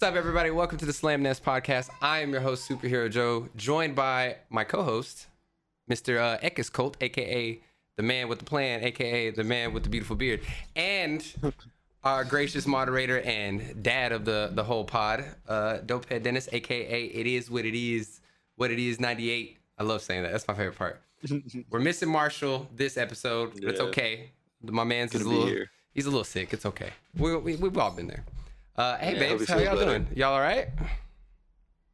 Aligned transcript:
What's 0.00 0.10
up, 0.12 0.16
everybody? 0.16 0.52
Welcome 0.52 0.78
to 0.78 0.86
the 0.86 0.92
Slam 0.92 1.24
Nest 1.24 1.44
podcast. 1.44 1.90
I 2.00 2.20
am 2.20 2.30
your 2.30 2.40
host, 2.40 2.70
Superhero 2.70 3.10
Joe, 3.10 3.48
joined 3.56 3.96
by 3.96 4.36
my 4.48 4.62
co-host, 4.62 5.26
Mr. 5.90 6.20
Uh, 6.20 6.38
Equis 6.38 6.70
Cult, 6.70 6.96
aka 7.00 7.60
the 7.96 8.02
man 8.04 8.28
with 8.28 8.38
the 8.38 8.44
plan, 8.44 8.84
aka 8.84 9.30
the 9.30 9.42
man 9.42 9.72
with 9.72 9.82
the 9.82 9.88
beautiful 9.88 10.14
beard, 10.14 10.40
and 10.76 11.26
our 12.04 12.22
gracious 12.22 12.64
moderator 12.64 13.18
and 13.22 13.82
dad 13.82 14.12
of 14.12 14.24
the 14.24 14.50
the 14.52 14.62
whole 14.62 14.84
pod, 14.84 15.24
uh, 15.48 15.78
Dopehead 15.84 16.22
Dennis, 16.22 16.48
aka 16.52 17.04
it 17.06 17.26
is 17.26 17.50
what 17.50 17.64
it 17.64 17.74
is, 17.74 18.20
what 18.54 18.70
it 18.70 18.78
is. 18.78 19.00
Ninety 19.00 19.30
eight. 19.30 19.58
I 19.78 19.82
love 19.82 20.02
saying 20.02 20.22
that. 20.22 20.30
That's 20.30 20.46
my 20.46 20.54
favorite 20.54 20.78
part. 20.78 21.02
We're 21.70 21.80
missing 21.80 22.08
Marshal 22.08 22.68
this 22.72 22.96
episode, 22.96 23.54
but 23.54 23.64
it's 23.64 23.80
okay. 23.80 24.30
My 24.62 24.84
man's 24.84 25.12
is 25.16 25.22
a 25.22 25.28
little. 25.28 25.46
here. 25.46 25.72
He's 25.92 26.06
a 26.06 26.10
little 26.10 26.22
sick. 26.22 26.52
It's 26.52 26.66
okay. 26.66 26.90
We, 27.16 27.34
we 27.34 27.56
we've 27.56 27.76
all 27.76 27.90
been 27.90 28.06
there. 28.06 28.24
Uh, 28.78 28.96
hey, 28.98 29.14
Yeah, 29.14 29.18
babes, 29.18 29.48
how 29.48 29.58
y'all 29.58 29.74
better. 29.76 29.98
doing? 29.98 30.08
Y'all 30.14 30.34
all 30.34 30.40
right? 30.40 30.68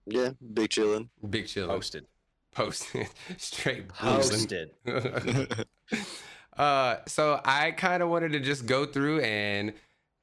Yeah, 0.06 0.33
big 0.52 0.69
chillin'. 0.69 1.09
Big 1.30 1.47
chill. 1.47 1.66
Posted. 1.66 2.05
Posted. 2.52 3.09
Straight 3.38 3.88
boozing. 4.01 4.69
Posted. 4.84 5.66
uh, 6.59 6.97
so 7.06 7.41
I 7.42 7.70
kind 7.70 8.02
of 8.02 8.11
wanted 8.11 8.33
to 8.33 8.41
just 8.41 8.66
go 8.66 8.84
through 8.84 9.20
and 9.20 9.73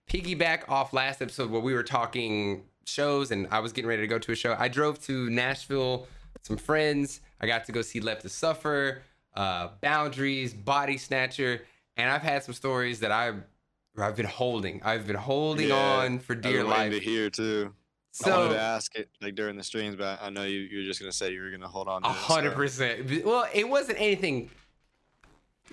piggyback 0.08 0.70
off 0.70 0.94
last 0.94 1.20
episode 1.22 1.50
where 1.50 1.62
we 1.62 1.74
were 1.74 1.82
talking 1.84 2.66
shows 2.86 3.32
and 3.32 3.48
I 3.50 3.60
was 3.60 3.74
getting 3.74 3.90
ready 3.90 4.04
to 4.04 4.08
go 4.08 4.20
to 4.20 4.32
a 4.32 4.36
show. 4.36 4.56
I 4.58 4.68
drove 4.68 5.02
to 5.06 5.32
Nashville 5.32 6.02
with 6.34 6.46
some 6.46 6.58
friends. 6.58 7.22
I 7.40 7.48
got 7.48 7.66
to 7.66 7.72
go 7.72 7.82
see 7.82 8.02
Left 8.02 8.22
to 8.22 8.30
Suffer, 8.30 9.02
uh, 9.34 9.70
Boundaries, 9.82 10.54
Bodysnatcher, 10.54 11.62
and 11.98 12.12
I've 12.12 12.22
had 12.22 12.44
some 12.44 12.54
stories 12.54 13.00
that 13.00 13.12
I've 13.12 13.44
I've 13.98 14.16
been 14.16 14.26
holding. 14.26 14.82
I've 14.84 15.06
been 15.08 15.16
holding 15.18 15.70
Yeah, 15.70 15.76
on 15.76 16.20
for 16.20 16.34
I've 16.34 16.42
dear 16.42 16.60
been 16.64 16.68
waiting 16.70 16.92
life. 16.94 16.94
to 16.94 17.00
hear 17.00 17.30
too. 17.30 17.72
I 17.74 17.74
So 18.12 18.38
wanted 18.40 18.54
to 18.56 18.62
ask 18.62 18.96
it 18.96 19.10
like 19.22 19.36
during 19.36 19.56
the 19.58 19.64
streams, 19.64 19.96
but 19.96 20.20
I 20.22 20.30
know 20.30 20.44
you 20.44 20.60
you're 20.60 20.84
just 20.84 21.00
gonna 21.00 21.12
say 21.12 21.32
you 21.32 21.42
were 21.42 21.50
gonna 21.52 21.68
hold 21.68 21.88
on. 21.88 22.04
A 22.04 22.10
hundred 22.10 22.54
percent. 22.56 23.24
Well, 23.26 23.48
it 23.54 23.68
wasn't 23.68 24.00
anything 24.00 24.50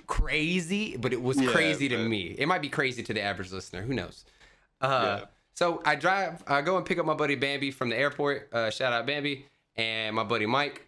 crazy, 0.06 0.96
but 0.96 1.12
it 1.12 1.20
was 1.20 1.40
Yeah, 1.40 1.50
crazy 1.50 1.88
to 1.88 1.96
but- 1.96 2.08
me. 2.08 2.34
It 2.38 2.46
might 2.46 2.62
be 2.62 2.68
crazy 2.68 3.02
to 3.02 3.14
the 3.14 3.20
average 3.22 3.50
listener. 3.52 3.82
Who 3.82 3.94
knows? 3.94 4.24
Uh, 4.80 5.18
Yeah. 5.20 5.26
So 5.54 5.82
I 5.84 5.96
drive, 5.96 6.44
I 6.46 6.60
go 6.62 6.76
and 6.76 6.86
pick 6.86 6.98
up 6.98 7.06
my 7.06 7.14
buddy 7.14 7.34
Bambi 7.34 7.72
from 7.72 7.88
the 7.88 7.96
airport. 7.96 8.48
Uh, 8.52 8.70
shout 8.70 8.92
out 8.92 9.06
Bambi 9.06 9.44
and 9.74 10.14
my 10.14 10.22
buddy 10.22 10.46
Mike. 10.46 10.86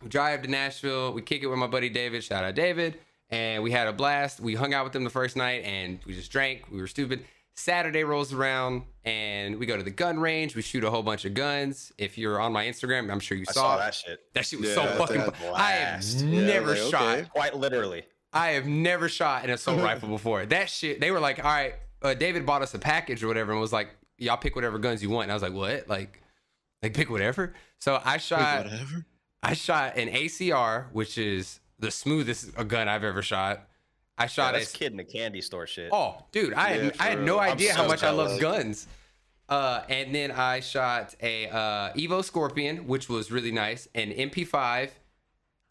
We 0.00 0.08
drive 0.08 0.42
to 0.42 0.48
Nashville. 0.48 1.12
We 1.12 1.22
kick 1.22 1.42
it 1.42 1.48
with 1.48 1.58
my 1.58 1.66
buddy 1.66 1.88
David. 1.88 2.22
Shout 2.22 2.44
out 2.44 2.54
David. 2.54 3.00
And 3.30 3.62
we 3.62 3.70
had 3.70 3.88
a 3.88 3.92
blast. 3.92 4.40
We 4.40 4.54
hung 4.54 4.72
out 4.72 4.84
with 4.84 4.92
them 4.92 5.04
the 5.04 5.10
first 5.10 5.36
night 5.36 5.64
and 5.64 5.98
we 6.06 6.14
just 6.14 6.32
drank. 6.32 6.70
We 6.70 6.78
were 6.80 6.86
stupid. 6.86 7.24
Saturday 7.54 8.04
rolls 8.04 8.32
around 8.32 8.82
and 9.04 9.58
we 9.58 9.66
go 9.66 9.76
to 9.76 9.82
the 9.82 9.90
gun 9.90 10.18
range. 10.20 10.54
We 10.54 10.62
shoot 10.62 10.84
a 10.84 10.90
whole 10.90 11.02
bunch 11.02 11.24
of 11.24 11.34
guns. 11.34 11.92
If 11.98 12.16
you're 12.16 12.40
on 12.40 12.52
my 12.52 12.64
Instagram, 12.66 13.10
I'm 13.10 13.20
sure 13.20 13.36
you 13.36 13.44
I 13.48 13.52
saw, 13.52 13.60
saw 13.60 13.76
that 13.78 13.94
shit. 13.94 14.20
That 14.32 14.46
shit 14.46 14.60
was 14.60 14.68
Yeah, 14.70 14.74
so 14.76 14.86
fucking. 14.96 15.16
that 15.18 15.34
I 15.54 15.70
have. 15.72 16.04
Yeah, 16.04 16.40
never 16.46 16.70
like, 16.74 16.90
shot. 16.90 17.02
okay. 17.18 17.28
Quite 17.28 17.56
literally. 17.56 18.04
I 18.32 18.48
have 18.50 18.66
never 18.66 19.08
shot 19.08 19.44
an 19.44 19.50
assault 19.50 19.80
rifle 19.82 20.08
before. 20.08 20.46
That 20.46 20.70
shit. 20.70 21.00
They 21.00 21.10
were 21.10 21.20
like, 21.20 21.44
all 21.44 21.50
right. 21.50 21.74
Uh, 22.00 22.14
David 22.14 22.46
bought 22.46 22.62
us 22.62 22.72
a 22.74 22.78
package 22.78 23.24
or 23.24 23.26
whatever, 23.26 23.50
and 23.52 23.60
was 23.60 23.72
like, 23.72 23.88
y'all 24.18 24.36
pick 24.36 24.54
whatever 24.54 24.78
guns 24.78 25.02
you 25.02 25.10
want. 25.10 25.24
And 25.24 25.32
I 25.32 25.34
was 25.34 25.42
like, 25.42 25.52
what? 25.52 25.88
Like, 25.88 26.22
like 26.82 26.94
pick 26.94 27.10
whatever. 27.10 27.54
So 27.80 28.00
I 28.04 28.18
shot. 28.18 28.64
Whatever. 28.66 29.04
I 29.42 29.54
shot 29.54 29.96
an 29.96 30.08
ACR, 30.08 30.92
which 30.92 31.18
is 31.18 31.58
the 31.78 31.90
smoothest 31.90 32.50
uh, 32.56 32.62
gun 32.64 32.88
I've 32.88 33.04
ever 33.04 33.22
shot. 33.22 33.68
I 34.16 34.26
shot 34.26 34.54
that's 34.54 34.74
a 34.74 34.76
kid 34.76 34.90
in 34.90 34.96
the 34.96 35.04
candy 35.04 35.40
store 35.40 35.66
shit. 35.66 35.90
Oh, 35.92 36.16
dude, 36.32 36.52
I 36.54 36.74
Yeah, 36.74 36.82
had, 36.82 36.96
I 36.98 37.04
had 37.10 37.18
no 37.22 37.34
real. 37.34 37.40
I'm 37.40 37.52
idea 37.52 37.72
how 37.74 37.82
so 37.82 37.88
much 37.88 38.02
I 38.02 38.10
love 38.10 38.40
guns. 38.40 38.88
Uh, 39.48 39.82
and 39.88 40.14
then 40.14 40.30
I 40.32 40.60
shot 40.60 41.14
a 41.22 41.48
uh, 41.48 41.92
Evo 41.94 42.22
Scorpion, 42.22 42.86
which 42.86 43.08
was 43.08 43.30
really 43.30 43.52
nice, 43.52 43.88
an 43.94 44.10
MP5, 44.10 44.90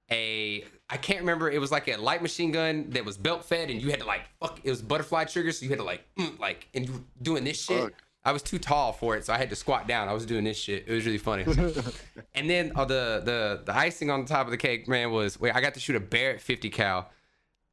a 0.10 0.64
I 0.90 0.98
can't 0.98 1.20
remember. 1.20 1.52
It 1.52 1.60
was 1.60 1.72
like 1.72 1.88
a 1.90 1.98
light 1.98 2.22
machine 2.22 2.52
gun 2.52 2.90
that 2.92 3.04
was 3.04 3.18
belt 3.18 3.44
fed, 3.44 3.70
and 3.70 3.82
you 3.82 3.90
had 3.90 4.00
to 4.00 4.06
like 4.06 4.22
fuck. 4.40 4.60
It 4.64 4.70
was 4.70 4.82
butterfly 4.82 5.26
trigger, 5.26 5.52
so 5.52 5.64
you 5.64 5.70
had 5.70 5.80
to 5.80 5.84
like 5.84 6.06
mm, 6.18 6.40
like 6.40 6.70
and 6.74 6.88
you 6.88 6.94
were 6.94 7.02
doing 7.22 7.44
this 7.44 7.62
shit. 7.62 7.84
Fuck. 7.84 7.94
I 8.28 8.34
was 8.34 8.42
too 8.42 8.60
tall 8.60 8.92
for 8.92 9.16
it, 9.16 9.24
so 9.26 9.32
I 9.32 9.38
had 9.38 9.50
to 9.52 9.56
squat 9.56 9.88
down. 9.88 10.10
I 10.10 10.14
was 10.14 10.26
doing 10.26 10.44
this 10.44 10.58
shit. 10.58 10.84
It 10.86 10.92
was 10.92 11.06
really 11.06 11.18
funny. 11.18 11.44
and 12.36 12.50
then 12.50 12.74
uh, 12.76 12.84
the 12.84 13.22
the 13.24 13.62
the 13.64 13.74
icing 13.74 14.12
on 14.12 14.24
the 14.24 14.28
top 14.28 14.46
of 14.46 14.52
the 14.52 14.58
cake, 14.58 14.86
man, 14.86 15.12
was 15.12 15.40
wait. 15.40 15.56
I 15.56 15.62
got 15.62 15.76
to 15.76 15.80
shoot 15.80 15.96
a 15.96 16.02
Barrett 16.02 16.42
50 16.42 16.70
cal, 16.70 17.10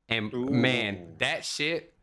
and 0.08 0.32
man, 0.32 1.16
that 1.18 1.44
shit 1.44 1.94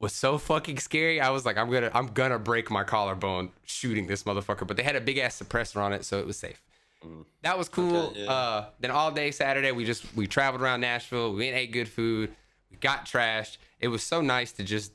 was 0.00 0.14
so 0.14 0.38
fucking 0.38 0.78
scary. 0.78 1.20
I 1.20 1.28
was 1.28 1.44
like, 1.44 1.58
I'm 1.58 1.70
gonna 1.70 1.90
I'm 1.92 2.06
gonna 2.06 2.38
break 2.38 2.70
my 2.70 2.84
collarbone 2.84 3.50
shooting 3.64 4.06
this 4.06 4.22
motherfucker. 4.22 4.66
But 4.66 4.78
they 4.78 4.82
had 4.82 4.96
a 4.96 5.00
big 5.02 5.18
ass 5.18 5.38
suppressor 5.38 5.76
on 5.76 5.92
it, 5.92 6.06
so 6.06 6.18
it 6.18 6.26
was 6.26 6.38
safe. 6.38 6.62
That 7.42 7.58
was 7.58 7.68
cool. 7.68 7.96
Okay, 7.96 8.24
yeah. 8.24 8.32
Uh, 8.32 8.64
then 8.80 8.92
all 8.92 9.10
day 9.10 9.30
Saturday, 9.30 9.72
we 9.72 9.84
just 9.84 10.06
we 10.16 10.26
traveled 10.26 10.62
around 10.62 10.80
Nashville. 10.80 11.34
We 11.34 11.48
ate 11.48 11.70
good 11.70 11.88
food. 11.88 12.34
We 12.70 12.78
got 12.78 13.04
trashed. 13.04 13.58
It 13.78 13.88
was 13.88 14.02
so 14.02 14.22
nice 14.22 14.52
to 14.52 14.64
just 14.64 14.92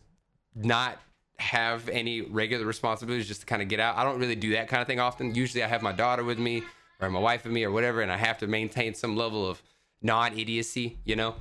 not 0.56 0.98
have 1.40 1.90
any 1.90 2.22
regular 2.22 2.66
responsibilities, 2.66 3.28
just 3.28 3.42
to 3.42 3.46
kind 3.46 3.62
of 3.62 3.68
get 3.68 3.80
out. 3.80 3.98
I 3.98 4.04
don't 4.04 4.20
really 4.20 4.36
do 4.36 4.52
that 4.52 4.68
kind 4.68 4.82
of 4.82 4.88
thing 4.88 5.00
often. 5.00 5.36
Usually, 5.36 5.64
I 5.64 5.68
have 5.68 5.82
my 5.82 5.92
daughter 5.92 6.24
with 6.24 6.40
me 6.40 6.64
or 7.02 7.10
my 7.10 7.20
wife 7.20 7.44
with 7.44 7.54
me 7.54 7.64
or 7.64 7.72
whatever, 7.72 8.02
and 8.02 8.12
I 8.12 8.18
have 8.18 8.38
to 8.40 8.48
maintain 8.48 8.94
some 8.94 9.16
level 9.16 9.48
of 9.48 9.62
non-idiocy, 10.02 10.98
you 11.04 11.16
know. 11.16 11.36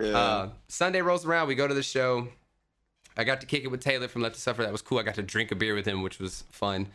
Yeah. 0.00 0.16
Uh, 0.16 0.48
Sunday 0.68 1.02
rolls 1.02 1.26
around. 1.26 1.48
We 1.48 1.54
go 1.54 1.68
to 1.68 1.74
the 1.74 1.82
show. 1.82 2.28
I 3.16 3.24
got 3.24 3.40
to 3.42 3.46
kick 3.46 3.64
it 3.64 3.68
with 3.68 3.80
Taylor 3.80 4.08
from 4.08 4.22
Left 4.22 4.34
to 4.34 4.40
Suffer. 4.40 4.62
That 4.62 4.72
was 4.72 4.82
cool. 4.82 4.98
I 4.98 5.02
got 5.02 5.14
to 5.16 5.22
drink 5.22 5.52
a 5.52 5.54
beer 5.54 5.74
with 5.74 5.86
him, 5.86 6.02
which 6.02 6.18
was 6.18 6.44
fun. 6.50 6.88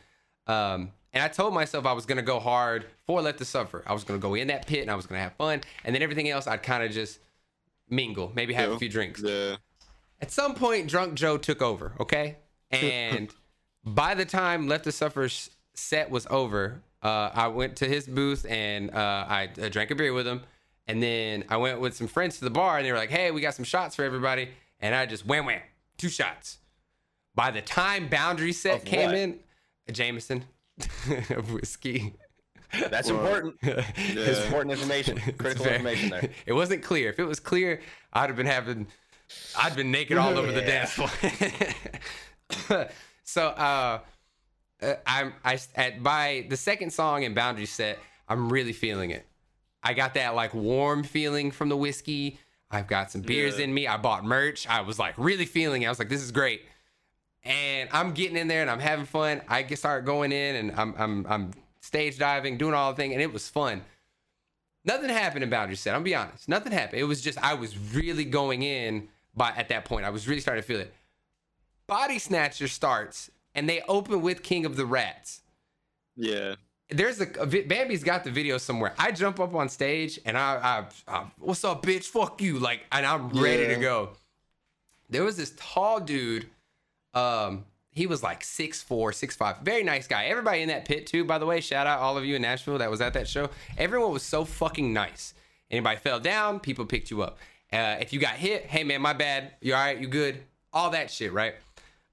Um, 0.48 0.92
and 1.14 1.24
I 1.24 1.28
told 1.28 1.54
myself 1.54 1.86
I 1.86 1.94
was 1.94 2.06
gonna 2.06 2.22
go 2.22 2.40
hard 2.40 2.86
for 3.06 3.22
Left 3.22 3.38
to 3.40 3.46
Suffer. 3.46 3.84
I 3.86 3.94
was 3.94 4.04
gonna 4.04 4.20
go 4.20 4.34
in 4.36 4.48
that 4.48 4.66
pit 4.66 4.82
and 4.82 4.90
I 4.90 4.96
was 4.96 5.06
gonna 5.06 5.22
have 5.22 5.34
fun. 5.34 5.62
And 5.84 5.94
then 5.94 6.02
everything 6.02 6.30
else, 6.30 6.48
I'd 6.48 6.64
kind 6.64 6.84
of 6.84 6.92
just 6.92 7.20
mingle, 7.90 8.32
maybe 8.36 8.54
have 8.54 8.72
a 8.72 8.80
few 8.80 8.90
drinks. 8.90 9.22
yeah. 9.22 9.58
At 10.22 10.32
some 10.32 10.54
point, 10.56 10.88
Drunk 10.88 11.16
Joe 11.16 11.38
took 11.38 11.62
over. 11.62 11.94
Okay, 12.00 12.38
and 12.70 13.30
by 13.84 14.14
the 14.14 14.26
time 14.26 14.68
Left 14.68 14.84
to 14.86 14.92
Suffer's 14.92 15.50
set 15.74 16.10
was 16.10 16.28
over, 16.30 16.82
uh, 17.02 17.32
I 17.34 17.48
went 17.48 17.78
to 17.78 17.88
his 17.88 18.06
booth 18.08 18.46
and 18.48 18.92
uh, 18.94 19.26
I 19.28 19.50
uh, 19.62 19.70
drank 19.70 19.92
a 19.92 19.96
beer 19.96 20.14
with 20.14 20.28
him. 20.28 20.42
And 20.88 21.02
then 21.02 21.46
I 21.50 21.58
went 21.58 21.80
with 21.80 21.96
some 21.96 22.08
friends 22.08 22.38
to 22.40 22.44
the 22.44 22.50
bar 22.50 22.78
and 22.78 22.86
they 22.86 22.92
were 22.92 22.98
like, 22.98 23.10
hey, 23.10 23.32
we 23.32 23.42
got 23.42 23.56
some 23.56 23.66
shots 23.66 23.96
for 23.96 24.04
everybody. 24.04 24.50
And 24.80 24.94
I 24.94 25.06
just 25.06 25.26
wham 25.26 25.46
wham, 25.46 25.62
two 25.98 26.10
shots. 26.10 26.58
By 27.34 27.52
the 27.52 27.62
time 27.62 28.10
Boundary 28.10 28.52
set 28.52 28.78
Of 28.78 28.86
came 28.86 29.08
what? 29.08 29.16
in, 29.16 29.40
Jameson 29.92 30.46
of 31.32 31.52
whiskey. 31.54 32.14
That's 32.90 33.10
important. 33.10 33.56
It's 33.62 34.40
important 34.46 34.72
information. 34.72 35.18
Critical 35.38 35.66
information 35.66 36.10
there. 36.10 36.30
It 36.46 36.54
wasn't 36.54 36.84
clear. 36.84 37.10
If 37.10 37.20
it 37.20 37.26
was 37.26 37.40
clear, 37.40 37.82
I'd 38.14 38.30
have 38.30 38.38
been 38.38 38.46
having, 38.46 38.88
I'd 39.58 39.76
been 39.76 39.92
naked 39.92 40.18
all 40.18 40.38
over 40.38 40.52
the 40.52 40.62
dance 40.62 40.92
floor. 40.92 41.10
so, 43.24 43.48
uh, 43.48 44.00
uh, 44.82 44.94
I'm 45.06 45.34
I 45.44 45.60
at 45.76 46.02
by 46.02 46.46
the 46.50 46.58
second 46.58 46.92
song 46.92 47.24
in 47.24 47.34
Boundary 47.34 47.66
Set, 47.66 48.00
I'm 48.28 48.52
really 48.52 48.74
feeling 48.74 49.12
it. 49.12 49.26
I 49.84 49.94
got 49.94 50.14
that 50.16 50.36
like 50.36 50.54
warm 50.54 51.04
feeling 51.04 51.52
from 51.52 51.70
the 51.70 51.78
whiskey. 51.78 52.40
I've 52.70 52.88
got 52.88 53.12
some 53.12 53.22
beers 53.22 53.58
Yeah. 53.58 53.66
in 53.66 53.74
me. 53.74 53.88
I 53.88 53.98
bought 53.98 54.24
merch. 54.24 54.68
I 54.68 54.82
was 54.82 54.98
like 54.98 55.16
really 55.18 55.46
feeling 55.46 55.82
it. 55.82 55.88
I 55.88 55.90
was 55.90 56.00
like, 56.00 56.10
this 56.10 56.22
is 56.22 56.32
great. 56.32 56.62
And 57.44 57.90
I'm 57.92 58.14
getting 58.14 58.38
in 58.38 58.48
there 58.48 58.62
and 58.62 58.70
I'm 58.70 58.80
having 58.80 59.06
fun. 59.06 59.42
I 59.48 59.64
get 59.64 59.80
start 59.80 60.06
going 60.06 60.32
in 60.32 60.56
and 60.56 60.72
I'm 60.80 60.96
I'm 60.98 61.26
I'm 61.28 61.52
stage 61.82 62.18
diving, 62.18 62.58
doing 62.58 62.74
all 62.74 62.92
the 62.94 62.98
thing, 62.98 63.14
and 63.14 63.22
it 63.22 63.34
was 63.34 63.50
fun. 63.50 63.84
Nothing 64.84 65.10
happened 65.10 65.44
in 65.44 65.50
Boundary 65.50 65.76
Set. 65.76 65.94
I'm 65.94 66.04
be 66.04 66.16
honest. 66.16 66.48
Nothing 66.50 66.72
happened. 66.72 67.00
It 67.00 67.06
was 67.06 67.22
just 67.22 67.38
I 67.44 67.54
was 67.54 67.78
really 67.94 68.26
going 68.26 68.64
in 68.64 69.10
by 69.36 69.50
at 69.52 69.70
that 69.70 69.86
point. 69.86 70.06
I 70.06 70.10
was 70.10 70.28
really 70.28 70.42
starting 70.42 70.62
to 70.62 70.68
feel 70.68 70.80
it. 70.80 70.94
Bodysnatcher 71.90 72.70
starts 72.70 73.30
and 73.54 73.68
they 73.68 73.82
open 73.88 74.22
with 74.22 74.44
King 74.44 74.66
of 74.66 74.76
the 74.76 74.86
Rats. 74.86 75.42
Yeah. 76.16 76.56
There's 76.90 77.22
a, 77.22 77.28
a 77.40 77.46
Bambi's 77.46 78.04
got 78.04 78.24
the 78.24 78.32
video 78.32 78.58
somewhere. 78.58 78.94
I 78.98 79.12
jump 79.12 79.40
up 79.40 79.56
on 79.56 79.70
stage 79.70 80.20
and 80.26 80.38
I, 80.38 80.86
I, 81.08 81.14
I 81.14 81.26
what's 81.40 81.64
up, 81.64 81.84
bitch? 81.84 82.06
Fuck 82.06 82.42
you, 82.42 82.60
like, 82.60 82.82
and 82.92 83.06
I'm 83.06 83.30
ready 83.30 83.68
to 83.68 83.78
go. 83.78 84.10
There 85.10 85.24
was 85.24 85.38
this 85.38 85.54
tall 85.58 86.00
dude. 86.02 86.50
Um, 87.14 87.66
he 87.92 88.08
was 88.08 88.24
like 88.24 88.44
six 88.44 88.82
four, 88.82 89.14
six 89.14 89.36
five. 89.36 89.60
Very 89.60 89.84
nice 89.84 90.08
guy. 90.08 90.26
Everybody 90.26 90.62
in 90.62 90.70
that 90.70 90.86
pit 90.86 91.08
too, 91.08 91.24
by 91.24 91.38
the 91.38 91.46
way. 91.46 91.62
Shout 91.62 91.88
out 91.88 92.00
all 92.00 92.18
of 92.18 92.26
you 92.26 92.36
in 92.36 92.42
Nashville 92.42 92.78
that 92.78 92.90
was 92.90 93.02
at 93.02 93.14
that 93.14 93.28
show. 93.28 93.50
Everyone 93.78 94.12
was 94.12 94.24
so 94.24 94.46
fucking 94.46 94.92
nice. 94.92 95.34
Anybody 95.70 95.98
fell 95.98 96.20
down, 96.20 96.60
people 96.60 96.86
picked 96.86 97.12
you 97.12 97.22
up. 97.22 97.38
Uh, 97.72 97.98
if 98.00 98.12
you 98.12 98.20
got 98.20 98.36
hit, 98.36 98.66
hey 98.66 98.84
man, 98.84 99.02
my 99.02 99.14
bad. 99.14 99.54
You 99.62 99.74
all 99.74 99.80
right? 99.82 99.98
You 99.98 100.08
good? 100.08 100.44
All 100.74 100.90
that 100.92 101.10
shit, 101.12 101.34
right? 101.34 101.56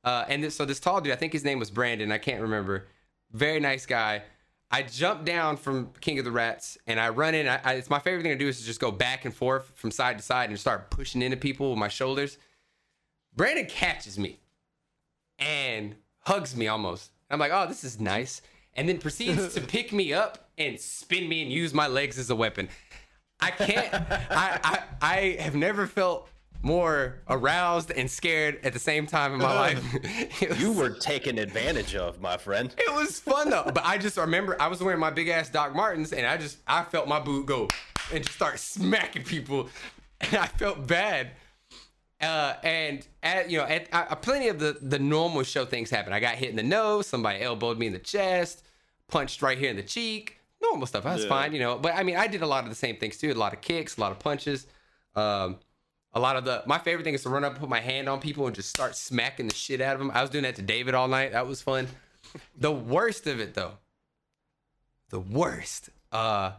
Uh, 0.04 0.24
and 0.28 0.42
this, 0.42 0.54
so 0.56 0.64
this 0.64 0.80
tall 0.80 1.00
dude, 1.00 1.12
I 1.12 1.16
think 1.16 1.32
his 1.32 1.44
name 1.44 1.58
was 1.58 1.70
Brandon. 1.70 2.12
I 2.12 2.18
can't 2.18 2.40
remember. 2.40 2.86
Very 3.32 3.60
nice 3.60 3.84
guy. 3.84 4.22
I 4.70 4.82
jump 4.82 5.24
down 5.24 5.56
from 5.56 5.90
King 6.00 6.18
of 6.18 6.24
the 6.24 6.30
Rats 6.30 6.78
and 6.86 7.00
I 7.00 7.08
run 7.08 7.34
in. 7.34 7.48
I, 7.48 7.60
I, 7.64 7.74
it's 7.74 7.90
my 7.90 7.98
favorite 7.98 8.22
thing 8.22 8.32
to 8.32 8.38
do 8.38 8.48
is 8.48 8.60
to 8.60 8.66
just 8.66 8.80
go 8.80 8.90
back 8.90 9.24
and 9.24 9.34
forth 9.34 9.72
from 9.74 9.90
side 9.90 10.18
to 10.18 10.24
side 10.24 10.50
and 10.50 10.58
start 10.58 10.90
pushing 10.90 11.22
into 11.22 11.36
people 11.36 11.70
with 11.70 11.78
my 11.78 11.88
shoulders. 11.88 12.38
Brandon 13.34 13.66
catches 13.66 14.18
me 14.18 14.40
and 15.38 15.96
hugs 16.20 16.54
me 16.54 16.68
almost 16.68 17.12
I'm 17.30 17.38
like, 17.38 17.52
oh, 17.52 17.66
this 17.66 17.84
is 17.84 18.00
nice. 18.00 18.42
And 18.74 18.88
then 18.88 18.98
proceeds 18.98 19.54
to 19.54 19.60
pick 19.66 19.92
me 19.92 20.12
up 20.12 20.50
and 20.56 20.78
spin 20.78 21.28
me 21.28 21.42
and 21.42 21.52
use 21.52 21.74
my 21.74 21.86
legs 21.86 22.18
as 22.18 22.30
a 22.30 22.36
weapon. 22.36 22.68
I 23.40 23.50
can't. 23.50 23.94
I, 23.94 24.60
I 24.62 24.82
I 25.00 25.36
have 25.40 25.54
never 25.54 25.86
felt 25.86 26.28
more 26.62 27.20
aroused 27.28 27.90
and 27.92 28.10
scared 28.10 28.58
at 28.64 28.72
the 28.72 28.78
same 28.78 29.06
time 29.06 29.32
in 29.32 29.38
my 29.38 29.54
life. 29.54 29.84
It 30.42 30.58
You 30.58 30.72
were 30.72 30.90
taken 30.90 31.38
advantage 31.38 31.94
of, 31.94 32.20
my 32.20 32.36
friend. 32.36 32.74
It 32.76 32.92
was 32.94 33.20
fun 33.20 33.50
though. 33.50 33.70
But 33.72 33.84
I 33.84 33.98
just 33.98 34.16
remember 34.16 34.60
I 34.60 34.68
was 34.68 34.82
wearing 34.82 35.00
my 35.00 35.10
big 35.10 35.28
ass 35.28 35.48
Doc 35.48 35.74
Martens 35.74 36.12
and 36.12 36.26
I 36.26 36.36
just 36.36 36.58
I 36.66 36.82
felt 36.84 37.08
my 37.08 37.20
boot 37.20 37.46
go 37.46 37.68
and 38.12 38.24
just 38.24 38.36
start 38.36 38.58
smacking 38.58 39.22
people, 39.24 39.68
and 40.20 40.34
I 40.34 40.46
felt 40.46 40.86
bad. 40.86 41.30
Uh, 42.20 42.54
and 42.64 43.06
at 43.22 43.48
you 43.48 43.58
know, 43.58 43.64
at, 43.64 43.88
uh, 43.92 44.14
plenty 44.16 44.48
of 44.48 44.58
the 44.58 44.78
the 44.82 44.98
normal 44.98 45.42
show 45.44 45.64
things 45.64 45.90
happened. 45.90 46.14
I 46.14 46.20
got 46.20 46.34
hit 46.34 46.50
in 46.50 46.56
the 46.56 46.62
nose. 46.62 47.06
Somebody 47.06 47.40
elbowed 47.42 47.78
me 47.78 47.86
in 47.86 47.92
the 47.92 47.98
chest, 48.00 48.64
punched 49.08 49.42
right 49.42 49.56
here 49.56 49.70
in 49.70 49.76
the 49.76 49.82
cheek. 49.82 50.37
Normal 50.60 50.86
stuff. 50.86 51.04
That's 51.04 51.22
Yeah. 51.22 51.28
fine, 51.28 51.52
you 51.52 51.60
know. 51.60 51.78
But 51.78 51.94
I 51.94 52.02
mean, 52.02 52.16
I 52.16 52.26
did 52.26 52.42
a 52.42 52.46
lot 52.46 52.64
of 52.64 52.70
the 52.70 52.76
same 52.76 52.96
things 52.96 53.16
too. 53.16 53.32
A 53.32 53.34
lot 53.34 53.52
of 53.52 53.60
kicks, 53.60 53.96
a 53.96 54.00
lot 54.00 54.12
of 54.12 54.18
punches. 54.18 54.66
Um, 55.14 55.58
a 56.12 56.20
lot 56.20 56.36
of 56.36 56.44
the 56.44 56.62
my 56.66 56.78
favorite 56.78 57.04
thing 57.04 57.14
is 57.14 57.22
to 57.22 57.28
run 57.28 57.44
up, 57.44 57.58
put 57.58 57.68
my 57.68 57.80
hand 57.80 58.08
on 58.08 58.18
people, 58.20 58.46
and 58.46 58.54
just 58.56 58.70
start 58.70 58.96
smacking 58.96 59.46
the 59.48 59.54
shit 59.54 59.80
out 59.80 59.94
of 59.94 59.98
them. 60.00 60.10
I 60.12 60.20
was 60.22 60.30
doing 60.30 60.44
that 60.44 60.56
to 60.56 60.62
David 60.62 60.94
all 60.94 61.06
night. 61.08 61.32
That 61.32 61.46
was 61.46 61.60
fun. 61.62 61.86
The 62.56 62.72
worst 62.72 63.26
of 63.26 63.40
it 63.40 63.54
though, 63.54 63.72
the 65.10 65.20
worst. 65.20 65.90
Uh, 66.12 66.52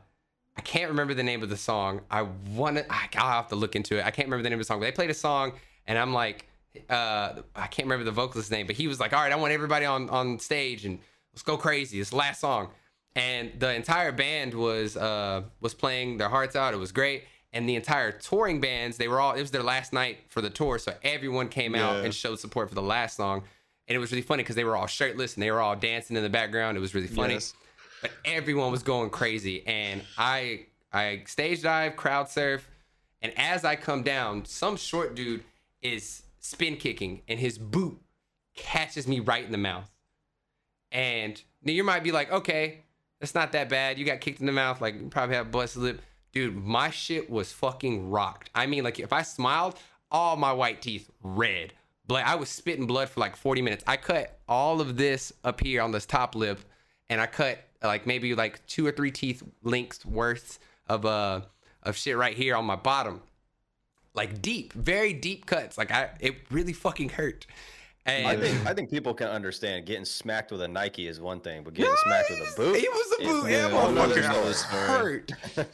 I 0.58 0.62
can't 0.62 0.90
remember 0.90 1.14
the 1.14 1.24
name 1.24 1.42
of 1.44 1.50
the 1.50 1.58
song. 1.58 2.02
I 2.12 2.24
want 2.24 2.78
to. 2.78 2.86
I'll 2.92 3.32
have 3.32 3.48
to 3.50 3.56
look 3.56 3.76
into 3.76 3.98
it. 3.98 4.06
I 4.06 4.12
can't 4.12 4.28
remember 4.28 4.44
the 4.44 4.50
name 4.50 4.60
of 4.60 4.66
the 4.66 4.66
song. 4.66 4.80
But 4.80 4.86
they 4.86 4.92
played 4.92 5.10
a 5.10 5.14
song, 5.16 5.54
and 5.88 5.98
I'm 5.98 6.14
like, 6.14 6.48
uh, 6.90 7.42
I 7.56 7.68
can't 7.68 7.86
remember 7.88 8.04
the 8.06 8.12
vocalist's 8.12 8.52
name, 8.52 8.68
but 8.68 8.76
he 8.76 8.88
was 8.88 9.00
like, 9.00 9.14
"All 9.14 9.22
right, 9.22 9.32
I 9.32 9.36
want 9.36 9.54
everybody 9.54 9.86
on 9.86 10.10
on 10.10 10.40
stage 10.40 10.86
and 10.86 11.00
let's 11.34 11.44
go 11.44 11.58
crazy. 11.58 12.00
It's 12.00 12.14
last 12.14 12.42
song." 12.42 12.70
And 13.20 13.52
the 13.60 13.74
entire 13.74 14.12
band 14.12 14.54
was 14.54 14.96
uh 14.98 15.44
was 15.62 15.74
playing 15.74 16.18
their 16.18 16.30
hearts 16.30 16.56
out. 16.56 16.74
It 16.74 16.78
was 16.78 16.92
great. 16.92 17.24
And 17.52 17.68
the 17.68 17.76
entire 17.76 18.12
touring 18.12 18.62
bands, 18.62 18.98
they 18.98 19.08
were 19.08 19.20
all. 19.20 19.34
It 19.34 19.42
was 19.42 19.52
their 19.52 19.64
last 19.64 19.92
night 19.92 20.18
for 20.30 20.40
the 20.42 20.50
tour, 20.52 20.78
so 20.78 20.94
everyone 21.04 21.48
came 21.50 21.74
out 21.76 21.96
and 22.06 22.14
showed 22.14 22.40
support 22.40 22.70
for 22.70 22.76
the 22.76 22.82
last 22.82 23.18
song. 23.18 23.44
And 23.88 23.96
it 23.96 24.00
was 24.00 24.12
really 24.12 24.22
funny 24.22 24.44
because 24.44 24.56
they 24.56 24.64
were 24.64 24.78
all 24.78 24.86
shirtless 24.88 25.34
and 25.34 25.42
they 25.44 25.50
were 25.52 25.60
all 25.60 25.76
dancing 25.76 26.16
in 26.16 26.22
the 26.24 26.30
background. 26.30 26.78
It 26.78 26.80
was 26.82 26.94
really 26.94 27.08
funny 27.08 27.34
Yes. 27.34 27.54
but 28.04 28.12
everyone 28.24 28.72
was 28.72 28.84
going 28.84 29.10
crazy 29.10 29.66
and 29.68 30.02
i 30.18 30.66
i 30.94 31.22
stage 31.26 31.62
dive 31.64 31.96
crowd 31.98 32.30
surf 32.30 32.70
and 33.22 33.34
as 33.38 33.66
i 33.66 33.76
come 33.76 34.02
down 34.04 34.46
some 34.46 34.78
short 34.78 35.16
dude 35.16 35.44
is 35.82 36.24
spin 36.40 36.78
kicking 36.78 37.22
and 37.28 37.40
his 37.40 37.58
boot 37.58 38.00
catches 38.56 39.06
me 39.08 39.20
right 39.20 39.44
in 39.44 39.52
the 39.52 39.58
mouth 39.58 39.90
and 40.92 41.42
now 41.64 41.72
you 41.74 41.84
might 41.84 42.04
be 42.04 42.12
like 42.12 42.32
okay 42.32 42.84
that's 43.20 43.36
not 43.36 43.52
that 43.52 43.70
bad. 43.70 43.98
You 43.98 44.06
got 44.06 44.22
kicked 44.22 44.40
in 44.40 44.46
the 44.46 44.52
mouth 44.52 44.82
like 44.82 44.96
you 44.96 45.08
probably 45.10 45.36
have 45.36 45.52
busted 45.52 45.82
lip. 45.82 46.02
Dude 46.32 46.56
my 46.56 46.90
shit 46.90 47.30
was 47.30 47.52
fucking 47.52 48.10
rocked. 48.10 48.50
I 48.56 48.66
mean 48.66 48.84
like 48.84 49.00
if 49.00 49.14
i 49.14 49.22
smiled 49.22 49.78
all 50.12 50.36
my 50.36 50.54
white 50.54 50.82
teeth 50.82 51.10
red. 51.24 51.74
Blood 52.08 52.24
i 52.26 52.36
was 52.36 52.50
spitting 52.50 52.88
blood 52.88 53.10
for 53.10 53.20
like 53.20 53.36
40 53.36 53.62
minutes. 53.62 53.84
I 53.88 53.98
cut 53.98 54.40
all 54.48 54.82
of 54.82 54.98
this 54.98 55.34
up 55.44 55.62
here 55.62 55.82
on 55.82 55.92
this 55.92 56.06
top 56.06 56.36
lip 56.36 56.60
and 57.10 57.20
I 57.20 57.26
cut 57.26 57.60
like 57.84 58.06
maybe 58.06 58.36
like 58.36 58.66
two 58.68 58.86
or 58.86 58.92
three 58.92 59.12
teeth 59.12 59.44
lengths 59.64 60.06
worth 60.06 60.60
of 60.88 61.06
uh 61.06 61.42
of 61.84 61.96
shit 61.96 62.18
right 62.18 62.36
here 62.36 62.56
on 62.56 62.66
my 62.66 62.76
bottom, 62.76 63.22
like 64.14 64.42
deep, 64.42 64.74
very 64.74 65.14
deep 65.14 65.46
cuts. 65.46 65.78
Like 65.78 65.92
I, 65.92 66.10
it 66.20 66.36
really 66.52 66.74
fucking 66.74 67.10
hurt. 67.10 67.46
And 68.06 68.28
I 68.28 68.38
think 68.38 68.66
I 68.66 68.74
think 68.74 68.90
people 68.90 69.14
can 69.14 69.28
understand 69.28 69.86
getting 69.86 70.06
smacked 70.06 70.52
with 70.52 70.62
a 70.62 70.68
Nike 70.68 71.08
is 71.08 71.20
one 71.20 71.42
thing, 71.42 71.64
but 71.64 71.74
getting 71.74 71.94
smacked 72.04 72.30
with 72.30 72.40
a 72.40 72.56
boot. 72.56 72.78
He 72.78 72.88
was 72.88 73.20
a 73.20 73.22
is- 73.22 73.28
boot. 73.28 73.52
Yeah, 73.52 73.70
yeah, 73.70 73.88
another 73.90 74.22
motherfucker 74.22 74.54
story. 74.54 75.24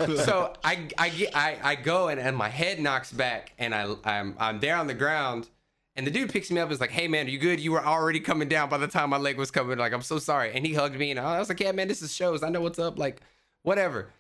hurt. 0.04 0.18
so 0.26 0.54
I 0.64 0.88
I 0.98 1.10
get 1.10 1.36
I, 1.36 1.58
I 1.64 1.76
go 1.76 2.10
and, 2.10 2.20
and 2.20 2.36
my 2.36 2.50
head 2.50 2.80
knocks 2.80 3.12
back 3.12 3.54
and 3.58 3.74
I 3.74 3.94
I'm 4.04 4.36
I'm 4.40 4.60
there 4.60 4.76
on 4.76 4.88
the 4.88 4.94
ground 4.94 5.50
and 5.96 6.06
the 6.06 6.12
dude 6.12 6.32
picks 6.32 6.52
me 6.52 6.60
up 6.60 6.66
and 6.66 6.74
is 6.74 6.82
like, 6.82 6.92
"Hey 6.92 7.08
man, 7.08 7.28
are 7.28 7.30
you 7.30 7.40
good? 7.40 7.60
You 7.60 7.72
were 7.72 7.86
already 7.86 8.20
coming 8.20 8.50
down 8.50 8.70
by 8.70 8.78
the 8.78 8.88
time 8.88 9.12
my 9.12 9.18
leg 9.18 9.38
was 9.38 9.50
coming. 9.52 9.78
Like 9.78 9.94
I'm 9.94 10.02
so 10.02 10.20
sorry." 10.20 10.52
And 10.54 10.66
he 10.66 10.74
hugged 10.74 10.98
me 10.98 11.12
and 11.12 11.20
I 11.20 11.40
was 11.40 11.48
like, 11.48 11.60
"Yeah 11.60 11.72
man, 11.72 11.88
this 11.88 12.02
is 12.02 12.14
shows. 12.14 12.44
I 12.44 12.50
know 12.50 12.62
what's 12.62 12.80
up. 12.80 13.00
Like 13.00 13.22
whatever." 13.64 14.12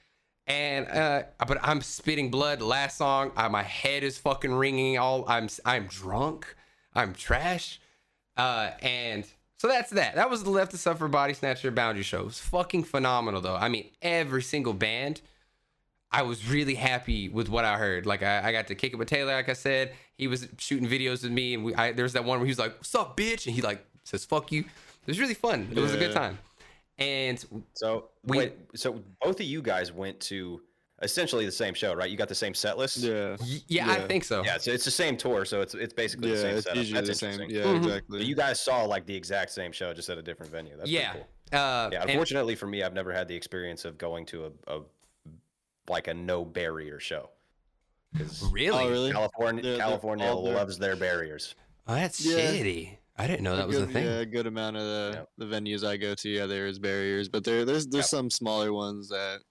And 0.48 0.88
uh, 0.88 1.24
but 1.48 1.58
I'm 1.64 1.82
spitting 1.82 2.30
blood. 2.30 2.62
Last 2.62 2.98
song, 2.98 3.32
uh, 3.36 3.50
my 3.50 3.64
head 3.64 4.04
is 4.04 4.18
fucking 4.20 4.54
ringing. 4.54 4.98
All 4.98 5.26
I'm 5.28 5.50
I'm 5.66 5.88
drunk. 5.88 6.56
I'm 6.94 7.14
trash. 7.14 7.82
Uh, 8.38 8.72
and 8.82 9.26
so 9.58 9.68
that's 9.68 9.90
that. 9.92 10.16
That 10.16 10.30
was 10.30 10.44
the 10.44 10.50
Left 10.50 10.72
to 10.72 10.78
Suffer 10.78 11.08
Bodysnatcher 11.08 11.74
Boundary 11.74 12.04
Show. 12.04 12.22
It 12.22 12.26
was 12.26 12.40
fucking 12.40 12.84
phenomenal, 12.84 13.42
though. 13.42 13.56
I 13.56 13.70
mean, 13.70 13.90
every 14.02 14.42
single 14.44 14.74
band, 14.74 15.22
I 16.12 16.22
was 16.24 16.48
really 16.50 16.76
happy 16.76 17.30
with 17.30 17.50
what 17.50 17.66
I 17.66 17.78
heard. 17.78 18.06
Like, 18.06 18.24
I, 18.24 18.50
I 18.50 18.52
got 18.52 18.68
to 18.68 18.76
kick 18.76 18.94
it 18.94 18.98
with 18.98 19.08
Taylor, 19.08 19.34
like 19.34 19.50
I 19.50 19.54
said. 19.54 19.94
He 20.18 20.28
was 20.28 20.48
shooting 20.58 20.88
videos 20.88 21.24
with 21.24 21.32
me, 21.32 21.54
and 21.54 21.64
we, 21.66 21.76
I, 21.76 21.92
there's 21.94 22.14
that 22.14 22.24
one 22.26 22.40
where 22.40 22.46
he 22.46 22.52
was 22.52 22.60
like, 22.60 22.76
What's 22.78 22.94
up, 22.96 23.18
bitch? 23.18 23.48
And 23.48 23.56
he, 23.56 23.62
like, 23.62 23.86
says, 24.04 24.26
Fuck 24.26 24.52
you. 24.52 24.62
It 24.62 25.08
was 25.08 25.20
really 25.20 25.34
fun. 25.34 25.68
It 25.72 25.80
was 25.80 25.94
a 25.94 25.98
good 25.98 26.14
time. 26.14 26.38
And 26.98 27.44
So 27.74 28.10
We- 28.26 28.38
wait, 28.38 28.54
so 28.76 29.02
both 29.22 29.40
of 29.40 29.46
you 29.46 29.62
guys 29.62 29.92
went 29.92 30.20
to 30.22 30.62
essentially 31.02 31.46
the 31.46 31.52
same 31.52 31.74
show, 31.74 31.94
right? 31.94 32.10
You 32.10 32.18
got 32.18 32.30
the 32.30 32.36
same 32.36 32.54
set 32.54 32.78
list. 32.78 32.98
Yeah. 32.98 33.36
y- 33.40 33.60
yeah, 33.68 33.92
I 33.92 34.08
think 34.08 34.24
so. 34.24 34.44
Yeah, 34.44 34.58
so 34.58 34.72
it's 34.72 34.86
the 34.86 34.92
same 34.92 35.18
tour, 35.18 35.44
so 35.46 35.62
it's 35.62 35.74
it's 35.76 35.94
basically 35.94 36.30
Yeah, 36.30 36.36
the 36.36 36.42
same 36.42 36.56
it's 36.56 36.64
setup. 36.66 36.78
usually 36.78 36.94
That's 37.02 37.08
the 37.10 37.16
same. 37.16 37.42
interesting. 37.42 37.56
Yeah, 37.58 37.64
Mhm. 37.66 37.78
exactly. 37.86 38.18
But 38.20 38.28
you 38.28 38.36
guys 38.36 38.60
saw 38.60 38.84
like 38.86 39.06
the 39.06 39.16
exact 39.16 39.52
same 39.52 39.72
show, 39.72 39.94
just 39.94 40.10
at 40.10 40.18
a 40.18 40.22
different 40.22 40.52
venue. 40.52 40.72
That's 40.72 40.82
pretty 40.90 40.96
yeah. 40.96 41.14
cool. 41.14 41.28
Uh, 41.54 41.90
Yeah, 41.92 42.02
and- 42.02 42.10
unfortunately 42.12 42.56
for 42.56 42.68
me, 42.68 42.82
I've 42.84 42.94
never 42.94 43.12
had 43.14 43.28
the 43.28 43.36
experience 43.36 43.86
of 43.86 43.98
going 43.98 44.26
to 44.28 44.46
a, 44.68 44.78
a 44.78 44.82
like 45.90 46.08
a 46.08 46.14
no 46.14 46.44
barrier 46.46 47.00
show. 47.00 47.30
Because 48.14 48.42
really? 48.52 48.86
Oh, 48.86 48.90
really? 48.90 49.12
California, 49.12 49.62
They're- 49.62 49.72
they're 49.74 49.80
California 49.86 50.26
there. 50.26 50.36
loves 50.56 50.78
their 50.78 50.96
barriers. 50.96 51.56
Oh, 51.88 51.94
that's 51.96 52.26
Yeah. 52.26 52.40
shitty. 52.52 52.98
I 53.18 53.28
didn't 53.28 53.44
know 53.44 53.56
that 53.56 53.68
was 53.68 53.78
good, 53.78 53.90
a 53.90 53.94
thing. 53.94 54.06
Yeah, 54.06 54.20
a 54.20 54.26
good 54.26 54.48
amount 54.48 54.76
of 54.78 54.84
the, 54.84 55.12
Yep. 55.14 55.30
the 55.38 55.46
venues 55.46 55.88
I 55.88 55.96
go 55.98 56.16
to, 56.16 56.30
yeah, 56.30 56.46
there 56.48 56.68
is 56.68 56.80
barriers, 56.80 57.30
but 57.30 57.44
there 57.44 57.64
there's 57.66 57.86
there's 57.88 58.04
Yep. 58.06 58.10
some 58.10 58.30
smaller 58.30 58.74
ones 58.74 59.10
that 59.10 59.42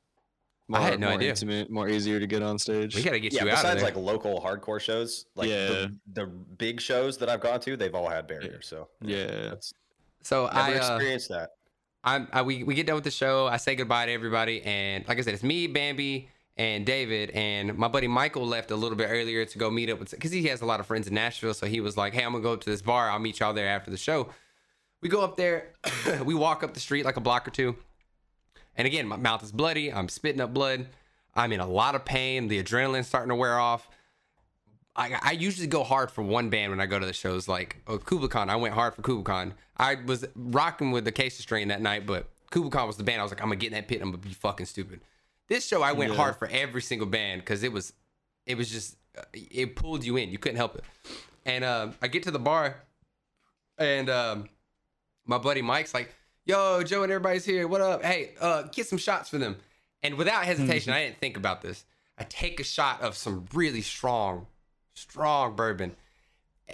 I 0.70 0.78
more, 0.78 0.80
had 0.80 1.00
no 1.00 1.08
more 1.08 1.16
idea. 1.16 1.30
intimate, 1.30 1.70
more 1.70 1.88
easier 1.88 2.18
to 2.18 2.26
get 2.26 2.42
on 2.42 2.58
stage. 2.58 2.96
We 2.96 3.02
got 3.02 3.10
to 3.10 3.20
get 3.20 3.32
Yeah, 3.34 3.44
you 3.44 3.50
out 3.50 3.56
of 3.56 3.62
besides 3.62 3.82
like 3.82 3.96
local 3.96 4.40
hardcore 4.40 4.80
shows, 4.80 5.26
like 5.34 5.50
Yeah. 5.50 5.68
the, 5.68 5.98
the 6.14 6.26
big 6.26 6.80
shows 6.80 7.18
that 7.18 7.28
I've 7.28 7.40
gone 7.40 7.60
to, 7.60 7.76
they've 7.76 7.94
all 7.94 8.08
had 8.08 8.26
barriers. 8.26 8.66
So 8.66 8.88
yeah, 9.02 9.50
that's 9.50 9.74
so 10.22 10.46
never 10.46 10.58
I 10.58 10.72
uh, 10.72 10.76
experienced 10.76 11.28
that. 11.28 11.50
I'm, 12.02 12.28
I, 12.32 12.42
we, 12.42 12.64
we 12.64 12.74
get 12.74 12.86
done 12.86 12.96
with 12.96 13.04
the 13.04 13.10
show. 13.10 13.46
I 13.46 13.56
say 13.56 13.74
goodbye 13.74 14.06
to 14.06 14.12
everybody. 14.12 14.62
And 14.62 15.06
like 15.08 15.18
I 15.18 15.20
said, 15.22 15.34
it's 15.34 15.42
me, 15.42 15.66
Bambi, 15.66 16.28
and 16.56 16.84
David. 16.84 17.30
And 17.30 17.76
my 17.76 17.88
buddy 17.88 18.08
Michael 18.08 18.46
left 18.46 18.70
a 18.70 18.76
little 18.76 18.96
bit 18.96 19.08
earlier 19.10 19.44
to 19.44 19.58
go 19.58 19.70
meet 19.70 19.90
up 19.90 19.98
with, 19.98 20.10
because 20.10 20.30
he 20.30 20.44
has 20.48 20.60
a 20.60 20.66
lot 20.66 20.80
of 20.80 20.86
friends 20.86 21.08
in 21.08 21.14
Nashville. 21.14 21.54
So 21.54 21.66
he 21.66 21.80
was 21.80 21.96
like, 21.96 22.12
hey, 22.12 22.22
I'm 22.22 22.32
going 22.32 22.42
to 22.42 22.46
go 22.48 22.52
up 22.54 22.60
to 22.62 22.70
this 22.70 22.82
bar. 22.82 23.10
I'll 23.10 23.18
meet 23.18 23.40
y'all 23.40 23.54
there 23.54 23.68
after 23.68 23.90
the 23.90 23.96
show. 23.96 24.30
We 25.00 25.08
go 25.08 25.22
up 25.22 25.36
there. 25.36 25.72
we 26.24 26.34
walk 26.34 26.62
up 26.62 26.74
the 26.74 26.80
street 26.80 27.04
like 27.04 27.16
a 27.16 27.20
block 27.20 27.48
or 27.48 27.50
two. 27.50 27.76
And 28.76 28.86
again, 28.86 29.06
my 29.06 29.16
mouth 29.16 29.42
is 29.42 29.52
bloody. 29.52 29.92
I'm 29.92 30.08
spitting 30.08 30.40
up 30.40 30.52
blood. 30.52 30.86
I'm 31.34 31.52
in 31.52 31.60
a 31.60 31.66
lot 31.66 31.94
of 31.94 32.04
pain. 32.04 32.48
The 32.48 32.62
adrenaline's 32.62 33.06
starting 33.06 33.28
to 33.30 33.34
wear 33.34 33.58
off. 33.58 33.88
I, 34.96 35.18
I 35.22 35.32
usually 35.32 35.66
go 35.66 35.82
hard 35.82 36.10
for 36.10 36.22
one 36.22 36.50
band 36.50 36.70
when 36.70 36.80
I 36.80 36.86
go 36.86 36.98
to 36.98 37.06
the 37.06 37.12
shows. 37.12 37.48
Like 37.48 37.82
oh, 37.86 37.98
Khan, 37.98 38.48
I 38.48 38.56
went 38.56 38.74
hard 38.74 38.94
for 38.94 39.02
Khan. 39.22 39.54
I 39.76 39.96
was 39.96 40.24
rocking 40.36 40.92
with 40.92 41.04
the 41.04 41.12
Case 41.12 41.36
Strain 41.38 41.68
that 41.68 41.80
night, 41.80 42.06
but 42.06 42.28
Khan 42.50 42.86
was 42.86 42.96
the 42.96 43.02
band. 43.02 43.20
I 43.20 43.24
was 43.24 43.32
like, 43.32 43.40
I'm 43.42 43.48
gonna 43.48 43.56
get 43.56 43.68
in 43.68 43.72
that 43.74 43.88
pit. 43.88 44.00
I'm 44.00 44.10
gonna 44.10 44.18
be 44.18 44.32
fucking 44.32 44.66
stupid. 44.66 45.00
This 45.48 45.66
show, 45.66 45.82
I 45.82 45.92
went 45.92 46.12
Yeah. 46.12 46.16
hard 46.16 46.36
for 46.36 46.48
every 46.48 46.80
single 46.80 47.08
band 47.08 47.42
because 47.42 47.62
it 47.64 47.72
was, 47.72 47.92
it 48.46 48.56
was 48.56 48.70
just, 48.70 48.96
uh, 49.18 49.22
it 49.34 49.76
pulled 49.76 50.04
you 50.04 50.16
in. 50.16 50.30
You 50.30 50.38
couldn't 50.38 50.56
help 50.56 50.76
it. 50.76 50.84
And 51.44 51.64
uh, 51.64 51.88
I 52.00 52.06
get 52.08 52.22
to 52.22 52.30
the 52.30 52.38
bar, 52.38 52.76
and 53.76 54.08
um, 54.08 54.48
my 55.26 55.36
buddy 55.38 55.60
Mike's 55.60 55.92
like, 55.92 56.14
"Yo, 56.44 56.82
Joe 56.82 57.02
and 57.02 57.12
everybody's 57.12 57.44
here. 57.44 57.66
What 57.66 57.80
up? 57.80 58.04
Hey, 58.04 58.34
uh, 58.40 58.62
get 58.62 58.86
some 58.86 58.98
shots 58.98 59.28
for 59.28 59.38
them." 59.38 59.56
And 60.02 60.16
without 60.16 60.44
hesitation, 60.44 60.92
I 60.92 61.04
didn't 61.04 61.18
think 61.18 61.36
about 61.36 61.62
this. 61.62 61.84
I 62.18 62.24
take 62.24 62.60
a 62.60 62.64
shot 62.64 63.00
of 63.00 63.16
some 63.16 63.46
really 63.54 63.80
strong, 63.80 64.46
strong 64.94 65.56
bourbon. 65.56 65.96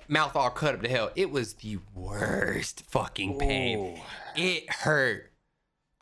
Mouth 0.08 0.36
all 0.36 0.50
cut 0.50 0.74
up 0.74 0.82
to 0.82 0.88
hell. 0.88 1.10
It 1.16 1.30
was 1.30 1.54
the 1.54 1.78
worst 1.94 2.82
fucking 2.88 3.38
pain. 3.38 4.00
It 4.36 4.70
hurt. 4.70 5.30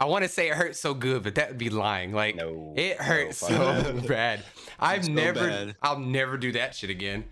I 0.01 0.05
want 0.05 0.25
to 0.25 0.29
say 0.29 0.49
it 0.49 0.55
hurt 0.55 0.77
so 0.77 0.95
good, 0.95 1.23
but 1.23 1.35
that 1.35 1.49
would 1.49 1.59
be 1.59 1.71
lying. 1.71 2.13
Like 2.13 2.37
No, 2.37 2.75
it 2.77 2.99
no, 2.99 3.05
hurt 3.05 3.35
fuck 3.35 3.51
so 3.51 4.01
bad. 4.09 4.45
I've 4.79 5.07
so 5.07 5.13
never, 5.13 5.49
bad. 5.49 5.77
I'll 5.83 5.99
never 5.99 6.37
do 6.37 6.53
that 6.53 6.75
shit 6.75 6.91
again. 6.91 7.25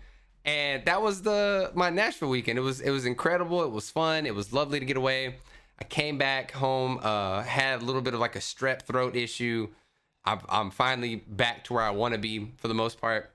And 0.43 0.83
that 0.85 1.01
was 1.01 1.21
the 1.21 1.71
my 1.75 1.89
Nashville 1.89 2.29
weekend. 2.29 2.57
It 2.57 2.61
was 2.61 2.81
it 2.81 2.91
was 2.91 3.05
incredible. 3.05 3.63
It 3.63 3.71
was 3.71 3.89
fun. 3.89 4.25
It 4.25 4.35
was 4.35 4.51
lovely 4.53 4.79
to 4.79 4.85
get 4.85 4.97
away. 4.97 5.35
I 5.79 5.83
came 5.83 6.17
back 6.17 6.51
home, 6.51 6.99
uh, 7.01 7.43
had 7.43 7.81
a 7.81 7.85
little 7.85 8.01
bit 8.01 8.13
of 8.13 8.19
like 8.19 8.35
a 8.35 8.39
strep 8.39 8.81
throat 8.83 9.15
issue. 9.15 9.69
I'm, 10.25 10.39
I'm 10.49 10.71
finally 10.71 11.15
back 11.15 11.63
to 11.65 11.73
where 11.73 11.83
I 11.83 11.91
want 11.91 12.13
to 12.13 12.19
be 12.19 12.51
for 12.57 12.67
the 12.67 12.73
most 12.73 12.99
part. 12.99 13.31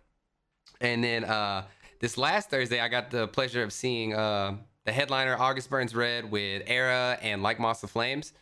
And 0.80 1.02
then 1.02 1.24
uh, 1.24 1.64
this 2.00 2.18
last 2.18 2.50
Thursday, 2.50 2.80
I 2.80 2.88
got 2.88 3.10
the 3.10 3.28
pleasure 3.28 3.62
of 3.62 3.72
seeing 3.72 4.14
uh, 4.14 4.56
the 4.84 4.92
headliner 4.92 5.36
August 5.38 5.70
Burns 5.70 5.94
Red 5.94 6.30
with 6.30 6.64
Erra 6.66 7.18
and 7.22 7.42
Like 7.42 7.60
Moths 7.60 7.80
to 7.82 7.86
Flames. 7.86 8.32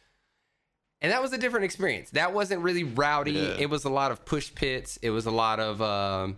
And 1.03 1.13
that 1.13 1.23
was 1.23 1.33
a 1.33 1.39
different 1.39 1.65
experience. 1.65 2.11
That 2.11 2.33
wasn't 2.33 2.63
really 2.63 2.85
rowdy. 2.85 3.33
Yeah. 3.33 3.57
It 3.59 3.71
was 3.71 3.85
a 3.85 3.91
lot 3.91 4.11
of 4.11 4.25
push 4.25 4.55
pits. 4.55 4.99
It 5.03 5.11
was 5.11 5.27
a 5.27 5.31
lot 5.31 5.61
of 5.61 5.81
um, 5.81 6.37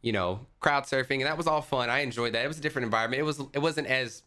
you 0.00 0.12
know, 0.12 0.46
crowd 0.60 0.84
surfing, 0.84 1.16
and 1.16 1.26
that 1.26 1.36
was 1.36 1.46
all 1.46 1.60
fun. 1.60 1.90
I 1.90 2.00
enjoyed 2.00 2.34
that. 2.34 2.44
It 2.44 2.48
was 2.48 2.58
a 2.58 2.62
different 2.62 2.84
environment. 2.84 3.20
It 3.20 3.24
was 3.24 3.40
it 3.52 3.58
wasn't 3.58 3.88
as 3.88 4.22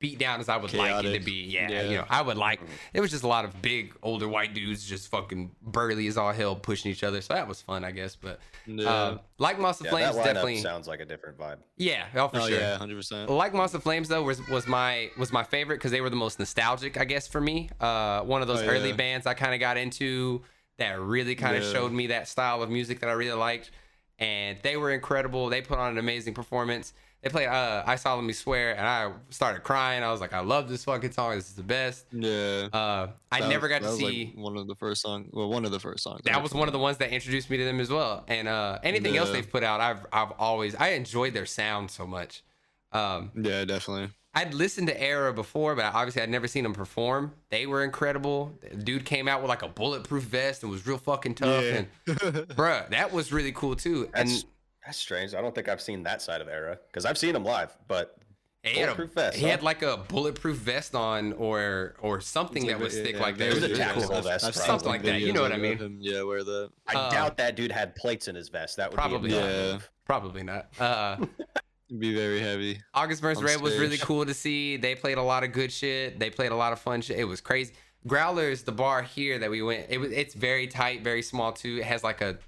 beat 0.00 0.18
down 0.18 0.38
as 0.40 0.48
I 0.48 0.56
would 0.56 0.74
like 0.74 1.04
it 1.04 1.18
to 1.18 1.24
be. 1.24 1.44
Yeah, 1.44 1.70
Yeah. 1.70 1.82
you 1.84 1.96
know, 1.96 2.04
I 2.10 2.20
would 2.20 2.36
like. 2.36 2.60
It 2.92 3.00
was 3.00 3.10
just 3.10 3.22
a 3.24 3.28
lot 3.28 3.44
of 3.46 3.62
big 3.62 3.94
older 4.02 4.28
white 4.28 4.52
dudes 4.52 4.84
just 4.86 5.08
fucking 5.08 5.52
burly 5.62 6.06
as 6.08 6.18
all 6.18 6.32
hell 6.32 6.56
pushing 6.56 6.90
each 6.90 7.02
other. 7.02 7.20
So 7.22 7.32
that 7.32 7.48
was 7.48 7.62
fun, 7.62 7.84
I 7.84 7.90
guess. 7.90 8.14
But 8.16 8.40
Yeah. 8.66 8.90
uh, 8.90 9.18
like 9.38 9.58
Moths 9.58 9.78
to 9.78 9.84
Yeah, 9.84 9.90
Flames, 9.90 10.16
that 10.16 10.24
definitely. 10.24 10.58
sounds 10.58 10.86
like 10.88 11.00
a 11.00 11.04
different 11.06 11.38
vibe. 11.38 11.58
Yeah, 11.76 12.04
oh, 12.16 12.28
for 12.28 12.38
oh 12.40 12.48
sure. 12.48 12.58
yeah, 12.58 12.76
hundred 12.76 12.96
percent. 12.96 13.30
Like 13.30 13.54
Moths 13.54 13.72
to 13.72 13.80
Flames 13.80 14.08
though 14.08 14.22
was 14.24 14.46
was 14.48 14.66
my 14.66 15.10
was 15.16 15.32
my 15.32 15.42
favorite 15.44 15.76
because 15.76 15.90
they 15.92 16.00
were 16.02 16.10
the 16.10 16.16
most 16.16 16.38
nostalgic, 16.38 17.00
I 17.00 17.04
guess, 17.04 17.26
for 17.26 17.40
me. 17.40 17.70
Uh, 17.80 18.20
one 18.22 18.42
of 18.42 18.48
those 18.48 18.60
Oh, 18.62 18.66
early 18.66 18.90
yeah. 18.90 18.96
bands 18.96 19.26
I 19.26 19.32
kind 19.34 19.54
of 19.54 19.60
got 19.60 19.76
into 19.78 20.42
that 20.76 21.00
really 21.00 21.34
kind 21.34 21.56
of 21.56 21.62
Yeah. 21.62 21.72
showed 21.72 21.92
me 21.92 22.08
that 22.08 22.28
style 22.28 22.62
of 22.62 22.68
music 22.68 23.00
that 23.00 23.08
I 23.08 23.12
really 23.12 23.38
liked, 23.38 23.70
and 24.18 24.58
they 24.62 24.76
were 24.76 24.90
incredible. 24.92 25.48
They 25.48 25.62
put 25.62 25.78
on 25.78 25.92
an 25.92 25.98
amazing 25.98 26.34
performance. 26.34 26.92
They 27.24 27.30
played 27.30 27.48
uh, 27.48 27.82
"I 27.86 27.96
Solemnly 27.96 28.34
Swear," 28.34 28.76
and 28.76 28.86
I 28.86 29.10
started 29.30 29.62
crying. 29.64 30.02
I 30.04 30.12
was 30.12 30.20
like, 30.20 30.32
"I 30.34 30.40
love 30.40 30.68
this 30.68 30.84
fucking 30.84 31.12
song. 31.12 31.34
This 31.36 31.48
is 31.48 31.54
the 31.54 31.62
best." 31.62 32.04
Yeah. 32.12 32.68
Uh, 32.72 33.08
I 33.32 33.40
That- 33.40 33.48
never 33.48 33.66
got 33.66 33.80
to 33.80 33.88
was, 33.88 34.02
like, 34.02 34.12
see. 34.12 34.32
one 34.36 34.56
of 34.58 34.66
the 34.68 34.74
first 34.74 35.00
songs. 35.02 35.30
Well, 35.32 35.48
one 35.48 35.64
of 35.64 35.70
the 35.72 35.80
first 35.80 36.04
songs. 36.04 36.20
that 36.24 36.42
was 36.42 36.52
one 36.52 36.68
of 36.68 36.72
the 36.72 36.78
ones 36.78 36.98
that 36.98 37.10
introduced 37.10 37.48
me 37.50 37.56
to 37.56 37.64
them 37.64 37.80
as 37.80 37.88
well. 37.90 38.24
And 38.28 38.46
uh, 38.46 38.78
anything 38.84 39.16
else 39.16 39.30
they've 39.30 39.50
put 39.50 39.64
out, 39.64 39.80
I've 39.80 40.06
I've 40.12 40.32
always 40.38 40.74
I 40.74 40.88
enjoyed 40.90 41.32
their 41.34 41.46
sound 41.46 41.90
so 41.90 42.06
much. 42.06 42.44
Um, 42.92 43.32
Yeah, 43.34 43.64
definitely. 43.64 44.10
I'd 44.36 44.52
listened 44.52 44.88
to 44.88 45.00
Erra 45.00 45.32
before, 45.32 45.76
but 45.76 45.84
obviously 45.94 46.20
I'd 46.20 46.28
never 46.28 46.48
seen 46.48 46.64
them 46.64 46.72
perform. 46.74 47.32
They 47.50 47.66
were 47.66 47.84
incredible. 47.84 48.52
The 48.68 48.76
dude 48.82 49.04
came 49.04 49.28
out 49.28 49.40
with 49.40 49.48
like 49.48 49.62
a 49.62 49.68
bulletproof 49.68 50.24
vest 50.24 50.62
and 50.64 50.72
was 50.72 50.84
real 50.88 50.98
fucking 50.98 51.36
tough. 51.36 51.62
Yeah. 51.62 51.84
And 52.06 52.18
bruh, 52.48 52.90
that 52.90 53.12
was 53.12 53.32
really 53.32 53.52
cool 53.52 53.76
too. 53.76 54.10
That's 54.14 54.42
and 54.42 54.44
that's 54.84 54.98
strange. 54.98 55.34
I 55.34 55.40
don't 55.40 55.54
think 55.54 55.68
I've 55.68 55.80
seen 55.80 56.02
that 56.04 56.22
side 56.22 56.40
of 56.40 56.48
Erra 56.48 56.78
because 56.88 57.04
I've 57.04 57.18
seen 57.18 57.34
him 57.34 57.44
live, 57.44 57.76
but 57.88 58.18
he 58.62 58.78
had, 58.78 58.88
a, 58.88 58.94
bulletproof 58.94 59.12
vest, 59.12 59.36
he 59.36 59.44
huh? 59.44 59.50
had 59.50 59.62
like 59.62 59.82
a 59.82 59.98
bulletproof 60.08 60.56
vest 60.56 60.94
on 60.94 61.34
or 61.34 61.96
or 62.00 62.20
something 62.20 62.66
that 62.66 62.78
was 62.78 62.94
thick 62.94 63.18
like 63.20 63.36
that. 63.36 63.48
It 63.48 63.54
was 63.54 63.62
a 63.62 63.74
tactical 63.74 64.10
cool. 64.10 64.22
vest, 64.22 64.44
I've 64.44 64.54
Something 64.54 64.88
like 64.88 65.02
that. 65.02 65.20
You 65.20 65.32
know 65.32 65.42
what 65.42 65.52
I 65.52 65.58
mean? 65.58 65.78
him, 65.78 65.98
yeah, 66.00 66.22
where 66.22 66.42
the 66.42 66.70
I 66.86 66.94
Uh, 66.94 67.10
doubt 67.10 67.36
that 67.36 67.56
dude 67.56 67.72
had 67.72 67.94
plates 67.94 68.28
in 68.28 68.34
his 68.34 68.48
vest. 68.48 68.76
That 68.76 68.90
would 68.90 68.96
Probably 68.96 69.30
be 69.30 69.36
not. 69.36 69.44
Yeah. 69.44 69.78
Probably 70.04 70.42
not. 70.42 70.68
Uh, 70.78 71.16
be 71.98 72.14
very 72.14 72.40
heavy. 72.40 72.80
August 72.92 73.22
Burns 73.22 73.42
Red 73.42 73.60
was 73.60 73.78
really 73.78 73.98
cool 73.98 74.24
to 74.24 74.34
see. 74.34 74.76
They 74.76 74.94
played 74.94 75.18
a 75.18 75.22
lot 75.22 75.44
of 75.44 75.52
good 75.52 75.70
shit. 75.72 76.18
They 76.18 76.30
played 76.30 76.52
a 76.52 76.56
lot 76.56 76.72
of 76.72 76.80
fun 76.80 77.00
shit. 77.00 77.18
It 77.18 77.24
was 77.24 77.40
crazy. 77.40 77.74
Growlers, 78.06 78.64
the 78.64 78.72
bar 78.72 79.02
here 79.02 79.38
that 79.38 79.50
we 79.50 79.62
went, 79.62 79.86
it 79.88 79.98
was 79.98 80.12
it's 80.12 80.34
very 80.34 80.66
tight, 80.66 81.02
very 81.02 81.22
small 81.22 81.52
too. 81.52 81.78
It 81.78 81.84
has 81.84 82.04
like 82.04 82.20
a 82.20 82.38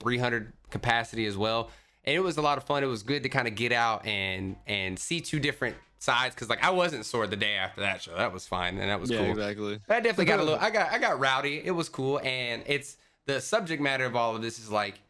300 0.00 0.52
capacity 0.70 1.26
as 1.26 1.36
well, 1.36 1.70
and 2.04 2.16
it 2.16 2.20
was 2.20 2.36
a 2.36 2.42
lot 2.42 2.58
of 2.58 2.64
fun. 2.64 2.82
It 2.82 2.86
was 2.86 3.02
good 3.02 3.22
to 3.22 3.28
kind 3.28 3.48
of 3.48 3.54
get 3.54 3.72
out 3.72 4.06
and 4.06 4.56
and 4.66 4.98
see 4.98 5.20
two 5.20 5.40
different 5.40 5.76
sides 5.98 6.34
because 6.34 6.48
like 6.48 6.62
I 6.62 6.70
wasn't 6.70 7.06
sore 7.06 7.26
the 7.26 7.36
day 7.36 7.54
after 7.54 7.80
that 7.80 8.02
show. 8.02 8.16
That 8.16 8.32
was 8.32 8.46
fine 8.46 8.78
and 8.78 8.90
that 8.90 9.00
was 9.00 9.10
yeah, 9.10 9.18
cool. 9.18 9.30
exactly. 9.30 9.80
I 9.88 10.00
definitely 10.00 10.24
got 10.26 10.40
a 10.40 10.42
little. 10.42 10.58
I 10.60 10.70
got 10.70 10.92
I 10.92 10.98
got 10.98 11.18
rowdy. 11.18 11.62
It 11.64 11.72
was 11.72 11.88
cool, 11.88 12.20
and 12.20 12.62
it's 12.66 12.96
the 13.26 13.40
subject 13.40 13.80
matter 13.80 14.04
of 14.04 14.16
all 14.16 14.34
of 14.34 14.42
this 14.42 14.58
is 14.58 14.70
like 14.70 15.00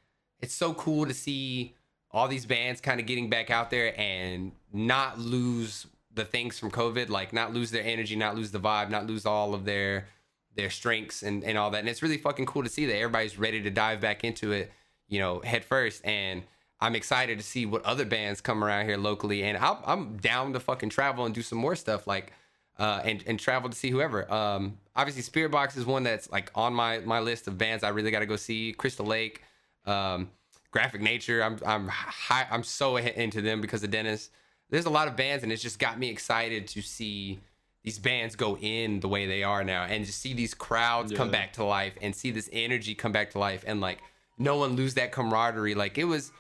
it's 0.41 0.55
so 0.55 0.75
cool 0.75 1.07
to 1.07 1.15
see 1.15 1.75
all 2.11 2.29
these 2.29 2.45
bands 2.45 2.81
kind 2.81 3.01
of 3.01 3.07
getting 3.07 3.31
back 3.31 3.51
out 3.51 3.71
there 3.71 3.99
and 3.99 4.53
not 4.73 5.19
lose 5.19 5.87
the 6.15 6.25
things 6.25 6.59
from 6.59 6.71
COVID, 6.71 7.09
like 7.09 7.33
not 7.33 7.55
lose 7.55 7.71
their 7.71 7.85
energy, 7.85 8.17
not 8.17 8.37
lose 8.37 8.51
the 8.51 8.61
vibe, 8.61 8.91
not 8.91 9.07
lose 9.07 9.25
all 9.25 9.55
of 9.55 9.65
their 9.65 10.09
their 10.55 10.69
strengths 10.69 11.23
and 11.23 11.43
and 11.43 11.57
all 11.57 11.71
that. 11.71 11.79
And 11.79 11.89
it's 11.89 12.03
really 12.03 12.19
fucking 12.19 12.47
cool 12.47 12.63
to 12.63 12.69
see 12.69 12.85
that 12.87 12.97
everybody's 12.97 13.39
ready 13.39 13.63
to 13.63 13.71
dive 13.71 14.01
back 14.01 14.25
into 14.25 14.53
it, 14.53 14.71
you 15.09 15.19
know, 15.19 15.41
head 15.41 15.65
first. 15.65 16.05
And 16.05 16.43
I'm 16.83 16.97
excited 16.97 17.39
to 17.39 17.45
see 17.45 17.65
what 17.65 17.85
other 17.85 18.05
bands 18.05 18.41
come 18.41 18.65
around 18.65 18.87
here 18.87 18.97
locally, 18.97 19.45
and 19.45 19.57
I'll, 19.57 19.81
I'm 19.87 20.17
down 20.17 20.53
to 20.55 20.61
fucking 20.61 20.89
travel 20.89 21.25
and 21.25 21.33
do 21.33 21.41
some 21.41 21.59
more 21.59 21.77
stuff 21.77 22.09
like 22.09 22.33
uh, 22.77 23.01
and 23.05 23.23
and 23.29 23.39
travel 23.39 23.71
to 23.71 23.77
see 23.77 23.89
whoever. 23.89 24.31
Um, 24.33 24.79
obviously, 24.97 25.23
Spiritbox 25.23 25.77
is 25.77 25.87
one 25.87 26.03
that's 26.03 26.29
like 26.33 26.51
on 26.57 26.75
my 26.75 26.99
my 26.99 27.21
list 27.21 27.47
of 27.47 27.57
bands 27.57 27.85
I 27.85 27.91
really 27.91 28.11
got 28.11 28.19
to 28.19 28.27
go 28.27 28.35
see. 28.35 28.73
Crystal 28.73 29.07
Lake, 29.07 29.43
um, 29.87 30.31
Graphic 30.73 31.01
Nature. 31.01 31.45
I'm 31.45 31.57
I'm 31.65 31.87
high, 31.87 32.49
I'm 32.51 32.65
so 32.65 32.97
into 32.97 33.41
them 33.41 33.61
because 33.61 33.85
of 33.85 33.93
Dennis. 33.93 34.31
There's 34.69 34.87
a 34.87 34.91
lot 34.91 35.07
of 35.07 35.15
bands, 35.15 35.45
and 35.45 35.53
it's 35.53 35.63
just 35.63 35.79
got 35.79 36.01
me 36.01 36.09
excited 36.11 36.67
to 36.69 36.83
see 36.83 37.39
these 37.85 38.01
bands 38.01 38.35
go 38.35 38.57
in 38.57 38.99
the 38.99 39.09
way 39.09 39.27
they 39.27 39.45
are 39.45 39.63
now, 39.63 39.85
and 39.85 40.05
to 40.05 40.13
see 40.13 40.35
these 40.35 40.53
crowds 40.53 41.13
come 41.13 41.31
back 41.31 41.53
to 41.53 41.65
life, 41.65 41.97
and 42.03 42.13
see 42.13 42.33
this 42.33 42.49
energy 42.53 42.97
come 42.97 43.13
back 43.13 43.31
to 43.31 43.39
life, 43.39 43.63
and 43.69 43.81
like 43.81 43.99
no 44.37 44.57
one 44.57 44.75
lose 44.75 44.95
that 44.95 45.13
camaraderie. 45.13 45.77
Like 45.77 45.97
it 45.97 46.05
was, 46.05 46.33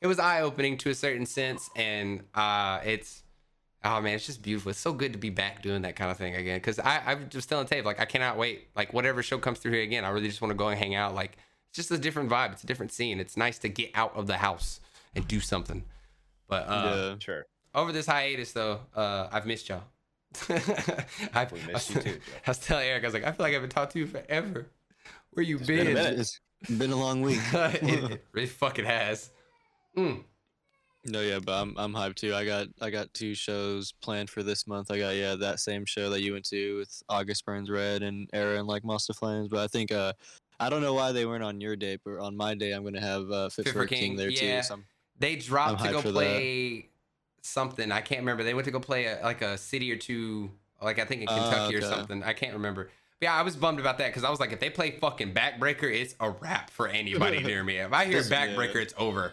it 0.00 0.06
was 0.06 0.18
eye 0.18 0.40
opening 0.42 0.76
to 0.78 0.90
a 0.90 0.94
certain 0.94 1.26
sense, 1.26 1.70
and 1.76 2.22
uh, 2.34 2.80
it's 2.84 3.22
oh 3.84 4.00
man, 4.00 4.14
it's 4.14 4.26
just 4.26 4.42
beautiful. 4.42 4.70
It's 4.70 4.78
so 4.78 4.92
good 4.92 5.12
to 5.12 5.18
be 5.18 5.30
back 5.30 5.62
doing 5.62 5.82
that 5.82 5.96
kind 5.96 6.10
of 6.10 6.16
thing 6.16 6.34
again. 6.34 6.58
Because 6.58 6.78
I 6.78 7.02
I'm 7.06 7.28
just 7.28 7.48
telling 7.48 7.66
Tape 7.66 7.84
like 7.84 8.00
I 8.00 8.04
cannot 8.04 8.36
wait. 8.36 8.68
Like 8.76 8.92
whatever 8.92 9.22
show 9.22 9.38
comes 9.38 9.58
through 9.58 9.72
here 9.72 9.82
again, 9.82 10.04
I 10.04 10.10
really 10.10 10.28
just 10.28 10.40
want 10.40 10.50
to 10.50 10.56
go 10.56 10.68
and 10.68 10.78
hang 10.78 10.94
out. 10.94 11.14
Like 11.14 11.36
it's 11.68 11.76
just 11.76 11.90
a 11.90 11.98
different 11.98 12.30
vibe. 12.30 12.52
It's 12.52 12.64
a 12.64 12.66
different 12.66 12.92
scene. 12.92 13.20
It's 13.20 13.36
nice 13.36 13.58
to 13.58 13.68
get 13.68 13.90
out 13.94 14.14
of 14.16 14.26
the 14.26 14.36
house 14.36 14.80
and 15.14 15.26
do 15.26 15.40
something. 15.40 15.84
But 16.48 16.64
uh, 16.68 16.92
yeah. 16.94 17.14
Sure. 17.18 17.46
over 17.74 17.92
this 17.92 18.06
hiatus 18.06 18.52
though, 18.52 18.80
uh, 18.94 19.28
I've 19.30 19.46
missed 19.46 19.68
y'all. 19.68 19.82
I've 21.34 21.50
We 21.52 21.60
missed 21.72 21.94
you 21.94 22.00
too, 22.00 22.12
Joe. 22.12 22.20
I 22.46 22.50
was 22.50 22.58
telling 22.58 22.86
Eric, 22.86 23.04
I 23.04 23.06
was 23.06 23.14
like, 23.14 23.24
I 23.24 23.32
feel 23.32 23.44
like 23.44 23.52
I 23.52 23.54
haven't 23.54 23.70
talked 23.70 23.92
to 23.92 23.98
you 23.98 24.06
forever. 24.06 24.66
Where 25.30 25.42
you 25.42 25.58
been 25.58 25.80
a 25.80 25.84
been? 25.84 25.94
minute. 25.94 26.18
It's 26.18 26.40
been 26.70 26.92
a 26.92 26.96
long 26.96 27.22
week. 27.22 27.40
it, 27.52 27.82
it 27.82 28.24
really 28.32 28.46
fucking 28.46 28.84
has. 28.84 29.30
Mm. 29.98 30.24
No, 31.06 31.20
yeah, 31.20 31.38
but 31.38 31.52
I'm 31.52 31.74
I'm 31.76 31.94
hyped 31.94 32.16
too. 32.16 32.34
I 32.34 32.44
got 32.44 32.66
I 32.80 32.90
got 32.90 33.12
two 33.14 33.34
shows 33.34 33.92
planned 33.92 34.30
for 34.30 34.42
this 34.42 34.66
month. 34.66 34.90
I 34.90 34.98
got 34.98 35.16
yeah 35.16 35.34
that 35.36 35.60
same 35.60 35.84
show 35.84 36.10
that 36.10 36.22
you 36.22 36.32
went 36.32 36.44
to 36.46 36.78
with 36.78 37.02
August 37.08 37.44
Burns 37.46 37.70
Red 37.70 38.02
and 38.02 38.28
Erra 38.32 38.58
and 38.58 38.66
like 38.66 38.84
Moths 38.84 39.06
to 39.06 39.14
Flames. 39.14 39.48
But 39.48 39.60
I 39.60 39.68
think 39.68 39.92
uh 39.92 40.12
I 40.60 40.68
don't 40.68 40.82
know 40.82 40.94
why 40.94 41.12
they 41.12 41.24
weren't 41.24 41.44
on 41.44 41.60
your 41.60 41.76
day, 41.76 41.98
but 42.04 42.18
on 42.18 42.36
my 42.36 42.54
day 42.54 42.72
I'm 42.72 42.84
gonna 42.84 43.00
have 43.00 43.30
uh, 43.30 43.48
Fit, 43.48 43.68
for 43.68 43.82
a 43.82 43.86
King, 43.86 44.16
there 44.16 44.28
yeah. 44.28 44.60
too. 44.60 44.66
So 44.66 44.74
I'm- 44.74 44.84
They 45.18 45.36
dropped 45.36 45.80
I'm 45.80 45.86
to 45.86 45.92
go 45.92 46.00
for 46.02 46.08
that. 46.08 46.14
play 46.14 46.88
something. 47.42 47.92
I 47.92 48.00
can't 48.00 48.20
remember. 48.20 48.42
They 48.42 48.54
went 48.54 48.64
to 48.64 48.70
go 48.72 48.80
play 48.80 49.06
a, 49.06 49.20
like 49.22 49.40
a 49.40 49.56
city 49.56 49.90
or 49.92 49.96
two, 49.96 50.50
like 50.82 50.98
I 50.98 51.04
think 51.04 51.22
in 51.22 51.28
Kentucky 51.28 51.76
or 51.76 51.78
okay. 51.78 51.86
something. 51.88 52.22
I 52.24 52.32
can't 52.32 52.54
remember. 52.54 52.90
But 53.20 53.26
yeah, 53.26 53.34
I 53.34 53.42
was 53.42 53.56
bummed 53.56 53.78
about 53.80 53.98
that 53.98 54.08
because 54.08 54.24
I 54.24 54.30
was 54.30 54.40
like, 54.40 54.52
if 54.52 54.60
they 54.60 54.70
play 54.70 54.92
fucking 54.92 55.32
Backbreaker, 55.32 55.84
it's 55.84 56.16
a 56.20 56.30
wrap 56.30 56.70
for 56.70 56.88
anybody 56.88 57.40
near 57.44 57.62
me. 57.62 57.76
If 57.78 57.92
I 57.92 58.06
hear 58.06 58.22
Backbreaker, 58.22 58.74
yeah. 58.74 58.82
it's 58.82 58.94
over. 58.98 59.32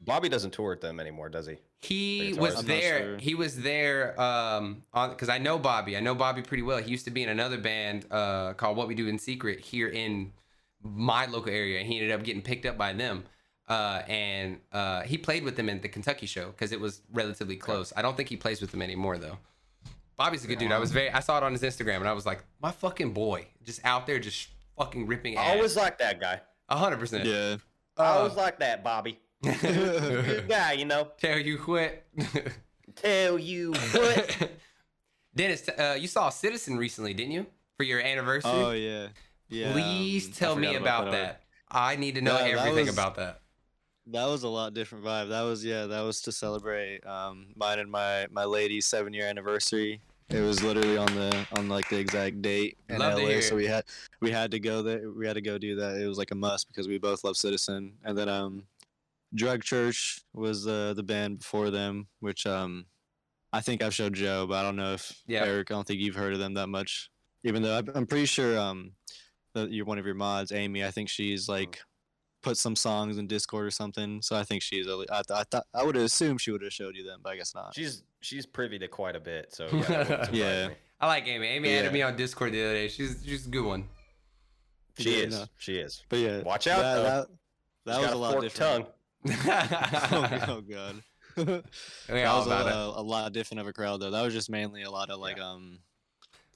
Bobby 0.00 0.28
doesn't 0.28 0.52
tour 0.52 0.70
with 0.70 0.80
them 0.80 1.00
anymore, 1.00 1.28
does 1.28 1.46
he? 1.46 1.56
He 1.80 2.28
it's 2.30 2.38
was 2.38 2.54
ours. 2.54 2.60
I'm 2.62 2.68
not 2.68 2.80
there. 2.80 2.98
sure. 2.98 3.18
He 3.18 3.34
was 3.34 3.60
there 3.62 4.20
um 4.20 4.82
on 4.92 5.10
because 5.10 5.28
I 5.28 5.38
know 5.38 5.58
Bobby. 5.58 5.96
I 5.96 6.00
know 6.00 6.14
Bobby 6.14 6.42
pretty 6.42 6.62
well. 6.62 6.78
He 6.78 6.90
used 6.90 7.04
to 7.06 7.10
be 7.10 7.22
in 7.22 7.28
another 7.28 7.58
band 7.58 8.06
uh 8.10 8.52
called 8.54 8.76
What 8.76 8.88
We 8.88 8.94
Do 8.94 9.08
in 9.08 9.18
Secret 9.18 9.60
here 9.60 9.88
in 9.88 10.32
my 10.82 11.26
local 11.26 11.50
area. 11.52 11.82
He 11.82 11.96
ended 11.98 12.12
up 12.12 12.22
getting 12.22 12.42
picked 12.42 12.66
up 12.66 12.76
by 12.78 12.92
them. 12.92 13.24
Uh, 13.68 14.02
and 14.06 14.60
uh, 14.70 15.02
he 15.02 15.18
played 15.18 15.42
with 15.42 15.56
them 15.56 15.68
in 15.68 15.80
the 15.80 15.88
Kentucky 15.88 16.24
show 16.26 16.46
because 16.52 16.70
it 16.70 16.78
was 16.78 17.02
relatively 17.12 17.56
close. 17.56 17.92
I 17.96 18.02
don't 18.02 18.16
think 18.16 18.28
he 18.28 18.36
plays 18.36 18.60
with 18.60 18.70
them 18.70 18.80
anymore 18.80 19.18
though. 19.18 19.38
Bobby's 20.16 20.44
a 20.44 20.46
good 20.46 20.60
dude. 20.60 20.70
I 20.70 20.78
was 20.78 20.92
very. 20.92 21.10
I 21.10 21.18
saw 21.18 21.36
it 21.38 21.42
on 21.42 21.50
his 21.52 21.62
Instagram 21.62 21.96
and 21.96 22.08
I 22.08 22.12
was 22.12 22.24
like, 22.24 22.44
my 22.62 22.70
fucking 22.70 23.12
boy, 23.12 23.48
just 23.64 23.84
out 23.84 24.06
there, 24.06 24.20
just 24.20 24.48
fucking 24.78 25.06
ripping 25.08 25.36
I 25.36 25.46
ass. 25.46 25.56
always 25.56 25.76
like 25.76 25.98
that 25.98 26.20
guy. 26.20 26.40
A 26.68 26.76
hundred 26.76 27.00
percent. 27.00 27.24
yeah. 27.24 27.56
I 27.96 28.02
Uh, 28.02 28.12
always 28.18 28.34
like 28.36 28.60
that, 28.60 28.84
Bobby. 28.84 29.18
Good 29.42 30.48
guy, 30.48 30.72
you 30.72 30.84
know. 30.84 31.08
Tell 31.18 31.38
you 31.38 31.58
quit. 31.58 32.06
Tell 32.96 33.38
you 33.38 33.72
what. 33.72 34.50
Dennis, 35.34 35.68
uh, 35.68 35.96
you 35.98 36.08
saw 36.08 36.30
Citizen 36.30 36.78
recently, 36.78 37.12
didn't 37.14 37.32
you? 37.32 37.46
For 37.76 37.82
your 37.84 38.00
anniversary. 38.00 38.50
Oh 38.52 38.70
yeah. 38.72 39.08
Yeah. 39.48 39.72
Please 39.72 40.26
um, 40.28 40.32
tell 40.32 40.56
me 40.56 40.68
forgot 40.68 40.80
about 40.82 41.04
that. 41.06 41.10
that. 41.12 41.42
I 41.70 41.96
need 41.96 42.14
to 42.14 42.20
know 42.22 42.34
Yeah, 42.38 42.54
that 42.54 42.58
everything 42.66 42.86
was- 42.86 42.94
about 42.94 43.16
that. 43.16 43.40
That 44.08 44.26
was 44.26 44.44
a 44.44 44.48
lot 44.48 44.72
different 44.72 45.04
vibe. 45.04 45.30
That 45.30 45.42
was 45.42 45.64
yeah, 45.64 45.86
that 45.86 46.00
was 46.02 46.20
to 46.22 46.32
celebrate 46.32 47.04
um, 47.04 47.46
mine 47.56 47.80
and 47.80 47.90
my 47.90 48.28
my 48.30 48.44
lady's 48.44 48.86
seven 48.86 49.12
year 49.12 49.26
anniversary. 49.26 50.00
It 50.28 50.40
was 50.40 50.62
literally 50.62 50.96
on 50.96 51.06
the 51.14 51.44
on 51.56 51.68
like 51.68 51.88
the 51.88 51.98
exact 51.98 52.40
date 52.40 52.78
in 52.88 52.98
Love 52.98 53.20
LA, 53.20 53.40
so 53.40 53.56
we 53.56 53.66
had 53.66 53.84
we 54.20 54.30
had 54.30 54.52
to 54.52 54.60
go 54.60 54.80
there. 54.82 55.10
We 55.10 55.26
had 55.26 55.34
to 55.34 55.40
go 55.40 55.58
do 55.58 55.74
that. 55.76 56.00
It 56.00 56.06
was 56.06 56.18
like 56.18 56.30
a 56.30 56.36
must 56.36 56.68
because 56.68 56.86
we 56.86 56.98
both 56.98 57.24
love 57.24 57.36
Citizen. 57.36 57.94
And 58.04 58.16
then 58.16 58.28
um, 58.28 58.62
Drug 59.34 59.62
Church 59.62 60.20
was 60.32 60.66
uh, 60.66 60.94
the 60.94 61.02
band 61.02 61.40
before 61.40 61.70
them, 61.70 62.06
which 62.20 62.46
um, 62.46 62.86
I 63.52 63.60
think 63.60 63.82
I've 63.82 63.94
showed 63.94 64.14
Joe, 64.14 64.46
but 64.48 64.56
I 64.56 64.62
don't 64.62 64.76
know 64.76 64.94
if 64.94 65.22
Yeah. 65.26 65.44
Eric. 65.44 65.70
I 65.70 65.74
don't 65.74 65.86
think 65.86 66.00
you've 66.00 66.14
heard 66.14 66.32
of 66.32 66.38
them 66.38 66.54
that 66.54 66.68
much. 66.68 67.10
Even 67.44 67.62
though 67.62 67.74
I'm- 67.74 67.90
I'm 67.94 68.06
pretty 68.06 68.26
sure 68.26 68.58
um, 68.58 68.92
that 69.54 69.70
you're 69.72 69.84
one 69.84 69.98
of 69.98 70.06
your 70.06 70.14
mods, 70.14 70.52
Amy. 70.52 70.84
I 70.84 70.90
think 70.90 71.08
she's 71.08 71.48
like 71.48 71.80
put 72.42 72.56
some 72.56 72.76
songs 72.76 73.18
in 73.18 73.26
Discord 73.26 73.66
or 73.66 73.70
something. 73.70 74.22
So 74.22 74.36
I 74.36 74.42
think 74.44 74.62
she's. 74.62 74.86
a- 74.86 75.04
I, 75.10 75.22
th- 75.22 75.40
I 75.40 75.44
thought 75.50 75.64
I 75.74 75.82
would 75.84 75.96
assume 75.96 76.38
she 76.38 76.50
would 76.52 76.62
have 76.62 76.72
showed 76.72 76.94
you 76.96 77.04
them, 77.04 77.20
but 77.22 77.32
I 77.32 77.36
guess 77.36 77.54
not. 77.54 77.74
She's 77.74 78.02
she's 78.20 78.46
privy 78.46 78.78
to 78.78 78.88
quite 78.88 79.16
a 79.16 79.20
bit, 79.20 79.52
so 79.54 79.64
yeah, 79.72 79.80
that 79.80 79.88
wouldn't 79.88 80.08
surprise 80.08 80.28
Yeah. 80.32 80.68
I 81.00 81.06
like 81.08 81.26
Amy. 81.28 81.46
Amy 81.48 81.70
Yeah. 81.72 81.78
added 81.80 81.92
me 81.92 82.02
on 82.02 82.16
Discord 82.16 82.52
the 82.52 82.64
other 82.64 82.74
day. 82.74 82.88
She's 82.88 83.22
she's 83.24 83.46
a 83.46 83.50
good 83.50 83.64
one. 83.64 83.88
She 84.98 85.10
Yeah, 85.18 85.26
is. 85.26 85.38
no. 85.40 85.46
She 85.58 85.76
is. 85.76 86.02
But 86.08 86.18
yeah, 86.20 86.40
Watch 86.42 86.66
out, 86.68 86.78
That, 86.80 86.94
though. 86.96 87.02
that, 87.02 87.26
that 87.84 87.94
She's 87.96 88.04
was 88.04 88.12
a 88.12 88.16
lot 88.16 88.32
forked 88.32 88.42
different. 88.44 88.86
oh, 88.86 88.92
oh, 89.30 90.38
oh 90.48 90.60
god. 90.62 91.02
that 91.36 91.64
was 92.08 92.46
a, 92.46 92.50
a, 92.50 93.00
a 93.00 93.02
lot 93.02 93.32
different 93.32 93.60
of 93.60 93.66
a 93.66 93.72
crowd 93.72 94.00
though. 94.00 94.10
That 94.10 94.22
was 94.22 94.32
just 94.34 94.50
mainly 94.50 94.82
a 94.82 94.90
lot 94.90 95.10
of 95.10 95.18
like 95.20 95.38
um 95.40 95.78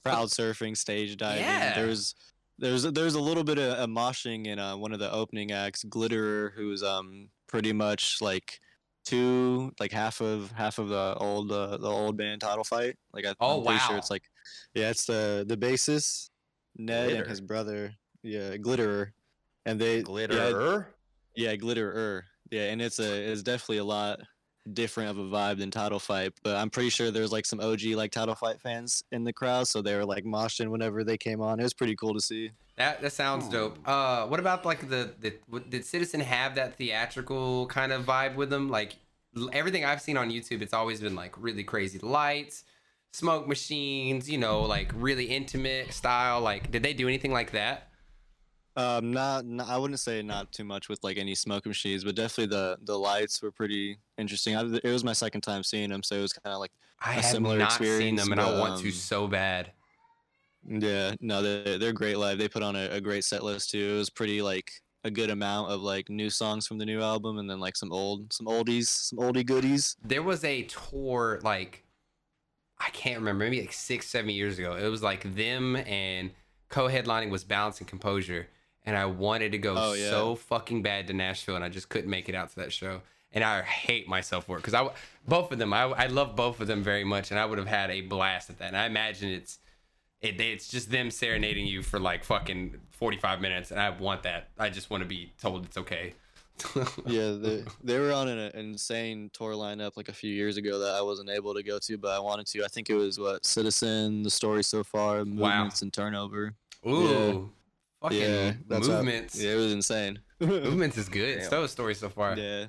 crowd 0.03 0.29
surfing, 0.29 0.75
stage 0.75 1.17
diving. 1.17 1.43
Yeah. 1.43 1.75
There 1.75 1.87
was 1.87 2.15
there 2.59 2.71
was 2.73 2.83
there 2.83 3.05
was 3.05 3.15
a 3.15 3.21
little 3.21 3.43
bit 3.43 3.57
of, 3.57 3.73
of 3.73 3.89
moshing 3.89 4.47
in 4.47 4.59
uh, 4.59 4.75
one 4.77 4.91
of 4.93 4.99
the 4.99 5.11
opening 5.11 5.51
acts, 5.51 5.83
Glitterer, 5.83 6.51
who's 6.53 6.83
um 6.83 7.29
pretty 7.47 7.73
much 7.73 8.21
like 8.21 8.59
two 9.03 9.71
like 9.79 9.91
half 9.91 10.21
of 10.21 10.51
half 10.51 10.77
of 10.77 10.89
the 10.89 11.15
old 11.17 11.51
uh, 11.51 11.77
the 11.77 11.87
old 11.89 12.17
band 12.17 12.41
title 12.41 12.63
fight. 12.63 12.97
Like 13.13 13.25
I, 13.25 13.33
Oh, 13.39 13.57
I'm 13.59 13.65
pretty 13.65 13.79
wow. 13.79 13.87
sure 13.87 13.97
it's 13.97 14.11
like 14.11 14.23
yeah, 14.73 14.89
it's 14.89 15.05
the 15.05 15.45
the 15.47 15.57
bassist 15.57 16.29
Ned 16.77 17.05
Glitter. 17.09 17.21
and 17.21 17.29
his 17.29 17.41
brother. 17.41 17.93
Yeah, 18.23 18.55
Glitterer, 18.57 19.11
and 19.65 19.79
they 19.81 19.97
yeah, 19.97 20.03
Glitterer. 20.03 20.85
yeah, 21.35 21.55
Glitterer. 21.55 22.21
Yeah, 22.51 22.63
and 22.63 22.81
it's 22.81 22.99
a 22.99 23.31
it's 23.31 23.43
definitely 23.43 23.77
a 23.77 23.85
lot 23.85 24.19
different 24.71 25.09
of 25.09 25.17
a 25.17 25.23
vibe 25.23 25.57
than 25.57 25.71
Title 25.71 25.99
Fight. 25.99 26.33
But 26.43 26.57
I'm 26.57 26.69
pretty 26.69 26.89
sure 26.89 27.11
there's 27.11 27.31
like 27.31 27.45
some 27.45 27.59
OG 27.59 27.83
like 27.95 28.11
Title 28.11 28.35
Fight 28.35 28.61
fans 28.61 29.03
in 29.11 29.23
the 29.23 29.33
crowd, 29.33 29.67
so 29.67 29.81
they 29.81 29.95
were 29.95 30.05
like 30.05 30.23
moshing 30.25 30.69
whenever 30.69 31.03
they 31.03 31.17
came 31.17 31.41
on. 31.41 31.59
It 31.59 31.63
was 31.63 31.73
pretty 31.73 31.95
cool 31.95 32.13
to 32.13 32.21
see. 32.21 32.51
That 32.77 33.01
that 33.01 33.13
sounds 33.13 33.47
dope. 33.47 33.77
Uh, 33.87 34.25
what 34.27 34.39
about 34.39 34.65
like 34.65 34.89
the, 34.89 35.13
the 35.19 35.33
what, 35.47 35.69
did 35.69 35.85
Citizen 35.85 36.19
have 36.21 36.55
that 36.55 36.75
theatrical 36.75 37.67
kind 37.67 37.91
of 37.91 38.05
vibe 38.05 38.35
with 38.35 38.49
them? 38.49 38.69
Like 38.69 38.97
l- 39.37 39.49
everything 39.53 39.85
I've 39.85 40.01
seen 40.01 40.17
on 40.17 40.29
YouTube, 40.29 40.61
it's 40.61 40.73
always 40.73 40.99
been 40.99 41.15
like 41.15 41.35
really 41.41 41.63
crazy 41.63 41.99
lights, 41.99 42.63
smoke 43.13 43.47
machines, 43.47 44.29
you 44.29 44.37
know, 44.37 44.61
like 44.61 44.91
really 44.95 45.25
intimate 45.25 45.93
style. 45.93 46.41
Like, 46.41 46.71
did 46.71 46.83
they 46.83 46.93
do 46.93 47.07
anything 47.07 47.31
like 47.31 47.51
that? 47.51 47.90
Um, 48.77 49.11
not, 49.11 49.45
not 49.45 49.67
I 49.67 49.77
wouldn't 49.77 49.99
say 49.99 50.21
not 50.21 50.51
too 50.51 50.63
much 50.63 50.87
with 50.87 51.03
like 51.03 51.17
any 51.17 51.35
smoke 51.35 51.65
machines, 51.65 52.03
but 52.03 52.15
definitely 52.15 52.55
the 52.55 52.77
the 52.83 52.97
lights 52.97 53.41
were 53.41 53.51
pretty 53.51 53.97
interesting. 54.17 54.55
I, 54.55 54.61
it 54.83 54.91
was 54.91 55.03
my 55.03 55.13
second 55.13 55.41
time 55.41 55.63
seeing 55.63 55.89
them, 55.89 56.03
so 56.03 56.15
it 56.15 56.21
was 56.21 56.33
kind 56.33 56.53
of 56.53 56.59
like 56.59 56.71
I 56.99 57.15
A 57.15 57.23
similar 57.23 57.57
not 57.57 57.73
seen 57.73 58.15
them, 58.15 58.31
and 58.31 58.39
I 58.39 58.51
but, 58.51 58.59
want 58.59 58.81
to 58.81 58.87
um, 58.87 58.91
so 58.93 59.27
bad. 59.27 59.71
Yeah, 60.65 61.15
no, 61.19 61.41
they're, 61.41 61.79
they're 61.79 61.93
great 61.93 62.17
live. 62.17 62.37
They 62.37 62.47
put 62.47 62.63
on 62.63 62.75
a, 62.75 62.89
a 62.91 63.01
great 63.01 63.23
set 63.23 63.43
list 63.43 63.71
too. 63.71 63.93
It 63.95 63.97
was 63.97 64.09
pretty 64.09 64.41
like 64.41 64.71
a 65.03 65.09
good 65.11 65.31
amount 65.31 65.71
of 65.71 65.81
like 65.81 66.09
new 66.09 66.29
songs 66.29 66.67
from 66.67 66.77
the 66.77 66.85
new 66.85 67.01
album, 67.01 67.39
and 67.39 67.49
then 67.49 67.59
like 67.59 67.75
some 67.75 67.91
old, 67.91 68.31
some 68.31 68.45
oldies, 68.45 68.87
some 68.87 69.19
oldie 69.19 69.45
goodies. 69.45 69.97
There 70.03 70.23
was 70.23 70.43
a 70.43 70.63
tour 70.63 71.39
like 71.43 71.83
I 72.79 72.89
can't 72.91 73.19
remember, 73.19 73.43
maybe 73.43 73.61
like 73.61 73.73
six, 73.73 74.07
seven 74.07 74.29
years 74.31 74.57
ago. 74.57 74.75
It 74.75 74.87
was 74.87 75.03
like 75.03 75.35
them 75.35 75.75
and 75.75 76.31
co-headlining 76.69 77.29
was 77.29 77.43
Balance 77.43 77.79
and 77.79 77.87
Composure, 77.87 78.47
and 78.85 78.97
I 78.97 79.05
wanted 79.05 79.51
to 79.53 79.57
go 79.57 79.75
Oh, 79.77 79.93
yeah. 79.93 80.09
so 80.09 80.35
fucking 80.35 80.81
bad 80.81 81.07
to 81.07 81.13
Nashville, 81.13 81.55
and 81.55 81.63
I 81.63 81.69
just 81.69 81.89
couldn't 81.89 82.09
make 82.09 82.29
it 82.29 82.35
out 82.35 82.49
to 82.49 82.55
that 82.57 82.71
show. 82.73 83.01
And 83.33 83.43
I 83.43 83.61
hate 83.61 84.07
myself 84.09 84.45
for 84.45 84.57
it 84.57 84.59
because 84.59 84.73
I 84.73 84.89
both 85.27 85.51
of 85.53 85.57
them 85.59 85.71
I, 85.73 85.83
I 85.83 86.07
love 86.07 86.35
both 86.35 86.59
of 86.59 86.67
them 86.67 86.83
very 86.83 87.03
much, 87.05 87.31
and 87.31 87.39
I 87.39 87.45
would 87.45 87.57
have 87.57 87.67
had 87.67 87.89
a 87.89 88.01
blast 88.01 88.49
at 88.49 88.57
that. 88.59 88.67
And 88.67 88.77
I 88.77 88.85
imagine 88.87 89.29
it's 89.29 89.59
it, 90.21 90.39
it's 90.41 90.67
just 90.67 90.91
them 90.91 91.09
serenading 91.09 91.65
you 91.65 91.81
for 91.81 91.97
like 91.99 92.23
fucking 92.25 92.75
forty 92.89 93.17
five 93.17 93.39
minutes, 93.39 93.71
and 93.71 93.79
I 93.79 93.89
want 93.91 94.23
that. 94.23 94.49
I 94.59 94.69
just 94.69 94.89
want 94.89 95.01
to 95.03 95.07
be 95.07 95.31
told 95.41 95.65
it's 95.65 95.77
okay. 95.77 96.13
Yeah, 97.07 97.31
they, 97.31 97.63
they 97.83 97.97
were 97.99 98.11
on 98.11 98.27
an, 98.27 98.37
an 98.37 98.51
insane 98.55 99.31
tour 99.33 99.53
lineup 99.53 99.93
like 99.97 100.09
a 100.09 100.13
few 100.13 100.31
years 100.31 100.57
ago 100.57 100.77
that 100.79 100.93
I 100.93 101.01
wasn't 101.01 101.29
able 101.29 101.55
to 101.55 101.63
go 101.63 101.79
to, 101.79 101.97
but 101.97 102.09
I 102.11 102.19
wanted 102.19 102.45
to. 102.47 102.63
I 102.63 102.67
think 102.67 102.89
it 102.89 102.93
was 102.95 103.17
what 103.17 103.45
Citizen, 103.45 104.21
the 104.23 104.29
story 104.29 104.61
so 104.63 104.83
far, 104.83 105.25
movements 105.25 105.81
and 105.81 105.91
turnover. 105.91 106.53
Ooh, 106.87 107.49
fucking 108.01 108.19
yeah, 108.19 108.53
that's 108.67 108.87
how- 108.87 108.95
movements. 108.97 109.41
yeah, 109.41 109.51
it 109.51 109.55
was 109.55 109.73
insane. 109.73 110.19
Movements 110.39 110.97
is 110.97 111.07
good. 111.09 111.39
Damn. 111.39 111.49
So 111.49 111.63
is 111.63 111.71
story 111.71 111.93
so 111.95 112.09
far. 112.09 112.35
yeah. 112.37 112.65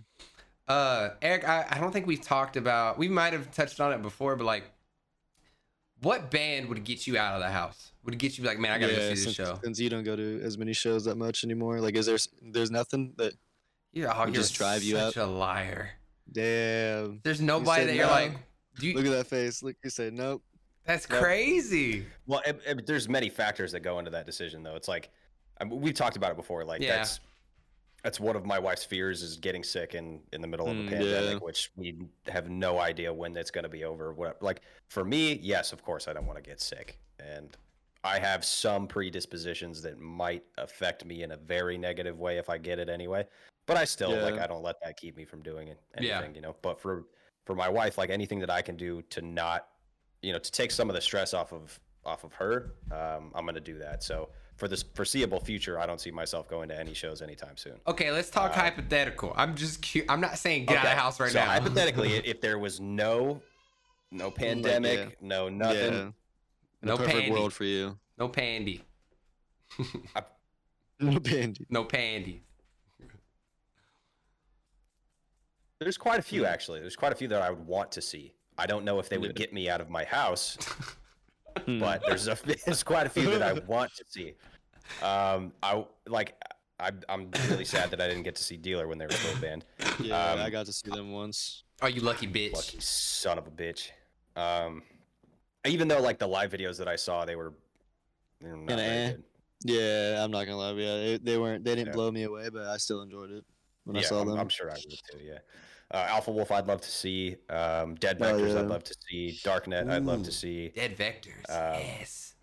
Uh, 0.68 1.10
Eric, 1.20 1.48
I, 1.48 1.66
I 1.70 1.78
don't 1.80 1.90
think 1.92 2.06
we've 2.06 2.20
talked 2.22 2.56
about. 2.56 2.96
We 2.98 3.08
might 3.08 3.32
have 3.32 3.50
touched 3.50 3.80
on 3.80 3.92
it 3.92 4.00
before, 4.02 4.36
but 4.36 4.44
like, 4.44 4.64
what 6.00 6.30
band 6.30 6.68
would 6.68 6.84
get 6.84 7.06
you 7.06 7.16
out 7.16 7.34
of 7.34 7.40
the 7.40 7.48
house? 7.50 7.92
Would 8.04 8.18
get 8.18 8.36
you 8.38 8.44
like, 8.44 8.58
man, 8.58 8.72
I 8.72 8.78
gotta 8.78 8.92
yeah, 8.92 9.08
go 9.10 9.14
see 9.14 9.24
this 9.26 9.34
show. 9.34 9.58
since 9.62 9.78
you 9.78 9.88
don't 9.88 10.02
go 10.04 10.16
to 10.16 10.40
as 10.42 10.58
many 10.58 10.72
shows 10.72 11.04
that 11.04 11.16
much 11.16 11.44
anymore, 11.44 11.80
like, 11.80 11.94
is 11.94 12.06
there 12.06 12.18
there's 12.42 12.70
nothing 12.70 13.12
that 13.18 13.34
Yeah, 13.92 14.12
oh, 14.14 14.20
would 14.24 14.34
you're 14.34 14.42
just 14.42 14.54
drive 14.54 14.82
you 14.82 14.96
such 14.96 15.16
a 15.16 15.26
liar. 15.26 15.90
damn? 16.30 17.20
There's 17.22 17.40
nobody 17.40 17.82
said 17.82 17.88
that 17.90 17.94
you're 17.96 18.06
no. 18.06 18.12
like, 18.12 18.32
do 18.78 18.86
you, 18.88 18.94
Look 18.96 19.06
at 19.06 19.12
that 19.12 19.26
face. 19.26 19.62
Look, 19.62 19.76
you 19.84 19.90
say 19.90 20.10
nope. 20.12 20.42
that's 20.84 21.08
Nope. 21.08 21.20
crazy. 21.20 22.06
Well, 22.26 22.42
it, 22.46 22.60
it- 22.66 22.86
there's 22.86 23.08
many 23.08 23.28
factors 23.28 23.72
that 23.72 23.80
go 23.80 23.98
into 23.98 24.10
that 24.12 24.26
decision, 24.26 24.62
though. 24.62 24.76
It's 24.76 24.88
like 24.88 25.10
I 25.62 25.64
mean, 25.64 25.80
we've 25.80 25.94
talked 25.94 26.16
about 26.16 26.32
it 26.32 26.36
before. 26.36 26.64
Like 26.64 26.82
Yeah. 26.82 26.96
that's 26.96 27.20
that's 28.02 28.18
one 28.18 28.34
of 28.34 28.44
my 28.44 28.58
wife's 28.58 28.84
fears 28.84 29.22
is 29.22 29.36
getting 29.36 29.62
sick 29.62 29.94
in 29.94 30.20
in 30.32 30.40
the 30.40 30.48
middle 30.48 30.68
of 30.68 30.76
a 30.76 30.80
Mm, 30.80 30.88
pandemic, 30.88 31.32
yeah. 31.34 31.38
which 31.38 31.70
we 31.76 31.96
have 32.26 32.50
no 32.50 32.80
idea 32.80 33.12
when 33.14 33.32
that's 33.32 33.52
going 33.52 33.62
to 33.62 33.68
be 33.68 33.84
over. 33.84 34.12
What 34.12 34.42
like 34.42 34.62
for 34.88 35.04
me, 35.04 35.34
yes, 35.34 35.72
of 35.72 35.82
course, 35.84 36.08
I 36.08 36.12
don't 36.12 36.26
want 36.26 36.36
to 36.36 36.42
get 36.42 36.60
sick, 36.60 36.98
and 37.20 37.56
I 38.02 38.18
have 38.18 38.44
some 38.44 38.88
predispositions 38.88 39.80
that 39.82 40.00
might 40.00 40.42
affect 40.58 41.04
me 41.04 41.22
in 41.22 41.30
a 41.30 41.36
very 41.36 41.78
negative 41.78 42.18
way 42.18 42.38
if 42.38 42.50
I 42.50 42.58
get 42.58 42.80
it 42.80 42.88
anyway. 42.88 43.24
But 43.66 43.76
I 43.76 43.84
still 43.84 44.10
like 44.20 44.34
I 44.40 44.48
don't 44.48 44.64
let 44.64 44.80
that 44.82 44.96
keep 44.96 45.16
me 45.16 45.24
from 45.24 45.40
doing 45.40 45.68
it, 45.68 45.78
Yeah. 46.00 46.16
anything, 46.18 46.34
you 46.34 46.40
know. 46.40 46.56
But 46.60 46.80
for 46.80 47.04
for 47.44 47.54
my 47.54 47.68
wife, 47.68 47.98
like 47.98 48.10
anything 48.10 48.40
that 48.40 48.50
I 48.50 48.62
can 48.62 48.76
do 48.76 49.02
to 49.10 49.22
not, 49.22 49.68
you 50.22 50.32
know, 50.32 50.38
to 50.40 50.50
take 50.50 50.72
some 50.72 50.90
of 50.90 50.94
the 50.96 51.00
stress 51.00 51.32
off 51.34 51.52
of 51.52 51.78
off 52.04 52.24
of 52.24 52.32
her, 52.32 52.74
um, 52.90 53.30
I'm 53.36 53.46
gonna 53.46 53.60
do 53.60 53.78
that. 53.78 54.02
So 54.02 54.30
for 54.56 54.68
this 54.68 54.82
foreseeable 54.94 55.40
future, 55.40 55.78
I 55.80 55.86
don't 55.86 56.00
see 56.00 56.10
myself 56.10 56.48
going 56.48 56.68
to 56.68 56.78
any 56.78 56.94
shows 56.94 57.20
anytime 57.22 57.56
soon. 57.56 57.74
Okay, 57.86 58.10
let's 58.12 58.30
talk 58.30 58.52
Uh, 58.56 58.60
hypothetical. 58.60 59.32
I'm 59.36 59.56
just 59.56 59.82
cu- 59.90 60.04
I'm 60.08 60.20
not 60.20 60.38
saying 60.38 60.66
get 60.66 60.78
out 60.78 60.84
of 60.84 60.90
the 60.90 60.96
house 60.96 61.18
right 61.20 61.32
so 61.32 61.38
now. 61.40 61.46
hypothetically, 61.50 62.12
if 62.24 62.40
there 62.40 62.58
was 62.58 62.80
no 62.80 63.40
no 64.10 64.30
pandemic, 64.30 64.98
yeah. 64.98 65.06
no 65.20 65.48
nothing, 65.48 65.92
Yeah. 65.92 66.10
No 66.82 66.92
No 66.92 66.96
perfect 66.96 67.16
pandy. 67.18 67.30
world 67.32 67.52
for 67.52 67.64
you. 67.64 67.98
no 68.18 68.28
pandy. 68.28 68.82
No 71.00 71.18
pandy. 71.18 71.66
No 71.68 71.84
pandy. 71.84 72.42
there's 75.80 75.98
quite 75.98 76.20
a 76.20 76.22
few 76.22 76.44
actually. 76.46 76.78
There's 76.80 76.94
quite 76.94 77.10
a 77.12 77.16
few 77.16 77.26
that 77.28 77.42
I 77.42 77.50
would 77.50 77.66
want 77.66 77.90
to 77.92 78.00
see. 78.00 78.34
I 78.56 78.66
don't 78.66 78.84
know 78.84 78.98
if 79.00 79.08
they 79.08 79.18
would 79.18 79.34
get 79.34 79.52
me 79.52 79.68
out 79.68 79.80
of 79.80 79.90
my 79.90 80.04
house, 80.04 80.56
Hmm. 81.66 81.78
but 81.78 82.02
there's 82.06 82.28
a 82.28 82.36
there's 82.64 82.82
quite 82.82 83.06
a 83.06 83.10
few 83.10 83.30
that 83.30 83.42
I 83.42 83.52
want 83.52 83.94
to 83.96 84.04
see. 84.08 84.34
Um, 85.02 85.52
I 85.62 85.84
like. 86.06 86.34
I, 86.80 86.90
I'm 87.08 87.30
really 87.48 87.64
sad 87.64 87.92
that 87.92 88.00
I 88.00 88.08
didn't 88.08 88.24
get 88.24 88.34
to 88.34 88.42
see 88.42 88.56
Dealer 88.56 88.88
when 88.88 88.98
they 88.98 89.06
were 89.06 89.12
still 89.12 89.40
banned. 89.40 89.64
yeah, 90.00 90.32
um, 90.32 90.40
I 90.40 90.50
got 90.50 90.66
to 90.66 90.72
see 90.72 90.90
them 90.90 91.12
once. 91.12 91.62
Are 91.80 91.88
you 91.88 92.00
lucky 92.00 92.26
bitch. 92.26 92.54
Lucky 92.54 92.80
son 92.80 93.38
of 93.38 93.46
a 93.46 93.50
bitch. 93.50 93.90
Um, 94.34 94.82
even 95.64 95.86
though 95.86 96.00
like 96.00 96.18
the 96.18 96.26
live 96.26 96.50
videos 96.50 96.78
that 96.78 96.88
I 96.88 96.96
saw, 96.96 97.24
they 97.24 97.36
were, 97.36 97.54
they 98.40 98.48
were 98.48 98.56
not 98.56 98.68
Kinda 98.68 98.82
very 98.82 98.96
eh. 98.96 99.10
good. 99.12 99.24
Yeah, 99.64 100.24
I'm 100.24 100.32
not 100.32 100.44
gonna 100.44 100.56
lie. 100.56 100.72
Yeah, 100.72 100.96
they, 100.96 101.18
they 101.18 101.38
weren't. 101.38 101.62
They 101.64 101.76
didn't 101.76 101.88
Yeah. 101.88 101.94
blow 101.94 102.10
me 102.10 102.24
away, 102.24 102.48
but 102.48 102.66
I 102.66 102.78
still 102.78 103.02
enjoyed 103.02 103.30
it 103.30 103.44
when 103.84 103.96
I 103.96 104.00
yeah, 104.00 104.06
saw 104.06 104.20
I'm, 104.22 104.28
them. 104.28 104.38
I'm 104.38 104.48
sure 104.48 104.68
I 104.68 104.74
would 104.74 104.82
too. 104.82 105.18
Yeah. 105.22 105.38
Uh, 105.92 106.06
Alpha 106.08 106.30
Wolf, 106.30 106.50
I'd 106.50 106.66
love 106.66 106.80
to 106.80 106.90
see. 106.90 107.36
Um, 107.50 107.94
Dead 107.96 108.16
Oh, 108.20 108.24
Vectors, 108.24 108.54
yeah. 108.54 108.60
I'd 108.60 108.68
love 108.68 108.84
to 108.84 108.94
see. 109.08 109.38
Darknet, 109.44 109.90
I'd 109.90 110.04
love 110.04 110.22
to 110.22 110.32
see. 110.32 110.68
Dead 110.70 110.96
vectors. 110.96 111.48
Um, 111.50 111.80
yes. 111.80 112.34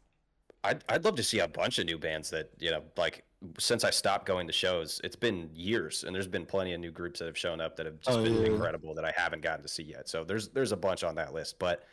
I'd, 0.63 0.83
I'd 0.89 1.05
love 1.05 1.15
to 1.15 1.23
see 1.23 1.39
a 1.39 1.47
bunch 1.47 1.79
of 1.79 1.85
new 1.85 1.97
bands 1.97 2.29
that 2.31 2.51
you 2.59 2.69
know 2.69 2.83
like 2.97 3.23
since 3.57 3.85
i 3.85 3.89
stopped 3.89 4.25
going 4.25 4.45
to 4.45 4.51
shows 4.51 4.99
it's 5.05 5.15
been 5.15 5.49
years 5.53 6.03
and 6.03 6.13
there's 6.13 6.27
been 6.27 6.45
plenty 6.45 6.73
of 6.73 6.81
new 6.81 6.91
groups 6.91 7.19
that 7.19 7.27
have 7.27 7.37
shown 7.37 7.61
up 7.61 7.77
that 7.77 7.85
have 7.85 8.01
just 8.01 8.17
Oh, 8.19 8.21
been 8.25 8.33
yeah. 8.41 8.47
incredible 8.47 8.93
that 8.95 9.05
i 9.05 9.13
haven't 9.15 9.41
gotten 9.41 9.61
to 9.63 9.69
see 9.69 9.83
yet 9.83 10.09
so 10.09 10.25
there's 10.25 10.49
there's 10.49 10.73
a 10.73 10.75
bunch 10.77 11.05
on 11.05 11.15
that 11.15 11.33
list 11.33 11.57
but 11.59 11.85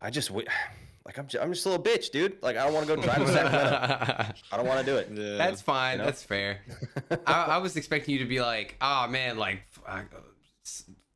i 0.00 0.10
just 0.10 0.30
wi- 0.30 0.50
like 1.06 1.16
i'm 1.16 1.28
just, 1.28 1.40
I'm 1.44 1.52
just 1.52 1.64
a 1.64 1.68
little 1.68 1.84
bitch 1.84 2.10
dude 2.10 2.42
like 2.42 2.56
i 2.56 2.64
don't 2.64 2.74
want 2.74 2.88
to 2.88 2.96
go 2.96 3.00
drive 3.00 3.18
to 3.24 3.28
sacramento 3.32 4.34
i 4.52 4.56
don't 4.56 4.66
want 4.66 4.80
to 4.80 4.86
do 4.86 4.96
it 4.96 5.08
yeah, 5.14 5.36
That's 5.36 5.62
fine. 5.62 5.98
know? 5.98 6.06
That's 6.06 6.24
fair. 6.24 6.62
I, 7.28 7.32
I 7.44 7.58
was 7.58 7.76
expecting 7.76 8.14
you 8.14 8.18
to 8.18 8.26
be 8.28 8.40
like, 8.40 8.74
oh 8.80 9.06
man, 9.06 9.38
like 9.38 9.60
uh, 9.86 10.00
S- 10.00 10.04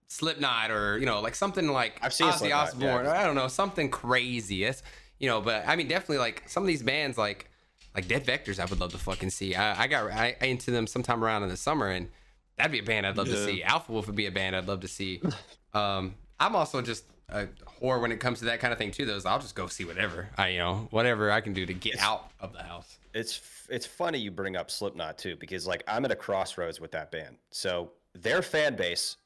Slipknot 0.08 0.70
or 0.70 0.98
you 0.98 1.06
know, 1.06 1.20
like 1.20 1.34
something 1.34 1.68
like 1.68 1.98
I've 2.02 2.12
seen 2.12 2.28
Ozzy 2.28 2.54
Osbourne. 2.54 3.04
yeah. 3.04 3.10
Or 3.10 3.14
I 3.14 3.24
don't 3.24 3.36
know, 3.36 3.48
something 3.48 3.90
crazy. 3.90 4.64
It's, 4.64 4.82
you 5.18 5.28
know, 5.28 5.40
but 5.40 5.66
I 5.66 5.76
mean, 5.76 5.88
definitely 5.88 6.18
like 6.18 6.42
some 6.48 6.62
of 6.62 6.66
these 6.66 6.82
bands, 6.82 7.16
like 7.16 7.48
like 7.94 8.08
Dead 8.08 8.24
Vectors, 8.24 8.58
I 8.58 8.64
would 8.64 8.80
love 8.80 8.92
to 8.92 8.98
fucking 8.98 9.30
see. 9.30 9.54
I, 9.54 9.84
I 9.84 9.86
got 9.86 10.10
I, 10.10 10.36
I 10.40 10.46
into 10.46 10.70
them 10.70 10.86
sometime 10.86 11.24
around 11.24 11.42
in 11.42 11.48
the 11.48 11.56
summer, 11.56 11.88
and 11.88 12.08
that'd 12.56 12.72
be 12.72 12.78
a 12.78 12.82
band 12.82 13.06
I'd 13.06 13.16
love 13.16 13.28
to 13.28 13.44
see. 13.44 13.62
Alpha 13.62 13.92
Wolf 13.92 14.06
would 14.06 14.16
be 14.16 14.26
a 14.26 14.32
band 14.32 14.56
I'd 14.56 14.66
love 14.68 14.80
to 14.80 14.88
see. 14.88 15.20
Um, 15.72 16.16
I'm 16.40 16.56
also 16.56 16.82
just 16.82 17.04
a 17.28 17.46
whore 17.80 18.00
when 18.00 18.10
it 18.10 18.18
comes 18.18 18.40
to 18.40 18.46
that 18.46 18.58
kind 18.58 18.72
of 18.72 18.78
thing 18.78 18.90
too. 18.90 19.06
Those 19.06 19.24
I'll 19.24 19.38
just 19.38 19.54
go 19.54 19.68
see 19.68 19.84
whatever 19.84 20.28
I 20.36 20.48
you 20.48 20.58
know 20.58 20.88
whatever 20.90 21.30
I 21.30 21.40
can 21.40 21.52
do 21.52 21.64
to 21.64 21.72
get 21.72 21.96
out 22.00 22.32
of 22.40 22.52
the 22.52 22.62
house. 22.64 22.98
It's 23.14 23.40
it's 23.68 23.86
funny 23.86 24.18
you 24.18 24.32
bring 24.32 24.56
up 24.56 24.68
Slipknot 24.68 25.16
too 25.16 25.36
because 25.36 25.64
like 25.64 25.84
I'm 25.86 26.04
at 26.04 26.10
a 26.10 26.16
crossroads 26.16 26.80
with 26.80 26.90
that 26.90 27.12
band. 27.12 27.36
So 27.52 27.92
their 28.14 28.42
fan 28.42 28.74
base. 28.74 29.16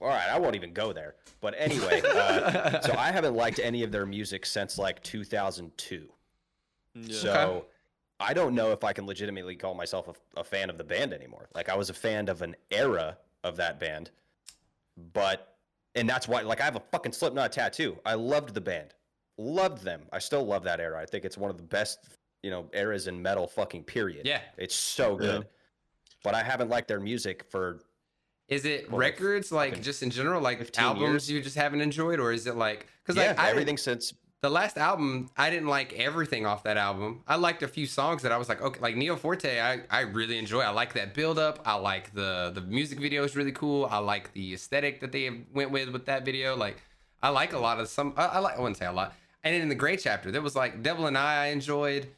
All 0.00 0.08
right, 0.08 0.28
I 0.30 0.38
won't 0.38 0.54
even 0.56 0.72
go 0.72 0.92
there. 0.92 1.14
But 1.40 1.54
anyway, 1.58 2.00
uh, 2.04 2.80
so 2.80 2.94
I 2.96 3.10
haven't 3.12 3.34
liked 3.34 3.58
any 3.58 3.82
of 3.82 3.92
their 3.92 4.06
music 4.06 4.46
since 4.46 4.78
like 4.78 5.02
2002. 5.02 6.08
Yeah. 6.94 7.16
So 7.16 7.30
Okay. 7.32 7.66
I 8.18 8.34
don't 8.34 8.54
know 8.54 8.72
if 8.72 8.84
I 8.84 8.92
can 8.92 9.06
legitimately 9.06 9.56
call 9.56 9.74
myself 9.74 10.08
a, 10.08 10.40
a 10.40 10.44
fan 10.44 10.68
of 10.70 10.76
the 10.78 10.84
band 10.84 11.12
anymore. 11.14 11.48
Like 11.54 11.68
I 11.68 11.74
was 11.76 11.88
a 11.90 11.94
fan 11.94 12.28
of 12.28 12.42
an 12.42 12.54
era 12.70 13.16
of 13.44 13.56
that 13.56 13.80
band, 13.80 14.10
but 15.12 15.56
and 15.94 16.08
that's 16.08 16.28
why 16.28 16.42
like 16.42 16.60
I 16.60 16.64
have 16.64 16.76
a 16.76 16.82
fucking 16.92 17.12
Slipknot 17.12 17.52
tattoo. 17.52 17.98
I 18.04 18.14
loved 18.14 18.54
the 18.54 18.60
band, 18.60 18.94
loved 19.38 19.82
them. 19.82 20.02
I 20.12 20.18
still 20.18 20.44
love 20.44 20.64
that 20.64 20.80
era. 20.80 21.00
I 21.00 21.06
think 21.06 21.24
it's 21.24 21.38
one 21.38 21.50
of 21.50 21.56
the 21.56 21.62
best 21.62 21.98
you 22.42 22.50
know 22.50 22.66
eras 22.74 23.06
in 23.06 23.20
metal. 23.20 23.46
Fucking 23.46 23.84
period. 23.84 24.26
Yeah. 24.26 24.40
it's 24.56 24.74
so 24.74 25.12
Yeah. 25.12 25.26
good. 25.38 25.46
But 26.22 26.34
I 26.34 26.42
haven't 26.42 26.68
liked 26.68 26.88
their 26.88 27.00
music 27.00 27.44
for 27.50 27.80
Is 28.50 28.64
it 28.64 28.90
Well, 28.90 28.98
records 28.98 29.50
like 29.52 29.80
just 29.80 30.02
in 30.02 30.10
general, 30.10 30.42
like 30.42 30.76
albums 30.78 31.00
years. 31.00 31.30
you 31.30 31.40
just 31.40 31.56
haven't 31.56 31.80
enjoyed, 31.80 32.20
or 32.20 32.32
is 32.32 32.46
it 32.46 32.56
like 32.56 32.86
because 33.02 33.16
yeah, 33.16 33.28
like 33.28 33.38
I 33.38 33.50
everything 33.50 33.78
since 33.78 34.12
the 34.42 34.50
last 34.50 34.76
album 34.76 35.30
I 35.36 35.50
didn't 35.50 35.68
like 35.68 35.92
everything 35.94 36.46
off 36.46 36.64
that 36.64 36.76
album. 36.76 37.22
I 37.28 37.36
liked 37.36 37.62
a 37.62 37.68
few 37.68 37.86
songs 37.86 38.22
that 38.22 38.32
I 38.32 38.36
was 38.38 38.48
like 38.48 38.60
okay, 38.60 38.80
like 38.80 38.96
Nero 38.96 39.16
Forte. 39.16 39.60
I 39.60 39.82
I 39.88 40.00
really 40.00 40.36
enjoy. 40.36 40.60
I 40.60 40.70
like 40.70 40.94
that 40.94 41.14
build 41.14 41.38
up. 41.38 41.60
I 41.64 41.74
like 41.76 42.12
the 42.12 42.50
the 42.52 42.60
music 42.62 42.98
video 42.98 43.22
is 43.24 43.36
really 43.36 43.52
cool. 43.52 43.86
I 43.90 43.98
like 43.98 44.32
the 44.32 44.54
aesthetic 44.54 45.00
that 45.00 45.12
they 45.12 45.30
went 45.54 45.70
with 45.70 45.88
with 45.90 46.06
that 46.06 46.24
video. 46.24 46.56
Like 46.56 46.82
I 47.22 47.28
like 47.28 47.52
a 47.52 47.58
lot 47.58 47.78
of 47.80 47.88
some. 47.88 48.14
I, 48.16 48.26
I 48.26 48.38
like 48.40 48.56
I 48.56 48.60
wouldn't 48.60 48.78
say 48.78 48.86
a 48.86 48.92
lot. 48.92 49.14
And 49.44 49.54
then 49.54 49.62
in 49.62 49.68
the 49.68 49.74
Gray 49.74 49.96
chapter, 49.96 50.30
there 50.30 50.42
was 50.42 50.56
like 50.56 50.82
Devil 50.82 51.06
in 51.06 51.16
I. 51.16 51.44
I 51.44 51.46
enjoyed. 51.46 52.08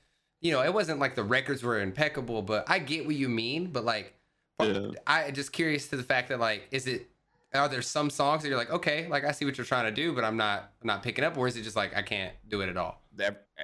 You 0.40 0.53
know, 0.53 0.62
it 0.62 0.75
wasn't 0.75 0.99
like 0.99 1.14
the 1.14 1.23
records 1.23 1.62
were 1.62 1.81
impeccable, 1.81 2.42
but 2.42 2.64
I 2.68 2.79
get 2.81 3.07
what 3.07 3.14
you 3.14 3.29
mean. 3.29 3.68
But 3.68 3.85
like, 3.85 4.14
Yeah. 4.61 4.91
I 5.07 5.31
just 5.31 5.53
curious 5.53 5.88
to 5.88 5.97
the 5.97 6.03
fact 6.03 6.29
that 6.29 6.41
like, 6.41 6.69
is 6.71 6.87
it 6.87 7.09
are 7.55 7.69
there 7.69 7.83
some 7.83 8.09
songs 8.11 8.43
that 8.43 8.49
you're 8.49 8.57
like, 8.57 8.71
okay, 8.71 9.07
like 9.09 9.25
I 9.25 9.33
see 9.33 9.45
what 9.45 9.59
you're 9.59 9.67
trying 9.67 9.85
to 9.85 9.93
do, 9.93 10.12
but 10.15 10.25
I'm 10.25 10.37
not 10.37 10.73
I'm 10.81 10.87
not 10.87 11.03
picking 11.03 11.25
up, 11.25 11.37
or 11.37 11.47
is 11.47 11.57
it 11.57 11.62
just 11.62 11.77
like 11.77 11.97
I 11.97 12.03
can't 12.03 12.33
do 12.49 12.61
it 12.61 12.69
at 12.69 12.77
all? 12.77 13.03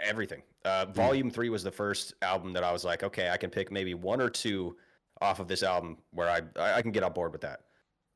everything. 0.05 0.42
Uh, 0.64 0.85
Volume 0.87 1.31
three 1.31 1.48
was 1.48 1.62
the 1.62 1.70
first 1.70 2.14
album 2.20 2.53
that 2.53 2.62
I 2.62 2.72
was 2.72 2.85
like, 2.85 3.03
okay, 3.03 3.31
I 3.31 3.37
can 3.37 3.51
pick 3.51 3.72
maybe 3.72 3.94
one 3.94 4.20
or 4.20 4.29
two 4.29 4.77
off 5.20 5.40
of 5.40 5.48
this 5.48 5.62
album 5.62 5.98
where 6.12 6.29
I 6.29 6.42
I 6.61 6.74
I 6.74 6.83
can 6.83 6.92
get 6.92 7.03
on 7.03 7.12
board 7.12 7.33
with 7.33 7.40
that. 7.42 7.61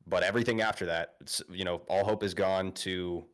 But 0.05 0.23
everything 0.23 0.61
after 0.61 0.85
that, 0.87 1.15
it's, 1.21 1.41
you 1.49 1.63
know, 1.63 1.81
all 1.87 2.03
hope 2.03 2.23
is 2.23 2.33
gone 2.33 2.73
to 2.73 3.25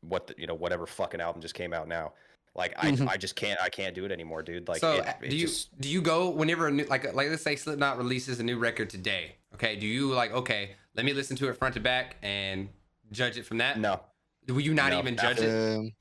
what 0.00 0.26
the, 0.26 0.34
you 0.36 0.46
know 0.46 0.54
whatever 0.54 0.86
fucking 0.86 1.20
album 1.20 1.40
just 1.40 1.54
came 1.54 1.72
out 1.72 1.88
now. 1.88 2.12
Like 2.58 2.74
I 2.76 2.90
Mhm. 2.90 3.08
I 3.08 3.16
just 3.16 3.36
can't 3.36 3.58
I 3.62 3.68
can't 3.70 3.94
do 3.94 4.04
it 4.04 4.10
anymore, 4.12 4.42
dude. 4.42 4.66
Like 4.68 4.80
so 4.80 4.96
it, 4.96 5.06
uh, 5.06 5.12
it 5.22 5.30
do 5.30 5.36
you 5.36 5.46
just 5.46 5.80
do 5.80 5.88
you 5.88 6.02
go 6.02 6.28
whenever 6.28 6.66
a 6.66 6.70
new 6.72 6.84
like 6.84 7.04
like 7.14 7.30
let's 7.30 7.42
say 7.42 7.54
Slipknot 7.56 7.96
releases 7.96 8.40
a 8.40 8.42
new 8.42 8.58
record 8.58 8.90
today? 8.90 9.36
Okay, 9.54 9.76
do 9.76 9.86
you 9.86 10.08
like 10.12 10.32
okay, 10.32 10.72
let 10.94 11.06
me 11.06 11.12
listen 11.14 11.36
to 11.36 11.48
it 11.48 11.56
front 11.56 11.74
to 11.74 11.80
back 11.80 12.16
and 12.20 12.68
judge 13.12 13.38
it 13.38 13.46
from 13.46 13.58
that? 13.58 13.78
no. 13.78 14.00
Will 14.48 14.60
you 14.60 14.74
not 14.74 14.90
No, 14.90 14.98
even 14.98 15.14
judge 15.16 15.38
it? 15.40 15.76
Um, 15.76 15.92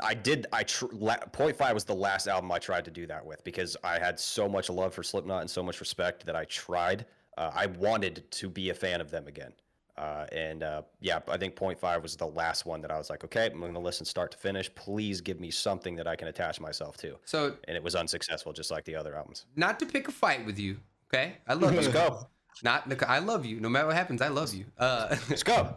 I 0.00 0.12
did. 0.12 0.46
I 0.52 0.64
tr- 0.64 0.86
la- 0.92 1.16
Point 1.32 1.56
Five 1.56 1.72
was 1.72 1.84
the 1.84 1.94
last 1.94 2.26
album 2.26 2.50
I 2.52 2.58
tried 2.58 2.84
to 2.84 2.90
do 2.90 3.06
that 3.06 3.24
with 3.24 3.42
because 3.44 3.76
I 3.82 3.98
had 3.98 4.18
so 4.20 4.48
much 4.48 4.68
love 4.68 4.92
for 4.92 5.02
Slipknot 5.04 5.40
and 5.42 5.48
so 5.50 5.62
much 5.62 5.80
respect 5.80 6.26
that 6.26 6.34
I 6.36 6.44
tried. 6.46 7.06
Uh, 7.38 7.50
I 7.54 7.66
wanted 7.66 8.28
to 8.32 8.50
be 8.50 8.68
a 8.70 8.74
fan 8.74 9.00
of 9.00 9.10
them 9.10 9.26
again, 9.28 9.52
uh, 9.98 10.26
and 10.32 10.62
uh, 10.62 10.82
yeah, 11.00 11.20
I 11.28 11.36
think 11.36 11.56
Point 11.56 11.78
Five 11.78 12.02
was 12.02 12.16
the 12.16 12.26
last 12.26 12.66
one 12.66 12.80
that 12.82 12.90
I 12.90 12.98
was 12.98 13.08
like, 13.10 13.24
okay, 13.24 13.46
I'm 13.46 13.60
going 13.60 13.72
to 13.74 13.78
listen 13.80 14.04
start 14.04 14.30
to 14.32 14.38
finish. 14.38 14.72
Please 14.74 15.20
give 15.20 15.40
me 15.40 15.50
something 15.50 15.96
that 15.96 16.06
I 16.06 16.16
can 16.16 16.28
attach 16.28 16.60
myself 16.60 16.96
to, 16.98 17.16
So 17.24 17.56
and 17.64 17.76
it 17.76 17.82
was 17.82 17.94
unsuccessful, 17.94 18.52
just 18.52 18.70
like 18.70 18.84
the 18.84 18.94
other 18.94 19.16
albums. 19.16 19.46
not 19.56 19.78
to 19.80 19.86
pick 19.86 20.08
a 20.08 20.12
fight 20.12 20.44
with 20.44 20.58
you, 20.58 20.78
okay? 21.12 21.38
I 21.46 21.54
love 21.62 21.74
Let's 21.74 21.86
you. 21.86 21.92
go. 21.92 22.26
Not 22.62 23.02
I 23.06 23.18
love 23.18 23.44
you. 23.44 23.60
No 23.60 23.68
matter 23.68 23.86
what 23.86 23.96
happens, 23.96 24.22
I 24.22 24.28
love 24.28 24.54
you. 24.54 24.64
Uh, 24.78 25.16
Let's 25.28 25.42
go. 25.42 25.76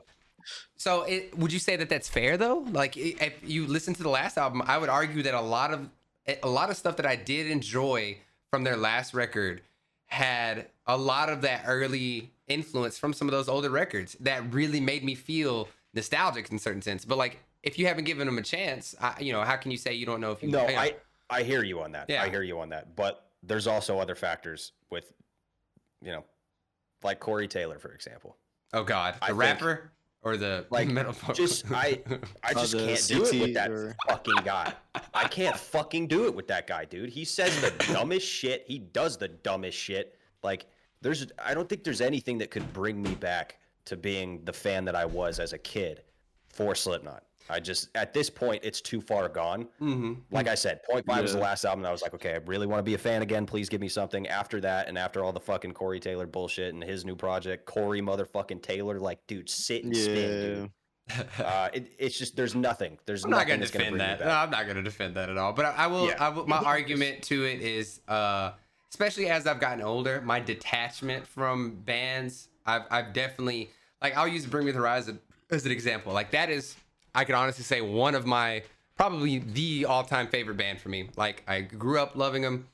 So, 0.78 1.04
it, 1.04 1.38
would 1.38 1.52
you 1.52 1.60
say 1.60 1.76
that 1.76 1.90
that's 1.90 2.08
fair 2.08 2.38
though? 2.38 2.66
Like, 2.72 2.96
if 2.98 3.34
you 3.44 3.68
listen 3.68 3.94
to 3.96 4.04
the 4.04 4.10
last 4.10 4.38
album, 4.38 4.64
I 4.66 4.78
would 4.78 4.90
argue 4.90 5.22
that 5.24 5.34
a 5.34 5.42
lot 5.42 5.74
of 5.74 5.90
a 6.44 6.48
lot 6.50 6.70
of 6.70 6.78
stuff 6.78 6.96
that 6.98 7.06
I 7.06 7.16
did 7.16 7.48
enjoy 7.48 8.18
from 8.52 8.64
their 8.64 8.78
last 8.78 9.14
record 9.14 9.62
had 10.08 10.68
a 10.88 10.98
lot 10.98 11.30
of 11.30 11.42
that 11.42 11.64
early 11.68 12.32
influence 12.50 12.98
from 12.98 13.14
some 13.14 13.28
of 13.28 13.32
those 13.32 13.48
older 13.48 13.70
records 13.70 14.18
that 14.20 14.54
really 14.54 14.80
made 14.80 15.04
me 15.04 15.16
feel 15.16 15.70
nostalgic 15.94 16.52
in 16.52 16.60
certain 16.60 16.82
sense. 16.82 17.06
But 17.06 17.18
like, 17.18 17.40
if 17.64 17.78
you 17.80 17.88
haven't 17.88 18.04
given 18.06 18.26
them 18.26 18.38
a 18.38 18.42
chance, 18.42 18.96
I, 19.02 19.16
you 19.20 19.32
know, 19.34 19.42
how 19.44 19.56
can 19.56 19.72
you 19.72 19.78
say 19.78 19.94
you 19.94 20.06
don't 20.06 20.22
know 20.22 20.32
if 20.32 20.42
you? 20.44 20.50
No, 20.50 20.68
you 20.68 20.74
know, 20.76 20.80
I 20.82 20.96
I 21.30 21.44
hear 21.44 21.64
you 21.64 21.80
on 21.82 21.92
that. 21.94 22.06
Yeah. 22.10 22.24
I 22.24 22.30
hear 22.30 22.44
you 22.44 22.60
on 22.60 22.70
that. 22.70 22.96
But 22.96 23.26
there's 23.44 23.68
also 23.68 24.00
other 24.00 24.16
factors 24.16 24.72
with, 24.90 25.14
you 26.02 26.12
know, 26.12 26.24
like 27.04 27.20
Corey 27.20 27.48
Taylor, 27.48 27.80
for 27.80 27.92
example. 27.94 28.36
oh 28.74 28.84
God, 28.84 29.16
the 29.16 29.24
I 29.24 29.28
think- 29.28 29.40
rapper 29.40 29.92
or 30.22 30.36
the 30.36 30.66
Like, 30.72 30.88
metal. 30.90 31.16
just 31.34 31.72
I 31.72 32.02
I 32.44 32.54
just 32.54 32.72
the 32.74 32.86
can't 32.88 33.08
do 33.08 33.24
it 33.26 33.42
with 33.42 33.54
that 33.54 33.72
or- 33.72 33.96
fucking 34.08 34.36
guy. 34.44 34.74
I 35.14 35.28
can't 35.28 35.56
fucking 35.58 36.08
do 36.08 36.26
it 36.26 36.34
with 36.36 36.48
that 36.48 36.68
guy, 36.68 36.86
dude. 36.86 37.10
He 37.10 37.24
says 37.26 37.60
the 37.62 37.72
dumbest 37.94 38.28
shit. 38.28 38.66
He 38.68 38.80
does 38.80 39.18
the 39.18 39.28
dumbest 39.30 39.78
shit. 39.78 40.18
Like 40.44 40.66
there's 41.02 41.28
I 41.44 41.54
don't 41.54 41.68
think 41.70 41.84
there's 41.84 42.02
anything 42.02 42.38
that 42.40 42.52
could 42.52 42.72
bring 42.74 43.02
me 43.02 43.16
back 43.16 43.58
to 43.86 43.98
being 43.98 44.44
the 44.46 44.54
fan 44.54 44.86
that 44.86 44.96
I 44.96 45.06
was 45.06 45.40
as 45.40 45.54
a 45.54 45.58
kid 45.58 46.04
for 46.50 46.76
Slipknot. 46.76 47.24
I 47.52 47.60
just 47.60 47.90
at 47.96 48.14
this 48.14 48.30
point 48.30 48.64
it's 48.64 48.80
too 48.80 49.02
far 49.02 49.28
gone. 49.28 49.68
hmm 49.80 50.14
Like 50.32 50.48
I 50.48 50.54
said, 50.56 50.82
Point 50.84 51.06
Five 51.08 51.24
was 51.24 51.34
the 51.34 51.40
last 51.40 51.66
album. 51.66 51.82
that 51.82 51.90
I 51.90 51.92
was 51.92 52.04
like, 52.04 52.14
okay, 52.14 52.34
I 52.36 52.38
really 52.46 52.68
want 52.68 52.80
to 52.80 52.84
be 52.84 52.94
a 52.94 52.98
fan 53.00 53.24
again. 53.24 53.46
Please 53.48 53.70
give 53.70 53.82
me 53.82 53.90
something. 53.90 54.28
After 54.28 54.62
that, 54.62 54.88
and 54.88 54.98
after 55.00 55.24
all 55.24 55.32
the 55.34 55.40
fucking 55.40 55.74
Corey 55.74 56.00
Taylor 56.00 56.28
bullshit 56.28 56.74
and 56.76 56.84
his 56.84 57.06
new 57.06 57.16
project, 57.16 57.66
Corey 57.66 58.02
motherfucking 58.02 58.62
Taylor, 58.62 59.00
like, 59.00 59.26
dude, 59.26 59.50
sit 59.50 59.84
and 59.84 59.96
spin, 59.98 60.16
dude. 60.16 60.72
Uh, 61.40 61.70
it, 61.74 61.92
it's 61.98 62.20
just 62.20 62.36
there's 62.36 62.54
nothing. 62.54 63.00
There's 63.08 63.24
I'm 63.24 63.32
not 63.32 63.38
nothing 63.38 63.48
gonna 63.50 63.60
that's 63.62 63.72
gonna 63.72 63.84
defend 63.86 64.00
that. 64.00 64.20
No. 64.20 64.30
I'm 64.30 64.52
not 64.52 64.68
gonna 64.68 64.84
defend 64.84 65.16
that 65.16 65.28
at 65.32 65.40
all. 65.40 65.54
But 65.54 65.66
I, 65.66 65.72
I 65.72 65.88
will. 65.88 66.06
Yeah. 66.06 66.24
I 66.24 66.30
will. 66.30 66.46
My 66.46 66.58
argument 66.64 67.24
to 67.24 67.46
it 67.46 67.62
is, 67.62 68.02
uh, 68.08 68.52
especially 68.90 69.28
as 69.30 69.48
I've 69.48 69.60
gotten 69.60 69.84
older, 69.84 70.22
my 70.22 70.40
detachment 70.40 71.26
from 71.28 71.76
bands, 71.86 72.50
I've, 72.66 72.84
I've 72.90 73.14
definitely 73.14 73.70
like 74.02 74.16
I'll 74.18 74.28
use 74.28 74.46
Bring 74.46 74.66
Me 74.66 74.72
the 74.72 74.78
Horizon 74.80 75.20
as 75.50 75.66
an 75.66 75.72
example. 75.72 76.14
Like 76.14 76.32
that 76.32 76.50
is, 76.50 76.76
I 77.14 77.26
could 77.26 77.36
honestly 77.36 77.64
say 77.64 77.82
one 77.82 78.16
of 78.16 78.26
my 78.26 78.64
probably 78.98 79.40
the 79.40 79.86
all-time 79.86 80.28
favorite 80.28 80.58
band 80.58 80.80
for 80.80 80.90
me. 80.90 81.10
Like 81.16 81.44
I 81.48 81.62
grew 81.62 82.00
up 82.00 82.16
loving 82.16 82.42
them. 82.42 82.68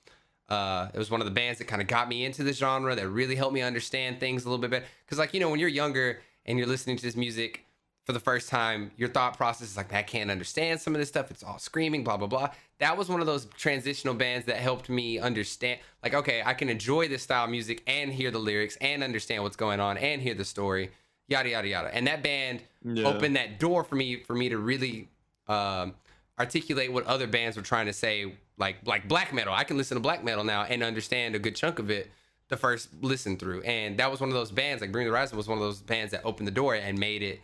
Uh, 0.48 0.90
it 0.94 0.98
was 1.00 1.10
one 1.10 1.22
of 1.22 1.26
the 1.26 1.32
bands 1.32 1.58
that 1.60 1.66
kind 1.66 1.82
of 1.82 1.88
got 1.88 2.08
me 2.08 2.24
into 2.24 2.44
the 2.44 2.54
genre 2.54 2.96
that 2.96 3.08
really 3.10 3.36
helped 3.36 3.54
me 3.54 3.62
understand 3.62 4.20
things 4.20 4.46
a 4.46 4.50
little 4.50 4.62
bit 4.62 4.70
better. 4.70 4.86
Because 5.06 5.18
like 5.18 5.34
you 5.34 5.40
know 5.40 5.50
when 5.50 5.60
you're 5.60 5.70
younger 5.70 6.22
and 6.46 6.58
you're 6.58 6.68
listening 6.68 6.98
to 6.98 7.04
this 7.04 7.16
music 7.16 7.65
for 8.06 8.14
the 8.14 8.20
first 8.20 8.50
time, 8.50 8.92
your 8.98 9.10
thought 9.10 9.36
process 9.36 9.70
is 9.70 9.78
like, 9.78 9.92
I 9.92 10.04
can't 10.04 10.30
understand 10.30 10.80
some 10.80 10.94
of 10.94 11.00
this 11.00 11.10
stuff. 11.10 11.32
It's 11.32 11.44
all 11.44 11.58
screaming, 11.58 12.04
blah, 12.04 12.18
blah, 12.18 12.28
blah. 12.28 12.50
That 12.80 12.98
was 12.98 13.10
one 13.10 13.20
of 13.20 13.26
those 13.26 13.46
transitional 13.58 14.14
bands 14.14 14.46
that 14.46 14.58
helped 14.58 14.90
me 14.90 15.18
understand, 15.18 15.80
like, 16.04 16.14
okay, 16.14 16.44
I 16.46 16.54
can 16.54 16.70
enjoy 16.70 17.08
this 17.08 17.24
style 17.24 17.46
of 17.46 17.50
music 17.50 17.82
and 17.88 18.14
hear 18.14 18.30
the 18.30 18.38
lyrics 18.38 18.78
and 18.80 19.04
understand 19.04 19.42
what's 19.42 19.56
going 19.56 19.80
on 19.80 19.98
and 19.98 20.22
hear 20.22 20.36
the 20.36 20.46
story, 20.46 20.92
yada, 21.28 21.50
yada, 21.50 21.68
yada. 21.68 21.96
And 21.96 22.06
that 22.06 22.22
band 22.22 22.62
Yeah. 22.84 23.06
opened 23.08 23.36
that 23.38 23.60
door 23.60 23.84
for 23.84 23.96
me, 23.96 24.18
for 24.18 24.36
me 24.36 24.50
to 24.50 24.58
really 24.60 25.10
um, 25.48 25.96
articulate 26.40 26.92
what 26.92 27.06
other 27.06 27.26
bands 27.28 27.58
were 27.58 27.64
trying 27.64 27.88
to 27.88 27.94
say, 27.94 28.34
like, 28.58 28.78
like 28.86 29.08
black 29.08 29.34
metal. 29.34 29.54
I 29.54 29.64
can 29.64 29.78
listen 29.78 29.96
to 29.96 30.02
black 30.02 30.24
metal 30.24 30.44
now 30.44 30.64
and 30.64 30.84
understand 30.84 31.34
a 31.36 31.40
good 31.40 31.56
chunk 31.56 31.80
of 31.80 31.90
it 31.90 32.12
the 32.50 32.58
first 32.58 32.90
listen 33.02 33.38
through. 33.38 33.62
And 33.64 33.98
that 33.98 34.12
was 34.12 34.20
one 34.20 34.30
of 34.30 34.36
those 34.36 34.52
bands, 34.52 34.82
like 34.82 34.92
Bring 34.92 35.06
the 35.06 35.12
Horizon 35.12 35.38
was 35.38 35.48
one 35.48 35.58
of 35.58 35.64
those 35.64 35.82
bands 35.82 36.12
that 36.12 36.22
opened 36.24 36.48
the 36.48 36.52
door 36.52 36.76
and 36.76 37.00
made 37.00 37.24
it 37.24 37.42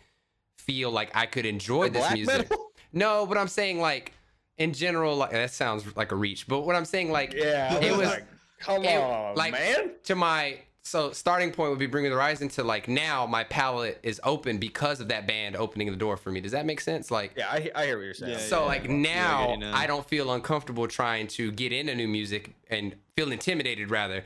feel 0.62 0.90
like 0.90 1.10
I 1.14 1.26
could 1.26 1.46
enjoy 1.46 1.86
For 1.86 1.92
this 1.92 2.02
black 2.02 2.14
music. 2.14 2.38
metal? 2.50 2.68
No, 2.94 3.24
but 3.24 3.38
I'm 3.38 3.48
saying 3.48 3.80
like 3.80 4.12
in 4.58 4.74
general, 4.74 5.16
like 5.16 5.30
that 5.30 5.50
sounds 5.50 5.84
like 5.96 6.12
a 6.12 6.16
reach. 6.16 6.46
But 6.46 6.60
what 6.66 6.76
I'm 6.76 6.84
saying, 6.84 7.10
like 7.10 7.32
Yeah, 7.32 7.74
it 7.78 7.96
was 7.96 8.06
like, 8.08 8.26
come 8.60 8.84
it- 8.84 9.00
on, 9.00 9.34
like 9.34 9.52
man. 9.52 9.92
to 10.04 10.14
my 10.14 10.58
so 10.84 11.12
starting 11.12 11.52
point 11.52 11.70
would 11.70 11.78
be 11.78 11.86
Bring 11.86 12.02
Me 12.02 12.10
the 12.10 12.16
Horizon 12.16 12.48
to 12.50 12.64
like 12.64 12.88
now 12.88 13.24
my 13.24 13.44
palette 13.44 13.98
is 14.02 14.20
open 14.24 14.58
because 14.58 15.00
of 15.00 15.08
that 15.08 15.26
band 15.26 15.56
opening 15.56 15.90
the 15.90 15.96
door 15.96 16.16
for 16.18 16.30
me. 16.30 16.40
Does 16.42 16.52
that 16.52 16.66
make 16.66 16.80
sense? 16.82 17.10
Like 17.10 17.32
Yeah, 17.36 17.46
I, 17.50 17.70
I 17.74 17.86
hear 17.86 17.96
what 17.96 18.04
you're 18.04 18.12
saying. 18.14 18.32
Yeah, 18.32 18.38
so 18.38 18.60
yeah. 18.60 18.66
like 18.66 18.84
Yeah, 18.84 18.92
now 18.96 19.46
get 19.46 19.58
now. 19.60 19.74
I 19.76 19.86
don't 19.86 20.06
feel 20.06 20.30
uncomfortable 20.32 20.86
trying 20.86 21.28
to 21.28 21.50
get 21.52 21.72
into 21.72 21.94
new 21.94 22.08
music 22.08 22.54
and 22.68 22.94
feel 23.16 23.32
intimidated 23.32 23.90
rather 23.90 24.22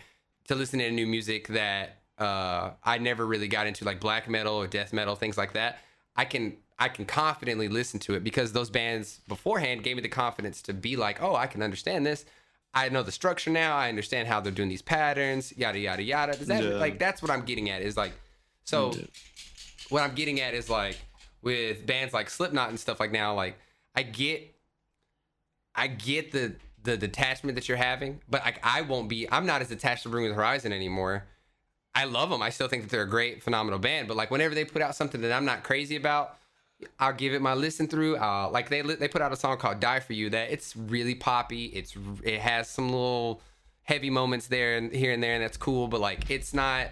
to 0.49 0.55
listen 0.57 0.79
to 0.81 0.91
new 0.91 1.07
music 1.07 1.47
that 1.49 1.99
uh, 2.19 2.71
I 2.83 2.99
never 2.99 3.25
really 3.27 3.49
got 3.49 3.67
into 3.69 3.85
like 3.85 4.01
black 4.01 4.29
metal 4.29 4.55
or 4.57 4.67
death 4.67 4.93
metal 4.93 5.15
things 5.15 5.37
like 5.39 5.53
that. 5.53 5.79
I 6.17 6.25
can 6.25 6.57
I 6.79 6.89
can 6.89 7.05
confidently 7.07 7.69
listen 7.69 8.01
to 8.01 8.15
it 8.15 8.25
because 8.25 8.53
those 8.53 8.71
bands 8.71 9.21
beforehand 9.29 9.83
gave 9.83 9.97
me 9.97 10.03
the 10.03 10.09
confidence 10.09 10.61
to 10.63 10.75
be 10.75 10.97
like, 10.97 11.23
oh, 11.23 11.35
I 11.35 11.47
can 11.47 11.63
understand 11.63 12.05
this. 12.05 12.25
I 12.75 12.89
know 12.91 13.03
the 13.03 13.13
structure 13.13 13.51
now. 13.51 13.77
I 13.77 13.89
understand 13.89 14.29
how 14.29 14.41
they're 14.41 14.53
doing 14.53 14.69
these 14.69 14.83
patterns, 14.83 15.57
yada 15.57 15.79
yada 15.79 16.03
yada. 16.03 16.37
Does 16.37 16.49
that 16.49 16.63
Yeah. 16.63 16.71
like 16.77 16.99
that's 16.99 17.23
what 17.23 17.31
I'm 17.31 17.43
getting 17.45 17.71
at 17.71 17.83
is 17.83 17.97
like 17.97 18.13
so 18.65 18.93
what 19.89 20.03
I'm 20.03 20.15
getting 20.15 20.41
at 20.41 20.53
is 20.55 20.69
like 20.69 20.99
with 21.43 21.87
bands 21.87 22.13
like 22.13 22.29
Slipknot 22.29 22.69
and 22.71 22.79
stuff 22.81 22.99
like 23.01 23.13
now, 23.13 23.35
like 23.35 23.59
I 23.95 24.03
get, 24.03 24.55
I 25.75 25.87
get 25.87 26.33
the 26.33 26.57
the 26.83 26.97
detachment 26.97 27.55
that 27.57 27.69
you're 27.69 27.77
having, 27.79 28.21
but 28.29 28.45
like 28.45 28.61
I 28.63 28.83
won't 28.83 29.09
be. 29.09 29.31
I'm 29.31 29.47
not 29.47 29.63
as 29.63 29.71
attached 29.71 30.03
to 30.05 30.09
Bring 30.09 30.29
the 30.29 30.35
Horizon 30.35 30.73
anymore. 30.73 31.25
I 31.97 32.05
love 32.05 32.29
them. 32.29 32.43
I 32.43 32.51
still 32.51 32.69
think 32.69 32.83
that 32.83 32.91
they're 32.91 33.03
a 33.03 33.09
great, 33.09 33.43
phenomenal 33.43 33.79
band. 33.79 34.07
But 34.07 34.19
like 34.19 34.31
whenever 34.31 34.55
they 34.55 34.67
put 34.67 34.83
out 34.83 34.95
something 34.95 35.23
that 35.23 35.33
I'm 35.33 35.47
not 35.47 35.65
crazy 35.65 35.97
about, 35.97 36.37
I'll 37.01 37.15
give 37.15 37.33
it 37.33 37.41
my 37.41 37.55
listen 37.55 37.89
through. 37.89 38.19
Uh, 38.19 38.51
like 38.53 38.69
they 38.69 38.83
they 38.83 39.09
put 39.09 39.23
out 39.23 39.33
a 39.33 39.37
song 39.37 39.57
called 39.57 39.81
"Die 39.81 40.01
for 40.01 40.13
You" 40.13 40.29
that 40.31 40.51
it's 40.51 40.77
really 40.77 41.15
poppy. 41.15 41.67
It's 41.67 41.97
it 42.23 42.41
has 42.41 42.69
some 42.69 42.91
little 42.91 43.41
heavy 43.85 44.11
moments 44.11 44.49
there 44.49 44.77
and 44.77 44.93
here 44.93 45.13
and 45.13 45.23
there, 45.23 45.35
and 45.35 45.43
that's 45.43 45.57
cool. 45.57 45.89
But 45.89 46.01
like 46.01 46.31
it's 46.31 46.53
not 46.53 46.89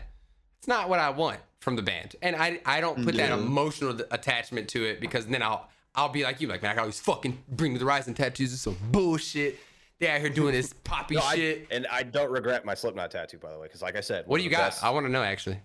it's 0.58 0.68
not 0.68 0.88
what 0.88 1.00
I 1.00 1.10
want 1.10 1.40
from 1.60 1.76
the 1.76 1.82
band, 1.82 2.16
and 2.22 2.34
I 2.34 2.60
I 2.64 2.80
don't 2.80 3.04
put 3.04 3.14
that 3.16 3.30
emotional 3.30 4.00
attachment 4.10 4.68
to 4.70 4.84
it 4.86 5.00
because 5.02 5.26
then 5.26 5.42
I'll 5.42 5.68
I'll 5.94 6.08
be 6.08 6.24
like 6.24 6.40
you, 6.40 6.48
like 6.48 6.62
man, 6.62 6.72
I 6.72 6.74
got 6.76 6.86
these 6.86 7.00
fucking 7.00 7.42
Bring 7.48 7.74
Me 7.74 7.78
the 7.78 7.84
Horizon 7.84 8.14
tattoos. 8.14 8.54
It's 8.54 8.62
some 8.62 8.78
bullshit. 8.90 9.58
They 10.00 10.08
out 10.08 10.20
here 10.20 10.28
doing 10.30 10.52
this 10.52 10.72
poppy 10.84 11.14
No, 11.16 11.22
I- 11.22 11.36
shit. 11.36 11.68
and 11.70 11.86
I 11.86 12.02
don't 12.02 12.30
regret 12.30 12.64
my 12.64 12.74
Slipknot 12.74 13.10
tattoo, 13.10 13.38
by 13.38 13.52
the 13.52 13.58
way, 13.58 13.66
because 13.66 13.82
like 13.82 13.96
I 13.96 14.00
said, 14.00 14.24
what 14.26 14.38
do 14.38 14.44
you 14.44 14.50
got? 14.50 14.82
I 14.82 14.90
want 14.90 15.06
to 15.06 15.12
know 15.12 15.22
actually. 15.22 15.58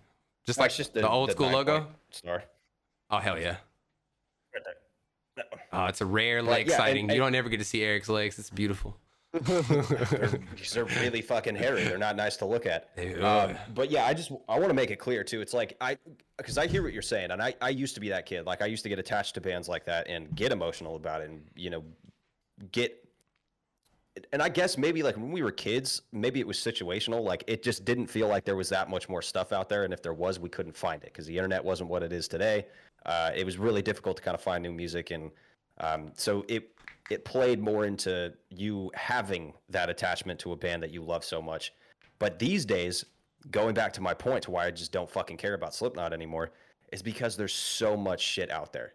Just 0.46 0.60
like 0.60 0.74
just 0.74 0.94
the, 0.94 1.08
old 1.08 1.32
school 1.32 1.50
logo. 1.50 1.88
star. 2.12 2.44
Oh 3.12 3.18
hell 3.18 3.40
yeah. 3.40 3.58
Right. 4.54 4.64
Oh, 5.72 5.86
it's 5.86 6.02
a 6.02 6.06
rare 6.06 6.42
leg 6.42 6.68
yeah, 6.68 6.74
and- 6.74 6.82
sighting. 6.82 7.10
you 7.10 7.18
don't 7.18 7.34
ever 7.36 7.48
get 7.48 7.58
to 7.60 7.64
see 7.64 7.82
Eric's 7.84 8.10
legs. 8.10 8.38
It's 8.40 8.50
beautiful. 8.50 8.98
they're, 9.32 9.62
they're 9.62 10.86
really 11.00 11.22
fucking 11.22 11.56
hairy. 11.56 11.84
They're 11.84 11.98
not 12.00 12.16
nice 12.16 12.36
to 12.38 12.46
look 12.46 12.66
at. 12.66 12.90
Um, 13.22 13.56
but 13.76 13.92
yeah, 13.92 14.06
I 14.06 14.14
just 14.16 14.32
I 14.50 14.58
want 14.58 14.70
to 14.70 14.74
make 14.74 14.90
it 14.90 14.96
clear 14.98 15.24
too. 15.24 15.40
It's 15.40 15.54
like 15.54 15.78
I 15.80 15.98
because 16.38 16.58
I 16.58 16.66
hear 16.68 16.82
what 16.84 16.92
you're 16.94 17.02
saying, 17.04 17.30
and 17.32 17.42
I 17.42 17.54
I 17.62 17.70
used 17.70 17.94
to 17.96 18.02
be 18.02 18.10
that 18.10 18.26
kid. 18.26 18.48
Like 18.48 18.62
I 18.64 18.66
used 18.66 18.82
to 18.84 18.90
get 18.90 18.98
attached 19.00 19.36
to 19.36 19.42
bands 19.42 19.70
like 19.70 19.86
that 19.86 20.08
and 20.10 20.36
get 20.36 20.52
emotional 20.52 20.96
about 20.96 21.22
it, 21.22 21.30
and 21.30 21.44
you 21.56 21.70
know, 21.70 21.84
get. 22.72 22.98
And 24.34 24.42
I 24.42 24.50
guess 24.50 24.78
maybe 24.78 25.04
like 25.04 25.16
when 25.16 25.32
we 25.32 25.42
were 25.44 25.52
kids, 25.52 26.02
maybe 26.12 26.40
it 26.40 26.48
was 26.48 26.58
situational. 26.58 27.24
Like 27.24 27.44
it 27.48 27.64
just 27.64 27.86
didn't 27.86 28.08
feel 28.08 28.28
like 28.28 28.46
there 28.46 28.56
was 28.56 28.70
that 28.70 28.90
much 28.90 29.10
more 29.10 29.22
stuff 29.22 29.52
out 29.52 29.70
there, 29.70 29.84
and 29.84 29.94
if 29.94 30.02
there 30.02 30.14
was, 30.14 30.40
we 30.40 30.50
couldn't 30.50 30.76
find 30.76 31.02
it 31.04 31.08
because 31.14 31.26
the 31.26 31.38
internet 31.38 31.64
wasn't 31.64 31.90
what 31.90 32.04
it 32.04 32.12
is 32.14 32.28
today. 32.28 32.66
Uh, 33.06 33.32
it 33.36 33.46
was 33.46 33.58
really 33.58 33.82
difficult 33.82 34.18
to 34.18 34.24
kind 34.24 34.36
of 34.36 34.42
find 34.42 34.62
new 34.64 34.74
music, 34.74 35.12
and 35.12 35.32
um, 35.80 36.12
so 36.16 36.46
it 36.48 36.72
it 37.10 37.26
played 37.26 37.60
more 37.60 37.86
into 37.86 38.34
you 38.50 38.92
having 38.94 39.54
that 39.70 39.90
attachment 39.90 40.40
to 40.40 40.52
a 40.52 40.56
band 40.56 40.84
that 40.84 40.92
you 40.92 41.02
love 41.02 41.24
so 41.24 41.42
much. 41.42 41.74
But 42.20 42.38
these 42.38 42.66
days, 42.66 43.06
going 43.50 43.74
back 43.74 43.94
to 43.94 44.02
my 44.02 44.14
point 44.14 44.44
to 44.44 44.52
why 44.52 44.66
I 44.68 44.72
just 44.72 44.92
don't 44.92 45.10
fucking 45.10 45.38
care 45.38 45.54
about 45.56 45.74
Slipknot 45.74 46.14
anymore, 46.14 46.52
is 46.92 47.02
because 47.02 47.36
there's 47.36 47.54
so 47.54 47.98
much 47.98 48.22
shit 48.22 48.52
out 48.52 48.74
there. 48.74 48.94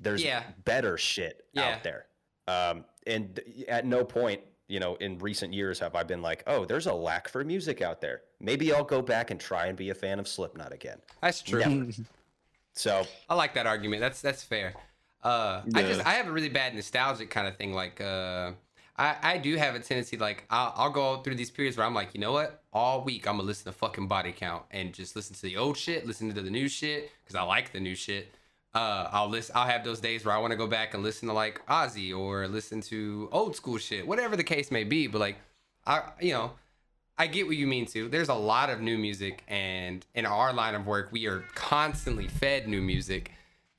There's 0.00 0.22
Yeah. 0.24 0.44
better 0.64 0.96
shit 0.96 1.44
Yeah. 1.52 1.74
out 1.74 1.82
there. 1.82 2.06
Um, 2.48 2.84
and 3.06 3.40
at 3.68 3.84
no 3.84 4.04
point, 4.04 4.40
you 4.68 4.80
know, 4.80 4.94
in 4.96 5.18
recent 5.18 5.52
years 5.52 5.78
have 5.80 5.94
I 5.94 6.02
been 6.02 6.22
like, 6.22 6.42
oh, 6.46 6.64
there's 6.64 6.86
a 6.86 6.94
lack 6.94 7.28
for 7.28 7.44
music 7.44 7.82
out 7.82 8.00
there. 8.00 8.22
Maybe 8.40 8.72
I'll 8.72 8.84
go 8.84 9.02
back 9.02 9.30
and 9.30 9.38
try 9.38 9.66
and 9.66 9.76
be 9.76 9.90
a 9.90 9.94
fan 9.94 10.18
of 10.18 10.26
Slipknot 10.26 10.72
again. 10.72 10.98
That's 11.20 11.42
true. 11.42 11.60
Never. 11.60 11.92
So 12.74 13.06
I 13.28 13.34
like 13.34 13.52
that 13.54 13.66
argument. 13.66 14.00
That's 14.00 14.22
that's 14.22 14.42
fair. 14.42 14.74
Uh, 15.22 15.62
I 15.74 15.82
just 15.82 16.04
I 16.06 16.14
have 16.14 16.26
a 16.26 16.32
really 16.32 16.48
bad 16.48 16.74
nostalgic 16.74 17.30
kind 17.30 17.46
of 17.46 17.56
thing. 17.56 17.74
Like 17.74 18.00
uh, 18.00 18.52
I 18.96 19.16
I 19.22 19.38
do 19.38 19.56
have 19.56 19.74
a 19.74 19.78
tendency 19.78 20.16
like 20.16 20.44
I'll, 20.50 20.72
I'll 20.76 20.90
go 20.90 21.18
through 21.18 21.34
these 21.36 21.50
periods 21.50 21.76
where 21.76 21.86
I'm 21.86 21.94
like, 21.94 22.14
you 22.14 22.20
know 22.20 22.32
what? 22.32 22.62
All 22.72 23.04
week 23.04 23.28
I'm 23.28 23.36
gonna 23.36 23.46
listen 23.46 23.70
to 23.70 23.78
fucking 23.78 24.08
Body 24.08 24.32
Count 24.32 24.64
and 24.70 24.92
just 24.92 25.14
listen 25.14 25.36
to 25.36 25.42
the 25.42 25.56
old 25.56 25.76
shit, 25.76 26.06
listen 26.06 26.32
to 26.32 26.40
the 26.40 26.50
new 26.50 26.68
shit 26.68 27.10
because 27.22 27.34
I 27.34 27.42
like 27.42 27.72
the 27.72 27.80
new 27.80 27.94
shit. 27.94 28.34
Uh, 28.74 29.08
I'll 29.12 29.28
listen. 29.28 29.54
I'll 29.56 29.66
have 29.66 29.84
those 29.84 30.00
days 30.00 30.24
where 30.24 30.34
I 30.34 30.38
want 30.38 30.52
to 30.52 30.56
go 30.56 30.66
back 30.66 30.94
and 30.94 31.02
listen 31.02 31.28
to 31.28 31.34
like 31.34 31.64
Ozzy 31.66 32.16
or 32.16 32.48
listen 32.48 32.80
to 32.82 33.28
old 33.30 33.54
school 33.54 33.78
shit, 33.78 34.06
whatever 34.06 34.36
the 34.36 34.44
case 34.44 34.70
may 34.70 34.84
be. 34.84 35.06
But 35.06 35.20
like, 35.20 35.36
I 35.86 36.02
you 36.20 36.32
know, 36.32 36.52
I 37.18 37.26
get 37.26 37.46
what 37.46 37.56
you 37.56 37.66
mean 37.66 37.86
too. 37.86 38.08
There's 38.08 38.30
a 38.30 38.34
lot 38.34 38.70
of 38.70 38.80
new 38.80 38.96
music, 38.96 39.44
and 39.46 40.04
in 40.14 40.24
our 40.24 40.52
line 40.52 40.74
of 40.74 40.86
work, 40.86 41.10
we 41.12 41.26
are 41.26 41.44
constantly 41.54 42.28
fed 42.28 42.66
new 42.66 42.80
music, 42.80 43.32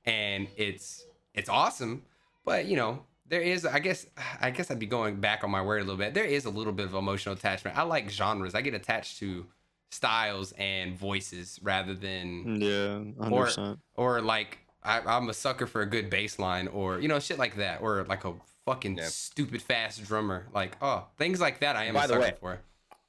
and 0.05 0.47
it's 0.57 1.05
it's 1.33 1.49
awesome. 1.49 2.03
But 2.45 2.65
you 2.65 2.75
know, 2.75 3.03
there 3.25 3.41
is, 3.41 3.65
I 3.65 3.79
guess, 3.79 4.05
I 4.39 4.51
guess 4.51 4.69
I'd 4.69 4.77
be 4.77 4.85
going 4.85 5.15
back 5.15 5.43
on 5.43 5.49
my 5.49 5.61
word 5.63 5.81
a 5.81 5.85
little 5.85 5.97
bit. 5.97 6.13
There 6.13 6.25
is 6.25 6.45
a 6.45 6.51
little 6.51 6.73
bit 6.73 6.85
of 6.85 6.93
emotional 6.93 7.33
attachment. 7.33 7.77
I 7.77 7.81
like 7.81 8.11
genres. 8.11 8.53
I 8.53 8.61
get 8.61 8.75
attached 8.75 9.17
to 9.19 9.47
styles 9.89 10.51
and 10.53 10.97
voices 10.97 11.59
rather 11.63 11.93
than 11.95 12.61
Yeah, 12.61 12.97
hundred 13.23 13.57
or 13.57 13.77
or 13.95 14.21
like 14.21 14.59
I, 14.83 14.99
I'm 15.01 15.29
a 15.29 15.33
sucker 15.33 15.65
for 15.67 15.81
a 15.81 15.85
good 15.85 16.09
bass 16.09 16.39
line 16.39 16.67
or 16.67 16.99
you 16.99 17.07
know 17.07 17.19
shit 17.19 17.37
like 17.39 17.55
that 17.57 17.81
or 17.81 18.03
like 18.05 18.25
a 18.25 18.33
fucking 18.65 18.97
Yeah. 18.97 19.05
stupid 19.07 19.61
fast 19.61 20.03
drummer. 20.05 20.47
Like 20.53 20.77
oh 20.81 21.07
things 21.17 21.39
like 21.39 21.59
that. 21.61 21.75
I 21.75 21.85
am 21.85 21.93
By 21.93 22.05
a 22.05 22.07
the 22.07 22.13
sucker 22.13 22.21
way, 22.21 22.33
for. 22.39 22.59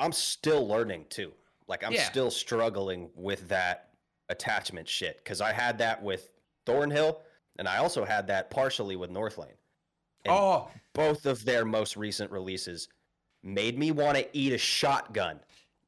I'm 0.01 0.13
still 0.13 0.67
learning 0.67 1.07
too. 1.11 1.33
Like 1.69 1.85
I'm 1.85 1.93
Yeah. 1.93 2.05
still 2.05 2.31
struggling 2.31 3.11
with 3.15 3.49
that 3.49 3.91
attachment 4.29 4.89
shit 4.89 5.19
because 5.23 5.41
I 5.41 5.53
had 5.53 5.79
that 5.79 6.03
with 6.03 6.31
Thornhill, 6.67 7.21
and 7.59 7.69
I 7.69 7.79
also 7.79 8.05
had 8.05 8.27
that 8.29 8.51
partially 8.51 8.97
with 8.97 9.11
Northlane. 9.11 9.57
And 10.25 10.33
Oh, 10.35 10.69
both 10.95 11.27
of 11.27 11.45
their 11.45 11.65
most 11.65 11.97
recent 11.97 12.31
releases 12.31 12.89
made 13.43 13.79
me 13.79 13.91
want 13.93 14.17
to 14.17 14.27
eat 14.37 14.53
a 14.55 14.59
shotgun. 14.59 15.41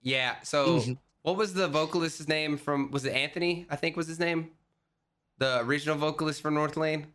Yeah. 0.03 0.37
So, 0.43 0.77
Mm-hmm. 0.81 0.93
what 1.23 1.37
was 1.37 1.55
the 1.55 1.67
vocalist's 1.69 2.29
name 2.29 2.59
from? 2.59 2.91
Was 2.91 3.05
it 3.07 3.15
Anthony? 3.15 3.67
I 3.71 3.77
think 3.77 3.97
was 3.97 4.07
his 4.07 4.19
name. 4.19 4.51
The 5.39 5.61
original 5.61 5.97
vocalist 5.97 6.41
for 6.41 6.51
Northlane. 6.51 7.07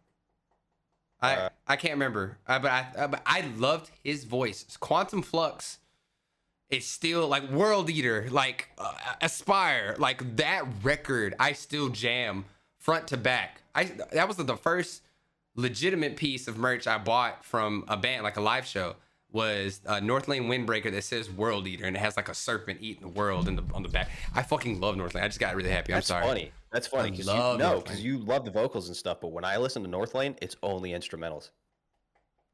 I 1.22 1.36
Uh, 1.36 1.50
I 1.68 1.76
can't 1.76 1.94
remember, 1.94 2.38
uh, 2.48 2.60
but 2.60 2.72
I 2.72 2.88
uh, 2.98 3.08
but 3.08 3.22
I 3.26 3.42
loved 3.58 3.92
his 4.04 4.24
voice. 4.24 4.66
Quantum 4.80 5.22
Flux 5.22 5.80
is 6.70 6.88
still 6.88 7.28
like 7.28 7.50
World 7.50 7.90
Eater, 7.90 8.28
like 8.32 8.70
uh, 8.78 8.94
Aspire, 9.22 9.96
like 10.00 10.38
that 10.38 10.64
record. 10.84 11.36
I 11.40 11.54
still 11.54 11.90
jam 11.90 12.46
front 12.78 13.08
to 13.10 13.18
back. 13.18 13.62
I 13.76 13.86
that 14.14 14.28
was 14.28 14.38
the 14.38 14.58
first 14.58 15.04
legitimate 15.56 16.16
piece 16.16 16.48
of 16.48 16.58
merch 16.58 16.88
I 16.88 16.98
bought 16.98 17.44
from 17.44 17.84
a 17.88 17.98
band, 17.98 18.24
like 18.24 18.38
a 18.38 18.42
live 18.42 18.66
show, 18.66 18.96
was 19.32 19.82
a 19.86 19.96
Northlane 20.02 20.48
Windbreaker 20.48 20.92
that 20.92 21.04
says 21.04 21.30
World 21.30 21.68
Eater 21.68 21.86
and 21.86 21.96
it 21.96 22.00
has 22.00 22.18
like 22.18 22.30
a 22.30 22.34
serpent 22.34 22.80
eating 22.82 23.02
the 23.02 23.10
world 23.10 23.48
in 23.48 23.56
the 23.56 23.64
on 23.74 23.84
the 23.84 23.90
back. 23.90 24.10
I 24.34 24.44
fucking 24.44 24.80
love 24.80 24.96
Northlane. 24.96 25.24
I 25.24 25.28
just 25.28 25.40
got 25.40 25.56
really 25.56 25.70
happy. 25.70 25.94
I'm 25.94 25.98
That's 25.98 26.08
sorry. 26.08 26.26
funny. 26.26 26.52
That's 26.72 26.88
funny 26.88 27.12
because 27.12 27.28
you 27.28 27.34
know 27.34 27.82
because 27.84 28.02
you 28.04 28.18
love 28.20 28.46
the 28.46 28.52
vocals 28.52 28.88
and 28.88 28.96
stuff. 28.96 29.20
But 29.22 29.30
when 29.30 29.44
I 29.44 29.58
listen 29.58 29.84
to 29.84 29.90
Northlane, 29.90 30.38
it's 30.42 30.56
only 30.64 30.92
instrumentals. 30.92 31.50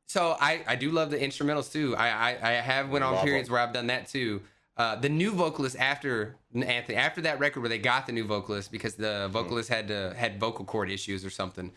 So 0.07 0.35
I 0.39 0.63
I 0.67 0.75
do 0.75 0.91
love 0.91 1.11
the 1.11 1.17
instrumentals 1.17 1.71
too. 1.71 1.95
I 1.95 2.07
I, 2.09 2.37
I 2.41 2.51
have 2.53 2.89
went 2.89 3.03
on 3.03 3.13
Love 3.13 3.23
periods 3.23 3.49
'em. 3.49 3.53
where 3.53 3.61
I've 3.61 3.73
done 3.73 3.87
that 3.87 4.07
too. 4.07 4.41
Uh, 4.75 4.95
the 4.95 5.09
new 5.09 5.31
vocalist 5.31 5.75
after 5.79 6.35
Anthony 6.55 6.95
after 6.97 7.21
that 7.21 7.39
record 7.39 7.61
where 7.61 7.69
they 7.69 7.79
got 7.79 8.05
the 8.05 8.11
new 8.11 8.23
vocalist 8.25 8.71
because 8.71 8.95
the 8.95 9.27
vocalist 9.31 9.69
had 9.69 9.87
to, 9.87 10.13
had 10.15 10.39
vocal 10.39 10.65
cord 10.65 10.89
issues 10.91 11.25
or 11.25 11.29
something. 11.31 11.71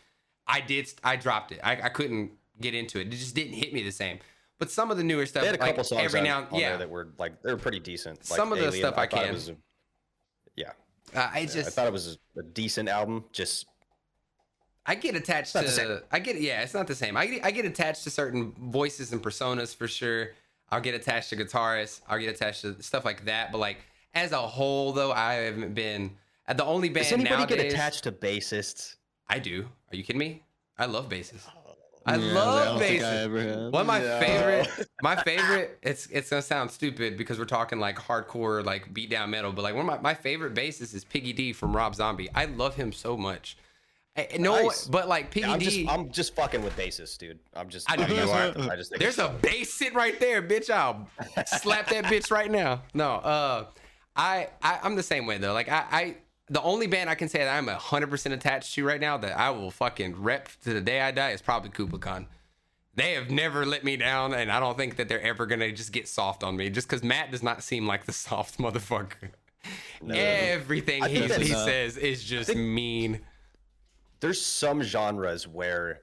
I 0.46 0.60
did 0.60 0.92
I 1.02 1.16
dropped 1.16 1.52
it. 1.52 1.60
I, 1.62 1.72
I 1.82 1.88
couldn't 1.88 2.32
get 2.60 2.74
into 2.74 3.00
it. 3.00 3.06
It 3.06 3.10
just 3.10 3.34
didn't 3.34 3.54
hit 3.54 3.72
me 3.72 3.82
the 3.82 3.90
same. 3.92 4.18
But 4.58 4.70
some 4.70 4.90
of 4.90 4.98
the 4.98 5.04
newer 5.04 5.24
stuff, 5.24 5.40
They 5.42 5.46
had 5.46 5.56
a 5.56 5.58
like 5.60 5.70
couple 5.70 5.84
songs 5.84 6.02
every 6.02 6.20
on, 6.20 6.24
now, 6.26 6.46
on 6.50 6.60
yeah, 6.60 6.68
there 6.70 6.78
that 6.78 6.90
were 6.90 7.08
like 7.18 7.40
they 7.42 7.52
were 7.52 7.58
pretty 7.58 7.80
decent. 7.80 8.18
Like 8.30 8.36
Some 8.36 8.52
of 8.52 8.58
the 8.58 8.66
Alien, 8.66 8.80
stuff 8.82 8.98
I 8.98 9.06
thought 9.06 9.24
it 9.24 9.44
can. 9.46 9.54
a- 9.54 9.56
yeah, 10.56 10.72
uh, 11.14 11.30
I 11.32 11.40
yeah, 11.40 11.46
just 11.46 11.68
I 11.68 11.70
thought 11.70 11.86
it 11.86 11.92
was 11.92 12.18
a 12.36 12.42
decent 12.42 12.88
album. 12.88 13.24
Just 13.32 13.66
I 14.86 14.94
get 14.94 15.14
attached 15.14 15.54
not 15.54 15.64
the 15.64 15.70
same. 15.70 15.88
to 15.88 16.02
I 16.10 16.18
get 16.18 16.40
yeah, 16.40 16.62
it's 16.62 16.74
not 16.74 16.86
the 16.86 16.94
same. 16.94 17.16
I 17.16 17.26
get, 17.26 17.44
I 17.44 17.50
get 17.50 17.64
attached 17.64 18.04
to 18.04 18.10
certain 18.10 18.52
voices 18.52 19.12
and 19.12 19.22
personas 19.22 19.74
for 19.74 19.88
sure. 19.88 20.30
I'll 20.70 20.80
get 20.80 20.94
attached 20.94 21.30
to 21.30 21.36
guitarists. 21.36 22.00
I'll 22.08 22.18
get 22.18 22.30
attached 22.30 22.62
to 22.62 22.82
stuff 22.82 23.04
like 23.04 23.24
that. 23.24 23.52
But 23.52 23.58
like 23.58 23.78
as 24.14 24.32
a 24.32 24.38
whole, 24.38 24.92
though, 24.92 25.12
I 25.12 25.34
haven't 25.34 25.74
been 25.74 26.16
the 26.48 26.64
only 26.64 26.88
band 26.88 27.04
does 27.04 27.12
anybody 27.12 27.36
nowadays. 27.36 27.56
get 27.56 27.72
attached 27.72 28.04
to 28.04 28.12
bassists? 28.12 28.96
I 29.28 29.38
do. 29.38 29.66
Are 29.92 29.96
you 29.96 30.02
kidding 30.02 30.18
me? 30.18 30.42
I 30.78 30.86
love 30.86 31.08
basses. 31.08 31.46
I 32.06 32.16
Yeah, 32.16 32.32
love 32.34 32.58
I 32.58 32.64
don't 32.64 32.76
I 32.76 32.78
basses. 33.26 33.72
One 33.72 33.80
of 33.82 33.86
my 33.86 34.02
Yeah. 34.02 34.20
favorite, 34.20 34.88
my 35.02 35.16
favorite. 35.22 35.78
It's 35.82 36.06
it's 36.06 36.30
gonna 36.30 36.42
sound 36.42 36.70
stupid 36.70 37.16
because 37.18 37.38
we're 37.38 37.44
talking 37.44 37.78
like 37.78 37.96
hardcore, 37.98 38.64
like 38.64 38.92
beat 38.94 39.10
down 39.10 39.30
metal. 39.30 39.52
But 39.52 39.62
like 39.62 39.74
one 39.74 39.82
of 39.82 39.86
my, 39.86 39.98
my 40.00 40.14
favorite 40.14 40.54
bassists 40.54 40.94
is 40.94 41.04
Piggy 41.04 41.32
D 41.32 41.52
from 41.52 41.76
Rob 41.76 41.94
Zombie. 41.94 42.28
I 42.34 42.46
love 42.46 42.74
him 42.74 42.92
so 42.92 43.16
much. 43.16 43.56
I- 44.16 44.28
no, 44.38 44.62
Nice. 44.66 44.86
but 44.86 45.08
like 45.08 45.30
Piggy 45.30 45.46
I'm 45.46 45.58
D. 45.58 45.64
just 45.84 45.88
I'm 45.94 46.10
just 46.10 46.34
fucking 46.34 46.62
with 46.64 46.76
bassists, 46.76 47.16
dude. 47.18 47.38
I'm 47.54 47.68
just 47.68 47.90
I 47.90 47.94
I'm 48.02 48.10
you 48.10 48.22
are. 48.30 48.70
I 48.72 48.76
just 48.76 48.92
There's 48.98 49.18
a 49.18 49.28
bass 49.28 49.72
sit 49.74 49.94
right 49.94 50.18
there, 50.18 50.42
bitch. 50.42 50.68
I'll 50.70 51.06
slap 51.58 51.88
that 51.90 52.04
bitch 52.04 52.30
right 52.30 52.50
now. 52.50 52.82
No, 52.94 53.12
uh, 53.16 53.66
I, 54.16 54.48
I 54.62 54.80
I'm 54.82 54.96
the 54.96 55.02
same 55.02 55.26
way 55.26 55.38
though. 55.38 55.52
Like 55.52 55.68
I, 55.68 55.84
I 55.90 56.16
the 56.50 56.60
only 56.62 56.88
band 56.88 57.08
I 57.08 57.14
can 57.14 57.28
say 57.28 57.38
that 57.38 57.56
I'm 57.56 57.68
hundred 57.68 58.10
percent 58.10 58.34
attached 58.34 58.74
to 58.74 58.84
right 58.84 59.00
now 59.00 59.16
that 59.16 59.38
I 59.38 59.50
will 59.50 59.70
fucking 59.70 60.20
rep 60.20 60.48
to 60.64 60.74
the 60.74 60.80
day 60.80 61.00
I 61.00 61.12
die 61.12 61.30
is 61.30 61.40
probably 61.40 61.70
Kublai 61.70 62.26
They 62.96 63.12
have 63.14 63.30
never 63.30 63.64
let 63.64 63.84
me 63.84 63.96
down, 63.96 64.34
and 64.34 64.50
I 64.50 64.58
don't 64.58 64.76
think 64.76 64.96
that 64.96 65.08
they're 65.08 65.22
ever 65.22 65.46
gonna 65.46 65.72
just 65.72 65.92
get 65.92 66.08
soft 66.08 66.42
on 66.42 66.56
me. 66.56 66.68
Just 66.68 66.88
because 66.88 67.04
Matt 67.04 67.30
does 67.30 67.42
not 67.42 67.62
seem 67.62 67.86
like 67.86 68.04
the 68.04 68.12
soft 68.12 68.58
motherfucker. 68.58 69.30
Everything 70.10 71.04
he, 71.04 71.20
he 71.22 71.54
says 71.54 71.96
is 71.96 72.24
just 72.24 72.54
mean. 72.54 73.20
there's 74.20 74.40
some 74.40 74.82
genres 74.82 75.46
where 75.46 76.00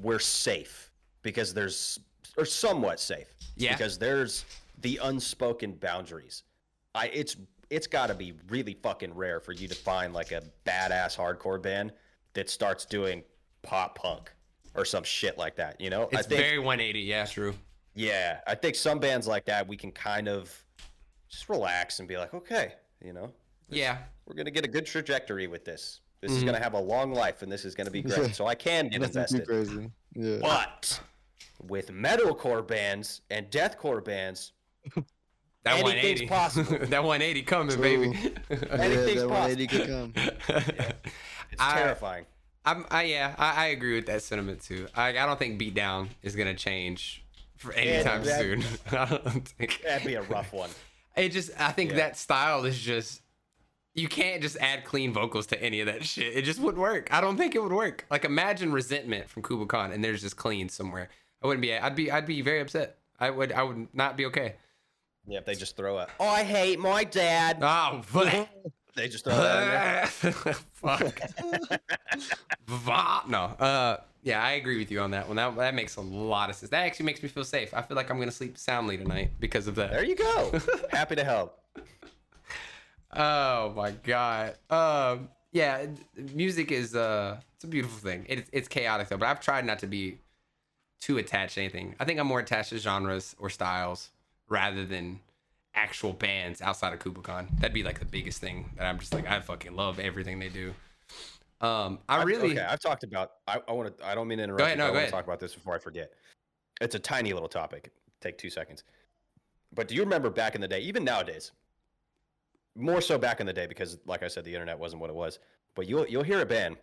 we're 0.00 0.18
safe 0.18 0.90
because 1.22 1.52
there's 1.52 2.00
or 2.38 2.44
somewhat 2.44 2.98
safe. 2.98 3.34
Yeah. 3.56 3.72
Because 3.72 3.98
there's 3.98 4.46
the 4.80 4.98
unspoken 5.02 5.72
boundaries. 5.72 6.44
I 6.94 7.08
it's 7.08 7.36
it's 7.72 7.86
got 7.86 8.08
to 8.08 8.14
be 8.14 8.34
really 8.50 8.74
fucking 8.82 9.14
rare 9.14 9.40
for 9.40 9.52
you 9.52 9.66
to 9.66 9.74
find 9.74 10.12
like 10.12 10.30
a 10.30 10.42
badass 10.66 11.16
hardcore 11.16 11.60
band 11.60 11.90
that 12.34 12.50
starts 12.50 12.84
doing 12.84 13.22
pop 13.62 13.96
punk 13.98 14.30
or 14.74 14.84
some 14.84 15.02
shit 15.02 15.38
like 15.38 15.56
that. 15.56 15.80
You 15.80 15.88
know, 15.88 16.02
It's 16.12 16.18
I 16.18 16.22
think 16.22 16.40
very 16.42 16.58
180. 16.58 17.00
Yeah, 17.00 17.24
true. 17.24 17.54
yeah, 17.94 18.40
I 18.46 18.54
think 18.54 18.74
some 18.74 18.98
bands 18.98 19.26
like 19.26 19.46
that 19.46 19.66
we 19.66 19.76
can 19.78 19.90
kind 19.90 20.28
of 20.28 20.54
just 21.30 21.48
relax 21.48 21.98
and 21.98 22.06
be 22.06 22.18
like, 22.18 22.34
okay, 22.34 22.74
you 23.02 23.14
know, 23.14 23.32
Yeah. 23.70 23.98
we're 24.26 24.34
gonna 24.34 24.50
get 24.50 24.66
a 24.66 24.68
good 24.68 24.84
trajectory 24.84 25.46
with 25.46 25.64
this. 25.64 26.00
This 26.20 26.30
Mm-hmm. 26.30 26.38
is 26.38 26.44
gonna 26.44 26.60
have 26.62 26.74
a 26.74 26.80
long 26.80 27.12
life, 27.12 27.40
and 27.42 27.50
this 27.50 27.64
is 27.64 27.74
gonna 27.74 27.90
be 27.90 28.02
great. 28.12 28.34
So 28.34 28.46
I 28.46 28.54
can 28.54 28.88
get 28.88 29.00
Nothing 29.00 29.16
invested. 29.22 29.46
crazy. 29.46 29.90
Yeah. 30.14 30.38
But 30.42 31.00
with 31.68 31.90
metalcore 31.90 32.66
bands 32.66 33.22
and 33.30 33.50
deathcore 33.50 34.04
bands, 34.04 34.52
That 35.64 35.78
Anything's 35.78 36.22
180. 36.22 36.26
possible. 36.26 36.78
that 36.88 37.04
180 37.04 37.42
coming, 37.42 37.80
baby. 37.80 38.06
Anything's 38.50 38.50
yeah, 38.50 38.66
that 38.66 39.28
possible. 39.28 39.28
180 39.28 39.66
could 39.68 39.86
come. 39.88 40.12
it's 41.50 41.60
I- 41.60 41.74
terrifying. 41.78 42.26
I'm, 42.64 42.86
I, 42.92 43.02
yeah, 43.04 43.34
I, 43.38 43.64
I 43.64 43.66
agree 43.68 43.96
with 43.96 44.06
that 44.06 44.22
sentiment 44.22 44.62
too. 44.62 44.86
I, 44.94 45.08
I 45.08 45.26
don't 45.26 45.36
think 45.38 45.60
beatdown 45.60 46.08
is 46.22 46.36
gonna 46.36 46.54
change 46.54 47.24
for 47.56 47.72
anytime 47.72 48.22
that- 48.24 48.38
soon. 48.38 48.62
I 48.92 49.04
don't 49.06 49.48
think 49.48 49.80
That'd 49.84 50.06
be 50.06 50.14
a 50.14 50.22
rough 50.22 50.52
one. 50.52 50.70
it 51.16 51.30
just. 51.30 51.50
I 51.60 51.72
think 51.72 51.90
Yeah. 51.90 51.96
that 51.96 52.16
style 52.16 52.64
is 52.64 52.78
just. 52.78 53.20
You 53.94 54.08
can't 54.08 54.40
just 54.40 54.56
add 54.58 54.84
clean 54.84 55.12
vocals 55.12 55.46
to 55.48 55.60
any 55.62 55.80
of 55.80 55.86
that 55.86 56.04
shit. 56.04 56.34
It 56.36 56.42
just 56.42 56.60
wouldn't 56.60 56.80
work. 56.80 57.12
I 57.12 57.20
don't 57.20 57.36
think 57.36 57.54
it 57.54 57.62
would 57.62 57.72
work. 57.72 58.06
Like 58.10 58.24
imagine 58.24 58.72
resentment 58.72 59.28
from 59.28 59.42
Kublai 59.42 59.66
Khan 59.66 59.92
and 59.92 60.02
there's 60.02 60.22
just 60.22 60.36
clean 60.36 60.68
somewhere. 60.70 61.08
I 61.42 61.46
wouldn't 61.48 61.60
be. 61.62 61.74
I'd 61.76 61.94
be. 61.96 62.10
I'd 62.12 62.26
be 62.26 62.42
very 62.42 62.60
upset. 62.60 62.98
I 63.18 63.30
would. 63.30 63.50
I 63.52 63.64
would 63.64 63.88
not 63.92 64.16
be 64.16 64.26
okay. 64.26 64.54
Yeah, 65.26 65.38
if 65.38 65.44
they 65.44 65.54
just 65.54 65.76
throw 65.76 65.98
it. 65.98 66.08
oh, 66.18 66.26
I 66.28 66.42
hate 66.42 66.78
my 66.78 67.04
dad. 67.04 67.58
Oh, 67.62 68.02
but. 68.12 68.48
They 68.94 69.08
just 69.08 69.24
throw 69.24 69.34
that. 69.34 70.08
Fuck. 70.74 71.00
Va- 72.66 73.22
no. 73.26 73.44
Uh, 73.44 73.96
yeah, 74.22 74.42
I 74.44 74.52
agree 74.52 74.76
with 74.76 74.90
you 74.90 75.00
on 75.00 75.12
that 75.12 75.26
one. 75.28 75.36
That 75.36 75.56
that 75.56 75.74
makes 75.74 75.96
a 75.96 76.02
lot 76.02 76.50
of 76.50 76.56
sense. 76.56 76.68
That 76.68 76.84
actually 76.84 77.06
makes 77.06 77.22
me 77.22 77.30
feel 77.30 77.44
safe. 77.44 77.72
I 77.72 77.80
feel 77.80 77.96
like 77.96 78.10
I'm 78.10 78.18
gonna 78.18 78.30
sleep 78.30 78.58
soundly 78.58 78.98
tonight 78.98 79.30
because 79.40 79.66
of 79.66 79.76
that. 79.76 79.92
There 79.92 80.04
you 80.04 80.14
go. 80.14 80.52
Happy 80.90 81.16
to 81.16 81.24
help. 81.24 81.58
Oh 83.14 83.72
my 83.74 83.92
god. 83.92 84.56
Um, 84.68 85.30
yeah, 85.52 85.86
music 86.34 86.70
is 86.70 86.94
uh, 86.94 87.38
it's 87.54 87.64
a 87.64 87.68
beautiful 87.68 87.98
thing. 87.98 88.26
It's 88.28 88.50
it's 88.52 88.68
chaotic 88.68 89.08
though, 89.08 89.16
but 89.16 89.26
I've 89.28 89.40
tried 89.40 89.64
not 89.64 89.78
to 89.78 89.86
be 89.86 90.18
too 91.00 91.16
attached 91.16 91.54
to 91.54 91.60
anything. 91.62 91.94
I 91.98 92.04
think 92.04 92.20
I'm 92.20 92.26
more 92.26 92.40
attached 92.40 92.68
to 92.70 92.78
genres 92.78 93.34
or 93.38 93.48
styles 93.48 94.10
rather 94.52 94.84
than 94.84 95.18
actual 95.74 96.12
bands 96.12 96.60
outside 96.60 96.92
of 96.92 96.98
Kublai 97.00 97.22
Khan. 97.22 97.48
That'd 97.58 97.72
be 97.72 97.82
like 97.82 97.98
the 97.98 98.04
biggest 98.04 98.38
thing 98.38 98.70
that 98.76 98.84
I'm 98.84 98.98
just 98.98 99.14
like 99.14 99.26
I 99.26 99.40
fucking 99.40 99.74
love 99.74 99.98
everything 99.98 100.38
they 100.38 100.50
do. 100.50 100.74
Um, 101.62 102.00
I 102.08 102.22
really 102.22 102.52
okay. 102.52 102.60
I've 102.60 102.80
talked 102.80 103.02
about. 103.02 103.32
I, 103.48 103.60
I 103.66 103.72
want 103.72 103.96
to. 103.96 104.06
I 104.06 104.14
don't 104.14 104.28
mean 104.28 104.38
to 104.38 104.44
interrupt. 104.44 104.58
Go 104.58 104.64
ahead, 104.66 104.76
you, 104.76 104.84
no, 104.84 104.88
but 104.88 104.92
I 104.92 104.96
want 104.96 105.06
to 105.06 105.12
talk 105.12 105.24
about 105.24 105.40
this 105.40 105.54
before 105.54 105.74
I 105.74 105.78
forget. 105.78 106.12
It's 106.80 106.94
a 106.94 106.98
tiny 106.98 107.32
little 107.32 107.48
topic. 107.48 107.90
Take 108.20 108.36
two 108.36 108.50
seconds. 108.50 108.84
But 109.74 109.88
do 109.88 109.94
you 109.94 110.02
remember 110.02 110.28
back 110.28 110.54
in 110.54 110.60
the 110.60 110.68
day, 110.68 110.80
even 110.80 111.02
nowadays, 111.02 111.52
more 112.76 113.00
so 113.00 113.16
back 113.16 113.40
in 113.40 113.46
the 113.46 113.52
day 113.52 113.66
because, 113.66 113.98
like 114.06 114.22
I 114.22 114.28
said, 114.28 114.44
the 114.44 114.52
internet 114.52 114.78
wasn't 114.78 115.00
what 115.00 115.08
it 115.08 115.16
was. 115.16 115.38
But 115.74 115.88
you'll 115.88 116.06
you'll 116.08 116.24
hear 116.24 116.42
a 116.42 116.46
band, 116.46 116.76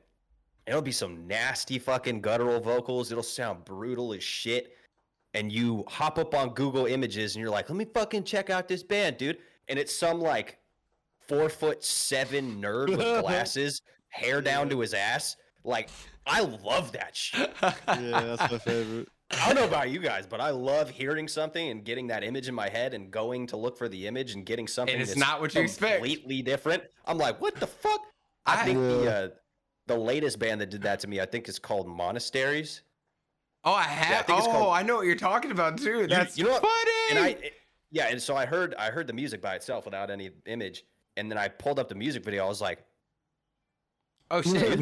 and 0.66 0.74
it'll 0.74 0.82
be 0.82 0.92
some 0.92 1.28
nasty 1.28 1.78
fucking 1.78 2.22
guttural 2.22 2.60
vocals. 2.60 3.12
It'll 3.12 3.22
sound 3.22 3.64
brutal 3.66 4.14
as 4.14 4.24
shit. 4.24 4.76
And 5.34 5.52
you 5.52 5.84
hop 5.88 6.18
up 6.18 6.34
on 6.34 6.50
Google 6.56 6.86
Images 6.88 7.36
and 7.36 7.42
you're 7.42 7.52
like, 7.52 7.70
let 7.70 7.78
me 7.78 7.86
fucking 7.86 8.24
check 8.24 8.50
out 8.50 8.68
this 8.68 8.82
band, 8.84 9.18
dude. 9.18 9.38
And 9.68 9.78
it's 9.78 9.94
some 9.96 10.20
like 10.20 10.58
four 11.28 11.50
foot 11.50 11.84
seven 11.84 12.60
nerd 12.62 12.90
with 12.90 13.00
glasses, 13.22 13.82
hair 14.08 14.42
down 14.42 14.70
to 14.70 14.80
his 14.80 14.94
ass. 14.96 15.36
Like, 15.64 15.90
I 16.26 16.42
love 16.42 16.92
that 16.94 17.16
shit. 17.16 17.54
Yeah, 17.62 18.36
that's 18.36 18.52
my 18.52 18.58
favorite. 18.58 19.08
I 19.32 19.46
don't 19.46 19.56
know 19.56 19.68
about 19.68 19.92
you 19.92 20.00
guys, 20.00 20.26
but 20.26 20.42
I 20.42 20.50
love 20.50 20.90
hearing 20.90 21.28
something 21.28 21.70
and 21.70 21.86
getting 21.86 22.08
that 22.08 22.24
image 22.24 22.48
in 22.48 22.56
my 22.56 22.68
head 22.68 22.96
and 22.96 23.12
going 23.12 23.46
to 23.48 23.58
look 23.58 23.78
for 23.78 23.88
the 23.88 24.08
image 24.08 24.34
and 24.34 24.44
getting 24.44 24.68
something 24.68 25.00
it's 25.00 25.12
that's 25.12 25.20
not 25.20 25.40
what 25.40 25.54
you 25.54 25.62
expect. 25.62 25.98
completely 25.98 26.42
different. 26.42 26.82
I'm 27.06 27.20
like, 27.20 27.40
what 27.40 27.56
the 27.60 27.68
fuck? 27.68 28.00
I, 28.48 28.62
I- 28.62 28.66
think 28.66 28.80
the 28.80 29.12
uh, 29.14 29.28
the 29.86 29.96
latest 29.98 30.40
band 30.40 30.62
that 30.62 30.72
did 30.72 30.82
that 30.84 31.00
to 31.02 31.08
me, 31.08 31.20
I 31.22 31.26
think, 31.28 31.48
is 31.48 31.60
called 31.60 31.88
Monasteries. 31.88 32.82
Oh, 33.64 33.74
I 33.74 33.84
have. 33.84 34.26
think 34.26 34.40
it's 34.40 34.48
oh, 34.48 34.52
called- 34.52 34.74
I 34.74 34.84
know 34.84 34.96
what 34.98 35.06
you're 35.06 35.16
talking 35.16 35.52
about 35.52 35.78
too. 35.78 36.08
That's 36.08 36.38
you 36.38 36.46
know 36.46 36.52
what? 36.52 36.62
funny. 36.62 36.92
And 37.12 37.20
I, 37.20 37.52
yeah, 37.92 38.08
and 38.10 38.22
so 38.22 38.36
I 38.36 38.46
heard 38.46 38.74
I 38.76 38.90
heard 38.90 39.08
the 39.08 39.14
music 39.14 39.42
by 39.42 39.56
itself 39.56 39.86
without 39.86 40.10
any 40.12 40.30
image, 40.46 40.84
and 41.18 41.30
then 41.30 41.38
I 41.38 41.48
pulled 41.48 41.80
up 41.80 41.90
the 41.90 41.96
music 41.96 42.24
video. 42.24 42.46
I 42.46 42.48
was 42.48 42.62
like, 42.62 42.80
oh 44.32 44.42
shit. 44.44 44.80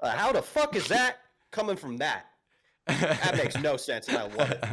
uh, 0.00 0.10
how 0.16 0.32
the 0.32 0.42
fuck 0.42 0.76
is 0.76 0.88
that 0.88 1.16
coming 1.50 1.76
from 1.76 1.96
that? 1.98 2.26
That 2.86 3.36
makes 3.36 3.56
no 3.58 3.76
sense, 3.76 4.08
and 4.08 4.16
I 4.18 4.22
love 4.22 4.50
it. 4.50 4.64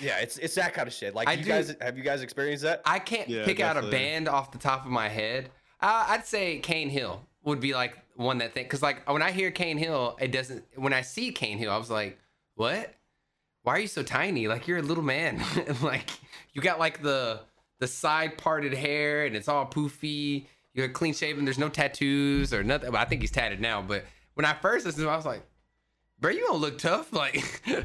Yeah, 0.00 0.18
it's 0.18 0.38
it's 0.38 0.54
that 0.56 0.74
kind 0.74 0.88
of 0.88 0.94
shit. 0.94 1.14
Like, 1.14 1.28
I 1.28 1.34
you 1.34 1.44
do- 1.44 1.48
guys 1.50 1.76
have 1.80 1.96
you 1.96 2.02
guys 2.02 2.22
experienced 2.22 2.64
that? 2.64 2.82
I 2.84 2.98
can't 2.98 3.28
Yeah, 3.28 3.44
pick 3.44 3.60
out 3.60 3.76
a 3.76 3.82
band 3.90 4.28
off 4.28 4.50
the 4.52 4.58
top 4.58 4.84
of 4.84 4.90
my 4.90 5.08
head. 5.08 5.50
Uh, 5.80 6.06
I'd 6.08 6.26
say 6.26 6.58
Kane 6.58 6.88
Hill 6.88 7.24
would 7.44 7.60
be 7.60 7.74
like 7.74 7.96
one 8.16 8.38
that 8.38 8.54
thing 8.54 8.64
because 8.64 8.82
like 8.82 9.08
when 9.10 9.22
I 9.22 9.32
hear 9.32 9.50
Kane 9.50 9.78
Hill, 9.78 10.16
it 10.20 10.32
doesn't. 10.32 10.64
When 10.76 10.92
I 10.92 11.02
see 11.02 11.32
Kane 11.32 11.58
Hill, 11.58 11.70
I 11.70 11.78
was 11.78 11.90
like, 11.90 12.18
what? 12.54 12.94
Why 13.62 13.74
are 13.74 13.78
you 13.78 13.86
so 13.86 14.02
tiny? 14.02 14.48
Like 14.48 14.66
you're 14.66 14.78
a 14.78 14.82
little 14.82 15.04
man. 15.04 15.42
like 15.82 16.10
you 16.52 16.62
got 16.62 16.78
like 16.78 17.02
the 17.02 17.40
the 17.78 17.86
side 17.86 18.38
parted 18.38 18.74
hair 18.74 19.26
and 19.26 19.34
it's 19.34 19.48
all 19.48 19.66
poofy. 19.66 20.46
You're 20.74 20.88
clean 20.88 21.14
shaven. 21.14 21.44
There's 21.44 21.58
no 21.58 21.68
tattoos 21.68 22.52
or 22.52 22.62
nothing. 22.62 22.92
Well, 22.92 23.02
I 23.02 23.04
think 23.04 23.20
he's 23.20 23.30
tatted 23.30 23.60
now. 23.60 23.82
But 23.82 24.04
when 24.34 24.44
I 24.44 24.54
first 24.54 24.86
listened 24.86 25.02
to 25.02 25.08
him, 25.08 25.12
I 25.12 25.16
was 25.16 25.26
like, 25.26 25.42
bro, 26.18 26.30
you 26.30 26.40
don't 26.40 26.60
look 26.60 26.78
tough. 26.78 27.12
Like, 27.22 27.60
bro, 27.66 27.82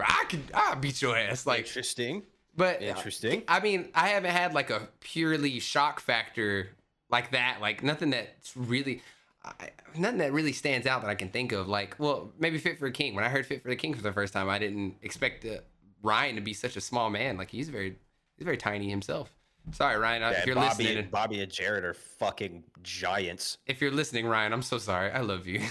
I 0.00 0.24
could, 0.28 0.42
I'll 0.52 0.76
beat 0.76 1.00
your 1.00 1.16
ass. 1.16 1.46
Like, 1.46 1.60
Interesting. 1.60 2.24
but 2.56 2.82
Interesting. 2.82 3.44
I 3.46 3.60
mean, 3.60 3.88
I 3.94 4.08
haven't 4.08 4.32
had 4.32 4.54
like 4.54 4.70
a 4.70 4.88
purely 5.00 5.60
shock 5.60 6.00
factor 6.00 6.70
like 7.10 7.30
that. 7.32 7.58
Like 7.60 7.82
nothing 7.82 8.10
that's 8.10 8.56
really, 8.56 9.02
I, 9.44 9.70
nothing 9.96 10.18
that 10.18 10.32
really 10.32 10.52
stands 10.52 10.86
out 10.86 11.02
that 11.02 11.08
I 11.10 11.14
can 11.14 11.28
think 11.28 11.52
of. 11.52 11.68
Like, 11.68 11.96
well, 11.98 12.32
maybe 12.38 12.58
Fit 12.58 12.78
for 12.78 12.86
a 12.86 12.92
King. 12.92 13.14
When 13.14 13.24
I 13.24 13.28
heard 13.28 13.46
Fit 13.46 13.62
for 13.62 13.68
the 13.68 13.76
King 13.76 13.94
for 13.94 14.02
the 14.02 14.12
first 14.12 14.32
time, 14.32 14.48
I 14.48 14.58
didn't 14.58 14.96
expect 15.02 15.44
uh, 15.44 15.58
Ryan 16.02 16.34
to 16.36 16.40
be 16.40 16.52
such 16.54 16.76
a 16.76 16.80
small 16.80 17.10
man. 17.10 17.36
Like 17.36 17.50
he's 17.50 17.68
very, 17.68 17.96
he's 18.36 18.44
very 18.44 18.56
tiny 18.56 18.88
himself. 18.90 19.32
Sorry, 19.72 19.96
Ryan. 19.98 20.22
uh, 20.22 20.30
Yeah, 20.30 20.38
if 20.38 20.46
you're 20.46 20.54
Bobby, 20.54 20.84
listening, 20.84 21.08
Bobby 21.10 21.40
and 21.40 21.50
Jared 21.50 21.84
are 21.84 21.94
fucking 21.94 22.62
giants. 22.84 23.58
if 23.66 23.80
you're 23.80 23.90
listening, 23.90 24.24
Ryan, 24.26 24.52
I'm 24.52 24.62
so 24.62 24.78
sorry. 24.78 25.10
I 25.10 25.20
love 25.22 25.46
you. 25.48 25.60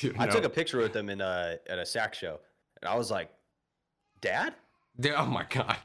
You 0.00 0.12
to 0.12 0.14
I 0.18 0.26
took 0.26 0.44
a 0.44 0.48
picture 0.48 0.78
with 0.78 0.92
them 0.92 1.08
in 1.08 1.20
a 1.20 1.58
at 1.68 1.78
a 1.78 1.86
sack 1.86 2.14
show, 2.14 2.40
and 2.80 2.88
I 2.88 2.96
was 2.96 3.10
like, 3.10 3.30
"Dad." 4.20 4.54
Dude, 4.98 5.14
oh 5.16 5.26
my 5.26 5.44
god, 5.48 5.76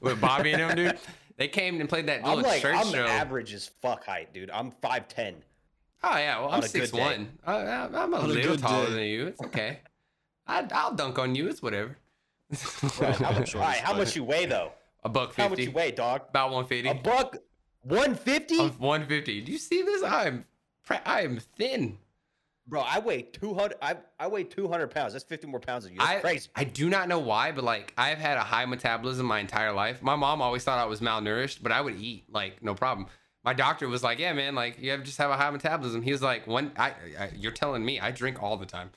with 0.00 0.20
Bobby 0.20 0.52
and 0.52 0.60
him, 0.62 0.76
dude. 0.76 0.98
They 1.38 1.48
came 1.48 1.80
and 1.80 1.88
played 1.88 2.06
that 2.08 2.20
I'm 2.24 2.36
little 2.36 2.50
like, 2.50 2.60
church 2.60 2.76
I'm 2.76 2.92
show. 2.92 3.06
average 3.06 3.54
as 3.54 3.68
fuck 3.80 4.04
height, 4.04 4.34
dude. 4.34 4.50
I'm 4.50 4.72
five 4.82 5.08
ten. 5.08 5.36
Oh 6.02 6.16
yeah, 6.16 6.40
well 6.40 6.48
I'm 6.50 6.54
on 6.56 6.62
six 6.64 6.92
one. 6.92 7.28
I, 7.46 7.52
I, 7.54 7.84
I'm 7.86 8.12
a 8.12 8.18
On 8.18 8.28
little 8.28 8.42
good 8.52 8.60
taller 8.60 8.86
day. 8.86 8.92
than 8.92 9.02
you. 9.04 9.26
It's 9.28 9.40
okay. 9.40 9.78
I, 10.46 10.66
I'll 10.72 10.94
dunk 10.94 11.18
on 11.18 11.34
you. 11.34 11.48
It's 11.48 11.62
whatever. 11.62 11.96
How 12.52 13.32
much, 13.32 13.54
all 13.54 13.60
right, 13.60 13.78
how 13.78 13.94
much 13.94 14.16
you 14.16 14.24
weigh 14.24 14.46
though? 14.46 14.72
a 15.04 15.08
buck 15.08 15.28
fifty. 15.30 15.42
How 15.42 15.48
much 15.48 15.58
you 15.60 15.70
weigh, 15.70 15.92
dog? 15.92 16.22
About 16.30 16.50
one 16.50 16.66
fifty. 16.66 16.88
A 16.88 16.94
buck, 16.94 17.36
one 17.82 18.14
fifty. 18.16 18.58
One 18.58 19.06
fifty. 19.06 19.40
Do 19.40 19.52
you 19.52 19.58
see 19.58 19.82
this? 19.82 20.02
I'm 20.02 20.44
I'm 21.06 21.38
thin. 21.56 21.98
Bro. 22.68 22.82
I 22.82 22.98
weigh 22.98 23.22
two 23.22 23.54
hundred. 23.54 23.78
I 23.82 23.96
I 24.18 24.28
weigh 24.28 24.44
two 24.44 24.68
hundred 24.68 24.88
pounds. 24.88 25.14
That's 25.14 25.24
fifty 25.24 25.46
more 25.46 25.60
pounds 25.60 25.84
than 25.84 25.94
you. 25.94 25.98
That's 25.98 26.10
I 26.10 26.20
crazy. 26.20 26.48
I 26.54 26.64
do 26.64 26.88
not 26.88 27.08
know 27.08 27.18
why, 27.18 27.52
but 27.52 27.64
like 27.64 27.92
I've 27.96 28.18
had 28.18 28.36
a 28.36 28.42
high 28.42 28.66
metabolism 28.66 29.26
my 29.26 29.40
entire 29.40 29.72
life. 29.72 30.02
My 30.02 30.16
mom 30.16 30.42
always 30.42 30.64
thought 30.64 30.78
I 30.78 30.84
was 30.84 31.00
malnourished, 31.00 31.62
but 31.62 31.72
I 31.72 31.80
would 31.80 31.96
eat 31.96 32.24
like 32.30 32.62
no 32.62 32.74
problem. 32.74 33.08
My 33.44 33.54
doctor 33.54 33.88
was 33.88 34.02
like, 34.02 34.18
"Yeah, 34.18 34.32
man, 34.32 34.54
like 34.54 34.78
you 34.78 34.90
have 34.90 35.02
just 35.02 35.18
have 35.18 35.30
a 35.30 35.36
high 35.36 35.50
metabolism." 35.50 36.02
He 36.02 36.12
was 36.12 36.22
like, 36.22 36.46
"One, 36.46 36.72
I, 36.76 36.92
I 37.18 37.30
you're 37.36 37.52
telling 37.52 37.84
me 37.84 37.98
I 37.98 38.10
drink 38.10 38.42
all 38.42 38.56
the 38.56 38.66
time." 38.66 38.90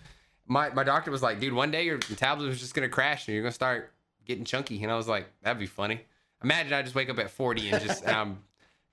My 0.45 0.69
my 0.69 0.84
doctor 0.84 1.11
was 1.11 1.24
like, 1.24 1.39
"Dude, 1.39 1.53
one 1.53 1.72
day 1.72 1.86
your 1.86 1.99
metabolism 2.09 2.51
is 2.51 2.59
just 2.59 2.74
gonna 2.74 2.89
crash 2.89 3.28
and 3.28 3.34
you're 3.34 3.43
gonna 3.43 3.51
start 3.53 3.93
getting 4.26 4.43
chunky." 4.43 4.82
And 4.84 4.91
I 4.91 4.97
was 4.97 5.07
like, 5.07 5.28
"That'd 5.41 5.59
be 5.59 5.67
funny." 5.67 6.01
Imagine 6.43 6.74
I 6.74 6.82
just 6.82 6.95
wake 6.95 7.09
up 7.09 7.19
at 7.19 7.30
40 7.30 7.69
and 7.69 7.84
just 7.84 8.07
I'm 8.07 8.15
um, 8.17 8.43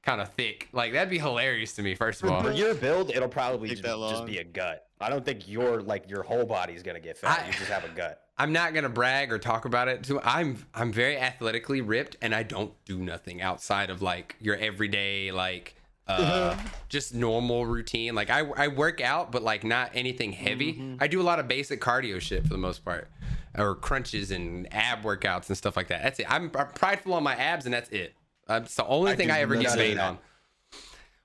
kind 0.08 0.20
of 0.20 0.28
thick. 0.34 0.68
Like 0.72 0.92
that'd 0.92 1.10
be 1.10 1.18
hilarious 1.18 1.72
to 1.74 1.82
me. 1.82 1.94
First 1.94 2.22
of 2.22 2.30
all, 2.30 2.42
For 2.42 2.52
your 2.52 2.74
build, 2.74 3.10
it'll 3.10 3.28
probably 3.28 3.68
just, 3.70 3.82
just 3.82 4.26
be 4.26 4.38
a 4.38 4.44
gut. 4.44 4.86
I 5.00 5.10
don't 5.10 5.24
think 5.24 5.48
your 5.48 5.82
like 5.82 6.08
your 6.10 6.22
whole 6.22 6.44
body's 6.44 6.82
gonna 6.82 7.00
get 7.00 7.18
fat. 7.18 7.40
I- 7.42 7.46
you 7.46 7.52
just 7.52 7.70
have 7.70 7.84
a 7.84 7.88
gut. 7.88 8.22
I'm 8.40 8.52
not 8.52 8.72
gonna 8.72 8.88
brag 8.88 9.32
or 9.32 9.38
talk 9.38 9.64
about 9.64 9.88
it. 9.88 10.04
Too. 10.04 10.20
I'm 10.22 10.64
I'm 10.74 10.92
very 10.92 11.18
athletically 11.18 11.80
ripped, 11.80 12.16
and 12.22 12.34
I 12.34 12.44
don't 12.44 12.72
do 12.84 12.98
nothing 12.98 13.42
outside 13.42 13.90
of 13.90 14.00
like 14.00 14.36
your 14.40 14.56
everyday 14.56 15.32
like 15.32 15.74
uh, 16.06 16.56
just 16.88 17.14
normal 17.14 17.66
routine. 17.66 18.14
Like 18.14 18.30
I, 18.30 18.40
I 18.56 18.68
work 18.68 19.00
out, 19.00 19.30
but 19.32 19.42
like 19.42 19.62
not 19.64 19.90
anything 19.92 20.32
heavy. 20.32 20.96
I 21.00 21.06
do 21.08 21.20
a 21.20 21.22
lot 21.24 21.38
of 21.38 21.48
basic 21.48 21.80
cardio 21.80 22.20
shit 22.20 22.44
for 22.44 22.48
the 22.48 22.58
most 22.58 22.84
part, 22.84 23.08
or 23.56 23.74
crunches 23.74 24.30
and 24.30 24.72
ab 24.72 25.02
workouts 25.02 25.48
and 25.48 25.58
stuff 25.58 25.76
like 25.76 25.88
that. 25.88 26.02
That's 26.02 26.20
it. 26.20 26.26
I'm, 26.32 26.50
I'm 26.56 26.68
prideful 26.68 27.12
on 27.14 27.22
my 27.24 27.34
abs, 27.34 27.66
and 27.66 27.74
that's 27.74 27.90
it. 27.90 28.14
That's 28.48 28.74
the 28.74 28.86
only 28.86 29.12
I 29.12 29.16
thing 29.16 29.30
I 29.30 29.40
ever 29.40 29.54
get 29.54 29.64
none 29.64 29.72
of 29.72 29.78
paid 29.78 29.98
on. 29.98 30.18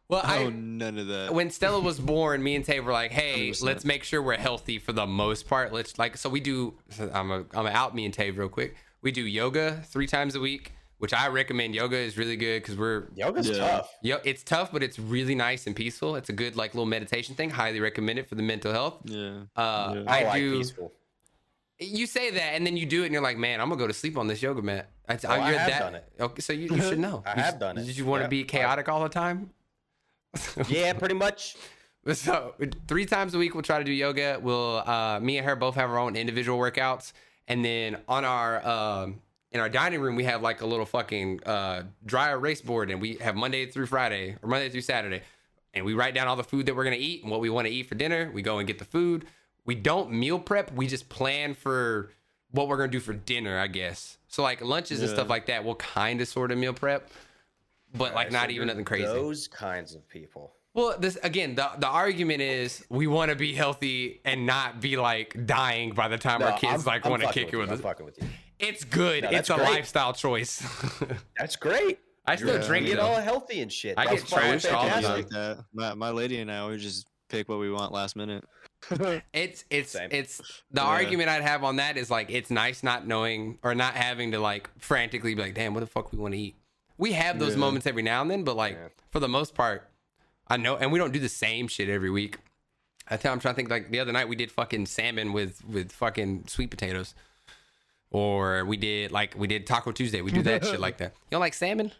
Well, 0.09 0.21
I 0.23 0.43
Oh, 0.43 0.49
none 0.49 0.97
of 0.99 1.07
that. 1.07 1.33
when 1.33 1.49
Stella 1.49 1.79
was 1.79 1.99
born, 1.99 2.43
me 2.43 2.55
and 2.55 2.63
Tay 2.65 2.79
were 2.81 2.91
like, 2.91 3.11
"Hey, 3.11 3.49
100%. 3.49 3.63
let's 3.63 3.85
make 3.85 4.03
sure 4.03 4.21
we're 4.21 4.37
healthy 4.37 4.77
for 4.77 4.91
the 4.91 5.07
most 5.07 5.47
part. 5.47 5.71
Let's 5.73 5.97
like 5.97 6.17
so 6.17 6.29
we 6.29 6.39
do. 6.41 6.75
I'm 7.13 7.31
a, 7.31 7.45
I'm 7.53 7.65
out 7.67 7.95
me 7.95 8.05
and 8.05 8.13
Tay 8.13 8.29
real 8.31 8.49
quick. 8.49 8.75
We 9.01 9.11
do 9.11 9.21
yoga 9.25 9.81
three 9.87 10.05
times 10.07 10.35
a 10.35 10.39
week, 10.39 10.73
which 10.97 11.13
I 11.13 11.27
recommend. 11.29 11.73
Yoga 11.73 11.97
is 11.97 12.17
really 12.17 12.35
good 12.35 12.61
because 12.61 12.77
we're 12.77 13.07
Yoga's 13.15 13.49
Yeah. 13.49 13.57
tough. 13.57 13.89
yo. 14.01 14.17
It's 14.25 14.43
tough, 14.43 14.71
but 14.73 14.83
it's 14.83 14.99
really 14.99 15.35
nice 15.35 15.65
and 15.67 15.75
peaceful. 15.75 16.15
It's 16.17 16.29
a 16.29 16.33
good 16.33 16.55
like 16.57 16.73
little 16.73 16.85
meditation 16.85 17.33
thing. 17.35 17.49
Highly 17.49 17.79
recommend 17.79 18.19
it 18.19 18.27
for 18.27 18.35
the 18.35 18.43
mental 18.43 18.73
health. 18.73 18.97
yeah. 19.05 19.43
Uh, 19.55 19.93
Yeah. 19.95 20.03
I, 20.07 20.19
I 20.19 20.23
like 20.25 20.35
do. 20.41 20.57
peaceful. 20.57 20.91
You 21.85 22.05
say 22.07 22.31
that, 22.31 22.53
and 22.55 22.65
then 22.65 22.77
you 22.77 22.85
do 22.85 23.03
it, 23.03 23.05
and 23.05 23.13
you're 23.13 23.21
like, 23.23 23.37
"Man, 23.37 23.61
I'm 23.61 23.69
gonna 23.69 23.79
go 23.79 23.87
to 23.87 23.93
sleep 23.93 24.17
on 24.17 24.27
this 24.27 24.41
yoga 24.41 24.61
mat." 24.61 24.89
I, 25.07 25.13
Oh, 25.25 25.29
I 25.31 25.51
have 25.51 25.69
that, 25.69 25.79
done 25.79 25.95
it. 25.95 26.11
Okay, 26.19 26.41
so 26.41 26.53
you, 26.53 26.73
you 26.75 26.81
should 26.81 26.99
know. 26.99 27.23
I 27.25 27.35
You 27.35 27.41
have 27.43 27.59
done 27.59 27.77
it. 27.77 27.85
Did 27.85 27.97
you 27.97 28.05
want 28.05 28.21
to 28.21 28.25
Yeah, 28.25 28.29
be 28.29 28.43
chaotic 28.43 28.87
all 28.89 29.03
the 29.03 29.09
time? 29.09 29.49
Yeah, 30.67 30.93
pretty 30.93 31.15
much. 31.15 31.55
So 32.13 32.53
three 32.87 33.05
times 33.05 33.33
a 33.33 33.37
week 33.37 33.53
we'll 33.53 33.63
try 33.63 33.77
to 33.79 33.83
do 33.85 33.91
yoga. 33.91 34.39
We'll 34.41 34.77
uh, 34.85 35.19
me 35.21 35.37
and 35.37 35.45
her 35.45 35.55
both 35.55 35.75
have 35.75 35.89
our 35.89 35.97
own 35.97 36.15
individual 36.15 36.57
workouts, 36.59 37.13
and 37.47 37.63
then 37.63 37.97
on 38.09 38.25
our 38.25 38.65
um, 38.67 39.21
in 39.51 39.59
our 39.61 39.69
dining 39.69 40.01
room 40.01 40.15
we 40.15 40.25
have 40.25 40.41
like 40.41 40.61
a 40.61 40.65
little 40.65 40.85
fucking 40.85 41.41
uh, 41.45 41.83
dry 42.05 42.31
erase 42.31 42.61
board, 42.61 42.91
and 42.91 42.99
we 43.01 43.15
have 43.15 43.35
Monday 43.35 43.67
through 43.67 43.85
Friday 43.85 44.35
or 44.41 44.49
Monday 44.49 44.69
through 44.69 44.81
Saturday, 44.81 45.21
and 45.73 45.85
we 45.85 45.93
write 45.93 46.13
down 46.13 46.27
all 46.27 46.35
the 46.35 46.43
food 46.43 46.65
that 46.65 46.75
we're 46.75 46.83
gonna 46.83 46.95
eat 46.97 47.21
and 47.23 47.31
what 47.31 47.39
we 47.39 47.49
want 47.49 47.67
to 47.67 47.73
eat 47.73 47.87
for 47.87 47.95
dinner. 47.95 48.29
We 48.33 48.41
go 48.41 48.57
and 48.57 48.67
get 48.67 48.79
the 48.79 48.85
food. 48.85 49.25
We 49.65 49.75
don't 49.75 50.11
meal 50.11 50.39
prep. 50.39 50.71
We 50.73 50.87
just 50.87 51.09
plan 51.09 51.53
for 51.53 52.11
what 52.51 52.67
we're 52.67 52.77
gonna 52.77 52.89
do 52.91 52.99
for 52.99 53.13
dinner, 53.13 53.57
I 53.59 53.67
guess. 53.67 54.17
So 54.27 54.43
like 54.43 54.61
lunches 54.61 54.99
and 55.01 55.09
stuff 55.09 55.29
like 55.29 55.45
that, 55.47 55.63
we'll 55.63 55.75
kind 55.75 56.21
of 56.21 56.27
sort 56.27 56.51
of 56.51 56.57
meal 56.57 56.73
prep, 56.73 57.09
but 57.95 58.13
like 58.13 58.31
not 58.31 58.41
so 58.41 58.43
even 58.45 58.55
you're 58.55 58.65
nothing 58.65 58.85
crazy. 58.85 59.05
Those 59.05 59.47
kinds 59.47 59.95
of 59.95 60.07
people. 60.09 60.53
Well, 60.75 60.95
this 60.99 61.17
again, 61.23 61.55
the 61.55 61.69
the 61.77 61.87
argument 61.87 62.41
is 62.41 62.83
we 62.89 63.05
want 63.07 63.29
to 63.29 63.35
be 63.35 63.53
healthy 63.53 64.21
and 64.25 64.45
not 64.45 64.81
be 64.81 64.97
like 64.97 65.45
dying 65.45 65.93
by 65.93 66.07
the 66.07 66.17
time 66.17 66.39
No, 66.39 66.47
our 66.47 66.57
kids 66.57 66.73
I'm- 66.73 66.83
like 66.85 67.05
want 67.05 67.21
to 67.21 67.27
fucking 67.27 67.43
kick 67.43 67.49
it 67.49 67.53
you. 67.53 67.59
with 67.59 67.69
I'm 67.69 67.75
us. 67.75 67.81
fucking 67.81 68.05
with 68.05 68.17
you. 68.21 68.27
It's 68.59 68.83
good. 68.83 69.23
No, 69.23 69.29
it's 69.29 69.47
that's 69.47 69.49
a 69.51 69.55
great. 69.55 69.69
lifestyle 69.75 70.13
choice. 70.13 70.63
That's 71.37 71.55
great. 71.57 71.99
I 72.25 72.37
still 72.37 72.59
Yeah. 72.61 72.65
drink 72.65 72.85
Get 72.85 72.95
though. 72.97 73.03
all 73.07 73.19
healthy 73.19 73.59
and 73.61 73.69
shit. 73.71 73.97
I 73.97 74.05
That's 74.05 74.21
get 74.21 74.29
fucking 74.29 74.49
trashed 74.53 74.73
all 74.73 74.85
the 74.85 74.89
time. 74.91 75.03
like 75.03 75.27
that. 75.29 75.65
My, 75.73 75.93
my 75.95 76.09
lady 76.11 76.39
and 76.39 76.49
I, 76.49 76.65
we 76.69 76.77
just 76.77 77.07
pick 77.27 77.49
what 77.49 77.59
we 77.59 77.69
want 77.69 77.91
last 77.91 78.15
minute. 78.15 78.45
It's 79.33 79.65
it's 79.69 79.91
Same. 79.91 80.09
it's 80.11 80.37
the 80.71 80.81
Yeah. 80.81 80.87
argument 80.87 81.29
I'd 81.29 81.41
have 81.43 81.63
on 81.63 81.77
that 81.77 81.97
is 81.97 82.09
like 82.11 82.29
it's 82.29 82.49
nice 82.51 82.83
not 82.83 83.07
knowing 83.07 83.59
or 83.63 83.73
not 83.75 83.93
having 83.95 84.31
to 84.31 84.39
like 84.39 84.69
frantically 84.79 85.35
be 85.35 85.41
like, 85.41 85.53
damn, 85.55 85.73
what 85.73 85.79
the 85.81 85.87
fuck 85.87 86.11
we 86.11 86.17
want 86.17 86.33
to 86.33 86.39
eat. 86.39 86.55
We 86.97 87.13
have 87.13 87.39
those 87.39 87.53
Yeah. 87.53 87.59
moments 87.59 87.87
every 87.87 88.03
now 88.03 88.21
and 88.21 88.29
then, 88.31 88.43
but 88.43 88.55
like 88.55 88.73
Yeah. 88.73 88.87
for 89.11 89.19
the 89.19 89.27
most 89.29 89.53
part, 89.55 89.89
I 90.47 90.57
know, 90.57 90.75
and 90.77 90.91
we 90.91 90.99
don't 90.99 91.11
do 91.13 91.19
the 91.19 91.29
same 91.29 91.67
shit 91.67 91.89
every 91.89 92.09
week. 92.11 92.37
I 93.09 93.17
tell 93.17 93.33
I'm 93.33 93.39
trying 93.39 93.53
to 93.53 93.57
think 93.57 93.69
like 93.69 93.89
the 93.91 93.99
other 93.99 94.11
night 94.11 94.27
we 94.29 94.35
did 94.35 94.51
fucking 94.51 94.85
salmon 94.85 95.33
with 95.33 95.63
with 95.65 95.91
fucking 95.91 96.45
sweet 96.47 96.69
potatoes. 96.69 97.13
Or 98.11 98.63
we 98.65 98.77
did 98.77 99.11
like 99.11 99.33
we 99.37 99.47
did 99.47 99.65
Taco 99.65 99.91
Tuesday. 99.91 100.21
We 100.21 100.31
do 100.31 100.41
that 100.43 100.63
shit 100.65 100.79
like 100.87 100.97
that. 100.97 101.13
You 101.15 101.31
don't 101.31 101.41
like 101.41 101.53
salmon? 101.55 101.91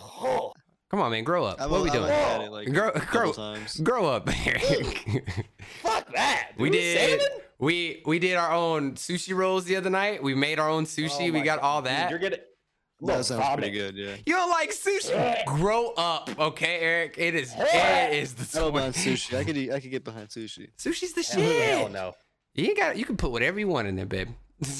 Oh, 0.00 0.54
Come 0.90 1.00
on, 1.00 1.10
man, 1.12 1.22
grow 1.24 1.44
up. 1.44 1.60
I've, 1.60 1.70
what 1.70 1.80
are 1.80 1.84
we 1.84 1.90
doing? 1.90 2.10
had 2.10 2.40
it, 2.40 2.50
like, 2.50 2.72
Grow, 2.72 2.88
a 2.88 3.00
grow, 3.00 3.32
times. 3.32 3.78
grow 3.80 4.06
up. 4.06 4.28
Eric. 4.46 5.24
Fuck 5.82 6.12
that. 6.14 6.50
we 6.58 6.70
dude. 6.70 6.80
did. 6.80 7.22
We 7.60 8.02
we 8.06 8.18
did 8.18 8.36
our 8.36 8.52
own 8.52 8.92
sushi 8.94 9.34
rolls 9.36 9.66
the 9.66 9.76
other 9.76 9.90
night. 9.90 10.22
We 10.22 10.34
made 10.34 10.58
our 10.58 10.68
own 10.68 10.82
Oh 10.82 10.86
sushi. 10.86 11.32
we 11.32 11.42
got 11.42 11.60
God. 11.60 11.66
all 11.66 11.82
Dude, 11.82 11.90
that. 11.90 12.10
You're 12.10 12.18
gonna. 12.18 12.36
That 13.02 13.24
sounds 13.24 13.40
vomit. 13.40 13.58
pretty 13.60 13.78
good, 13.78 13.94
yeah. 13.96 14.16
you 14.26 14.34
don't 14.34 14.50
like 14.50 14.72
sushi? 14.72 15.44
Grow 15.46 15.92
up, 15.96 16.28
okay, 16.38 16.80
Eric. 16.80 17.14
It 17.16 17.34
is 17.34 17.54
it 17.56 18.12
is 18.14 18.34
the 18.34 18.58
I 18.58 18.62
don't 18.62 18.74
mind 18.74 18.94
sushi. 18.94 19.38
I 19.38 19.44
could 19.44 19.56
eat. 19.56 19.72
I 19.72 19.80
could 19.80 19.90
get 19.90 20.04
behind 20.04 20.28
sushi. 20.28 20.68
Sushi's 20.76 21.12
the 21.14 21.22
Hell, 21.22 21.40
shit. 21.40 21.62
hell 21.78 21.88
no. 21.88 22.14
You 22.54 22.66
ain't 22.66 22.76
got. 22.78 22.96
You 22.98 23.04
can 23.06 23.16
put 23.16 23.30
whatever 23.30 23.58
you 23.60 23.68
want 23.68 23.88
in 23.88 23.96
there, 23.96 24.04
babe. 24.06 24.28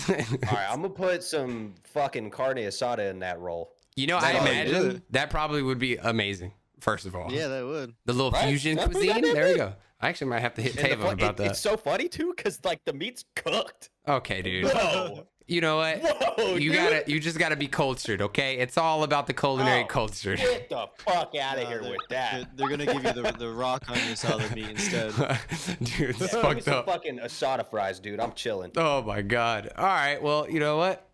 All 0.09 0.15
right, 0.17 0.67
I'm 0.69 0.83
gonna 0.83 0.91
put 0.91 1.23
some 1.23 1.75
fucking 1.95 2.31
carne 2.31 2.57
asada 2.57 3.09
in 3.11 3.21
that 3.21 3.39
roll. 3.41 3.73
You 3.97 4.07
know, 4.07 4.18
Is 4.18 4.24
I 4.24 4.32
that 4.32 4.41
all 4.41 4.47
you 4.47 4.53
imagine 4.53 4.91
do? 4.97 5.03
that 5.11 5.30
probably 5.30 5.62
would 5.62 5.78
be 5.78 5.97
amazing. 5.97 6.53
First 6.80 7.07
of 7.07 7.14
all, 7.14 7.30
Yeah, 7.32 7.49
that 7.49 7.64
would. 7.66 7.95
the 8.07 8.12
little 8.12 8.30
Right? 8.30 8.49
fusion 8.49 8.76
That'd 8.76 8.93
cuisine. 8.93 9.22
There 9.22 9.49
you 9.49 9.55
good. 9.55 9.59
go. 9.59 9.74
I 10.01 10.09
actually 10.09 10.28
might 10.28 10.41
have 10.41 10.55
to 10.55 10.62
hit 10.62 10.76
And 10.76 10.84
the 10.84 10.88
Tava 10.88 11.03
fu- 11.03 11.09
about 11.12 11.30
it- 11.32 11.36
that. 11.36 11.47
It's 11.51 11.61
so 11.61 11.76
funny 11.76 12.09
too, 12.09 12.32
cause 12.36 12.59
like 12.64 12.80
the 12.86 12.93
meat's 12.95 13.24
cooked. 13.36 13.91
Okay, 14.09 14.41
dude. 14.41 14.64
Whoa, 14.64 15.26
You 15.47 15.61
know 15.61 15.76
what? 15.76 15.99
whoa, 16.38 16.55
you 16.55 16.70
dude. 16.70 16.74
gotta. 16.76 17.05
You 17.07 17.20
just 17.20 17.38
gotta 17.38 17.57
be 17.57 17.66
cultured, 17.66 18.22
okay? 18.22 18.57
It's 18.57 18.78
all 18.78 19.03
about 19.03 19.26
the 19.26 19.34
culinary 19.34 19.82
Oh, 19.82 19.86
culture. 19.88 20.36
Get 20.36 20.70
the 20.70 20.86
fuck 20.99 21.34
out 21.36 21.59
of 21.59 21.64
Nah, 21.64 21.68
here 21.68 21.82
with 21.82 21.99
that. 22.09 22.32
They're, 22.57 22.68
they're 22.68 22.78
gonna 22.78 22.86
give 22.86 23.05
you 23.05 23.22
the 23.22 23.32
the 23.38 23.51
raw 23.51 23.78
onion 23.88 24.16
salad 24.16 24.55
meat 24.55 24.70
instead. 24.70 25.12
dude, 25.16 25.20
it's 25.20 25.91
Yeah, 26.01 26.07
give 26.07 26.20
me 26.20 26.26
fucked 26.28 26.62
some 26.64 26.74
up. 26.74 26.86
fucking 26.86 27.18
asada 27.18 27.68
fries, 27.68 28.01
dude. 28.01 28.20
I'm 28.20 28.32
chilling. 28.32 28.70
Oh 28.76 29.03
my 29.03 29.20
god. 29.20 29.70
All 29.76 29.84
right. 29.84 30.22
Well, 30.22 30.49
you 30.49 30.61
know 30.61 30.78
what? 30.78 31.10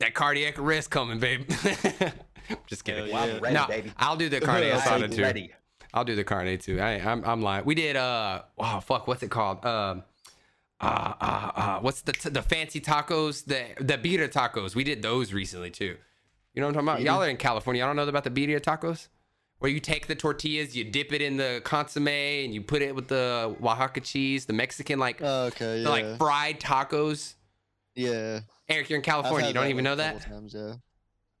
That 0.00 0.14
cardiac 0.14 0.58
arrest 0.58 0.90
coming, 0.90 1.18
babe. 1.18 1.48
Just 2.66 2.84
kidding. 2.84 3.10
Hell 3.10 3.16
I'm 3.22 3.28
yeah. 3.30 3.38
ready, 3.40 3.54
no, 3.54 3.66
baby. 3.66 3.92
I'll 3.96 4.16
do 4.16 4.28
the 4.28 4.40
carne 4.40 4.64
I'm 4.64 4.78
asada 4.78 5.14
too. 5.14 5.22
ready. 5.22 5.52
I'll 5.94 6.04
do 6.04 6.14
the 6.14 6.24
carne 6.24 6.58
too. 6.58 6.80
I, 6.80 6.92
I'm 7.00 7.24
I'm 7.24 7.42
lying. 7.42 7.64
We 7.64 7.74
did 7.74 7.96
uh 7.96 8.42
oh 8.58 8.80
fuck 8.80 9.08
what's 9.08 9.22
it 9.22 9.30
called 9.30 9.64
um 9.64 10.02
uh 10.80 10.84
uh, 11.20 11.50
uh 11.56 11.78
what's 11.80 12.02
the 12.02 12.30
the 12.30 12.42
fancy 12.42 12.80
tacos 12.80 13.46
the 13.46 13.64
the 13.82 13.96
birria 13.96 14.28
tacos 14.30 14.74
we 14.74 14.84
did 14.84 15.00
those 15.02 15.32
recently 15.32 15.70
too. 15.70 15.96
You 16.52 16.60
know 16.60 16.66
what 16.68 16.76
I'm 16.76 16.86
talking 16.86 17.02
about? 17.04 17.14
Y'all 17.14 17.22
are 17.22 17.28
in 17.28 17.36
California. 17.38 17.80
Y'all 17.80 17.88
don't 17.88 17.96
know 17.96 18.06
about 18.08 18.24
the 18.24 18.30
birria 18.30 18.60
tacos? 18.60 19.08
Where 19.58 19.70
you 19.70 19.80
take 19.80 20.06
the 20.06 20.14
tortillas, 20.14 20.76
you 20.76 20.84
dip 20.84 21.14
it 21.14 21.22
in 21.22 21.38
the 21.38 21.62
consomme, 21.64 22.08
and 22.08 22.52
you 22.52 22.60
put 22.60 22.82
it 22.82 22.94
with 22.94 23.08
the 23.08 23.56
Oaxaca 23.62 24.02
cheese, 24.02 24.44
the 24.44 24.52
Mexican 24.52 24.98
like 24.98 25.20
Oh, 25.22 25.44
okay, 25.46 25.76
the, 25.76 25.82
yeah, 25.82 25.88
like 25.88 26.18
fried 26.18 26.60
tacos. 26.60 27.34
yeah. 27.94 28.40
Eric, 28.68 28.90
you're 28.90 28.98
in 28.98 29.02
California. 29.04 29.48
You 29.48 29.54
don't 29.54 29.66
even 29.68 29.76
like, 29.76 29.84
know 29.84 29.96
that? 29.96 30.22
Times, 30.22 30.54
yeah. 30.54 30.74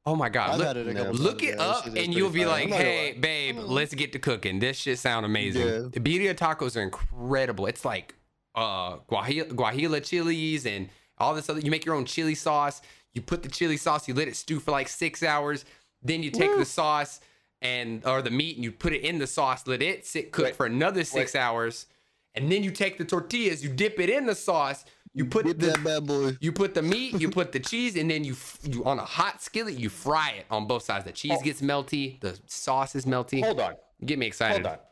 Oh 0.04 0.14
my 0.14 0.28
god! 0.28 0.50
I've 0.50 0.58
Look, 0.58 0.66
had 0.68 0.76
it 0.76 0.86
a 0.86 0.92
no. 0.94 1.04
couple 1.06 1.18
look 1.20 1.42
it 1.42 1.56
yeah. 1.56 1.62
up, 1.62 1.84
Shit 1.84 1.96
is 1.96 2.04
and 2.04 2.14
you'll 2.14 2.30
be 2.30 2.40
fire. 2.44 2.48
like, 2.48 2.64
I'm 2.64 2.70
not 2.70 2.76
gonna 2.78 2.88
"Hey, 2.88 3.12
lie. 3.14 3.18
babe, 3.18 3.56
Mm. 3.56 3.68
let's 3.68 3.92
get 3.94 4.12
to 4.12 4.20
cooking. 4.20 4.60
This 4.60 4.76
shit 4.76 4.98
sound 5.00 5.26
amazing." 5.26 5.66
Yeah. 5.66 5.88
The 5.90 5.98
birria 6.00 6.34
tacos 6.34 6.76
are 6.76 6.82
incredible. 6.82 7.66
It's 7.66 7.84
like 7.84 8.14
uh 8.54 8.98
guajilla, 9.10 9.48
guajilla 9.48 10.02
chilies 10.04 10.64
and 10.64 10.88
all 11.18 11.34
this 11.34 11.50
other. 11.50 11.58
You 11.60 11.70
make 11.72 11.84
your 11.84 11.96
own 11.96 12.04
chili 12.04 12.36
sauce. 12.36 12.80
You 13.14 13.22
put 13.22 13.42
the 13.42 13.48
chili 13.48 13.76
sauce. 13.76 14.06
You 14.06 14.14
let 14.14 14.28
it 14.28 14.36
stew 14.36 14.60
for 14.60 14.70
like 14.70 14.86
six 14.88 15.22
hours. 15.24 15.64
Then 16.02 16.22
you 16.22 16.30
take 16.30 16.56
the 16.56 16.64
sauce 16.64 17.18
and 17.60 18.06
or 18.06 18.22
the 18.22 18.30
meat 18.30 18.54
and 18.54 18.62
you 18.62 18.70
put 18.70 18.92
it 18.92 19.00
in 19.02 19.18
the 19.18 19.26
sauce. 19.26 19.66
Let 19.66 19.82
it 19.82 20.06
sit 20.06 20.30
cook 20.30 20.44
Wait, 20.44 20.54
for 20.56 20.66
another 20.66 21.02
six 21.02 21.34
hours, 21.34 21.86
and 22.34 22.52
then 22.52 22.62
you 22.62 22.70
take 22.70 22.96
the 22.96 23.04
tortillas. 23.04 23.64
You 23.64 23.70
dip 23.70 23.98
it 23.98 24.08
in 24.08 24.26
the 24.26 24.36
sauce. 24.36 24.84
You 25.16 25.24
put 25.24 25.46
Dip 25.46 25.58
the 25.58 25.78
bad 25.82 26.06
boy. 26.06 26.36
you 26.40 26.52
put 26.52 26.74
the 26.74 26.82
meat, 26.82 27.18
you 27.18 27.30
put 27.40 27.50
the 27.50 27.58
cheese, 27.58 27.96
and 27.96 28.10
then 28.10 28.22
you 28.22 28.36
you 28.64 28.84
on 28.84 28.98
a 28.98 29.04
hot 29.04 29.42
skillet, 29.42 29.78
you 29.78 29.88
fry 29.88 30.32
it 30.32 30.46
on 30.50 30.66
both 30.66 30.82
sides. 30.82 31.06
The 31.06 31.12
cheese 31.12 31.38
Oh. 31.40 31.42
gets 31.42 31.62
melty, 31.62 32.20
the 32.20 32.38
sauce 32.46 32.94
is 32.94 33.06
melty. 33.06 33.42
Hold 33.42 33.60
on. 33.60 33.76
Get 34.04 34.18
me 34.18 34.26
excited. 34.26 34.66
Hold 34.66 34.78
on. 34.78 34.84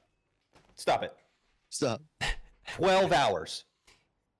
Stop 0.77 1.03
it. 1.03 1.15
Stop. 1.69 2.01
12 2.77 3.13
hours. 3.13 3.65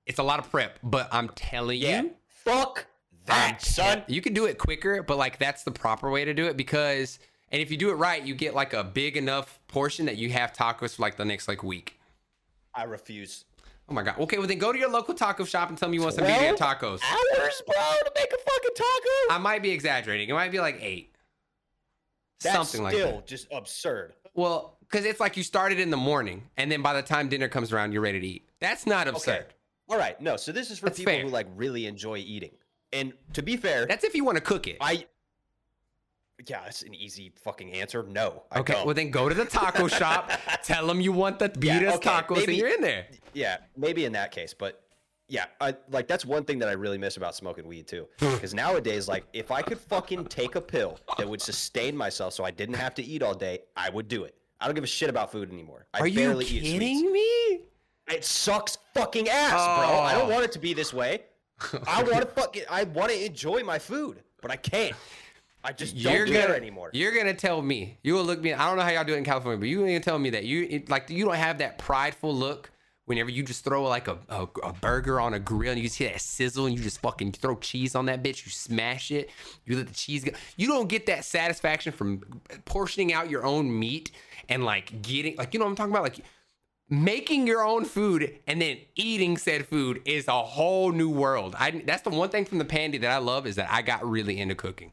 It's 0.07 0.17
a 0.17 0.23
lot 0.23 0.39
of 0.39 0.49
prep, 0.49 0.79
but 0.81 1.07
I'm 1.11 1.29
telling 1.29 1.79
Yeah. 1.79 2.01
you, 2.01 2.15
Fuck 2.27 2.87
that, 3.25 3.61
son. 3.61 4.03
You 4.07 4.21
can 4.21 4.33
do 4.33 4.45
it 4.45 4.57
quicker, 4.57 5.03
but 5.03 5.17
like 5.19 5.37
that's 5.37 5.63
the 5.63 5.71
proper 5.71 6.09
way 6.09 6.25
to 6.25 6.33
do 6.33 6.47
it 6.47 6.57
because, 6.57 7.19
and 7.51 7.61
if 7.61 7.69
you 7.69 7.77
do 7.77 7.91
it 7.91 7.95
right, 7.95 8.23
you 8.23 8.33
get 8.33 8.55
like 8.55 8.73
a 8.73 8.83
big 8.83 9.17
enough 9.17 9.59
portion 9.67 10.07
that 10.07 10.17
you 10.17 10.31
have 10.31 10.51
tacos 10.51 10.95
for 10.95 11.03
like 11.03 11.15
the 11.17 11.25
next 11.25 11.47
like 11.47 11.61
week. 11.61 11.99
I 12.73 12.83
refuse. 12.85 13.45
Oh 13.87 13.93
my 13.93 14.01
god. 14.01 14.17
Okay, 14.19 14.37
well 14.37 14.47
then 14.47 14.57
go 14.57 14.71
to 14.73 14.79
your 14.79 14.89
local 14.89 15.13
taco 15.13 15.43
shop 15.45 15.69
and 15.69 15.77
tell 15.77 15.89
me 15.89 15.97
you 15.97 16.01
want 16.03 16.15
some 16.15 16.25
12 16.25 16.55
tacos. 16.57 17.01
Hours, 17.03 17.61
bro, 17.67 17.75
to 17.75 18.11
make 18.15 18.31
a 18.33 18.37
fucking 18.37 18.71
taco? 18.75 19.33
I 19.33 19.37
might 19.39 19.61
be 19.61 19.71
exaggerating. 19.71 20.27
It 20.29 20.33
might 20.33 20.51
be 20.51 20.59
like 20.59 20.79
eight. 20.81 21.15
That's 22.41 22.55
Something 22.55 22.83
like 22.83 22.93
that. 22.95 22.99
still 23.07 23.23
just 23.25 23.47
absurd. 23.51 24.13
Well, 24.33 24.77
because 24.81 25.05
it's 25.05 25.19
like 25.19 25.37
you 25.37 25.43
started 25.43 25.79
in 25.79 25.89
the 25.89 25.97
morning, 25.97 26.43
and 26.57 26.71
then 26.71 26.81
by 26.81 26.93
the 26.93 27.01
time 27.01 27.29
dinner 27.29 27.47
comes 27.47 27.71
around, 27.71 27.91
you're 27.91 28.01
ready 28.01 28.19
to 28.19 28.27
eat. 28.27 28.49
That's 28.59 28.85
not 28.85 29.07
absurd. 29.07 29.31
Okay. 29.45 29.45
All 29.89 29.97
right. 29.97 30.19
No, 30.19 30.35
so 30.35 30.51
this 30.51 30.69
is 30.71 30.79
for 30.79 30.87
That's 30.87 30.97
people 30.99 31.13
fair. 31.13 31.21
who 31.23 31.29
like 31.29 31.47
really 31.55 31.85
enjoy 31.85 32.17
eating. 32.17 32.51
And 32.91 33.13
to 33.33 33.41
be 33.43 33.55
fair, 33.55 33.85
That's 33.85 34.03
if 34.03 34.15
you 34.15 34.25
want 34.25 34.37
to 34.37 34.43
cook 34.43 34.67
it. 34.67 34.77
I 34.81 35.05
yeah, 36.47 36.63
that's 36.65 36.81
an 36.81 36.93
easy 36.93 37.31
fucking 37.43 37.71
answer. 37.73 38.03
No. 38.03 38.43
I 38.51 38.59
Okay, 38.59 38.73
don't. 38.73 38.85
well 38.85 38.93
then 38.95 39.09
go 39.09 39.29
to 39.29 39.35
the 39.35 39.45
taco 39.45 39.87
shop. 39.87 40.29
Tell 40.63 40.85
them 40.87 40.99
you 40.99 41.13
want 41.13 41.39
the 41.39 41.45
Yeah, 41.61 41.79
birrias 41.79 41.93
okay, 41.95 42.09
tacos, 42.09 42.43
and 42.47 42.57
you're 42.57 42.67
in 42.73 42.81
there. 42.81 43.07
Yeah, 43.35 43.57
maybe 43.77 44.05
in 44.05 44.11
that 44.13 44.31
case, 44.31 44.53
but 44.53 44.81
yeah, 45.27 45.45
I 45.59 45.75
like 45.89 46.07
that's 46.07 46.25
one 46.25 46.43
thing 46.43 46.59
that 46.59 46.69
I 46.69 46.73
really 46.73 46.97
miss 46.97 47.17
about 47.17 47.35
smoking 47.35 47.67
weed 47.67 47.87
too. 47.87 48.07
Hmm. 48.19 48.33
Because 48.35 48.53
nowadays, 48.53 49.07
like, 49.07 49.25
if 49.33 49.51
I 49.51 49.61
could 49.61 49.79
fucking 49.79 50.25
take 50.25 50.55
a 50.55 50.61
pill 50.61 50.99
that 51.17 51.27
would 51.27 51.41
sustain 51.41 51.95
myself 51.97 52.33
so 52.33 52.43
I 52.43 52.51
didn't 52.51 52.75
have 52.75 52.93
to 52.95 53.03
eat 53.03 53.23
all 53.23 53.33
day, 53.33 53.59
I 53.75 53.89
would 53.89 54.07
do 54.07 54.23
it. 54.23 54.35
I 54.61 54.65
don't 54.65 54.75
give 54.75 54.83
a 54.83 54.87
shit 54.87 55.09
about 55.09 55.31
food 55.31 55.51
anymore. 55.51 55.85
I 55.93 55.99
Are 56.01 56.07
you 56.07 56.19
barely 56.19 56.45
eat 56.45 56.61
kidding 56.63 57.11
me? 57.11 57.61
It 58.07 58.23
sucks 58.23 58.77
fucking 58.93 59.27
ass, 59.27 59.51
bro. 59.51 59.99
I 59.99 60.13
don't 60.13 60.29
Oh. 60.29 60.33
want 60.33 60.45
it 60.45 60.51
to 60.53 60.59
be 60.59 60.73
this 60.73 60.93
way. 60.93 61.23
I 61.87 62.03
want 62.03 62.21
to 62.21 62.27
fucking 62.27 62.63
I 62.69 62.83
want 62.83 63.11
to 63.11 63.25
enjoy 63.25 63.63
my 63.63 63.79
food, 63.79 64.21
but 64.41 64.51
I 64.51 64.57
can't. 64.57 64.95
I 65.63 65.71
just 65.71 65.95
don't 65.99 66.13
You're 66.13 66.27
care 66.27 66.43
gonna 66.43 66.53
anymore. 66.53 66.91
You're 66.93 67.15
gonna 67.15 67.33
tell 67.33 67.63
me. 67.63 67.97
You 68.03 68.13
will 68.13 68.23
look 68.23 68.39
me. 68.41 68.53
I 68.53 68.67
don't 68.67 68.77
know 68.77 68.83
how 68.83 68.91
y'all 68.91 69.03
do 69.03 69.15
it 69.15 69.17
in 69.17 69.23
California, 69.23 69.57
but 69.57 69.67
you 69.67 69.79
ain't 69.79 69.87
gonna 69.87 69.99
tell 70.01 70.19
me 70.19 70.29
that 70.31 70.43
you 70.43 70.67
it, 70.69 70.89
like 70.89 71.09
you 71.09 71.25
don't 71.25 71.33
have 71.35 71.57
that 71.57 71.79
prideful 71.79 72.35
look 72.35 72.69
whenever 73.05 73.29
you 73.29 73.43
just 73.43 73.63
throw 73.63 73.83
like 73.83 74.07
a, 74.07 74.17
a, 74.29 74.47
a 74.63 74.73
burger 74.73 75.19
on 75.19 75.33
a 75.33 75.39
grill 75.39 75.71
and 75.71 75.81
you 75.81 75.89
see 75.89 76.05
that 76.05 76.19
sizzle 76.19 76.65
and 76.65 76.77
you 76.77 76.83
just 76.83 76.99
fucking 77.01 77.31
throw 77.31 77.55
cheese 77.55 77.95
on 77.95 78.07
that 78.07 78.23
bitch. 78.23 78.45
You 78.45 78.51
smash 78.51 79.11
it. 79.11 79.29
You 79.65 79.77
let 79.77 79.87
the 79.87 79.93
cheese 79.93 80.23
go. 80.23 80.31
You 80.57 80.67
don't 80.67 80.89
get 80.89 81.05
that 81.05 81.23
satisfaction 81.23 81.91
from 81.93 82.41
portioning 82.65 83.13
out 83.13 83.29
your 83.29 83.45
own 83.45 83.79
meat 83.79 84.11
and 84.49 84.65
like 84.65 85.01
getting 85.01 85.35
like 85.37 85.53
you 85.53 85.59
know 85.59 85.65
what 85.65 85.71
I'm 85.71 85.75
talking 85.75 85.93
about 85.93 86.03
like. 86.03 86.19
Making 86.87 87.47
your 87.47 87.65
own 87.65 87.83
food 87.83 88.37
and 88.45 88.61
then 88.61 88.77
eating 88.93 89.37
said 89.37 89.65
food 89.65 90.03
is 90.05 90.27
a 90.27 90.43
whole 90.43 90.91
new 90.91 91.09
world. 91.09 91.55
I 91.57 91.81
that's 91.83 92.03
the 92.03 92.11
one 92.11 92.29
thing 92.29 92.45
from 92.45 92.59
the 92.59 92.65
pandy 92.65 92.99
that 92.99 93.09
I 93.09 93.17
love 93.17 93.47
is 93.47 93.55
that 93.55 93.69
I 93.71 93.81
got 93.81 94.07
really 94.07 94.39
into 94.39 94.53
cooking. 94.53 94.91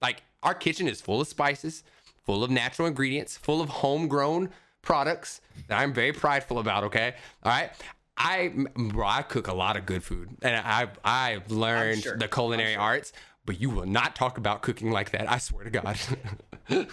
Like 0.00 0.22
our 0.44 0.54
kitchen 0.54 0.86
is 0.86 1.00
full 1.00 1.20
of 1.20 1.26
spices, 1.26 1.82
full 2.24 2.44
of 2.44 2.50
natural 2.50 2.86
ingredients, 2.86 3.36
full 3.36 3.60
of 3.60 3.68
homegrown 3.68 4.50
products 4.82 5.40
that 5.68 5.78
I'm 5.78 5.92
very 5.92 6.12
prideful 6.12 6.58
about. 6.58 6.84
Okay, 6.84 7.14
all 7.42 7.52
right. 7.52 7.70
I 8.16 8.52
bro, 8.76 9.06
I 9.06 9.22
cook 9.22 9.48
a 9.48 9.54
lot 9.54 9.76
of 9.76 9.86
good 9.86 10.04
food, 10.04 10.36
and 10.42 10.54
I 10.54 10.88
I've 11.04 11.50
learned 11.50 12.02
sure. 12.02 12.16
the 12.16 12.28
culinary 12.28 12.76
arts. 12.76 13.12
But 13.44 13.60
you 13.60 13.70
will 13.70 13.86
not 13.86 14.14
talk 14.14 14.38
about 14.38 14.62
cooking 14.62 14.92
like 14.92 15.10
that. 15.10 15.28
I 15.28 15.38
swear 15.38 15.64
to 15.64 15.70
God. 15.70 15.98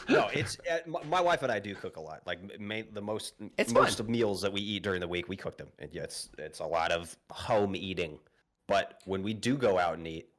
No, 0.09 0.27
it's 0.33 0.57
uh, 0.69 0.79
my, 1.05 1.21
wife 1.21 1.43
and 1.43 1.51
I 1.51 1.59
do 1.59 1.75
cook 1.75 1.97
a 1.97 2.01
lot. 2.01 2.23
Like 2.25 2.39
the 2.57 3.01
most 3.01 3.35
It's 3.57 3.71
most 3.71 3.97
fun. 3.97 4.05
of 4.05 4.09
meals 4.09 4.41
that 4.41 4.51
we 4.51 4.61
eat 4.61 4.83
during 4.83 4.99
the 4.99 5.07
week, 5.07 5.29
we 5.29 5.35
cook 5.35 5.57
them. 5.57 5.67
And 5.77 5.93
yeah, 5.93 6.03
it's 6.03 6.29
it's 6.37 6.59
a 6.59 6.65
lot 6.65 6.91
of 6.91 7.15
home 7.29 7.75
eating. 7.75 8.19
But 8.67 9.01
when 9.05 9.23
we 9.23 9.33
do 9.33 9.57
go 9.57 9.77
out 9.77 9.97
and 9.97 10.07
eat, 10.07 10.29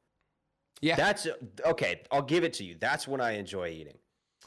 yeah, 0.81 0.95
that's 0.95 1.27
okay. 1.65 2.01
I'll 2.11 2.21
give 2.21 2.43
it 2.43 2.53
to 2.53 2.63
you. 2.63 2.75
That's 2.79 3.07
when 3.07 3.21
I 3.21 3.31
enjoy 3.31 3.69
eating. 3.69 3.97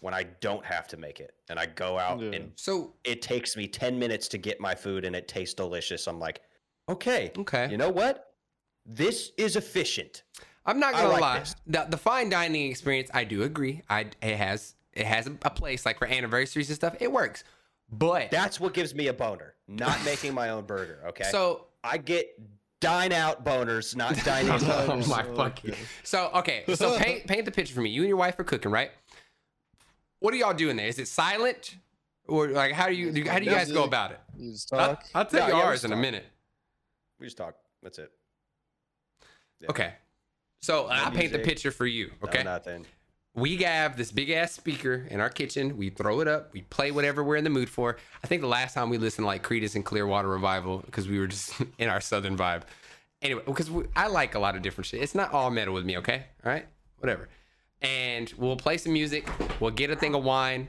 When 0.05 0.13
I 0.13 0.25
don't 0.41 0.63
have 0.67 0.87
to 0.89 0.99
make 0.99 1.19
it, 1.19 1.33
and 1.49 1.59
I 1.59 1.65
go 1.65 1.99
out 1.99 2.21
Yeah. 2.21 2.33
and 2.33 2.53
so 2.57 2.93
it 3.05 3.23
takes 3.23 3.57
me 3.57 3.67
ten 3.67 3.99
minutes 3.99 4.29
to 4.29 4.39
get 4.39 4.61
my 4.61 4.75
food, 4.75 5.07
and 5.07 5.17
it 5.17 5.29
tastes 5.29 5.55
delicious. 5.55 6.07
I'm 6.07 6.19
like, 6.19 6.43
okay, 6.91 7.33
okay. 7.39 7.69
you 7.71 7.79
know 7.79 7.89
what? 7.89 8.35
This 8.85 9.33
is 9.39 9.57
efficient. 9.57 10.25
I'm 10.67 10.79
not 10.79 10.93
gonna 10.93 11.09
like 11.09 11.21
lie. 11.23 11.39
this. 11.39 11.57
The 11.67 11.87
the 11.89 11.97
fine 11.97 12.29
dining 12.29 12.71
experience, 12.71 13.11
I 13.15 13.25
do 13.25 13.45
agree. 13.45 13.81
I 13.89 14.01
it 14.21 14.37
has 14.37 14.75
it 14.93 15.07
has 15.07 15.27
a 15.27 15.31
place 15.51 15.87
like 15.87 15.99
for 15.99 16.07
anniversaries 16.07 16.69
and 16.69 16.77
stuff. 16.77 16.97
It 17.01 17.11
works, 17.11 17.43
but 17.91 18.31
That's 18.31 18.61
what 18.61 18.75
gives 18.75 18.95
me 18.95 19.07
a 19.07 19.15
boner. 19.15 19.55
Not 19.69 20.05
making 20.05 20.35
my 20.35 20.51
own 20.51 20.67
burger. 20.67 21.01
Okay. 21.09 21.25
so 21.31 21.69
I 21.83 21.97
get 21.97 22.29
dine 22.81 23.13
out 23.13 23.45
boners, 23.45 23.97
not 23.97 24.15
dine 24.25 24.45
in 24.45 24.53
oh 24.53 24.59
boners. 24.59 25.09
my 25.09 25.23
fucking. 25.23 25.75
So 26.03 26.31
okay, 26.35 26.65
so 26.75 26.99
paint 26.99 27.27
paint 27.27 27.47
the 27.47 27.51
picture 27.51 27.75
for 27.75 27.81
me. 27.81 27.91
You 27.91 28.03
and 28.03 28.09
your 28.09 28.19
wife 28.19 28.39
are 28.39 28.45
cooking, 28.45 28.71
right? 28.71 28.91
What 30.25 30.33
are 30.33 30.39
y'all 30.39 30.55
doing 30.55 30.77
there? 30.77 30.87
Is 30.87 30.99
it 30.99 31.07
silent, 31.07 31.77
or 32.27 32.49
like 32.49 32.73
how 32.73 32.87
do 32.87 32.95
you 32.95 33.09
how 33.29 33.39
do 33.39 33.45
you 33.45 33.51
guys 33.51 33.71
go 33.71 33.85
about 33.85 34.13
it? 34.13 34.21
You 34.39 34.53
just 34.53 34.73
I'll, 34.73 34.97
talk. 34.97 35.05
I'll 35.15 35.27
tell 35.27 35.41
Yeah, 35.41 35.55
you 35.57 35.61
yeah, 35.61 35.67
ours 35.67 35.85
in 35.85 35.93
a 35.93 35.97
minute. 35.97 36.25
We 37.21 37.27
just 37.27 37.37
talk. 37.37 37.57
That's 37.83 37.99
it. 37.99 38.11
Yeah. 39.61 39.69
Okay. 39.69 39.93
So 40.63 40.89
I 40.89 41.11
paint 41.11 41.33
the 41.33 41.41
picture 41.41 41.71
for 41.71 41.85
you. 41.87 42.07
No, 42.23 42.29
Okay. 42.31 42.43
nothing. 42.43 42.87
we 43.35 43.59
have 43.59 43.99
this 43.99 44.11
big 44.13 44.31
ass 44.31 44.53
speaker 44.53 45.07
in 45.11 45.21
our 45.21 45.29
kitchen. 45.29 45.77
We 45.77 45.91
throw 45.91 46.21
it 46.21 46.27
up. 46.27 46.55
We 46.55 46.63
play 46.63 46.91
whatever 46.91 47.23
we're 47.23 47.37
in 47.37 47.45
the 47.45 47.51
mood 47.51 47.69
for. 47.69 47.99
I 48.23 48.27
think 48.27 48.41
the 48.41 48.49
last 48.49 48.73
time 48.73 48.89
we 48.89 48.97
listened 48.97 49.25
to 49.25 49.27
like 49.27 49.43
Creedence 49.43 49.75
and 49.75 49.85
Clearwater 49.85 50.29
Revival 50.29 50.79
because 50.87 51.07
we 51.07 51.19
were 51.19 51.27
just 51.27 51.53
in 51.79 51.91
our 51.91 52.01
southern 52.01 52.35
vibe. 52.35 52.63
Anyway, 53.21 53.43
because 53.45 53.71
I 53.95 54.07
like 54.07 54.37
a 54.37 54.39
lot 54.39 54.57
of 54.57 54.63
different 54.63 54.87
shit. 54.87 55.03
It's 55.03 55.15
not 55.15 55.35
all 55.35 55.51
metal 55.51 55.75
with 55.75 55.85
me, 55.85 55.99
okay? 55.99 56.25
All 56.47 56.51
right, 56.51 56.67
whatever. 56.97 57.29
And 57.85 58.33
we'll 58.39 58.57
play 58.57 58.79
some 58.79 58.95
music. 58.95 59.29
We'll 59.61 59.71
get 59.71 59.91
a 59.91 59.97
thing 59.97 60.15
of 60.15 60.25
wine, 60.25 60.69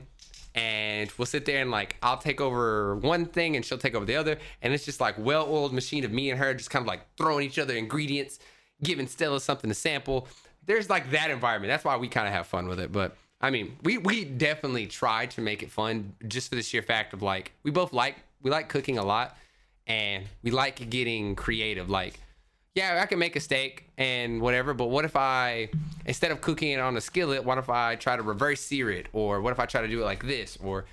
and 0.54 1.10
we'll 1.16 1.24
sit 1.24 1.46
there 1.46 1.62
and 1.62 1.70
like 1.70 1.96
I'll 2.02 2.18
take 2.18 2.42
over 2.42 2.96
one 2.96 3.24
thing 3.24 3.56
and 3.56 3.64
she'll 3.64 3.78
take 3.78 3.94
over 3.94 4.04
the 4.04 4.16
other, 4.16 4.38
and 4.60 4.74
it's 4.74 4.84
just 4.84 5.00
like 5.00 5.14
well-oiled 5.18 5.72
machine 5.72 6.04
of 6.04 6.12
me 6.12 6.30
and 6.30 6.38
her 6.38 6.52
just 6.52 6.68
kind 6.68 6.82
of 6.82 6.86
like 6.86 7.00
throwing 7.16 7.46
each 7.46 7.58
other 7.58 7.74
ingredients, 7.74 8.38
giving 8.82 9.06
Stella 9.06 9.40
something 9.40 9.70
to 9.70 9.74
sample. 9.74 10.28
There's 10.66 10.90
like 10.90 11.10
that 11.12 11.30
environment. 11.30 11.70
That's 11.70 11.84
why 11.84 11.96
we 11.96 12.08
kind 12.08 12.26
of 12.26 12.34
have 12.34 12.46
fun 12.46 12.68
with 12.68 12.80
it. 12.80 12.92
But 12.92 13.16
I 13.40 13.48
mean, 13.48 13.78
we 13.82 13.96
we 13.96 14.24
definitely 14.24 14.86
try 14.86 15.24
to 15.26 15.40
make 15.40 15.62
it 15.62 15.70
fun 15.70 16.12
just 16.28 16.50
for 16.50 16.56
the 16.56 16.62
sheer 16.62 16.82
fact 16.82 17.14
of 17.14 17.22
like 17.22 17.52
we 17.62 17.70
both 17.70 17.94
like 17.94 18.16
we 18.42 18.50
like 18.50 18.68
cooking 18.68 18.98
a 18.98 19.04
lot, 19.04 19.38
and 19.86 20.26
we 20.42 20.50
like 20.50 20.90
getting 20.90 21.34
creative. 21.34 21.88
Like 21.88 22.20
yeah, 22.76 23.00
I 23.02 23.06
can 23.06 23.18
make 23.18 23.34
a 23.36 23.40
steak 23.40 23.88
and 23.98 24.40
whatever, 24.40 24.74
but 24.74 24.86
what 24.90 25.04
if 25.06 25.16
I, 25.16 25.70
instead 26.04 26.30
of 26.30 26.40
cooking 26.42 26.72
it 26.72 26.78
on 26.78 26.96
a 26.96 27.00
skillet, 27.00 27.42
what 27.42 27.56
if 27.58 27.70
I 27.70 27.96
try 27.96 28.16
to 28.16 28.22
reverse 28.22 28.60
sear 28.60 28.90
it? 28.90 29.08
Or 29.14 29.40
what 29.40 29.52
if 29.52 29.58
I 29.58 29.64
try 29.66 29.80
to 29.80 29.88
do 29.88 30.02
it 30.02 30.04
like 30.04 30.22
this? 30.24 30.58
Or 30.62 30.84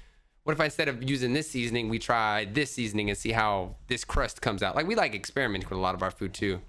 what 0.46 0.54
if 0.54 0.62
I, 0.62 0.66
instead 0.66 0.88
of 0.88 1.04
using 1.08 1.34
this 1.34 1.50
seasoning, 1.52 1.90
we 1.90 2.00
try 2.00 2.46
this 2.46 2.72
seasoning 2.72 3.10
and 3.10 3.18
see 3.18 3.34
how 3.34 3.76
this 3.88 4.06
crust 4.06 4.42
comes 4.42 4.64
out? 4.64 4.76
Like, 4.76 4.88
we 4.88 4.96
like 4.96 5.14
experimenting 5.14 5.68
with 5.70 5.78
a 5.78 5.82
lot 5.82 5.94
of 5.94 6.02
our 6.02 6.12
food 6.12 6.34
too. 6.34 6.62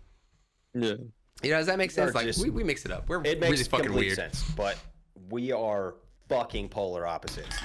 Yeah. 0.74 0.94
You 1.42 1.50
know, 1.50 1.58
does 1.58 1.66
that 1.66 1.78
make 1.78 1.92
sense? 1.92 2.14
Like, 2.14 2.26
just- 2.26 2.42
we, 2.42 2.50
we 2.50 2.64
mix 2.64 2.84
it 2.84 2.90
up. 2.90 3.08
We're 3.08 3.22
It 3.24 3.38
makes 3.38 3.52
really 3.52 3.64
fucking 3.64 3.86
complete 3.86 4.06
weird. 4.06 4.16
sense, 4.16 4.42
but 4.56 4.76
we 5.30 5.52
are 5.52 5.94
fucking 6.28 6.68
polar 6.70 7.06
opposites. 7.06 7.56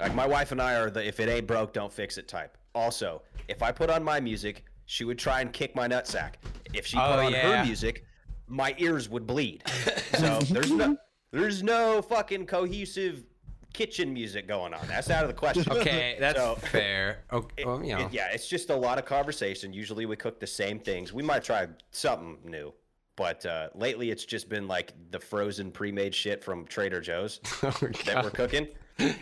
Like 0.00 0.14
my 0.14 0.26
wife 0.26 0.52
and 0.52 0.60
I 0.60 0.74
are 0.76 0.90
the 0.90 1.06
if 1.06 1.20
it 1.20 1.28
ain't 1.28 1.46
broke, 1.46 1.72
don't 1.74 1.92
fix 1.92 2.16
it 2.16 2.28
type. 2.28 2.56
Also, 2.74 3.20
if 3.48 3.62
I 3.62 3.72
put 3.72 3.90
on 3.90 4.02
my 4.02 4.20
music, 4.20 4.64
she 4.86 5.04
would 5.04 5.18
try 5.18 5.40
and 5.40 5.52
kick 5.52 5.74
my 5.74 5.88
nutsack. 5.88 6.34
If 6.74 6.86
she 6.86 6.96
put 6.96 7.02
Oh, 7.04 7.26
on 7.26 7.32
yeah. 7.32 7.58
her 7.60 7.64
music, 7.64 8.04
my 8.48 8.74
ears 8.78 9.08
would 9.08 9.26
bleed. 9.26 9.62
So 10.18 10.38
there's 10.40 10.70
no 10.70 10.96
there's 11.30 11.62
no 11.62 12.02
fucking 12.02 12.44
cohesive 12.46 13.24
kitchen 13.72 14.12
music 14.12 14.46
going 14.46 14.74
on. 14.74 14.86
That's 14.86 15.08
out 15.10 15.24
of 15.24 15.28
the 15.28 15.34
question. 15.34 15.64
Okay, 15.72 16.16
that's 16.20 16.38
So- 16.38 16.56
fair. 16.56 17.24
Okay, 17.32 17.64
well, 17.64 17.82
you 17.82 17.96
know. 17.96 18.04
it- 18.06 18.12
yeah, 18.12 18.28
it's 18.30 18.46
just 18.46 18.68
a 18.68 18.76
lot 18.76 18.98
of 18.98 19.06
conversation. 19.06 19.72
Usually 19.72 20.04
we 20.04 20.14
cook 20.16 20.38
the 20.38 20.46
same 20.46 20.78
things. 20.78 21.12
We 21.14 21.22
might 21.22 21.42
try 21.42 21.66
something 21.90 22.36
new, 22.44 22.74
but 23.16 23.44
uh, 23.46 23.68
lately 23.74 24.10
it's 24.10 24.26
just 24.26 24.50
been 24.50 24.68
like 24.68 24.92
the 25.10 25.18
frozen 25.18 25.72
pre-made 25.72 26.14
shit 26.14 26.44
from 26.44 26.66
Trader 26.66 27.00
Joe's 27.00 27.40
Oh, 27.62 27.70
that 28.04 28.22
we're 28.22 28.30
cooking 28.30 28.68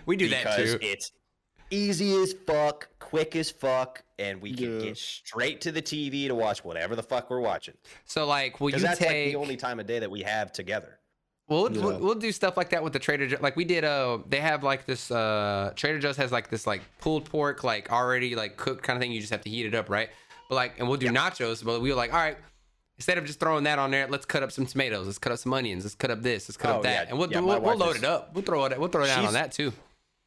we 0.05 0.16
do 0.16 0.28
that 0.28 0.57
too. 0.57 0.76
it's 0.82 1.12
easy 1.70 2.14
as 2.22 2.32
fuck, 2.46 2.88
quick 2.98 3.36
as 3.36 3.50
fuck, 3.50 4.02
and 4.18 4.40
we 4.42 4.52
can 4.54 4.78
Yeah. 4.80 4.86
get 4.86 4.98
straight 4.98 5.60
to 5.62 5.72
the 5.72 5.82
TV 5.82 6.28
to 6.28 6.34
watch 6.34 6.64
whatever 6.64 6.94
the 6.96 7.02
fuck 7.02 7.30
we're 7.30 7.40
watching. 7.40 7.74
So, 8.04 8.26
like, 8.26 8.60
will 8.60 8.70
you 8.70 8.76
Because 8.76 8.82
that's 8.82 9.00
like 9.00 9.08
take. 9.10 9.32
the 9.32 9.36
only 9.38 9.56
time 9.56 9.80
of 9.80 9.86
day 9.86 9.98
that 9.98 10.10
we 10.10 10.22
have 10.22 10.52
together. 10.52 10.98
Well, 11.48 11.62
we'll, 11.68 11.82
we'll, 11.82 11.98
we'll 11.98 12.14
do 12.14 12.30
stuff 12.30 12.56
like 12.56 12.70
that 12.70 12.84
with 12.84 12.92
the 12.92 13.00
Trader 13.00 13.26
Joe's. 13.26 13.40
Like 13.40 13.56
we 13.56 13.64
did, 13.64 13.84
uh, 13.84 14.18
they 14.28 14.38
have 14.38 14.62
like 14.62 14.86
this. 14.86 15.10
Uh, 15.10 15.72
Trader 15.74 15.98
Joe's 15.98 16.16
has 16.16 16.30
like 16.30 16.48
this 16.48 16.64
like 16.66 16.80
pulled 17.00 17.24
pork, 17.24 17.64
like 17.64 17.90
already 17.90 18.36
like 18.36 18.56
cooked 18.56 18.84
kind 18.84 18.96
of 18.96 19.00
thing. 19.00 19.10
You 19.10 19.18
just 19.20 19.32
have 19.32 19.40
to 19.42 19.50
heat 19.50 19.66
it 19.66 19.74
up, 19.74 19.88
right? 19.90 20.10
But 20.48 20.54
like, 20.54 20.78
and 20.78 20.86
we'll 20.88 20.96
do 20.98 21.08
nachos. 21.08 21.64
But 21.64 21.80
we 21.80 21.90
were 21.90 21.96
like, 21.96 22.12
all 22.12 22.20
right, 22.20 22.36
instead 22.98 23.18
of 23.18 23.24
just 23.24 23.40
throwing 23.40 23.64
that 23.64 23.80
on 23.80 23.90
there, 23.90 24.06
let's 24.06 24.26
cut 24.26 24.44
up 24.44 24.52
some 24.52 24.64
tomatoes. 24.64 25.06
Let's 25.06 25.18
cut 25.18 25.32
up 25.32 25.38
some 25.40 25.52
onions. 25.52 25.82
Let's 25.84 25.96
cut 25.96 26.12
up 26.12 26.22
this. 26.22 26.48
Let's 26.48 26.56
cut 26.56 26.70
Oh, 26.70 26.76
up 26.76 26.82
that, 26.84 27.06
yeah. 27.06 27.10
and 27.10 27.18
we'll 27.18 27.28
Yeah, 27.32 27.40
do, 27.40 27.46
we'll, 27.46 27.60
we'll 27.60 27.76
load 27.76 27.96
is- 27.96 28.02
it 28.02 28.08
up. 28.08 28.32
We'll 28.32 28.44
throw 28.44 28.64
it. 28.66 28.78
We'll 28.78 28.88
throw 28.88 29.02
it 29.02 29.08
down 29.08 29.24
on 29.26 29.32
that 29.32 29.50
too. 29.50 29.72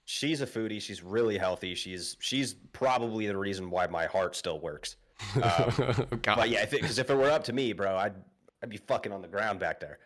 She's 0.06 0.41
a 0.41 0.45
foodie. 0.47 0.82
She's 0.82 1.01
really 1.04 1.38
healthy. 1.38 1.76
She's 1.76 2.18
she's 2.20 2.56
probably 2.74 3.28
the 3.28 3.38
reason 3.38 3.70
why 3.70 3.88
my 3.88 4.06
heart 4.06 4.36
still 4.36 4.60
works. 4.60 4.95
Um, 5.41 6.08
But 6.24 6.49
yeah, 6.49 6.66
because 6.66 6.97
if, 6.99 7.10
it 7.10 7.16
were 7.16 7.30
up 7.32 7.43
to 7.45 7.54
me, 7.54 7.72
bro, 7.74 7.95
I'd 7.95 8.14
I'd 8.62 8.70
be 8.70 8.78
fucking 8.78 9.12
on 9.12 9.22
the 9.22 9.28
ground 9.28 9.60
back 9.60 9.80
there. 9.80 9.99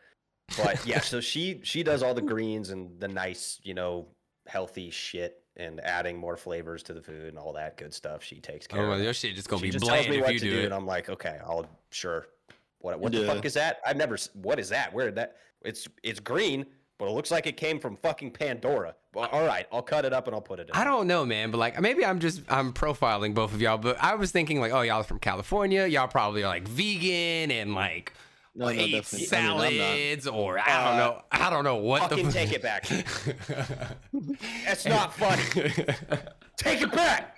But 0.58 0.86
yeah, 0.86 1.00
so 1.12 1.20
she 1.22 1.60
she 1.64 1.82
does 1.84 2.04
all 2.04 2.14
the 2.14 2.22
greens 2.22 2.70
and 2.70 3.00
the 3.00 3.08
nice, 3.08 3.60
you 3.64 3.74
know, 3.74 4.08
healthy 4.48 4.90
shit 4.92 5.42
and 5.56 5.80
adding 5.84 6.18
more 6.18 6.38
flavors 6.38 6.84
to 6.84 6.94
the 6.94 7.02
food 7.02 7.30
and 7.30 7.38
all 7.40 7.52
that 7.54 7.78
good 7.78 7.94
stuff. 7.94 8.24
She 8.24 8.40
takes 8.40 8.68
care 8.68 8.80
Oh, 8.82 8.84
of. 8.84 8.90
well, 8.90 9.00
it. 9.00 9.04
your 9.04 9.14
shit 9.14 9.36
just 9.36 9.50
gonna 9.50 9.60
She 9.62 9.68
be 9.68 9.72
just 9.72 9.86
tells 9.86 10.08
me 10.08 10.18
if 10.18 10.22
what 10.24 10.34
you 10.34 10.40
to 10.40 10.46
do 10.46 10.52
do, 10.52 10.60
it. 10.60 10.66
and 10.66 10.74
I'm 10.74 10.86
like, 10.86 11.10
okay, 11.10 11.40
I'll 11.44 11.66
sure. 11.90 12.28
What 12.80 13.00
what 13.00 13.12
the 13.12 13.26
fuck 13.26 13.44
is 13.46 13.56
that? 13.56 13.80
I've 13.88 13.98
never. 13.98 14.18
What 14.34 14.60
is 14.60 14.70
that? 14.70 14.94
Where 14.94 15.06
did 15.06 15.16
that? 15.16 15.38
It's 15.64 15.88
it's 16.04 16.20
green, 16.20 16.66
but 16.98 17.06
it 17.08 17.12
looks 17.12 17.32
like 17.32 17.46
it 17.48 17.58
came 17.58 17.80
from 17.80 17.96
fucking 17.98 18.32
Pandora. 18.32 18.96
Well, 19.14 19.30
all 19.32 19.46
right, 19.46 19.66
I'll 19.72 19.82
cut 19.82 20.06
it 20.06 20.14
up 20.14 20.28
and 20.28 20.36
I'll 20.36 20.42
put 20.42 20.60
it 20.60 20.70
in. 20.70 20.76
I 20.76 20.84
don't 20.84 21.08
know, 21.08 21.26
man, 21.26 21.50
but 21.52 21.58
like 21.58 21.80
maybe 21.82 22.06
I'm 22.06 22.20
just 22.20 22.42
I'm 22.50 22.74
profiling 22.74 23.34
both 23.34 23.54
of 23.54 23.62
y'all, 23.62 23.78
but 23.78 23.98
I 24.02 24.16
was 24.16 24.32
thinking 24.32 24.60
like, 24.60 24.72
oh, 24.72 24.82
y'all 24.82 25.02
are 25.02 25.04
from 25.04 25.20
California, 25.20 25.86
y'all 25.88 26.08
probably 26.08 26.44
are 26.44 26.48
like 26.48 26.68
vegan 26.68 27.52
and 27.52 27.74
like 27.74 28.14
No, 28.56 28.66
no, 28.66 28.72
eat 28.72 28.92
definitely. 28.92 29.38
I 29.38 29.70
mean, 29.70 29.80
salads 29.80 30.28
or 30.28 30.60
I 30.60 30.66
don't 30.84 30.94
Uh, 30.94 30.98
know, 30.98 31.22
I 31.32 31.50
don't 31.50 31.64
know 31.64 31.78
what 31.78 32.02
Fucking 32.10 32.26
the 32.28 32.32
take 32.32 32.52
it 32.54 32.62
back. 32.62 32.88
That's 34.66 34.86
not 34.86 35.14
funny. 35.14 35.44
Take 36.58 36.82
it 36.82 36.92
back. 36.92 37.34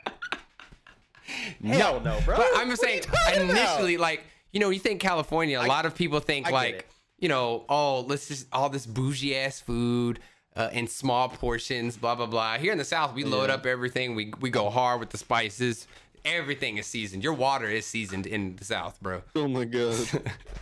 Hell 1.64 2.00
no, 2.02 2.20
bro. 2.26 2.38
But 2.38 2.48
I'm 2.56 2.70
just 2.70 2.84
are 2.84 2.88
saying, 2.88 3.02
talking 3.04 3.44
about? 3.50 3.58
initially, 3.58 3.98
like 3.98 4.24
you 4.52 4.60
know, 4.60 4.70
you 4.72 4.80
think 4.80 5.00
California. 5.00 5.60
A 5.60 5.64
I- 5.64 5.68
lot 5.68 5.86
of 5.86 5.94
people 5.96 6.20
think 6.20 6.48
I 6.48 6.52
like 6.52 6.76
it. 6.76 6.86
You 7.20 7.30
know, 7.30 7.66
oh, 7.70 8.02
let's 8.02 8.28
just 8.28 8.48
all 8.52 8.70
this 8.70 8.86
bougie 8.86 9.36
ass 9.36 9.60
food. 9.60 10.20
Uh, 10.56 10.68
in 10.74 10.88
small 10.88 11.30
portions, 11.30 11.96
blah 11.96 12.16
blah 12.16 12.26
blah. 12.26 12.58
Here 12.58 12.72
in 12.72 12.78
the 12.80 12.84
South, 12.84 13.14
we 13.14 13.24
load 13.24 13.50
Yeah. 13.50 13.56
up 13.56 13.66
everything. 13.66 14.16
We 14.16 14.34
we 14.42 14.50
go 14.50 14.70
hard 14.70 15.00
with 15.00 15.10
the 15.12 15.18
spices. 15.18 15.88
Everything 16.26 16.78
is 16.78 16.86
seasoned. 16.88 17.24
Your 17.24 17.34
water 17.34 17.70
is 17.70 17.86
seasoned 17.86 18.26
in 18.28 18.56
the 18.58 18.66
South, 18.66 19.00
bro. 19.02 19.22
Oh 19.36 19.48
my 19.48 19.64
god. 19.64 19.96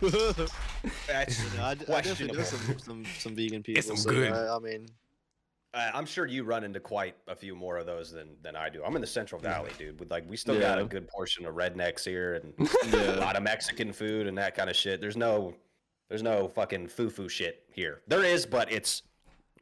That's 1.06 1.58
I, 1.58 1.70
I 1.70 1.74
definitely 1.74 2.26
know 2.28 2.34
questionable. 2.34 2.44
some, 2.44 2.78
some 2.78 3.04
some 3.18 3.34
vegan 3.34 3.62
people. 3.62 3.82
some 3.82 3.96
so 3.96 4.10
good. 4.10 4.32
I, 4.32 4.54
I 4.54 4.58
mean, 4.58 4.86
Uh, 5.74 5.90
I'm 5.94 6.06
sure 6.06 6.26
you 6.26 6.44
run 6.44 6.64
into 6.64 6.80
quite 6.80 7.16
a 7.26 7.34
few 7.34 7.54
more 7.56 7.76
of 7.78 7.86
those 7.86 8.10
than 8.12 8.36
than 8.42 8.56
I 8.56 8.68
do. 8.68 8.82
I'm 8.84 8.94
in 8.94 9.00
the 9.00 9.06
Central 9.06 9.40
Valley, 9.40 9.70
dude. 9.78 9.98
With 9.98 10.10
like, 10.10 10.28
we 10.28 10.36
still 10.36 10.58
got 10.60 10.78
a 10.78 10.84
good 10.84 11.08
portion 11.08 11.44
of 11.46 11.54
rednecks 11.54 12.04
here 12.04 12.34
and 12.34 12.68
a 12.94 13.16
lot 13.20 13.36
of 13.36 13.42
Mexican 13.42 13.92
food 13.92 14.26
and 14.26 14.36
that 14.38 14.54
kind 14.54 14.70
of 14.70 14.76
shit. 14.76 15.00
There's 15.00 15.16
no, 15.16 15.54
there's 16.08 16.22
no 16.22 16.48
fucking 16.48 16.88
foo 16.88 17.10
foo 17.10 17.28
shit 17.28 17.64
here. 17.72 18.00
There 18.06 18.24
is, 18.24 18.46
but 18.46 18.70
it's, 18.72 19.02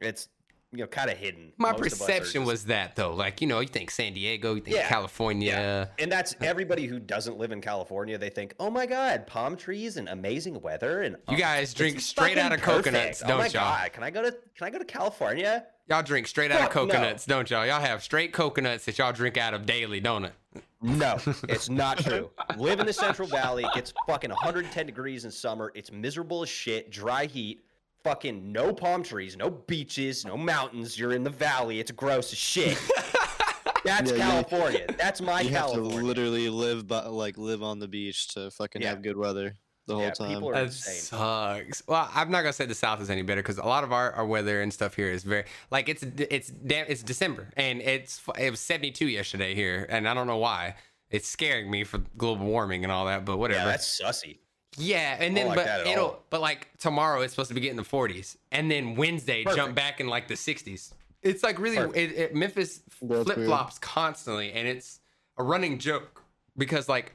it's 0.01 0.29
you 0.71 0.79
know 0.79 0.87
kind 0.87 1.09
of 1.09 1.17
hidden. 1.17 1.53
My 1.57 1.71
Most 1.71 1.79
of 1.79 1.85
us 1.87 1.93
are 1.93 2.05
perception 2.05 2.41
just- 2.41 2.47
was 2.51 2.65
that 2.65 2.95
though. 2.95 3.13
Like 3.13 3.39
you 3.41 3.47
know, 3.47 3.59
you 3.61 3.67
think 3.67 3.89
San 3.89 4.13
Diego, 4.13 4.55
you 4.55 4.61
think 4.61 4.75
Yeah, 4.75 4.87
California. 4.89 5.89
and 5.97 6.11
that's 6.11 6.35
everybody 6.41 6.85
who 6.85 6.99
doesn't 6.99 7.37
live 7.37 7.51
in 7.51 7.61
California. 7.61 8.17
They 8.17 8.29
think, 8.29 8.53
oh 8.59 8.69
my 8.69 8.85
god, 8.85 9.27
palm 9.27 9.55
trees 9.55 9.97
and 9.97 10.09
amazing 10.09 10.61
weather 10.61 11.03
and 11.03 11.15
You 11.29 11.35
oh, 11.35 11.39
guys 11.39 11.73
drink 11.73 11.99
straight 12.01 12.37
out 12.37 12.51
of 12.51 12.59
fucking 12.59 12.83
coconuts, 12.83 13.21
perfect. 13.21 13.31
oh 13.31 13.37
my 13.37 13.43
don't 13.43 13.53
y'all? 13.53 13.63
God, 13.77 13.93
can 13.93 14.03
I 14.03 14.09
go 14.09 14.21
to 14.23 14.31
can 14.31 14.67
I 14.67 14.69
go 14.69 14.77
to 14.79 14.85
California? 14.85 15.65
Y'all 15.89 16.03
drink 16.03 16.27
straight 16.27 16.51
out 16.51 16.57
of 16.59 16.63
Fuck 16.65 16.75
no. 16.75 16.87
coconuts, 16.87 17.25
don't 17.25 17.49
y'all? 17.49 17.65
Y'all 17.65 17.79
have 17.79 18.03
straight 18.03 18.33
coconuts 18.33 18.83
that 18.85 18.97
y'all 18.97 19.13
drink 19.13 19.37
out 19.37 19.53
of 19.53 19.65
daily, 19.65 20.01
don't 20.01 20.25
it? 20.25 20.33
No, 20.81 21.17
it's 21.49 21.69
not 21.69 21.97
true. 21.99 22.29
Live 22.57 22.79
in 22.79 22.85
the 22.85 22.93
Central 22.93 23.27
Valley. 23.27 23.65
It's 23.75 23.93
fucking 24.05 24.29
110 24.29 24.85
degrees 24.85 25.25
in 25.25 25.31
summer. 25.31 25.71
It's 25.75 25.91
miserable 25.91 26.43
as 26.43 26.49
shit. 26.49 26.91
Dry 26.91 27.25
heat. 27.25 27.63
Fucking 28.03 28.51
no 28.51 28.71
palm 28.73 29.03
trees, 29.03 29.35
no 29.35 29.49
beaches, 29.49 30.23
no 30.23 30.37
mountains. 30.37 30.97
You're 30.97 31.13
in 31.13 31.23
the 31.23 31.29
valley. 31.31 31.79
It's 31.79 31.91
gross 31.91 32.31
as 32.31 32.37
shit. 32.37 32.77
That's 33.83 34.11
Yeah, 34.11 34.17
you- 34.17 34.21
California. 34.21 34.85
That's 34.97 35.19
my 35.19 35.43
California. 35.43 35.89
you 35.89 35.95
have 35.95 35.99
to 35.99 36.05
literally 36.05 36.49
live 36.49 36.87
by 36.87 37.05
like 37.07 37.37
live 37.37 37.63
on 37.63 37.79
the 37.79 37.87
beach 37.87 38.29
to 38.29 38.51
fucking 38.51 38.81
Yeah. 38.81 38.89
have 38.89 39.01
good 39.01 39.17
weather 39.17 39.55
the 39.87 39.93
whole 39.95 40.03
Yeah, 40.03 40.11
time. 40.11 40.29
people 40.29 40.49
are 40.49 40.53
That 40.53 40.63
insane. 40.65 40.95
sucks. 40.95 41.81
Well, 41.87 42.09
I'm 42.13 42.29
not 42.29 42.41
gonna 42.41 42.53
say 42.53 42.65
the 42.65 42.75
South 42.75 43.01
is 43.01 43.09
any 43.09 43.21
better 43.23 43.41
because 43.41 43.57
a 43.57 43.63
lot 43.65 43.83
of 43.83 43.91
our, 43.91 44.11
our 44.11 44.25
weather 44.25 44.61
and 44.61 44.71
stuff 44.71 44.95
here 44.95 45.09
is 45.09 45.23
very 45.23 45.45
like 45.71 45.89
it's 45.89 46.03
it's 46.03 46.49
damn 46.49 46.85
it's 46.87 47.01
December 47.03 47.47
and 47.57 47.81
it's 47.81 48.21
it 48.37 48.51
was 48.51 48.59
72 48.59 49.07
yesterday 49.07 49.55
here 49.55 49.87
and 49.89 50.07
I 50.07 50.13
don't 50.13 50.27
know 50.27 50.37
why. 50.37 50.75
It's 51.09 51.27
scaring 51.27 51.71
me 51.71 51.85
for 51.85 51.99
global 52.17 52.45
warming 52.45 52.83
and 52.83 52.91
all 52.91 53.05
that, 53.05 53.23
but 53.23 53.37
whatever. 53.37 53.61
Yeah, 53.61 53.65
that's 53.65 54.01
sussy. 54.01 54.39
Yeah, 54.77 55.15
and 55.19 55.35
then 55.35 55.47
like 55.47 55.55
but 55.55 55.87
it'll 55.87 56.05
all. 56.05 56.23
but 56.29 56.41
like 56.41 56.69
tomorrow 56.77 57.21
it's 57.21 57.33
supposed 57.33 57.47
to 57.47 57.55
be 57.55 57.61
getting 57.61 57.77
the 57.77 57.83
40s, 57.83 58.35
and 58.51 58.69
then 58.69 58.95
Wednesday 58.95 59.43
jump 59.55 59.73
back 59.73 59.99
in 59.99 60.07
like 60.07 60.27
the 60.27 60.33
60s. 60.35 60.93
It's 61.23 61.41
like 61.43 61.59
really 61.59 61.77
it, 61.77 62.11
it, 62.11 62.35
Memphis 62.35 62.81
flip 62.89 63.25
flops 63.45 63.79
constantly, 63.79 64.51
and 64.51 64.67
it's 64.67 64.99
a 65.37 65.43
running 65.43 65.79
joke 65.79 66.21
because 66.57 66.87
like 66.89 67.13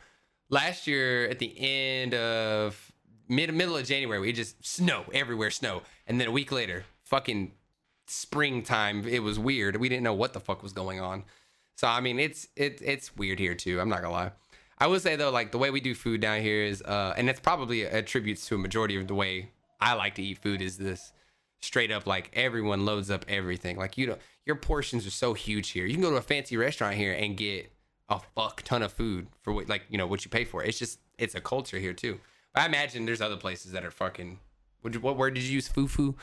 last 0.53 0.86
year 0.86 1.26
at 1.26 1.40
the 1.40 1.53
end 1.59 2.14
of 2.14 2.92
mid 3.28 3.53
middle 3.53 3.76
of 3.76 3.84
January 3.84 4.20
we 4.20 4.32
just 4.32 4.64
snow 4.64 5.05
everywhere, 5.12 5.50
snow, 5.50 5.82
and 6.07 6.20
then 6.20 6.28
a 6.28 6.30
week 6.30 6.53
later, 6.53 6.84
fucking 7.03 7.53
springtime, 8.07 9.09
it 9.09 9.22
was 9.22 9.38
weird. 9.38 9.76
We 9.76 9.88
didn't 9.88 10.05
know 10.05 10.14
what 10.14 10.34
the 10.34 10.40
fuck 10.40 10.62
was 10.62 10.72
going 10.72 11.00
on. 11.00 11.24
So 11.74 11.88
I 11.88 12.00
mean, 12.00 12.20
it's 12.20 12.46
it 12.55 12.80
it's 12.84 13.16
weird 13.16 13.40
here 13.40 13.57
too. 13.57 13.80
I'm 13.80 13.88
not 13.88 14.03
gonna 14.03 14.12
lie. 14.12 14.32
I 14.78 14.86
would 14.86 15.03
say 15.03 15.16
though, 15.16 15.30
like 15.30 15.50
the 15.50 15.59
way 15.59 15.70
we 15.70 15.80
do 15.80 15.94
food 15.94 16.20
down 16.20 16.40
here 16.42 16.62
is, 16.64 16.82
uh, 16.82 17.14
and 17.16 17.30
it's 17.30 17.40
probably 17.40 17.84
attributes 17.84 18.46
to 18.46 18.57
a 18.57 18.59
majority 18.59 18.96
of 18.96 19.09
the 19.09 19.14
way 19.14 19.50
I 19.80 19.94
like 19.94 20.14
to 20.16 20.22
eat 20.22 20.38
food 20.38 20.61
is 20.61 20.76
this 20.76 21.12
straight 21.61 21.92
up 21.92 22.07
like 22.07 22.30
everyone 22.34 22.84
loads 22.84 23.11
up 23.11 23.24
everything. 23.28 23.76
Like 23.78 23.96
you 23.96 24.07
know, 24.07 24.18
your 24.44 24.57
portions 24.57 25.07
are 25.07 25.11
so 25.11 25.32
huge 25.34 25.70
here. 25.70 25.86
You 25.86 25.94
can 25.94 26.03
go 26.03 26.11
to 26.11 26.16
a 26.16 26.22
fancy 26.22 26.57
restaurant 26.57 26.96
here 26.96 27.12
and 27.12 27.36
get 27.36 27.72
a 28.12 28.20
fuck 28.34 28.62
ton 28.62 28.82
of 28.82 28.92
food 28.92 29.26
for 29.42 29.52
what 29.52 29.68
like 29.68 29.82
you 29.88 29.98
know 29.98 30.06
what 30.06 30.24
you 30.24 30.30
pay 30.30 30.44
for. 30.44 30.62
It's 30.62 30.78
just 30.78 30.98
it's 31.18 31.34
a 31.34 31.40
culture 31.40 31.78
here 31.78 31.92
too. 31.92 32.20
I 32.54 32.66
imagine 32.66 33.06
there's 33.06 33.20
other 33.22 33.36
places 33.36 33.72
that 33.72 33.84
are 33.84 33.90
fucking. 33.90 34.38
What, 34.82 34.96
what 35.02 35.16
word 35.16 35.34
did 35.34 35.44
you 35.44 35.52
use? 35.54 35.68
Foo 35.68 35.86
foo. 35.88 36.14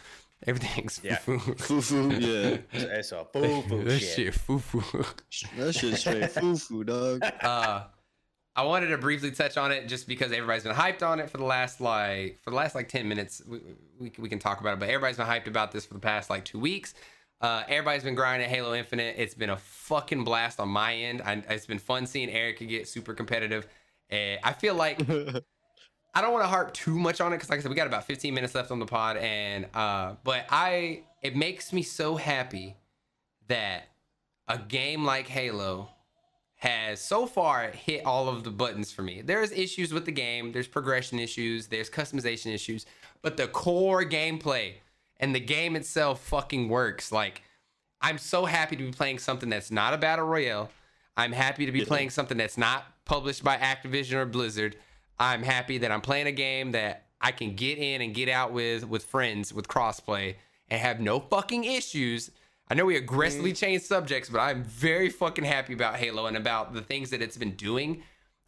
Everything's 0.46 1.02
Yeah. 1.04 1.18
foo 1.18 1.40
foo. 1.40 2.12
Yeah. 2.12 2.58
It's 2.72 3.12
a 3.12 3.26
foo 3.26 3.62
foo 3.64 3.84
that 3.84 4.00
shit. 4.00 4.16
shit 4.16 4.34
foo 4.36 4.60
foo. 4.60 5.04
That 5.58 5.74
shit's 5.74 6.00
straight 6.00 6.32
foo-foo, 6.32 6.84
dog. 6.84 7.24
uh 7.42 7.84
I 8.56 8.64
wanted 8.64 8.88
to 8.88 8.98
briefly 8.98 9.32
touch 9.32 9.56
on 9.58 9.72
it 9.72 9.88
just 9.88 10.08
because 10.08 10.32
everybody's 10.34 10.64
been 10.64 10.76
hyped 10.76 11.02
on 11.02 11.20
it 11.22 11.30
for 11.30 11.38
the 11.38 11.46
last 11.46 11.80
like 11.80 12.40
for 12.42 12.50
the 12.50 12.56
last 12.58 12.76
like 12.76 12.90
10 12.90 13.08
minutes 13.08 13.42
we, 13.48 13.60
we, 14.00 14.12
we 14.18 14.28
can 14.28 14.40
talk 14.40 14.60
about 14.60 14.74
it 14.74 14.80
but 14.80 14.90
everybody's 14.90 15.16
been 15.18 15.28
hyped 15.28 15.48
about 15.48 15.72
this 15.72 15.86
for 15.86 15.94
the 15.94 16.00
past 16.00 16.30
like 16.30 16.44
two 16.44 16.60
weeks 16.60 16.94
uh 17.42 17.64
everybody's 17.68 18.04
been 18.04 18.16
grinding 18.16 18.50
halo 18.50 18.74
infinite. 18.74 19.16
It's 19.18 19.34
been 19.34 19.50
a 19.50 19.58
fucking 19.58 20.24
blast 20.24 20.60
on 20.60 20.70
my 20.70 20.96
end. 20.96 21.22
I, 21.24 21.44
it's 21.50 21.66
been 21.66 21.80
fun 21.80 22.06
seeing 22.06 22.30
erica 22.30 22.66
get 22.66 22.88
super 22.88 23.14
competitive. 23.14 23.68
And 24.10 24.40
i 24.44 24.54
feel 24.54 24.76
like 24.76 25.02
I 26.14 26.22
don't 26.22 26.34
want 26.34 26.44
to 26.44 26.50
harp 26.50 26.74
too 26.74 26.98
much 26.98 27.22
on 27.22 27.34
it 27.34 27.38
because, 27.38 27.50
like 27.50 27.60
I 27.60 27.62
said, 27.62 27.70
we 27.70 27.76
got 27.76 27.88
about 27.88 28.06
15 28.06 28.34
minutes 28.34 28.56
left 28.56 28.72
on 28.72 28.80
the 28.80 28.86
pod, 28.86 29.18
and 29.18 29.68
uh, 29.74 30.16
but 30.24 30.46
I 30.50 31.04
it 31.22 31.36
makes 31.36 31.72
me 31.72 31.84
so 31.84 32.16
happy 32.16 32.76
that 33.48 33.90
a 34.48 34.58
game 34.58 35.06
like 35.06 35.28
Halo 35.28 35.90
has 36.56 37.00
so 37.00 37.26
far 37.26 37.70
hit 37.72 38.06
all 38.06 38.28
of 38.28 38.44
the 38.44 38.52
buttons 38.52 38.92
for 38.92 39.02
me. 39.02 39.22
There's 39.22 39.52
issues 39.52 39.94
with 39.94 40.06
the 40.06 40.12
game, 40.12 40.52
there's 40.52 40.68
progression 40.68 41.20
issues, 41.20 41.68
there's 41.68 41.90
customization 41.90 42.54
issues, 42.54 42.86
but 43.22 43.38
the 43.38 43.48
core 43.48 44.04
gameplay 44.04 44.74
and 45.20 45.36
the 45.36 45.40
game 45.40 45.76
itself 45.76 46.22
fucking 46.22 46.70
works. 46.70 47.12
Like, 47.12 47.44
I'm 48.02 48.18
so 48.18 48.46
happy 48.46 48.76
to 48.76 48.84
be 48.84 48.92
playing 48.92 49.20
something 49.20 49.50
that's 49.50 49.72
not 49.72 49.94
a 49.94 49.98
battle 49.98 50.26
royale. 50.26 50.70
I'm 51.18 51.34
happy 51.34 51.66
to 51.66 51.72
be 51.72 51.80
Yeah. 51.80 51.86
playing 51.86 52.10
something 52.12 52.38
that's 52.38 52.58
not 52.58 52.86
published 53.06 53.44
by 53.44 53.58
Activision 53.58 54.14
or 54.14 54.26
Blizzard. 54.26 54.78
I'm 55.20 55.44
happy 55.44 55.78
that 55.80 55.92
I'm 55.92 56.02
playing 56.02 56.28
a 56.28 56.32
game 56.32 56.72
that 56.72 57.08
I 57.20 57.32
can 57.34 57.56
get 57.56 57.78
in 57.78 58.02
and 58.02 58.14
get 58.14 58.30
out 58.30 58.54
with 58.54 58.88
with 58.88 59.04
friends 59.04 59.54
with 59.54 59.68
crossplay 59.68 60.36
and 60.70 60.80
have 60.80 61.02
no 61.02 61.20
fucking 61.20 61.66
issues. 61.66 62.32
I 62.70 62.76
know 62.76 62.86
we 62.86 62.96
aggressively 62.96 63.52
mm-hmm. 63.52 63.66
change 63.66 63.82
subjects, 63.82 64.30
but 64.30 64.40
I'm 64.40 64.64
very 64.64 65.10
fucking 65.10 65.44
happy 65.44 65.74
about 65.74 65.96
Halo 65.96 66.28
and 66.28 66.38
about 66.38 66.74
the 66.74 66.82
things 66.82 67.10
that 67.10 67.22
it's 67.22 67.36
been 67.36 67.56
doing. 67.56 68.04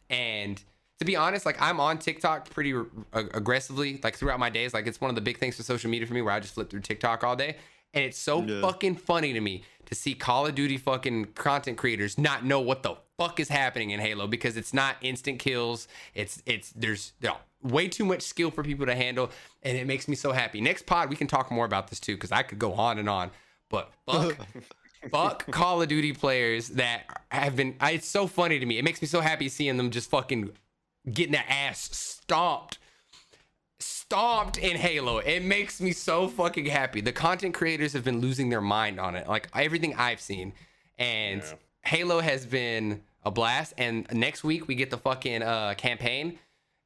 And 0.08 0.62
to 0.98 1.04
be 1.04 1.16
honest, 1.16 1.44
like 1.46 1.60
I'm 1.60 1.80
on 1.80 1.98
TikTok 1.98 2.50
pretty 2.50 2.72
uh, 2.74 2.82
aggressively, 3.12 4.00
like 4.02 4.16
throughout 4.16 4.38
my 4.40 4.50
days. 4.50 4.72
Like 4.74 4.86
it's 4.86 5.00
one 5.00 5.08
of 5.10 5.14
the 5.14 5.20
big 5.22 5.38
things 5.38 5.56
for 5.56 5.62
social 5.62 5.90
media 5.90 6.06
for 6.06 6.14
me, 6.14 6.22
where 6.22 6.32
I 6.34 6.40
just 6.40 6.54
flip 6.54 6.70
through 6.70 6.80
TikTok 6.80 7.24
all 7.24 7.36
day, 7.36 7.56
and 7.94 8.04
it's 8.04 8.18
so 8.18 8.42
Yeah. 8.42 8.60
fucking 8.60 8.96
funny 8.96 9.32
to 9.32 9.40
me 9.40 9.64
to 9.86 9.94
see 9.94 10.14
Call 10.14 10.46
of 10.46 10.54
Duty 10.54 10.78
fucking 10.78 11.26
content 11.34 11.76
creators 11.76 12.16
not 12.18 12.44
know 12.44 12.60
what 12.60 12.82
the 12.82 12.94
fuck 13.18 13.38
is 13.40 13.48
happening 13.48 13.90
in 13.90 14.00
Halo 14.00 14.26
because 14.26 14.56
it's 14.56 14.72
not 14.72 14.96
instant 15.00 15.38
kills. 15.38 15.88
It's 16.14 16.42
it's 16.46 16.70
there's 16.70 17.12
you 17.20 17.28
know, 17.30 17.36
way 17.62 17.88
too 17.88 18.04
much 18.04 18.22
skill 18.22 18.50
for 18.50 18.62
people 18.62 18.86
to 18.86 18.94
handle, 18.94 19.30
and 19.62 19.76
it 19.76 19.86
makes 19.86 20.06
me 20.08 20.14
so 20.14 20.32
happy. 20.32 20.60
Next 20.60 20.86
pod 20.86 21.10
we 21.10 21.16
can 21.16 21.26
talk 21.26 21.50
more 21.50 21.64
about 21.64 21.88
this 21.88 21.98
too 22.00 22.14
because 22.14 22.32
I 22.32 22.42
could 22.42 22.58
go 22.58 22.74
on 22.74 22.98
and 22.98 23.08
on, 23.08 23.30
but 23.70 23.90
fuck. 24.06 24.36
fuck 25.10 25.50
Call 25.50 25.82
of 25.82 25.88
Duty 25.88 26.12
players 26.12 26.68
that 26.70 27.02
have 27.30 27.56
been. 27.56 27.74
I, 27.80 27.92
it's 27.92 28.06
so 28.08 28.26
funny 28.28 28.58
to 28.60 28.66
me. 28.66 28.78
It 28.78 28.84
makes 28.84 29.02
me 29.02 29.08
so 29.08 29.20
happy 29.20 29.48
seeing 29.48 29.76
them 29.76 29.90
just 29.90 30.08
fucking 30.10 30.50
getting 31.10 31.32
their 31.32 31.44
ass 31.48 31.88
stomped, 31.92 32.78
stomped 33.78 34.58
in 34.58 34.76
Halo. 34.76 35.18
It 35.18 35.42
makes 35.42 35.80
me 35.80 35.92
so 35.92 36.28
fucking 36.28 36.66
happy. 36.66 37.00
The 37.00 37.12
content 37.12 37.54
creators 37.54 37.92
have 37.94 38.04
been 38.04 38.20
losing 38.20 38.48
their 38.48 38.60
mind 38.60 39.00
on 39.00 39.16
it. 39.16 39.28
Like 39.28 39.48
everything 39.54 39.94
I've 39.96 40.20
seen, 40.20 40.52
and 40.98 41.42
Yeah. 41.42 41.54
Halo 41.84 42.20
has 42.20 42.46
been 42.46 43.02
a 43.24 43.30
blast. 43.30 43.74
And 43.78 44.06
next 44.12 44.44
week 44.44 44.68
we 44.68 44.74
get 44.74 44.90
the 44.90 44.98
fucking 44.98 45.42
uh, 45.42 45.74
campaign, 45.76 46.38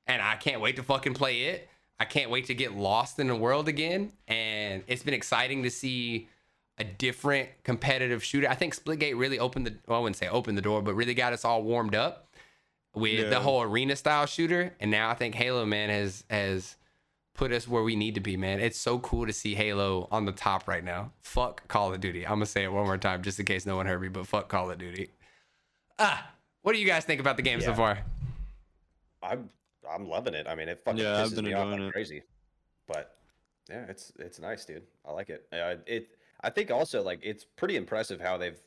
and 0.06 0.22
I 0.22 0.36
can't 0.36 0.60
wait 0.60 0.76
to 0.76 0.82
fucking 0.82 1.14
play 1.14 1.42
it. 1.44 1.68
I 1.98 2.04
can't 2.04 2.30
wait 2.30 2.46
to 2.46 2.54
get 2.54 2.74
lost 2.76 3.18
in 3.18 3.28
the 3.28 3.36
world 3.36 3.68
again. 3.68 4.12
And 4.28 4.82
it's 4.86 5.02
been 5.02 5.14
exciting 5.14 5.62
to 5.62 5.70
see 5.70 6.28
a 6.78 6.84
different 6.84 7.48
competitive 7.64 8.22
shooter. 8.22 8.48
I 8.48 8.54
think 8.54 8.74
Splitgate 8.74 9.18
really 9.18 9.38
opened 9.38 9.66
the 9.66 9.74
well, 9.86 9.98
I 9.98 10.02
wouldn't 10.02 10.16
say 10.16 10.28
opened 10.28 10.58
the 10.58 10.62
door, 10.62 10.82
but 10.82 10.94
really 10.94 11.14
got 11.14 11.32
us 11.32 11.44
all 11.44 11.62
warmed 11.62 11.94
up 11.94 12.28
with 12.96 13.30
the 13.30 13.40
whole 13.40 13.62
arena 13.62 13.94
style 13.94 14.26
shooter. 14.26 14.74
And 14.80 14.90
now 14.90 15.10
I 15.10 15.14
think 15.14 15.34
Halo 15.34 15.64
man 15.64 15.90
has 15.90 16.24
has 16.30 16.76
put 17.34 17.52
us 17.52 17.68
where 17.68 17.82
we 17.82 17.94
need 17.96 18.14
to 18.14 18.20
be, 18.20 18.36
man. 18.36 18.60
It's 18.60 18.78
so 18.78 18.98
cool 18.98 19.26
to 19.26 19.32
see 19.32 19.54
Halo 19.54 20.08
on 20.10 20.24
the 20.24 20.32
top 20.32 20.66
right 20.66 20.82
now. 20.82 21.12
Fuck 21.22 21.68
Call 21.68 21.92
of 21.92 22.00
Duty. 22.00 22.24
I'm 22.24 22.34
gonna 22.34 22.46
say 22.46 22.64
it 22.64 22.72
one 22.72 22.86
more 22.86 22.98
time 22.98 23.22
just 23.22 23.38
in 23.38 23.46
case 23.46 23.66
no 23.66 23.76
one 23.76 23.86
heard 23.86 24.00
me, 24.00 24.08
but 24.08 24.26
fuck 24.26 24.48
Call 24.48 24.70
of 24.70 24.78
Duty. 24.78 25.10
Ah, 25.98 26.30
what 26.62 26.72
do 26.72 26.78
you 26.78 26.86
guys 26.86 27.04
think 27.04 27.20
about 27.20 27.36
the 27.36 27.42
game 27.42 27.60
so 27.60 27.74
far? 27.74 27.98
I'm 29.22 29.50
I'm 29.88 30.08
loving 30.08 30.34
it. 30.34 30.46
I 30.48 30.54
mean, 30.54 30.68
it 30.68 30.82
fucking 30.84 31.00
Yeah, 31.00 31.22
pisses 31.22 31.42
me 31.42 31.52
off 31.52 31.78
like 31.78 31.92
crazy. 31.92 32.22
But 32.86 33.16
yeah, 33.68 33.84
it's 33.88 34.12
it's 34.18 34.40
nice, 34.40 34.64
dude. 34.64 34.82
I 35.04 35.12
like 35.12 35.30
it. 35.30 35.46
Uh, 35.52 35.76
it 35.86 36.08
I 36.40 36.50
think 36.50 36.70
also 36.70 37.02
like 37.02 37.20
it's 37.22 37.44
pretty 37.44 37.76
impressive 37.76 38.20
how 38.20 38.36
they've 38.38 38.58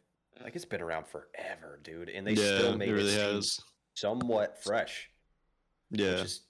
like 0.44 0.56
it's 0.56 0.66
been 0.66 0.82
around 0.82 1.08
forever, 1.08 1.80
dude, 1.84 2.10
and 2.10 2.26
they 2.26 2.34
yeah, 2.34 2.58
still 2.58 2.82
it 2.82 2.92
really 2.92 3.10
it 3.10 3.16
seem 3.16 3.36
has. 3.36 3.60
Somewhat 4.00 4.62
fresh. 4.64 5.10
Yeah. 5.92 6.08
Is, 6.08 6.42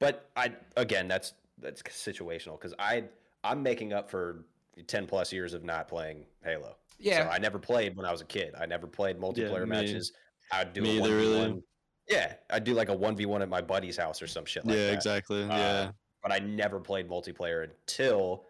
but 0.00 0.30
I 0.36 0.52
again, 0.76 1.08
that's 1.08 1.34
that's 1.58 1.82
situational 1.82 2.58
because 2.58 2.74
I 2.78 3.04
I'm 3.42 3.62
making 3.62 3.92
up 3.92 4.10
for 4.10 4.44
ten 4.86 5.06
plus 5.06 5.32
years 5.32 5.54
of 5.54 5.64
not 5.64 5.88
playing 5.88 6.26
Halo. 6.44 6.76
Yeah. 6.98 7.24
So 7.24 7.30
I 7.30 7.38
never 7.38 7.58
played 7.58 7.96
when 7.96 8.06
I 8.06 8.12
was 8.12 8.20
a 8.20 8.26
kid. 8.26 8.54
I 8.58 8.66
never 8.66 8.86
played 8.86 9.18
multiplayer 9.18 9.62
me- 9.62 9.70
matches. 9.70 10.12
I'd 10.52 10.72
do 10.72 10.82
me 10.82 10.98
a 10.98 11.00
one 11.00 11.10
either, 11.10 11.18
v 11.18 11.26
really. 11.26 11.38
one. 11.38 11.62
Yeah, 12.08 12.34
I'd 12.50 12.64
do 12.64 12.74
like 12.74 12.90
a 12.90 12.94
one 12.94 13.16
v 13.16 13.26
one 13.26 13.42
at 13.42 13.48
my 13.48 13.62
buddy's 13.62 13.96
house 13.96 14.20
or 14.20 14.26
some 14.26 14.44
shit 14.44 14.66
like 14.66 14.76
yeah, 14.76 14.86
that. 14.88 14.94
exactly. 14.94 15.42
Uh, 15.44 15.56
yeah. 15.56 15.90
But 16.22 16.32
I 16.32 16.38
never 16.38 16.80
played 16.80 17.08
multiplayer 17.08 17.64
until 17.64 18.44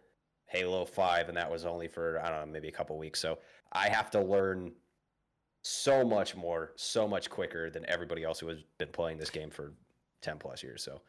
Halo 0.47 0.85
Five, 0.85 1.29
and 1.29 1.37
that 1.37 1.51
was 1.51 1.65
only 1.65 1.89
for 1.89 2.21
I 2.21 2.31
don't 2.31 2.41
know 2.41 2.53
maybe 2.53 2.69
a 2.69 2.73
couple 2.73 2.99
weeks. 2.99 3.21
So 3.21 3.39
I 3.73 3.89
have 3.89 4.11
to 4.11 4.21
learn 4.21 4.73
so 5.67 6.05
much 6.05 6.37
more, 6.37 6.73
so 6.77 7.09
much 7.09 7.31
quicker 7.31 7.71
than 7.71 7.89
everybody 7.89 8.23
else 8.23 8.39
who 8.39 8.49
has 8.49 8.59
been 8.79 8.89
playing 8.89 9.17
this 9.19 9.31
game 9.31 9.51
for 9.51 9.73
ten 10.21 10.37
plus 10.39 10.63
years. 10.63 10.83
So 10.83 11.01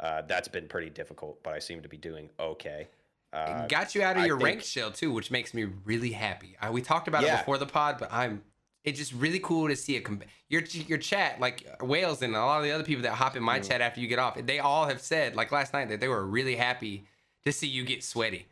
uh, 0.00 0.22
that's 0.28 0.48
been 0.48 0.68
pretty 0.68 0.90
difficult, 0.90 1.42
but 1.42 1.54
I 1.54 1.58
seem 1.58 1.80
to 1.82 1.88
be 1.88 1.96
doing 1.96 2.28
okay. 2.38 2.88
Uh, 3.32 3.66
got 3.66 3.94
you 3.94 4.02
out 4.02 4.16
of 4.18 4.24
I 4.24 4.26
your 4.26 4.36
think- 4.36 4.44
ranked 4.44 4.64
shell 4.66 4.90
too, 4.90 5.10
which 5.12 5.30
makes 5.30 5.54
me 5.54 5.64
really 5.84 6.12
happy. 6.12 6.54
I, 6.60 6.68
we 6.70 6.82
talked 6.82 7.08
about 7.08 7.24
it 7.24 7.30
before 7.30 7.56
the 7.58 7.66
pod, 7.66 7.96
but 7.98 8.12
I'm. 8.12 8.42
It's 8.84 8.98
just 8.98 9.12
really 9.12 9.38
cool 9.38 9.68
to 9.68 9.76
see 9.76 9.96
a 9.96 10.00
comp- 10.00 10.24
your 10.48 10.62
your 10.62 10.98
chat 10.98 11.38
like 11.40 11.64
Wales 11.80 12.20
and 12.20 12.34
a 12.34 12.40
lot 12.40 12.58
of 12.58 12.64
the 12.64 12.72
other 12.72 12.82
people 12.82 13.04
that 13.04 13.12
hop 13.12 13.36
in 13.36 13.42
my 13.42 13.60
Mm. 13.60 13.68
chat 13.68 13.80
after 13.80 14.00
you 14.00 14.08
get 14.08 14.18
off. 14.18 14.36
They 14.44 14.58
all 14.58 14.86
have 14.86 15.00
said 15.00 15.36
like 15.36 15.52
last 15.52 15.72
night 15.72 15.88
that 15.90 16.00
they 16.00 16.08
were 16.08 16.26
really 16.26 16.56
happy 16.56 17.04
to 17.44 17.52
see 17.52 17.68
you 17.68 17.84
get 17.84 18.02
sweaty, 18.02 18.48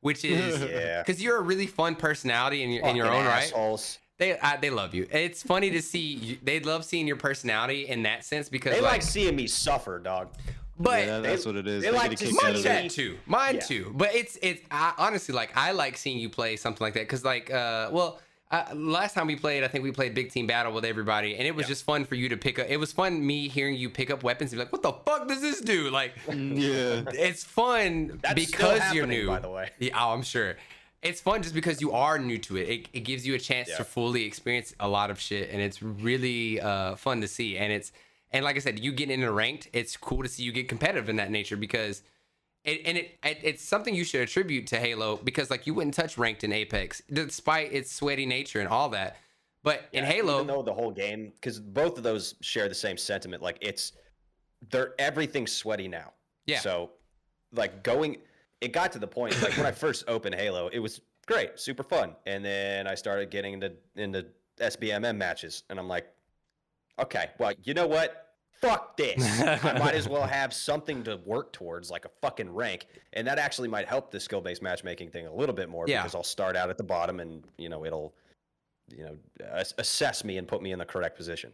which 0.00 0.24
is 0.24 0.62
yeah. 0.70 1.02
because 1.04 1.20
you're 1.20 1.38
a 1.38 1.42
really 1.42 1.66
fun 1.66 1.96
personality 1.96 2.62
in 2.62 2.70
your 2.70 2.86
in 2.86 2.94
your 2.94 3.08
own 3.12 3.24
right. 3.26 3.52
Assholes. 4.32 4.40
They 4.42 4.48
I, 4.48 4.56
they 4.58 4.70
love 4.70 4.94
you. 4.94 5.06
It's 5.10 5.42
funny 5.42 5.70
to 5.70 5.82
see. 5.82 6.14
You, 6.14 6.38
they 6.42 6.60
love 6.60 6.84
seeing 6.84 7.06
your 7.06 7.16
personality 7.16 7.88
in 7.88 8.02
that 8.04 8.24
sense 8.24 8.48
because 8.48 8.74
They 8.74 8.80
like, 8.80 8.92
like 8.92 9.02
seeing 9.02 9.36
me 9.36 9.46
suffer, 9.46 9.98
dog. 9.98 10.28
but 10.78 11.00
yeah, 11.00 11.06
that- 11.06 11.22
they- 11.22 11.28
that's 11.30 11.46
what 11.46 11.56
it 11.56 11.66
is. 11.66 11.82
they 11.82 11.90
They, 11.90 11.96
like 11.96 12.16
to 12.16 12.24
a 12.24 12.28
see 12.28 12.36
out 12.36 12.42
Mine 12.64 12.86
of 12.86 12.92
too. 12.92 13.18
Mine 13.26 13.54
Yeah. 13.56 13.60
too. 13.60 13.92
But 13.94 14.14
it's 14.14 14.38
it's 14.42 14.60
I, 14.70 14.92
honestly 14.98 15.34
like 15.34 15.56
I 15.56 15.72
like 15.72 15.96
seeing 15.96 16.18
you 16.18 16.28
play 16.28 16.56
something 16.56 16.84
like 16.84 16.94
that 16.94 17.00
because 17.04 17.24
like 17.24 17.52
uh 17.52 17.90
well 17.92 18.20
uh, 18.50 18.62
last 18.74 19.14
time 19.14 19.26
we 19.26 19.34
played 19.34 19.64
I 19.64 19.68
think 19.68 19.82
we 19.82 19.90
played 19.90 20.14
big 20.14 20.30
team 20.30 20.46
battle 20.46 20.72
with 20.72 20.84
everybody 20.84 21.34
and 21.36 21.46
it 21.46 21.54
was 21.54 21.64
Yeah. 21.64 21.68
just 21.70 21.84
fun 21.84 22.04
for 22.04 22.14
you 22.14 22.28
to 22.28 22.36
pick 22.36 22.58
up. 22.58 22.66
It 22.68 22.76
was 22.76 22.92
fun 22.92 23.24
me 23.26 23.48
hearing 23.48 23.74
you 23.74 23.88
pick 23.90 24.10
up 24.10 24.22
weapons 24.22 24.52
and 24.52 24.58
be 24.58 24.64
like, 24.64 24.72
what 24.72 24.82
the 24.82 24.92
fuck 24.92 25.26
does 25.28 25.40
this 25.40 25.60
do? 25.60 25.90
Like 25.90 26.12
Yeah. 26.28 27.02
it's 27.12 27.42
fun 27.42 28.20
That's 28.22 28.42
still 28.42 28.58
because 28.68 28.92
you're 28.94 29.06
new. 29.06 29.26
by 29.26 29.40
the 29.40 29.50
way. 29.50 29.70
Yeah, 29.80 29.92
oh, 30.00 30.12
I'm 30.12 30.22
sure. 30.22 30.56
It's 31.04 31.20
fun 31.20 31.42
just 31.42 31.54
because 31.54 31.80
you 31.80 31.92
are 31.92 32.18
new 32.18 32.38
to 32.38 32.56
it. 32.56 32.68
It, 32.68 32.88
it 32.92 33.00
gives 33.00 33.26
you 33.26 33.34
a 33.34 33.38
chance 33.38 33.68
Yeah. 33.68 33.76
to 33.76 33.84
fully 33.84 34.24
experience 34.24 34.74
a 34.80 34.88
lot 34.88 35.10
of 35.10 35.20
shit, 35.20 35.50
and 35.50 35.60
it's 35.60 35.82
really 35.82 36.60
uh, 36.60 36.96
fun 36.96 37.20
to 37.20 37.28
see. 37.28 37.56
And 37.58 37.72
it's 37.72 37.92
and 38.32 38.44
like 38.44 38.56
I 38.56 38.58
said, 38.58 38.80
you 38.80 38.90
getting 38.90 39.20
into 39.20 39.30
ranked, 39.30 39.68
it's 39.72 39.96
cool 39.96 40.22
to 40.22 40.28
see 40.28 40.42
you 40.42 40.50
get 40.50 40.68
competitive 40.68 41.08
in 41.08 41.16
that 41.16 41.30
nature 41.30 41.56
because. 41.56 42.02
It, 42.64 42.80
and 42.86 42.96
it, 42.96 43.18
it 43.22 43.40
it's 43.42 43.62
something 43.62 43.94
you 43.94 44.04
should 44.04 44.22
attribute 44.22 44.66
to 44.68 44.78
Halo 44.78 45.16
because 45.22 45.50
like 45.50 45.66
you 45.66 45.74
wouldn't 45.74 45.92
touch 45.92 46.16
ranked 46.16 46.44
in 46.44 46.50
Apex 46.50 47.02
despite 47.12 47.74
its 47.74 47.92
sweaty 47.92 48.24
nature 48.24 48.58
and 48.58 48.70
all 48.70 48.88
that. 48.88 49.18
But 49.62 49.88
in 49.92 50.02
Halo, 50.02 50.36
even 50.36 50.46
though 50.46 50.62
the 50.62 50.72
whole 50.72 50.90
game, 50.90 51.32
because 51.34 51.60
both 51.60 51.98
of 51.98 52.04
those 52.04 52.36
share 52.40 52.66
the 52.70 52.74
same 52.74 52.96
sentiment, 52.96 53.42
like 53.42 53.58
it's 53.60 53.92
they're 54.70 54.94
everything's 54.98 55.52
sweaty 55.52 55.88
now. 55.88 56.12
Yeah. 56.46 56.60
So, 56.60 56.92
like 57.52 57.82
going, 57.82 58.16
it 58.60 58.72
got 58.72 58.92
to 58.92 58.98
the 58.98 59.06
point 59.06 59.40
like 59.42 59.56
when 59.56 59.66
I 59.66 59.72
first 59.84 60.04
opened 60.08 60.34
Halo, 60.34 60.68
it 60.68 60.78
was 60.78 61.00
great, 61.26 61.58
super 61.58 61.82
fun, 61.82 62.14
and 62.26 62.44
then 62.44 62.86
I 62.86 62.94
started 62.94 63.30
getting 63.30 63.54
into 63.54 63.72
into 63.96 64.26
SBMM 64.60 65.16
matches, 65.16 65.64
and 65.70 65.78
I'm 65.78 65.88
like, 65.88 66.06
okay, 66.98 67.30
well, 67.38 67.52
you 67.62 67.74
know 67.74 67.86
what? 67.86 68.20
Fuck 68.60 68.96
this. 68.96 69.42
I 69.42 69.78
might 69.78 69.94
as 69.94 70.08
well 70.08 70.26
have 70.26 70.54
something 70.54 71.02
to 71.04 71.16
work 71.26 71.52
towards, 71.52 71.90
like 71.90 72.04
a 72.06 72.10
fucking 72.22 72.48
rank, 72.48 72.86
and 73.12 73.26
that 73.26 73.38
actually 73.38 73.68
might 73.68 73.86
help 73.86 74.10
the 74.10 74.20
skill 74.20 74.40
based 74.40 74.62
matchmaking 74.62 75.10
thing 75.10 75.26
a 75.26 75.34
little 75.34 75.54
bit 75.54 75.68
more 75.68 75.84
Yeah. 75.86 76.02
because 76.02 76.14
I'll 76.14 76.22
start 76.22 76.56
out 76.56 76.70
at 76.70 76.78
the 76.78 76.84
bottom, 76.84 77.20
and 77.20 77.44
you 77.58 77.68
know 77.68 77.84
it'll 77.84 78.14
you 78.88 79.04
know 79.04 79.16
assess 79.50 80.24
me 80.24 80.36
and 80.38 80.46
put 80.46 80.60
me 80.62 80.70
in 80.70 80.78
the 80.78 80.84
correct 80.84 81.16
position 81.16 81.50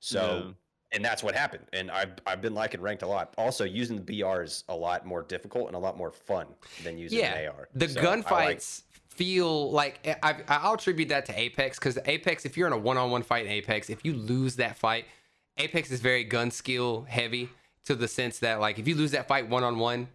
so 0.00 0.52
and 0.94 1.04
that's 1.04 1.22
what 1.22 1.34
happened. 1.34 1.64
And 1.72 1.90
I've, 1.90 2.12
I've 2.26 2.40
been 2.40 2.54
liking 2.54 2.80
ranked 2.80 3.02
a 3.02 3.06
lot. 3.06 3.34
Also 3.36 3.64
using 3.64 3.96
the 4.04 4.22
br 4.22 4.42
is 4.42 4.64
a 4.68 4.74
lot 4.74 5.04
more 5.04 5.22
difficult 5.22 5.66
and 5.66 5.76
a 5.76 5.78
lot 5.78 5.96
more 5.98 6.10
fun 6.10 6.46
than 6.82 6.96
using 6.96 7.18
yeah, 7.18 7.34
an 7.34 7.48
ar 7.48 7.68
the 7.74 7.88
So 7.88 8.00
I 8.00 8.02
like- 8.04 8.24
gunfights 8.24 8.82
feel 9.08 9.70
like 9.70 10.00
eh, 10.04 10.14
I, 10.22 10.36
I'll 10.48 10.74
attribute 10.74 11.08
that 11.10 11.26
to 11.26 11.38
Apex 11.38 11.78
because 11.78 11.98
Apex, 12.04 12.44
if 12.44 12.56
you're 12.56 12.66
in 12.66 12.72
a 12.72 12.78
one-on-one 12.78 13.22
fight 13.22 13.46
in 13.46 13.52
Apex, 13.52 13.88
if 13.90 14.04
you 14.04 14.14
lose 14.14 14.56
that 14.56 14.76
fight, 14.76 15.04
Apex 15.56 15.90
is 15.90 16.00
very 16.00 16.24
gun 16.24 16.50
skill 16.50 17.04
heavy 17.08 17.48
to 17.84 17.94
the 17.94 18.08
sense 18.08 18.38
that 18.40 18.60
like 18.60 18.78
if 18.78 18.88
you 18.88 18.94
lose 18.94 19.10
that 19.12 19.28
fight 19.28 19.48
one-on-one, 19.48 20.08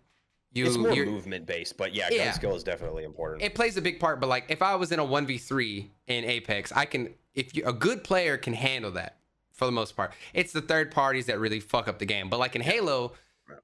you 0.51 0.65
it's 0.65 0.77
more 0.77 0.93
movement 1.05 1.45
based 1.45 1.77
but 1.77 1.93
yeah, 1.93 2.07
Yeah. 2.11 2.25
gun 2.25 2.33
skill 2.33 2.55
is 2.55 2.63
definitely 2.63 3.03
important. 3.03 3.43
It 3.43 3.53
plays 3.53 3.77
a 3.77 3.81
big 3.81 3.99
part. 3.99 4.19
But 4.19 4.27
like 4.27 4.45
if 4.49 4.61
I 4.61 4.75
was 4.75 4.91
in 4.91 4.99
a 4.99 5.05
one 5.05 5.25
v 5.27 5.37
three 5.37 5.91
in 6.07 6.25
Apex, 6.25 6.71
I 6.71 6.85
can 6.85 7.13
if 7.35 7.55
you 7.55 7.63
a 7.65 7.73
good 7.73 8.03
player 8.03 8.35
can 8.37 8.53
handle 8.53 8.91
that 8.91 9.18
for 9.59 9.65
the 9.65 9.71
most 9.71 9.95
part. 9.95 10.13
It's 10.33 10.51
the 10.51 10.61
third 10.61 10.89
parties 10.89 11.27
that 11.27 11.37
really 11.39 11.59
fuck 11.59 11.87
up 11.87 11.99
the 11.99 12.05
game. 12.05 12.29
But 12.29 12.39
like 12.39 12.55
in 12.55 12.61
Halo, 12.61 13.13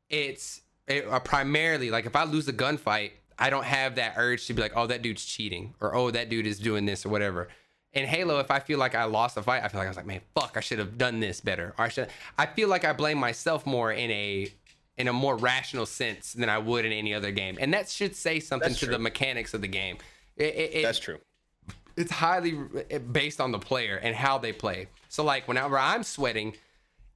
it's 0.09 0.61
it, 0.87 1.07
uh, 1.07 1.19
primarily 1.19 1.89
like 1.89 2.05
if 2.05 2.15
I 2.15 2.25
lose 2.25 2.47
a 2.47 2.53
gunfight, 2.53 3.11
I 3.39 3.49
don't 3.49 3.65
have 3.65 3.95
that 3.95 4.13
urge 4.17 4.45
to 4.47 4.53
be 4.53 4.61
like, 4.61 4.73
oh 4.75 4.85
that 4.87 5.01
dude's 5.01 5.25
cheating 5.25 5.73
or 5.81 5.95
oh 5.95 6.11
that 6.11 6.29
dude 6.29 6.45
is 6.45 6.59
doing 6.59 6.85
this 6.85 7.05
or 7.05 7.09
whatever. 7.09 7.47
In 7.93 8.05
Halo, 8.05 8.39
if 8.39 8.51
I 8.51 8.59
feel 8.59 8.77
like 8.77 8.93
I 8.93 9.05
lost 9.05 9.37
a 9.37 9.41
fight, 9.41 9.63
I 9.63 9.69
feel 9.69 9.79
like 9.79 9.87
I 9.87 9.89
was 9.89 9.95
like, 9.97 10.05
man, 10.05 10.19
fuck, 10.35 10.57
I 10.57 10.59
should 10.59 10.79
have 10.79 10.97
done 10.97 11.21
this 11.21 11.39
better. 11.39 11.73
Or 11.77 11.85
I 11.85 11.87
should. 11.87 12.09
I 12.37 12.45
feel 12.45 12.67
like 12.67 12.83
I 12.83 12.91
blame 12.91 13.17
myself 13.17 13.65
more 13.65 13.91
in 13.91 14.11
a 14.11 14.51
in 14.97 15.07
a 15.07 15.13
more 15.13 15.35
rational 15.37 15.85
sense 15.85 16.33
than 16.33 16.49
I 16.49 16.57
would 16.57 16.85
in 16.85 16.91
any 16.91 17.13
other 17.13 17.31
game, 17.31 17.57
and 17.59 17.73
that 17.73 17.89
should 17.89 18.15
say 18.15 18.39
something 18.39 18.69
That's 18.69 18.79
to 18.81 18.85
the 18.87 18.99
mechanics 18.99 19.53
of 19.53 19.61
the 19.61 19.67
game. 19.67 19.97
It, 20.37 20.55
it- 20.55 20.83
that's 20.83 20.99
true 20.99 21.19
it's 21.97 22.11
highly 22.11 22.51
based 23.11 23.39
on 23.39 23.51
the 23.51 23.59
player 23.59 23.97
and 23.97 24.15
how 24.15 24.37
they 24.37 24.51
play. 24.51 24.87
So 25.09 25.23
like 25.23 25.47
whenever 25.47 25.77
I'm 25.77 26.03
sweating, 26.03 26.55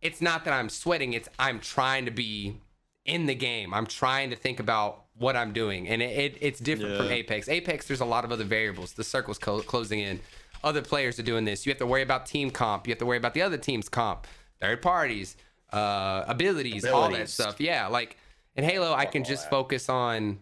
it's 0.02 0.22
not 0.22 0.46
that 0.46 0.54
I'm 0.54 0.70
sweating, 0.70 1.14
it's 1.14 1.30
I'm 1.38 1.60
trying 1.60 2.06
to 2.06 2.12
be 2.12 2.58
in 3.06 3.26
the 3.26 3.36
game. 3.36 3.74
I'm 3.74 3.86
trying 3.86 4.30
to 4.30 4.36
think 4.36 4.60
about 4.60 5.06
what 5.18 5.36
I'm 5.36 5.52
doing. 5.52 5.88
And 5.90 6.02
it, 6.02 6.18
it 6.18 6.38
it's 6.42 6.60
different 6.60 6.98
from 6.98 7.08
Apex. 7.08 7.50
Apex 7.50 7.88
there's 7.88 8.02
a 8.02 8.06
lot 8.06 8.24
of 8.24 8.32
other 8.32 8.44
variables. 8.46 8.94
The 8.94 9.04
circle's 9.04 9.38
co- 9.38 9.62
closing 9.62 10.00
in. 10.00 10.20
Other 10.64 10.82
players 10.82 11.18
are 11.20 11.24
doing 11.24 11.46
this. 11.46 11.66
You 11.66 11.72
have 11.72 11.80
to 11.80 11.86
worry 11.86 12.02
about 12.02 12.26
team 12.26 12.52
comp. 12.52 12.88
You 12.88 12.92
have 12.92 13.00
to 13.00 13.06
worry 13.06 13.18
about 13.18 13.34
the 13.34 13.42
other 13.42 13.58
team's 13.58 13.90
comp, 13.90 14.28
third 14.62 14.82
parties, 14.82 15.36
uh 15.72 16.24
abilities, 16.28 16.86
all 16.86 17.10
that 17.12 17.30
stuff. 17.30 17.60
Yeah, 17.60 17.88
like 17.88 18.18
in 18.56 18.64
Halo 18.64 18.94
I 18.94 19.06
can 19.06 19.24
just 19.24 19.50
focus 19.50 19.90
on 19.90 20.40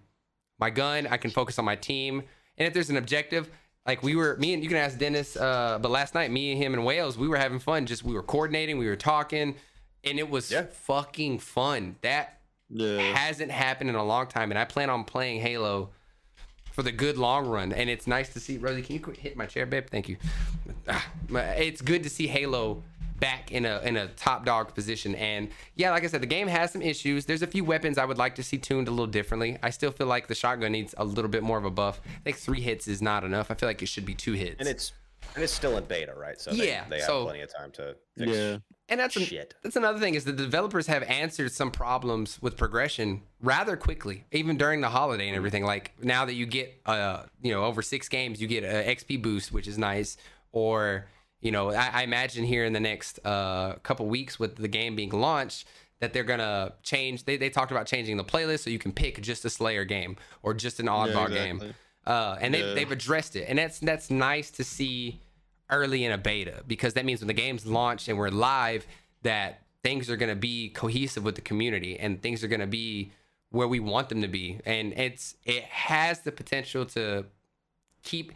my 0.59 0.69
gun. 0.69 1.07
I 1.07 1.17
can 1.17 1.31
focus 1.31 1.59
on 1.59 1.65
my 1.65 1.75
team. 1.75 2.23
And 2.57 2.67
if 2.67 2.73
there's 2.73 2.89
an 2.89 2.97
objective, 2.97 3.49
like 3.87 4.03
we 4.03 4.15
were, 4.15 4.35
me 4.37 4.53
and 4.53 4.61
you 4.61 4.67
can 4.69 4.77
ask 4.77 4.97
Dennis, 4.99 5.37
uh, 5.37 5.79
but 5.81 5.89
last 5.89 6.13
night, 6.13 6.29
me 6.29 6.51
and 6.51 6.61
him 6.61 6.73
and 6.73 6.85
Wales, 6.85 7.17
we 7.17 7.27
were 7.29 7.37
having 7.37 7.57
fun. 7.59 7.85
Just 7.85 8.03
we 8.03 8.13
were 8.13 8.21
coordinating, 8.21 8.77
we 8.77 8.87
were 8.87 8.97
talking, 8.97 9.55
and 10.03 10.19
it 10.19 10.29
was 10.29 10.51
Yeah. 10.51 10.63
fucking 10.63 11.39
fun. 11.39 11.95
That 12.01 12.41
Yeah. 12.69 12.99
hasn't 13.15 13.49
happened 13.49 13.89
in 13.89 13.95
a 13.95 14.03
long 14.03 14.27
time, 14.27 14.51
and 14.51 14.59
I 14.59 14.65
plan 14.65 14.89
on 14.89 15.05
playing 15.05 15.39
Halo 15.39 15.91
for 16.73 16.83
the 16.83 16.91
good 16.91 17.17
long 17.17 17.47
run. 17.47 17.71
And 17.71 17.89
it's 17.89 18.05
nice 18.07 18.27
to 18.33 18.41
see 18.41 18.57
Rosie. 18.57 18.81
Can 18.81 18.95
you 18.95 18.99
quit 19.01 19.17
hit 19.17 19.37
my 19.37 19.45
chair, 19.45 19.65
babe? 19.65 19.87
Thank 19.89 20.09
you. 20.09 20.17
Ah, 20.87 21.09
It's 21.57 21.81
good 21.81 22.03
to 22.03 22.09
see 22.09 22.27
Halo 22.27 22.83
back 23.19 23.51
in 23.51 23.65
a 23.65 23.79
in 23.83 23.97
a 23.97 24.07
top 24.09 24.45
dog 24.45 24.73
position. 24.73 25.15
And 25.15 25.49
yeah, 25.75 25.91
like 25.91 26.03
I 26.03 26.07
said, 26.07 26.21
the 26.21 26.27
game 26.27 26.47
has 26.47 26.71
some 26.71 26.81
issues. 26.81 27.25
There's 27.25 27.41
a 27.41 27.47
few 27.47 27.63
weapons 27.63 27.97
I 27.97 28.05
would 28.05 28.17
like 28.17 28.35
to 28.35 28.43
see 28.43 28.57
tuned 28.57 28.87
a 28.87 28.91
little 28.91 29.07
differently. 29.07 29.57
I 29.63 29.69
still 29.71 29.91
feel 29.91 30.07
like 30.07 30.27
the 30.27 30.35
shotgun 30.35 30.71
needs 30.71 30.93
a 30.97 31.03
little 31.05 31.29
bit 31.29 31.43
more 31.43 31.57
of 31.57 31.65
a 31.65 31.71
buff. 31.71 31.99
I 32.05 32.19
think 32.23 32.37
three 32.37 32.61
hits 32.61 32.87
is 32.87 33.01
not 33.01 33.23
enough. 33.23 33.49
I 33.51 33.55
feel 33.55 33.67
like 33.69 33.81
it 33.81 33.87
should 33.87 34.05
be 34.05 34.13
two 34.15 34.33
hits. 34.33 34.57
and 34.59 34.67
it's 34.69 34.93
and 35.35 35.43
it's 35.43 35.51
still 35.51 35.75
in 35.77 35.83
beta 35.83 36.13
right 36.15 36.39
so 36.39 36.51
they, 36.51 36.69
Yeah, 36.69 36.85
they 36.89 36.97
have 36.97 37.05
so- 37.05 37.25
plenty 37.25 37.41
of 37.41 37.53
time 37.53 37.71
to 37.71 37.95
fix 38.17 38.31
Yeah. 38.31 38.57
And 38.89 38.97
that's 39.01 39.17
an, 39.17 39.23
Shit. 39.23 39.53
that's 39.63 39.75
another 39.75 39.99
thing 39.99 40.13
is 40.15 40.23
the 40.23 40.31
developers 40.31 40.87
have 40.87 41.03
answered 41.03 41.51
some 41.51 41.71
problems 41.71 42.41
with 42.41 42.55
progression 42.55 43.21
rather 43.41 43.75
quickly, 43.75 44.23
even 44.31 44.55
during 44.55 44.79
the 44.79 44.87
holiday 44.87 45.27
and 45.27 45.35
everything. 45.35 45.65
Like 45.65 45.91
now 46.01 46.23
that 46.23 46.35
you 46.35 46.45
get 46.45 46.79
uh 46.85 47.23
you 47.41 47.51
know 47.51 47.65
over 47.65 47.81
six 47.81 48.07
games, 48.07 48.39
you 48.41 48.47
get 48.47 48.63
a 48.63 48.89
XP 48.95 49.21
boost, 49.21 49.51
which 49.51 49.67
is 49.67 49.77
nice. 49.77 50.15
Or 50.53 51.07
you 51.41 51.51
know, 51.51 51.71
I, 51.71 51.89
I 51.93 52.03
imagine 52.03 52.43
here 52.45 52.65
in 52.65 52.73
the 52.73 52.79
next 52.79 53.19
uh 53.25 53.73
couple 53.83 54.05
weeks 54.07 54.39
with 54.39 54.55
the 54.55 54.67
game 54.67 54.95
being 54.95 55.11
launched 55.11 55.67
that 55.99 56.13
they're 56.13 56.23
gonna 56.23 56.73
change. 56.83 57.25
They 57.25 57.37
they 57.37 57.49
talked 57.49 57.71
about 57.71 57.85
changing 57.87 58.17
the 58.17 58.23
playlist 58.23 58.59
so 58.63 58.69
you 58.69 58.79
can 58.79 58.91
pick 58.91 59.21
just 59.21 59.45
a 59.45 59.49
Slayer 59.49 59.85
game 59.85 60.17
or 60.43 60.53
just 60.53 60.79
an 60.79 60.85
oddball 60.87 61.29
game. 61.31 61.55
exactly. 61.57 61.75
Uh, 62.05 62.37
and 62.39 62.53
they 62.53 62.61
Yeah. 62.65 62.73
they've 62.73 62.91
addressed 62.91 63.35
it, 63.35 63.45
and 63.49 63.57
that's 63.59 63.79
that's 63.79 64.09
nice 64.09 64.49
to 64.51 64.63
see 64.63 65.19
early 65.69 66.05
in 66.05 66.11
a 66.13 66.17
beta 66.17 66.63
because 66.65 66.93
that 66.93 67.03
means 67.05 67.19
when 67.19 67.27
the 67.27 67.33
game's 67.33 67.65
launched 67.65 68.07
and 68.07 68.17
we're 68.17 68.29
live, 68.29 68.87
that 69.23 69.61
things 69.83 70.09
are 70.09 70.15
gonna 70.17 70.35
be 70.35 70.69
cohesive 70.69 71.23
with 71.23 71.35
the 71.35 71.41
community 71.41 71.99
and 71.99 72.21
things 72.21 72.43
are 72.43 72.47
gonna 72.47 72.65
be 72.67 73.11
where 73.49 73.67
we 73.67 73.79
want 73.79 74.09
them 74.09 74.21
to 74.21 74.27
be, 74.27 74.59
and 74.65 74.93
it's 74.93 75.35
it 75.45 75.63
has 75.63 76.21
the 76.21 76.31
potential 76.31 76.85
to 76.85 77.25
keep. 78.03 78.31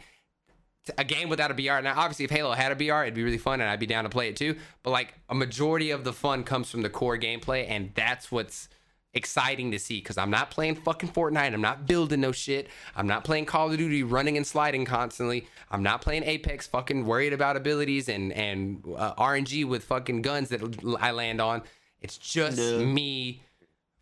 A 0.98 1.04
game 1.04 1.28
without 1.28 1.50
a 1.50 1.54
BR. 1.54 1.80
Now, 1.82 1.94
obviously, 1.96 2.24
if 2.24 2.30
Halo 2.30 2.52
had 2.52 2.72
a 2.72 2.76
BR, 2.76 3.02
it'd 3.02 3.14
be 3.14 3.22
really 3.22 3.38
fun, 3.38 3.60
and 3.60 3.70
I'd 3.70 3.78
be 3.80 3.86
down 3.86 4.04
to 4.04 4.10
play 4.10 4.28
it 4.28 4.36
too. 4.36 4.56
But 4.82 4.90
like 4.90 5.14
a 5.28 5.34
majority 5.34 5.90
of 5.90 6.04
the 6.04 6.12
fun 6.12 6.42
comes 6.44 6.70
from 6.70 6.82
the 6.82 6.90
core 6.90 7.16
gameplay, 7.18 7.66
and 7.68 7.90
that's 7.94 8.32
what's 8.32 8.68
exciting 9.14 9.70
to 9.70 9.78
see. 9.78 9.98
Because 9.98 10.18
I'm 10.18 10.30
not 10.30 10.50
playing 10.50 10.76
fucking 10.76 11.10
Fortnite. 11.10 11.52
I'm 11.52 11.60
not 11.60 11.86
building 11.86 12.20
no 12.20 12.32
shit. 12.32 12.68
I'm 12.96 13.06
not 13.06 13.24
playing 13.24 13.44
Call 13.44 13.70
of 13.70 13.78
Duty, 13.78 14.02
running 14.02 14.36
and 14.36 14.46
sliding 14.46 14.84
constantly. 14.84 15.46
I'm 15.70 15.82
not 15.82 16.00
playing 16.02 16.24
Apex, 16.24 16.66
fucking 16.66 17.04
worried 17.06 17.32
about 17.32 17.56
abilities 17.56 18.08
and 18.08 18.32
and 18.32 18.82
uh, 18.96 19.14
RNG 19.14 19.64
with 19.66 19.84
fucking 19.84 20.22
guns 20.22 20.48
that 20.48 20.62
I 21.00 21.10
land 21.12 21.40
on. 21.40 21.62
It's 22.00 22.18
just 22.18 22.58
Yeah. 22.58 22.78
me 22.78 23.42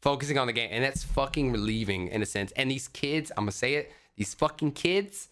focusing 0.01 0.39
on 0.39 0.47
the 0.47 0.53
game, 0.55 0.71
and 0.73 0.83
that's 0.83 1.05
fucking 1.05 1.53
relieving 1.53 2.09
in 2.09 2.23
a 2.23 2.27
sense. 2.27 2.53
And 2.53 2.71
these 2.71 2.89
kids, 2.89 3.31
I'm 3.37 3.43
gonna 3.43 3.53
say 3.53 3.75
it, 3.75 3.93
these 4.17 4.33
fucking 4.33 4.73
kids 4.73 5.29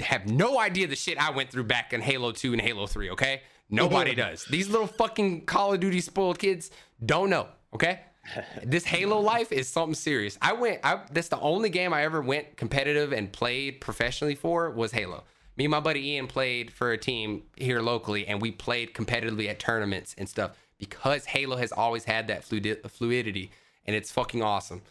have 0.00 0.28
no 0.28 0.58
idea 0.58 0.86
the 0.86 0.96
shit 0.96 1.18
I 1.18 1.30
went 1.30 1.50
through 1.50 1.64
back 1.64 1.92
in 1.92 2.00
Halo 2.00 2.32
2 2.32 2.52
and 2.52 2.60
Halo 2.60 2.86
3, 2.86 3.10
okay? 3.10 3.42
Nobody 3.68 4.14
does. 4.14 4.44
These 4.44 4.68
little 4.68 4.86
fucking 4.86 5.46
Call 5.46 5.72
of 5.72 5.80
Duty 5.80 6.00
spoiled 6.00 6.38
kids 6.38 6.70
don't 7.04 7.30
know, 7.30 7.48
okay? 7.74 8.00
this 8.64 8.84
Halo 8.84 9.18
life 9.18 9.52
is 9.52 9.68
something 9.68 9.94
serious. 9.94 10.38
I 10.42 10.52
went 10.52 10.80
I 10.84 11.00
that's 11.10 11.28
the 11.28 11.40
only 11.40 11.70
game 11.70 11.92
I 11.92 12.02
ever 12.04 12.20
went 12.20 12.56
competitive 12.56 13.12
and 13.12 13.32
played 13.32 13.80
professionally 13.80 14.34
for 14.34 14.70
was 14.70 14.92
Halo. 14.92 15.24
Me 15.56 15.64
and 15.64 15.70
my 15.70 15.80
buddy 15.80 16.10
Ian 16.10 16.26
played 16.26 16.72
for 16.72 16.92
a 16.92 16.98
team 16.98 17.44
here 17.56 17.80
locally 17.80 18.26
and 18.26 18.40
we 18.40 18.50
played 18.50 18.94
competitively 18.94 19.48
at 19.48 19.58
tournaments 19.58 20.14
and 20.18 20.28
stuff 20.28 20.52
because 20.78 21.26
Halo 21.26 21.56
has 21.56 21.72
always 21.72 22.04
had 22.04 22.28
that 22.28 22.42
fluidi- 22.42 22.88
fluidity 22.90 23.50
and 23.86 23.96
it's 23.96 24.10
fucking 24.10 24.42
awesome. 24.42 24.82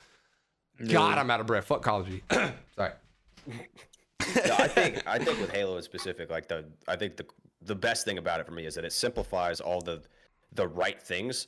God, 0.88 1.18
I'm 1.18 1.30
out 1.30 1.42
of 1.42 1.48
breath. 1.48 1.66
Fuck 1.66 1.82
Call 1.82 2.02
of 2.02 2.08
Duty. 2.08 2.24
Sorry. 2.76 2.92
no, 4.36 4.56
I 4.58 4.68
think 4.68 5.04
I 5.08 5.18
think 5.20 5.40
with 5.40 5.52
Halo 5.52 5.78
in 5.78 5.84
specific, 5.84 6.30
like 6.30 6.48
the 6.48 6.66
I 6.88 6.96
think 6.96 7.18
the 7.18 7.26
the 7.62 7.76
best 7.76 8.06
thing 8.06 8.18
about 8.18 8.40
it 8.40 8.46
for 8.46 8.54
me 8.54 8.66
is 8.66 8.76
that 8.76 8.86
it 8.86 8.94
simplifies 8.94 9.60
all 9.62 9.82
the 9.82 10.02
the 10.54 10.68
right 10.68 11.02
things 11.02 11.48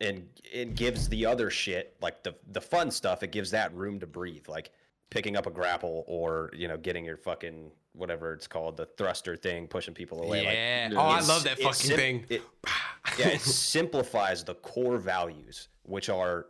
and 0.00 0.26
it 0.44 0.74
gives 0.74 1.08
the 1.08 1.26
other 1.26 1.50
shit 1.50 1.96
like 2.00 2.22
the 2.22 2.34
the 2.52 2.60
fun 2.60 2.90
stuff. 2.90 3.22
It 3.22 3.32
gives 3.32 3.50
that 3.50 3.74
room 3.74 3.98
to 4.00 4.06
breathe, 4.06 4.48
like 4.48 4.70
picking 5.10 5.36
up 5.36 5.46
a 5.46 5.50
grapple 5.50 6.04
or 6.06 6.50
you 6.54 6.68
know 6.68 6.76
getting 6.76 7.04
your 7.04 7.16
fucking 7.16 7.70
whatever 7.94 8.32
it's 8.32 8.46
called 8.46 8.76
the 8.76 8.86
thruster 8.86 9.36
thing, 9.36 9.66
pushing 9.66 9.94
people 9.94 10.22
away. 10.22 10.38
like, 10.44 10.54
Yeah. 10.54 10.88
Yeah. 10.88 10.98
oh, 10.98 11.00
I 11.00 11.20
love 11.20 11.42
that 11.44 11.58
fucking 11.58 11.72
sim- 11.72 11.96
thing. 11.96 12.26
It, 12.28 12.42
yeah, 13.18 13.28
it 13.28 13.40
simplifies 13.40 14.44
the 14.44 14.54
core 14.54 14.98
values, 14.98 15.68
which 15.82 16.08
are 16.08 16.46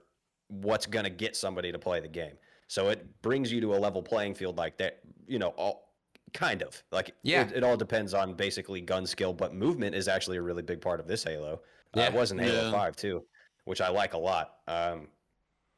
what's 0.49 0.87
going 0.87 1.05
to 1.05 1.11
get 1.11 1.37
somebody 1.37 1.72
to 1.72 1.79
play 1.79 2.01
the 2.01 2.09
game. 2.09 2.33
So 2.69 2.89
it 2.91 3.21
brings 3.23 3.51
you 3.51 3.61
to 3.62 3.75
a 3.75 3.79
level 3.79 4.03
playing 4.03 4.35
field 4.35 4.57
like 4.57 4.77
that, 4.79 5.01
you 5.27 5.39
know, 5.39 5.49
all 5.49 5.89
kind 6.33 6.62
of 6.62 6.83
like 6.93 7.14
Yeah. 7.23 7.43
It, 7.43 7.57
it 7.57 7.64
all 7.64 7.77
depends 7.77 8.14
on 8.14 8.35
basically 8.35 8.81
gun 8.81 9.07
skill, 9.07 9.33
but 9.33 9.55
movement 9.55 9.95
is 9.95 10.07
actually 10.07 10.37
a 10.37 10.43
really 10.43 10.62
big 10.62 10.81
part 10.81 11.01
of 11.01 11.09
this 11.09 11.25
Halo. 11.25 11.62
Uh, 11.97 12.01
it 12.01 12.12
was 12.12 12.31
in 12.31 12.39
Halo 12.39 12.64
Yeah. 12.64 12.71
Five 12.71 12.95
too, 12.97 13.25
which 13.64 13.81
I 13.81 13.89
like 13.89 14.12
a 14.12 14.19
lot. 14.19 14.57
Um, 14.69 15.09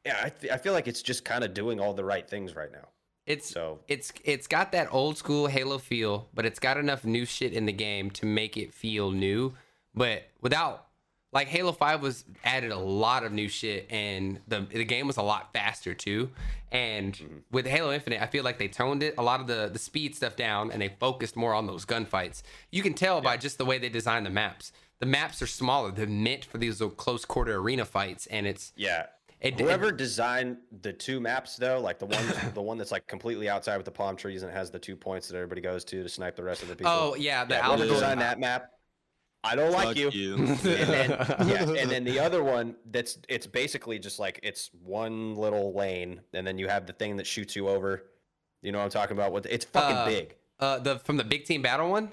yeah, 0.05 0.21
I, 0.25 0.29
th- 0.31 0.53
I 0.53 0.57
feel 0.57 0.73
like 0.73 0.89
it's 0.89 1.03
just 1.03 1.25
kind 1.25 1.45
of 1.45 1.55
doing 1.55 1.79
all 1.79 1.95
the 1.95 2.05
right 2.05 2.29
things 2.29 2.57
right 2.57 2.73
now. 2.73 2.89
It's 3.27 3.49
So 3.49 3.81
it's 3.87 4.13
it's 4.25 4.49
got 4.49 4.73
that 4.73 4.89
old 4.91 5.17
school 5.17 5.47
Halo 5.47 5.79
feel, 5.79 6.29
but 6.35 6.45
it's 6.45 6.59
got 6.59 6.77
enough 6.77 7.05
new 7.05 7.25
shit 7.25 7.53
in 7.53 7.67
the 7.67 7.73
game 7.73 8.11
to 8.13 8.27
make 8.27 8.57
it 8.57 8.75
feel 8.75 9.13
new, 9.13 9.55
but 9.95 10.25
without 10.41 10.87
like 11.33 11.49
Halo 11.49 11.73
5 11.73 12.03
was 12.03 12.25
added 12.45 12.73
a 12.73 12.79
lot 12.79 13.25
of 13.25 13.33
new 13.33 13.49
shit 13.49 13.87
and 13.91 14.41
the 14.49 14.67
the 14.71 14.85
game 14.85 15.07
was 15.07 15.17
a 15.17 15.23
lot 15.23 15.53
faster 15.53 15.95
too. 15.95 16.31
And 16.73 17.15
mm-hmm. 17.15 17.37
with 17.51 17.67
Halo 17.67 17.93
Infinite, 17.93 18.21
I 18.21 18.27
feel 18.27 18.45
like 18.45 18.59
they 18.59 18.69
toned 18.69 19.03
it 19.03 19.15
a 19.17 19.23
lot 19.23 19.41
of 19.41 19.47
the 19.47 19.71
the 19.73 19.79
speed 19.79 20.15
stuff 20.15 20.37
down 20.37 20.71
and 20.73 20.83
they 20.83 20.89
focused 20.89 21.37
more 21.37 21.55
on 21.55 21.67
those 21.67 21.85
gunfights. 21.85 22.43
You 22.71 22.83
can 22.83 22.95
tell 22.95 23.21
by 23.21 23.37
just 23.37 23.59
the 23.59 23.65
way 23.65 23.79
they 23.79 23.89
designed 23.89 24.27
the 24.27 24.31
maps. 24.31 24.73
The 24.99 25.07
maps 25.07 25.41
are 25.41 25.47
smaller. 25.47 25.91
They're 25.93 26.07
meant 26.07 26.45
for 26.45 26.59
these 26.59 26.81
little 26.81 26.95
close 26.95 27.25
quarter 27.25 27.57
arena 27.57 27.85
fights 27.85 28.27
and 28.27 28.47
it's 28.47 28.73
yeah, 28.77 29.07
it, 29.41 29.59
Whoever 29.59 29.91
designed 29.91 30.59
the 30.83 30.93
two 30.93 31.19
maps 31.19 31.57
though, 31.57 31.81
like 31.81 31.99
the 31.99 32.07
one 32.07 32.25
the 32.55 32.61
one 32.63 32.77
that's 32.77 32.93
like 32.93 33.07
completely 33.07 33.49
outside 33.49 33.77
with 33.77 33.87
the 33.87 33.93
palm 33.93 34.17
trees 34.17 34.43
and 34.43 34.51
it 34.51 34.55
has 34.55 34.71
the 34.71 34.79
two 34.79 34.97
points 34.97 35.29
that 35.29 35.37
everybody 35.37 35.63
goes 35.63 35.85
to 35.87 36.03
to 36.03 36.09
snipe 36.09 36.37
the 36.37 36.45
rest 36.45 36.63
of 36.63 36.69
the 36.69 36.77
people. 36.77 36.93
Oh 36.93 37.15
yeah, 37.15 37.45
the 37.45 37.55
yeah, 37.55 37.67
whoever 37.67 37.87
designed 37.87 38.21
that 38.21 38.39
map, 38.39 38.73
I 39.43 39.57
don't 39.57 39.73
like 39.73 39.97
you. 39.97 40.11
you. 40.11 40.35
and 40.37 40.59
then 40.59 41.11
yeah, 41.49 41.63
and 41.63 41.91
then 41.91 42.05
the 42.05 42.19
other 42.19 42.43
one 42.45 42.77
that's 42.91 43.19
it's 43.29 43.47
basically 43.47 43.99
just 43.99 44.19
like 44.19 44.39
it's 44.43 44.71
one 44.83 45.35
little 45.35 45.73
lane, 45.75 46.21
and 46.35 46.47
then 46.47 46.59
you 46.59 46.69
have 46.69 46.87
the 46.87 46.93
thing 46.93 47.17
that 47.17 47.27
shoots 47.27 47.57
you 47.57 47.69
over. 47.69 48.05
You 48.63 48.73
know 48.73 48.79
what 48.79 48.85
I'm 48.85 48.91
talking 48.91 49.17
about? 49.17 49.33
What 49.33 49.47
it's 49.47 49.65
fucking 49.65 49.97
Uh, 49.97 50.05
big. 50.07 50.37
uh 50.59 50.79
the 50.79 50.99
from 50.99 51.17
the 51.17 51.25
big 51.25 51.45
team 51.47 51.63
battle 51.63 51.91
one? 51.91 52.11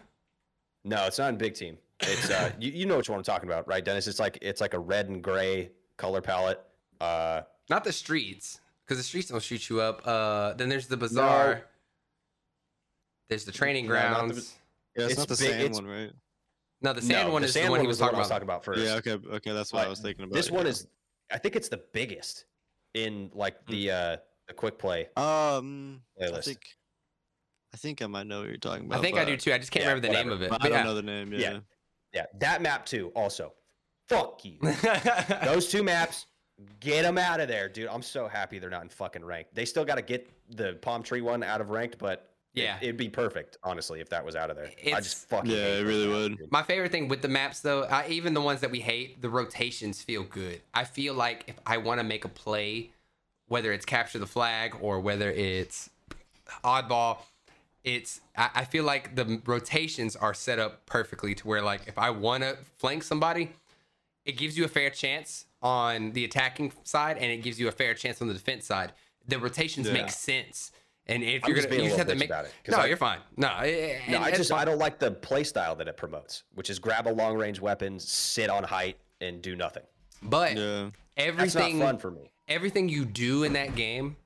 No, 0.85 1.05
it's 1.05 1.17
not 1.19 1.29
in 1.29 1.37
big 1.37 1.53
team. 1.55 1.77
It's 1.99 2.29
uh, 2.29 2.51
you, 2.59 2.71
you 2.71 2.85
know 2.85 2.95
which 2.97 3.09
one 3.09 3.17
I'm 3.17 3.23
talking 3.23 3.49
about, 3.49 3.67
right, 3.67 3.83
Dennis? 3.83 4.07
It's 4.07 4.19
like 4.19 4.37
it's 4.41 4.61
like 4.61 4.73
a 4.73 4.79
red 4.79 5.09
and 5.09 5.21
gray 5.21 5.71
color 5.97 6.21
palette. 6.21 6.61
Uh, 7.01 7.41
Not 7.69 7.83
the 7.83 7.91
streets, 7.91 8.61
because 8.85 8.97
the 8.97 9.03
streets 9.03 9.27
don't 9.29 9.43
shoot 9.43 9.67
you 9.69 9.81
up. 9.81 10.01
Uh, 10.07 10.53
then 10.53 10.69
there's 10.69 10.87
the 10.87 10.95
bazaar. 10.95 11.63
There's 13.29 13.43
the 13.45 13.51
training 13.51 13.87
No, 13.87 13.93
not 13.95 14.01
the 14.01 14.07
grounds. 14.15 14.33
baz- 14.35 14.53
Yeah, 14.95 15.03
it's, 15.03 15.11
It's 15.13 15.19
not 15.19 15.27
the 15.27 15.43
big- 15.43 15.51
sand 15.51 15.61
it's- 15.63 15.75
one, 15.81 15.85
right? 15.87 16.11
No, 16.81 16.93
the 16.93 17.01
sand 17.01 17.27
no, 17.27 17.33
one 17.33 17.41
the 17.41 17.47
is 17.47 17.53
sand 17.53 17.67
the 17.67 17.71
one 17.71 17.81
he 17.81 17.87
was 17.87 17.97
the 17.97 18.05
talking 18.05 18.19
about. 18.19 18.29
talking 18.29 18.43
about 18.43 18.63
first. 18.63 18.81
Yeah, 18.81 18.95
okay, 18.95 19.17
okay, 19.35 19.51
that's 19.51 19.73
what 19.73 19.85
I 19.85 19.89
was 19.89 19.99
thinking 19.99 20.25
about. 20.25 20.35
This 20.35 20.51
one 20.51 20.65
yeah. 20.65 20.71
is, 20.71 20.87
I 21.31 21.37
think 21.37 21.55
it's 21.55 21.69
the 21.69 21.81
biggest 21.93 22.45
in 22.93 23.31
like 23.33 23.57
Hmm. 23.65 23.71
the 23.71 23.91
uh 23.91 24.17
the 24.47 24.53
quick 24.53 24.77
play. 24.77 25.09
Um, 25.17 26.01
I 26.21 26.39
think, 26.39 26.59
I 27.73 27.77
think 27.77 28.01
I 28.01 28.07
might 28.07 28.27
know 28.27 28.39
what 28.39 28.47
you're 28.47 28.57
talking 28.57 28.85
about. 28.85 28.99
I 28.99 29.01
think 29.01 29.17
I 29.17 29.25
do 29.25 29.35
too. 29.35 29.53
I 29.53 29.57
just 29.57 29.71
can't 29.71 29.83
yeah, 29.83 29.91
remember 29.91 30.07
the 30.07 30.13
name 30.13 30.31
of 30.31 30.41
it. 30.41 30.49
But 30.49 30.63
I 30.63 30.69
don't 30.69 30.77
yeah. 30.77 30.83
know 30.83 30.95
the 30.95 31.01
name. 31.01 31.33
Yeah. 31.33 31.39
Yeah. 31.39 31.59
Yeah, 32.13 32.25
that 32.39 32.61
map 32.61 32.85
too. 32.85 33.11
Also, 33.15 33.53
fuck 34.07 34.43
you. 34.45 34.57
Those 35.43 35.67
two 35.67 35.83
maps, 35.83 36.25
get 36.79 37.03
them 37.03 37.17
out 37.17 37.39
of 37.39 37.47
there, 37.47 37.67
dude. 37.67 37.89
I'm 37.89 38.01
so 38.01 38.27
happy 38.27 38.59
they're 38.59 38.69
not 38.69 38.83
in 38.83 38.89
fucking 38.89 39.23
ranked. 39.23 39.53
They 39.53 39.65
still 39.65 39.83
got 39.83 39.95
to 39.95 40.01
get 40.01 40.29
the 40.55 40.75
palm 40.81 41.03
tree 41.03 41.21
one 41.21 41.43
out 41.43 41.59
of 41.59 41.69
ranked, 41.69 41.97
but 41.97 42.31
it- 42.57 42.63
Yeah. 42.63 42.77
it'd 42.81 42.97
be 42.97 43.09
perfect, 43.09 43.57
honestly, 43.63 43.99
if 44.01 44.09
that 44.09 44.25
was 44.25 44.35
out 44.35 44.49
of 44.49 44.57
there. 44.57 44.71
I 44.93 44.99
just 45.01 45.27
fucking 45.29 45.49
Yeah, 45.51 45.57
hate 45.57 45.79
it 45.81 45.85
really 45.85 46.07
would. 46.07 46.37
dude. 46.37 46.51
My 46.51 46.63
favorite 46.63 46.91
thing 46.91 47.07
with 47.07 47.21
the 47.21 47.27
maps, 47.27 47.61
though, 47.61 47.83
I, 47.83 48.07
even 48.07 48.33
the 48.33 48.41
ones 48.41 48.61
that 48.61 48.71
we 48.71 48.79
hate, 48.81 49.21
the 49.21 49.29
rotations 49.29 50.01
feel 50.01 50.23
good. 50.23 50.61
I 50.73 50.83
feel 50.83 51.13
like 51.13 51.43
if 51.47 51.55
I 51.65 51.77
want 51.77 51.99
to 51.99 52.03
make 52.03 52.25
a 52.25 52.29
play, 52.29 52.91
whether 53.47 53.71
it's 53.71 53.85
capture 53.85 54.19
the 54.19 54.27
flag 54.27 54.75
or 54.81 54.99
whether 54.99 55.31
it's 55.31 55.89
oddball, 56.63 57.19
it's 57.83 58.19
I, 58.35 58.49
I 58.55 58.65
feel 58.65 58.83
like 58.83 59.15
the 59.15 59.41
rotations 59.45 60.15
are 60.15 60.33
set 60.33 60.59
up 60.59 60.85
perfectly 60.85 61.33
to 61.35 61.47
where 61.47 61.61
like 61.61 61.87
if 61.87 61.97
I 61.97 62.09
want 62.09 62.43
to 62.43 62.57
flank 62.77 63.03
somebody, 63.03 63.53
it 64.25 64.33
gives 64.33 64.57
you 64.57 64.65
a 64.65 64.67
fair 64.67 64.89
chance 64.89 65.45
on 65.61 66.11
the 66.11 66.25
attacking 66.25 66.73
side 66.83 67.17
and 67.17 67.31
it 67.31 67.37
gives 67.37 67.59
you 67.59 67.67
a 67.67 67.71
fair 67.71 67.93
chance 67.93 68.21
on 68.21 68.27
the 68.27 68.33
defense 68.33 68.65
side. 68.65 68.91
The 69.27 69.39
rotations 69.39 69.87
Yeah. 69.87 69.93
make 69.93 70.09
sense. 70.09 70.71
And 71.09 71.23
if 71.23 71.43
I'm 71.43 71.49
you're 71.49 71.55
just 71.57 71.69
gonna, 71.69 71.77
being 71.77 71.89
you 71.89 71.95
a 71.95 71.97
just 71.97 71.97
have 71.99 72.07
little 72.07 72.07
to 72.07 72.15
bitch 72.15 72.19
make. 72.19 72.29
about 72.29 72.45
it, 72.45 72.53
'cause 72.63 72.71
No, 72.75 72.79
I- 72.83 72.85
you're 72.87 72.97
fine. 72.97 73.19
No, 73.37 73.47
No, 74.09 74.19
I 74.21 74.31
just 74.31 74.49
fine. 74.49 74.59
I 74.59 74.65
don't 74.65 74.77
like 74.77 74.99
the 74.99 75.11
play 75.11 75.43
style 75.43 75.75
that 75.77 75.87
it 75.87 75.95
promotes, 75.97 76.43
which 76.53 76.69
is 76.69 76.79
grab 76.79 77.07
a 77.07 77.11
long 77.13 77.37
range 77.37 77.59
weapon, 77.61 77.99
sit 77.99 78.49
on 78.49 78.63
height, 78.63 78.97
and 79.21 79.41
do 79.41 79.55
nothing. 79.55 79.83
But 80.21 80.57
Yeah. 80.57 80.89
That's 81.15 81.27
everything 81.27 81.79
not 81.79 81.85
fun 81.85 81.97
for 81.99 82.11
me. 82.11 82.31
everything 82.47 82.89
you 82.89 83.05
do 83.05 83.43
in 83.43 83.53
that 83.53 83.75
game 83.75 84.17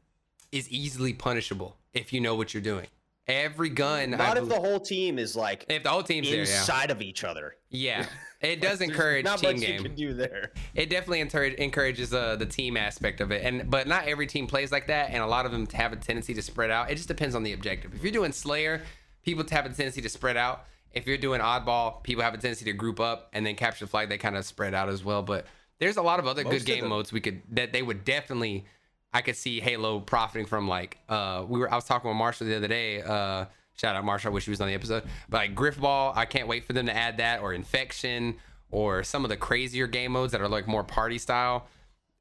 is 0.51 0.67
easily 0.69 1.13
punishable 1.13 1.77
if 1.93 2.11
you 2.11 2.19
know 2.19 2.35
what 2.35 2.53
you're 2.53 2.61
doing. 2.63 2.87
Every 3.31 3.69
gun, 3.69 4.11
Not 4.11 4.37
if 4.37 4.49
the 4.49 4.59
whole 4.59 4.79
team 4.79 5.17
is 5.17 5.35
like 5.35 5.65
if 5.69 5.83
the 5.83 5.89
whole 5.89 6.03
team's 6.03 6.27
there, 6.29 6.37
yeah, 6.37 6.41
inside 6.59 6.91
of 6.91 7.01
each 7.01 7.23
other. 7.23 7.55
yeah, 7.69 8.05
it 8.41 8.61
does 8.61 8.81
encourage 8.81 9.23
not 9.23 9.39
team 9.39 9.53
much 9.53 9.61
game. 9.61 9.75
you 9.77 9.81
can 9.83 9.95
do 9.95 10.13
there. 10.13 10.51
It 10.75 10.89
definitely 10.89 11.21
encourage, 11.21 11.53
encourages 11.55 12.13
uh, 12.13 12.35
the 12.35 12.45
team 12.45 12.75
aspect 12.75 13.21
of 13.21 13.31
it, 13.31 13.43
and 13.45 13.69
but 13.69 13.87
not 13.87 14.07
every 14.07 14.27
team 14.27 14.47
plays 14.47 14.71
like 14.71 14.87
that, 14.87 15.11
and 15.11 15.23
a 15.23 15.27
lot 15.27 15.45
of 15.45 15.51
them 15.51 15.65
have 15.73 15.93
a 15.93 15.95
tendency 15.95 16.33
to 16.33 16.41
spread 16.41 16.71
out. 16.71 16.91
It 16.91 16.95
just 16.95 17.07
depends 17.07 17.33
on 17.35 17.43
the 17.43 17.53
objective. 17.53 17.93
If 17.95 18.03
you're 18.03 18.11
doing 18.11 18.31
Slayer, 18.33 18.81
people 19.23 19.43
have 19.49 19.65
a 19.65 19.69
tendency 19.69 20.01
to 20.01 20.09
spread 20.09 20.35
out. 20.37 20.65
If 20.91 21.07
you're 21.07 21.17
doing 21.17 21.39
Oddball, 21.39 22.03
people 22.03 22.23
have 22.23 22.33
a 22.33 22.37
tendency 22.37 22.65
to 22.65 22.73
group 22.73 22.99
up, 22.99 23.29
and 23.31 23.45
then 23.45 23.55
capture 23.55 23.85
the 23.85 23.89
flag. 23.89 24.09
They 24.09 24.17
kind 24.17 24.35
of 24.35 24.43
spread 24.45 24.73
out 24.73 24.89
as 24.89 25.05
well. 25.05 25.23
But 25.23 25.45
there's 25.79 25.95
a 25.97 26.01
lot 26.01 26.19
of 26.19 26.27
other 26.27 26.43
Most 26.43 26.51
good 26.51 26.65
game 26.65 26.81
them- 26.81 26.89
modes 26.89 27.13
we 27.13 27.21
could 27.21 27.41
that 27.51 27.71
they 27.71 27.81
would 27.81 28.03
definitely. 28.03 28.65
I 29.13 29.21
could 29.21 29.35
see 29.35 29.59
Halo 29.59 29.99
profiting 29.99 30.45
from 30.45 30.67
like 30.67 30.97
uh 31.09 31.43
we 31.47 31.59
were 31.59 31.71
I 31.71 31.75
was 31.75 31.85
talking 31.85 32.09
with 32.09 32.17
Marshal 32.17 32.47
the 32.47 32.55
other 32.55 32.67
day. 32.67 33.01
Uh 33.01 33.45
shout 33.75 33.95
out 33.95 34.03
Marshal, 34.05 34.31
I 34.31 34.33
wish 34.33 34.45
he 34.45 34.51
was 34.51 34.61
on 34.61 34.67
the 34.67 34.73
episode. 34.73 35.03
But 35.29 35.37
like 35.37 35.55
Griffball, 35.55 36.15
I 36.15 36.25
can't 36.25 36.47
wait 36.47 36.65
for 36.65 36.73
them 36.73 36.85
to 36.85 36.95
add 36.95 37.17
that 37.17 37.41
or 37.41 37.53
Infection 37.53 38.35
or 38.69 39.03
some 39.03 39.25
of 39.25 39.29
the 39.29 39.37
crazier 39.37 39.87
game 39.87 40.13
modes 40.13 40.31
that 40.31 40.41
are 40.41 40.47
like 40.49 40.67
more 40.67 40.83
party 40.83 41.17
style. 41.17 41.67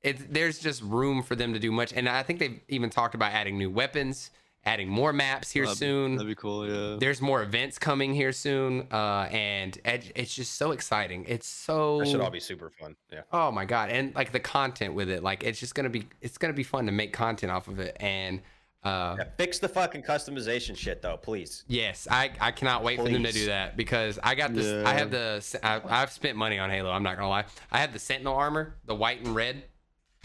It 0.02 0.32
there's 0.32 0.58
just 0.58 0.82
room 0.82 1.22
for 1.22 1.36
them 1.36 1.52
to 1.52 1.58
do 1.58 1.70
much. 1.70 1.92
And 1.92 2.08
I 2.08 2.22
think 2.22 2.38
they've 2.38 2.60
even 2.68 2.90
talked 2.90 3.14
about 3.14 3.32
adding 3.32 3.58
new 3.58 3.70
weapons, 3.70 4.30
adding 4.64 4.88
more 4.88 5.12
maps 5.12 5.50
here 5.50 5.64
That'd- 5.64 5.78
soon 5.78 6.16
That'd 6.16 6.28
be 6.28 6.34
cool. 6.34 6.68
Yeah. 6.68 6.96
there's 6.98 7.22
more 7.22 7.42
events 7.42 7.78
coming 7.78 8.14
here 8.14 8.30
soon 8.32 8.86
uh 8.92 9.26
and 9.30 9.78
it, 9.84 10.12
it's 10.14 10.34
just 10.34 10.54
so 10.54 10.72
exciting 10.72 11.24
it's 11.26 11.46
so 11.46 12.00
That 12.00 12.08
should 12.08 12.20
all 12.20 12.30
be 12.30 12.40
super 12.40 12.68
fun. 12.70 12.94
Yeah. 13.12 13.22
oh 13.32 13.50
my 13.50 13.64
god 13.64 13.88
and 13.90 14.14
like 14.14 14.32
the 14.32 14.40
content 14.40 14.94
with 14.94 15.08
it 15.08 15.22
like 15.22 15.44
it's 15.44 15.58
just 15.58 15.74
gonna 15.74 15.88
be 15.88 16.08
it's 16.20 16.36
gonna 16.36 16.52
be 16.52 16.62
fun 16.62 16.86
to 16.86 16.92
make 16.92 17.12
content 17.12 17.50
off 17.50 17.68
of 17.68 17.78
it 17.80 17.96
and 18.00 18.42
Uh, 18.82 19.14
Yeah, 19.18 19.24
fix 19.36 19.58
the 19.58 19.68
fucking 19.68 20.02
customization 20.02 20.74
shit 20.74 21.02
though, 21.02 21.18
please. 21.18 21.64
Yes, 21.68 22.08
I, 22.10 22.30
I 22.40 22.50
cannot 22.50 22.82
wait 22.82 22.96
for 22.98 23.10
them 23.10 23.22
to 23.24 23.30
do 23.32 23.44
that 23.46 23.76
because 23.76 24.18
I 24.22 24.34
got 24.34 24.54
this. 24.54 24.86
I 24.86 24.94
have 24.94 25.10
the. 25.10 25.44
I, 25.62 25.82
I've 26.00 26.10
spent 26.10 26.34
money 26.38 26.58
on 26.58 26.70
Halo. 26.70 26.90
I'm 26.90 27.02
not 27.02 27.16
gonna 27.16 27.28
lie. 27.28 27.44
I 27.70 27.78
have 27.80 27.92
the 27.92 27.98
Sentinel 27.98 28.34
armor, 28.34 28.76
the 28.86 28.94
white 28.94 29.20
and 29.22 29.34
red, 29.34 29.64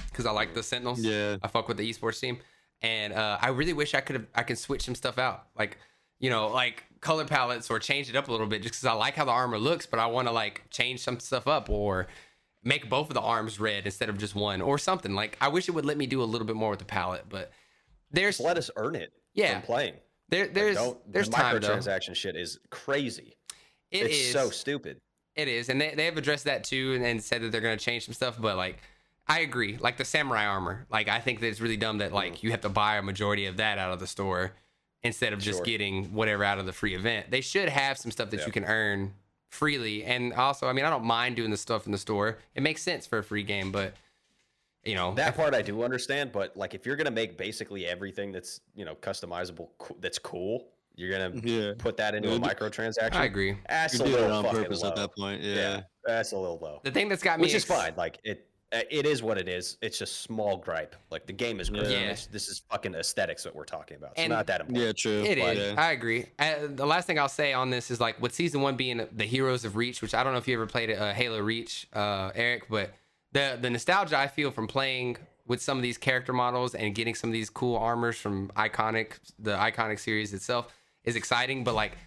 because 0.09 0.25
I 0.25 0.31
like 0.31 0.53
the 0.53 0.63
Sentinels. 0.63 1.01
Yeah. 1.03 1.35
I 1.43 1.49
fuck 1.49 1.67
with 1.67 1.75
the 1.75 1.83
esports 1.91 2.21
team, 2.21 2.37
and 2.85 3.13
uh, 3.13 3.39
I 3.41 3.49
really 3.49 3.73
wish 3.73 3.95
I 3.95 4.01
could 4.01 4.15
have. 4.15 4.25
I 4.35 4.43
can 4.43 4.55
switch 4.55 4.83
some 4.83 4.93
stuff 4.93 5.17
out, 5.17 5.47
like 5.57 5.79
you 6.19 6.29
know, 6.29 6.49
like 6.49 6.83
color 7.01 7.25
palettes 7.25 7.69
or 7.71 7.79
change 7.79 8.09
it 8.09 8.15
up 8.15 8.27
a 8.27 8.31
little 8.31 8.45
bit, 8.45 8.61
just 8.61 8.75
because 8.75 8.85
I 8.85 8.93
like 8.93 9.15
how 9.15 9.25
the 9.25 9.31
armor 9.31 9.57
looks, 9.57 9.87
but 9.87 9.99
I 9.99 10.05
want 10.05 10.27
to 10.27 10.31
like 10.31 10.61
change 10.69 11.01
some 11.01 11.19
stuff 11.19 11.47
up 11.47 11.69
or 11.69 12.07
make 12.63 12.87
both 12.89 13.07
of 13.09 13.15
the 13.15 13.21
arms 13.21 13.59
red 13.59 13.85
instead 13.85 14.09
of 14.09 14.19
just 14.19 14.35
one 14.35 14.61
or 14.61 14.77
something. 14.77 15.15
Like 15.15 15.35
I 15.41 15.47
wish 15.47 15.67
it 15.67 15.71
would 15.71 15.85
let 15.85 15.97
me 15.97 16.05
do 16.05 16.21
a 16.21 16.25
little 16.25 16.45
bit 16.45 16.55
more 16.55 16.69
with 16.69 16.79
the 16.79 16.85
palette, 16.85 17.25
but 17.27 17.51
there's 18.11 18.37
Just 18.37 18.47
let 18.47 18.57
us 18.57 18.69
earn 18.75 18.95
it. 18.95 19.11
Yeah. 19.33 19.53
From 19.53 19.61
playing. 19.63 19.93
there 20.29 20.47
there's 20.47 20.75
Don't, 20.75 21.11
there's 21.11 21.27
the 21.27 21.35
time 21.35 21.59
though. 21.59 21.69
microtransaction 21.69 22.15
shit 22.15 22.35
is 22.35 22.59
crazy. 22.69 23.35
It 23.89 24.05
it's 24.05 24.15
is 24.15 24.31
so 24.31 24.51
stupid. 24.51 24.99
It 25.35 25.47
is, 25.47 25.67
and 25.69 25.81
they, 25.81 25.93
they 25.95 26.05
have 26.05 26.17
addressed 26.17 26.45
that 26.45 26.63
too, 26.63 26.93
and, 26.95 27.05
and 27.05 27.21
said 27.21 27.41
that 27.41 27.51
they're 27.51 27.61
gonna 27.61 27.77
change 27.77 28.05
some 28.05 28.13
stuff. 28.13 28.39
But 28.39 28.55
like, 28.57 28.77
I 29.27 29.39
agree. 29.39 29.77
Like 29.77 29.97
the 29.97 30.05
samurai 30.05 30.45
armor, 30.45 30.85
like 30.89 31.07
I 31.07 31.19
think 31.19 31.39
that 31.39 31.47
it's 31.47 31.59
really 31.61 31.77
dumb 31.77 31.97
that 31.99 32.11
mm. 32.11 32.15
like 32.15 32.43
you 32.43 32.51
have 32.51 32.61
to 32.61 32.69
buy 32.69 32.97
a 32.97 33.01
majority 33.01 33.47
of 33.47 33.57
that 33.57 33.77
out 33.77 33.91
of 33.91 33.99
the 33.99 34.07
store 34.07 34.53
instead 35.03 35.33
of 35.33 35.39
just 35.39 35.59
Sure. 35.59 35.65
getting 35.65 36.13
whatever 36.13 36.43
out 36.43 36.59
of 36.59 36.65
the 36.65 36.73
free 36.73 36.95
event. 36.95 37.31
They 37.31 37.41
should 37.41 37.69
have 37.69 37.97
some 37.97 38.11
stuff 38.11 38.29
that 38.31 38.41
Yeah. 38.41 38.45
you 38.45 38.51
can 38.51 38.65
earn 38.65 39.13
freely, 39.49 40.03
and 40.03 40.33
also, 40.33 40.67
I 40.67 40.73
mean, 40.73 40.85
I 40.85 40.89
don't 40.89 41.05
mind 41.05 41.35
doing 41.37 41.49
the 41.51 41.57
stuff 41.57 41.85
in 41.85 41.91
the 41.91 41.97
store. 41.97 42.39
It 42.55 42.61
makes 42.63 42.81
sense 42.81 43.05
for 43.07 43.19
a 43.19 43.23
free 43.23 43.43
game, 43.43 43.71
but 43.71 43.93
you 44.83 44.93
know, 44.93 45.15
That 45.15 45.35
part 45.35 45.55
I 45.55 45.63
do 45.63 45.83
understand, 45.83 46.31
but 46.31 46.55
like 46.55 46.75
if 46.75 46.85
you're 46.85 46.95
gonna 46.95 47.09
make 47.09 47.37
basically 47.37 47.87
everything 47.87 48.31
that's 48.31 48.61
you 48.75 48.85
know 48.85 48.93
customizable, 48.95 49.69
co- 49.79 49.97
that's 49.99 50.19
cool, 50.19 50.67
you're 50.95 51.09
gonna 51.11 51.31
mm-hmm. 51.31 51.47
Yeah. 51.47 51.73
put 51.77 51.97
that 51.97 52.13
into 52.13 52.29
a 52.29 52.33
Yeah, 52.33 52.37
you- 52.37 52.43
microtransaction. 52.43 53.15
I 53.15 53.25
agree. 53.25 53.57
That's 53.67 53.95
You 53.95 54.01
a 54.01 54.05
do 54.05 54.11
little 54.11 54.27
it 54.27 54.31
on 54.31 54.55
purpose 54.55 54.83
low. 54.83 54.89
at 54.89 54.95
that 54.97 55.15
point. 55.15 55.41
Yeah. 55.41 55.81
that's 56.03 56.33
a 56.33 56.37
little 56.37 56.59
low. 56.59 56.81
the 56.83 56.91
thing 56.91 57.09
that's 57.09 57.23
got 57.23 57.39
me, 57.39 57.45
Which 57.45 57.55
is 57.55 57.65
fine. 57.65 57.93
Like 57.97 58.19
it, 58.23 58.47
it 58.89 59.05
is 59.05 59.21
what 59.23 59.37
it 59.37 59.47
is. 59.47 59.77
It's 59.81 59.97
just 59.97 60.21
small 60.21 60.57
gripe. 60.57 60.95
Like 61.11 61.25
the 61.25 61.33
game 61.33 61.59
is 61.59 61.69
great. 61.69 61.87
Yeah. 61.89 62.15
This 62.31 62.47
is 62.49 62.61
fucking 62.69 62.95
aesthetics 62.95 63.43
that 63.43 63.55
we're 63.55 63.65
talking 63.65 63.97
about. 63.97 64.11
It's 64.11 64.21
And- 64.21 64.29
not 64.31 64.47
that 64.47 64.61
important. 64.61 64.85
Yeah, 64.85 64.91
true. 64.93 65.23
It 65.23 65.37
but, 65.39 65.57
is. 65.57 65.73
yeah. 65.73 65.81
I 65.81 65.91
agree. 65.91 66.25
Uh, 66.39 66.55
the 66.69 66.85
last 66.85 67.07
thing 67.07 67.19
I'll 67.19 67.29
say 67.29 67.53
on 67.53 67.69
this 67.69 67.91
is 67.91 67.99
like 67.99 68.21
with 68.21 68.33
season 68.33 68.61
one 68.61 68.75
being 68.75 69.07
the 69.11 69.25
Heroes 69.25 69.65
of 69.65 69.75
Reach, 69.75 70.01
which 70.01 70.13
I 70.13 70.23
don't 70.23 70.33
know 70.33 70.39
if 70.39 70.47
you 70.47 70.55
ever 70.55 70.65
played 70.67 70.91
uh, 70.91 71.13
Halo 71.13 71.39
Reach, 71.39 71.87
uh, 71.93 72.31
Eric, 72.35 72.67
but 72.69 72.93
the 73.31 73.57
the 73.61 73.69
nostalgia 73.69 74.17
I 74.17 74.27
feel 74.27 74.51
from 74.51 74.67
playing 74.67 75.17
with 75.47 75.61
some 75.61 75.77
of 75.77 75.83
these 75.83 75.97
character 75.97 76.33
models 76.33 76.73
and 76.73 76.95
getting 76.95 77.13
some 77.13 77.29
of 77.29 77.33
these 77.33 77.49
cool 77.49 77.77
armors 77.77 78.17
from 78.17 78.49
iconic 78.57 79.19
the 79.37 79.55
iconic 79.55 79.99
series 79.99 80.33
itself 80.33 80.73
is 81.03 81.15
exciting. 81.15 81.63
But 81.63 81.75
like 81.75 81.97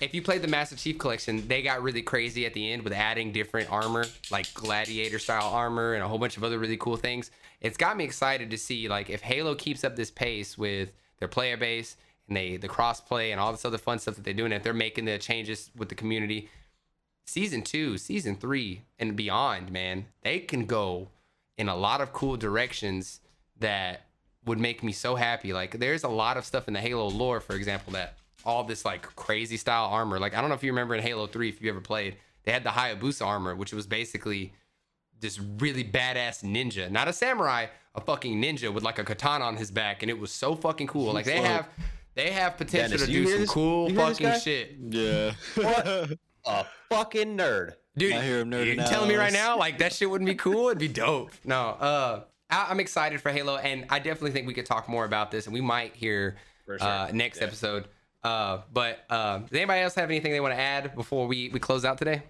if 0.00 0.12
you 0.14 0.22
played 0.22 0.42
the 0.42 0.48
Master 0.48 0.76
Chief 0.76 0.98
collection, 0.98 1.46
they 1.46 1.62
got 1.62 1.82
really 1.82 2.02
crazy 2.02 2.46
at 2.46 2.54
the 2.54 2.72
end 2.72 2.82
with 2.82 2.92
adding 2.92 3.32
different 3.32 3.70
armor, 3.70 4.04
like 4.30 4.52
gladiator 4.52 5.18
style 5.18 5.48
armor 5.48 5.94
and 5.94 6.02
a 6.02 6.08
whole 6.08 6.18
bunch 6.18 6.36
of 6.36 6.42
other 6.42 6.58
really 6.58 6.76
cool 6.76 6.96
things. 6.96 7.30
It's 7.60 7.76
got 7.76 7.96
me 7.96 8.04
excited 8.04 8.50
to 8.50 8.58
see 8.58 8.88
like 8.88 9.08
if 9.08 9.22
Halo 9.22 9.54
keeps 9.54 9.84
up 9.84 9.94
this 9.94 10.10
pace 10.10 10.58
with 10.58 10.90
their 11.18 11.28
player 11.28 11.56
base 11.56 11.96
and 12.26 12.36
they 12.36 12.56
the 12.56 12.68
crossplay 12.68 13.30
and 13.30 13.40
all 13.40 13.52
this 13.52 13.64
other 13.64 13.78
fun 13.78 13.98
stuff 14.00 14.16
that 14.16 14.24
they're 14.24 14.34
doing, 14.34 14.52
if 14.52 14.62
they're 14.64 14.74
making 14.74 15.04
the 15.04 15.18
changes 15.18 15.70
with 15.76 15.88
the 15.88 15.94
community, 15.94 16.48
season 17.24 17.62
two, 17.62 17.96
season 17.96 18.34
three, 18.34 18.82
and 18.98 19.14
beyond, 19.14 19.70
man, 19.70 20.06
they 20.22 20.40
can 20.40 20.66
go 20.66 21.08
in 21.56 21.68
a 21.68 21.76
lot 21.76 22.00
of 22.00 22.12
cool 22.12 22.36
directions 22.36 23.20
that 23.60 24.06
would 24.44 24.58
make 24.58 24.82
me 24.82 24.90
so 24.90 25.14
happy. 25.14 25.52
Like 25.52 25.78
there's 25.78 26.02
a 26.02 26.08
lot 26.08 26.36
of 26.36 26.44
stuff 26.44 26.66
in 26.66 26.74
the 26.74 26.80
Halo 26.80 27.08
lore, 27.08 27.38
for 27.38 27.54
example, 27.54 27.92
that 27.92 28.16
all 28.44 28.64
this 28.64 28.84
like 28.84 29.02
crazy 29.16 29.56
style 29.56 29.86
armor. 29.86 30.18
Like 30.18 30.34
I 30.34 30.40
don't 30.40 30.48
know 30.50 30.54
if 30.56 30.62
you 30.62 30.70
remember 30.72 30.94
in 30.94 31.02
Halo 31.02 31.26
3 31.26 31.48
if 31.48 31.60
you 31.62 31.70
ever 31.70 31.80
played, 31.80 32.16
they 32.44 32.52
had 32.52 32.64
the 32.64 32.70
Hayabusa 32.70 33.24
armor, 33.26 33.54
which 33.54 33.72
was 33.72 33.86
basically 33.86 34.52
this 35.20 35.38
really 35.40 35.84
badass 35.84 36.44
ninja, 36.44 36.90
not 36.90 37.08
a 37.08 37.12
samurai, 37.12 37.66
a 37.94 38.00
fucking 38.00 38.40
ninja 38.42 38.72
with 38.72 38.82
like 38.84 38.98
a 38.98 39.04
katana 39.04 39.44
on 39.44 39.56
his 39.56 39.70
back, 39.70 40.02
and 40.02 40.10
it 40.10 40.18
was 40.18 40.30
so 40.32 40.54
fucking 40.54 40.86
cool. 40.86 41.12
Like 41.12 41.24
they 41.24 41.40
have 41.40 41.68
they 42.14 42.30
have 42.30 42.56
potential 42.56 42.98
Dennis, 42.98 43.06
to 43.06 43.12
do 43.12 43.26
some 43.28 43.40
this- 43.40 43.50
cool 43.50 43.90
you 43.90 43.96
hear 43.98 44.08
this 44.08 44.18
fucking 44.18 44.40
shit. 44.40 44.76
Yeah. 44.80 45.32
What? 45.54 46.18
a 46.46 46.66
fucking 46.90 47.36
nerd. 47.38 47.72
Dude, 47.96 48.12
I 48.12 48.22
hear 48.22 48.40
him 48.40 48.50
nerding 48.50 48.76
you 48.76 48.82
telling 48.82 49.08
me 49.08 49.14
right 49.14 49.32
now, 49.32 49.56
like 49.58 49.78
that 49.78 49.92
shit 49.92 50.10
wouldn't 50.10 50.28
be 50.28 50.34
cool? 50.34 50.66
It'd 50.66 50.78
be 50.78 50.88
dope. 50.88 51.30
No, 51.44 51.60
uh, 51.60 52.24
I, 52.50 52.66
I'm 52.68 52.80
excited 52.80 53.20
for 53.20 53.30
Halo, 53.30 53.56
and 53.56 53.86
I 53.88 54.00
definitely 54.00 54.32
think 54.32 54.46
we 54.48 54.52
could 54.54 54.66
talk 54.66 54.88
more 54.88 55.04
about 55.04 55.30
this, 55.30 55.46
and 55.46 55.54
we 55.54 55.60
might 55.60 55.94
hear 55.94 56.36
sure. 56.66 56.82
uh, 56.82 57.10
next 57.12 57.38
Yeah. 57.38 57.44
episode. 57.44 57.86
Uh, 58.24 58.62
but 58.72 59.04
uh, 59.10 59.38
does 59.38 59.52
anybody 59.52 59.82
else 59.82 59.94
have 59.94 60.10
anything 60.10 60.32
they 60.32 60.40
want 60.40 60.54
to 60.54 60.60
add 60.60 60.94
before 60.94 61.26
we 61.26 61.50
we 61.50 61.60
close 61.60 61.84
out 61.84 61.98
today? 61.98 62.22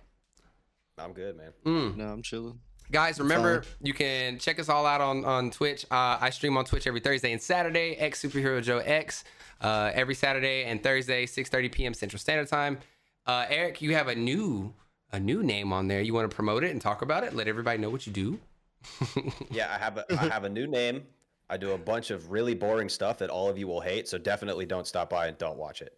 I'm 0.98 1.12
good, 1.12 1.36
man. 1.36 1.52
Mm. 1.64 1.96
no, 1.96 2.04
I'm 2.06 2.22
chilling. 2.22 2.58
Guys, 2.92 3.18
remember 3.18 3.64
you 3.80 3.94
can 3.94 4.38
check 4.38 4.58
us 4.58 4.68
all 4.68 4.86
out 4.86 5.00
on 5.00 5.24
on 5.24 5.50
Twitch. 5.50 5.84
Uh, 5.90 6.18
I 6.20 6.30
stream 6.30 6.56
on 6.56 6.64
Twitch 6.64 6.86
every 6.86 7.00
Thursday 7.00 7.32
and 7.32 7.40
Saturday. 7.40 7.94
X 7.94 8.22
Superhero 8.22 8.62
Joe 8.62 8.78
X 8.78 9.24
uh, 9.60 9.90
every 9.94 10.14
Saturday 10.14 10.64
and 10.64 10.82
Thursday, 10.82 11.26
6:30 11.26 11.72
p.m. 11.72 11.94
Central 11.94 12.18
Standard 12.18 12.48
Time. 12.48 12.78
Uh, 13.26 13.46
Eric, 13.48 13.80
you 13.80 13.94
have 13.94 14.08
a 14.08 14.14
new 14.14 14.74
a 15.12 15.20
new 15.20 15.42
name 15.42 15.72
on 15.72 15.88
there. 15.88 16.02
You 16.02 16.12
want 16.12 16.28
to 16.30 16.34
promote 16.34 16.64
it 16.64 16.72
and 16.72 16.80
talk 16.80 17.02
about 17.02 17.24
it? 17.24 17.34
Let 17.34 17.48
everybody 17.48 17.78
know 17.78 17.90
what 17.90 18.06
you 18.06 18.12
do. 18.12 18.38
Yeah, 19.50 19.72
I 19.74 19.78
have 19.78 19.96
a 19.96 20.04
I 20.10 20.28
have 20.28 20.44
a 20.44 20.48
new 20.48 20.66
name. 20.66 21.04
I 21.50 21.56
do 21.56 21.72
a 21.72 21.78
bunch 21.78 22.10
of 22.10 22.30
really 22.30 22.54
boring 22.54 22.88
stuff 22.88 23.18
that 23.18 23.30
all 23.30 23.48
of 23.48 23.58
you 23.58 23.66
will 23.66 23.80
hate. 23.80 24.08
So 24.08 24.18
definitely 24.18 24.66
don't 24.66 24.86
stop 24.86 25.10
by 25.10 25.26
and 25.26 25.36
don't 25.38 25.58
watch 25.58 25.82
it. 25.82 25.96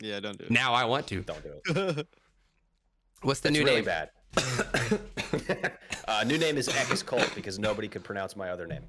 Yeah, 0.00 0.20
don't 0.20 0.38
do 0.38 0.44
it. 0.44 0.50
Now 0.50 0.72
I 0.74 0.84
want 0.84 1.06
to. 1.08 1.22
Don't 1.22 1.42
do 1.42 1.60
it. 1.98 2.06
What's 3.22 3.40
the 3.40 3.48
It's 3.48 3.58
new 3.58 3.64
really 3.64 3.76
name? 3.76 3.84
bad. 3.84 4.10
uh, 6.08 6.24
new 6.26 6.38
name 6.38 6.56
is 6.58 6.68
Equis 6.68 7.04
Cult 7.04 7.30
because 7.34 7.58
nobody 7.58 7.88
could 7.88 8.04
pronounce 8.04 8.36
my 8.36 8.50
other 8.50 8.66
name. 8.66 8.82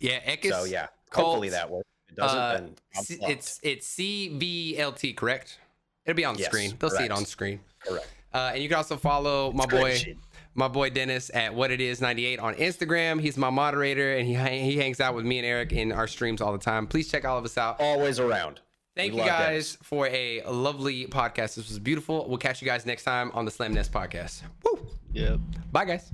Yeah, 0.00 0.20
Equis. 0.32 0.50
so 0.50 0.64
yeah, 0.64 0.86
Colt, 1.10 1.26
hopefully 1.26 1.48
that 1.50 1.68
works. 1.70 1.88
If 2.06 2.12
it 2.12 2.16
doesn't, 2.20 2.38
uh, 2.38 2.52
then 2.52 2.74
C- 3.02 3.18
it's 3.22 3.60
it's 3.62 3.86
C 3.86 4.28
V 4.38 4.78
L 4.78 4.92
T, 4.92 5.12
correct? 5.12 5.58
It'll 6.04 6.16
be 6.16 6.24
on 6.24 6.34
the 6.34 6.40
Yes, 6.40 6.50
screen. 6.50 6.74
They'll 6.78 6.90
see 6.90 7.04
it 7.04 7.10
on 7.10 7.24
screen. 7.24 7.60
correct. 7.84 8.08
Uh, 8.32 8.50
and 8.54 8.62
you 8.62 8.68
can 8.68 8.76
also 8.78 8.96
follow 8.96 9.52
my 9.52 9.64
It's 9.64 9.72
boy, 9.72 9.94
shit 9.96 10.16
my 10.54 10.68
boy 10.68 10.90
Dennis 10.90 11.30
at 11.34 11.54
What 11.54 11.70
It 11.70 11.80
Is 11.80 12.00
98 12.00 12.38
on 12.38 12.54
Instagram. 12.54 13.20
He's 13.20 13.36
my 13.36 13.50
moderator 13.50 14.16
and 14.16 14.26
he, 14.26 14.34
he 14.34 14.76
hangs 14.76 15.00
out 15.00 15.14
with 15.14 15.24
me 15.24 15.38
and 15.38 15.46
Eric 15.46 15.72
in 15.72 15.92
our 15.92 16.06
streams 16.06 16.40
all 16.40 16.52
the 16.52 16.58
time. 16.58 16.86
Please 16.86 17.10
check 17.10 17.24
all 17.24 17.38
of 17.38 17.44
us 17.44 17.58
out. 17.58 17.80
Always 17.80 18.20
around. 18.20 18.60
Thank 18.96 19.12
we 19.14 19.20
you 19.20 19.26
guys 19.26 19.72
Dennis. 19.72 19.78
for 19.82 20.06
a 20.06 20.42
lovely 20.48 21.06
podcast. 21.06 21.56
This 21.56 21.68
was 21.68 21.78
beautiful. 21.80 22.28
We'll 22.28 22.38
catch 22.38 22.62
you 22.62 22.66
guys 22.66 22.86
next 22.86 23.02
time 23.02 23.32
on 23.34 23.44
the 23.44 23.50
Slam 23.50 23.74
Nest 23.74 23.92
podcast. 23.92 24.42
Woo! 24.64 24.86
Yep. 25.12 25.40
Bye, 25.72 25.84
guys. 25.84 26.10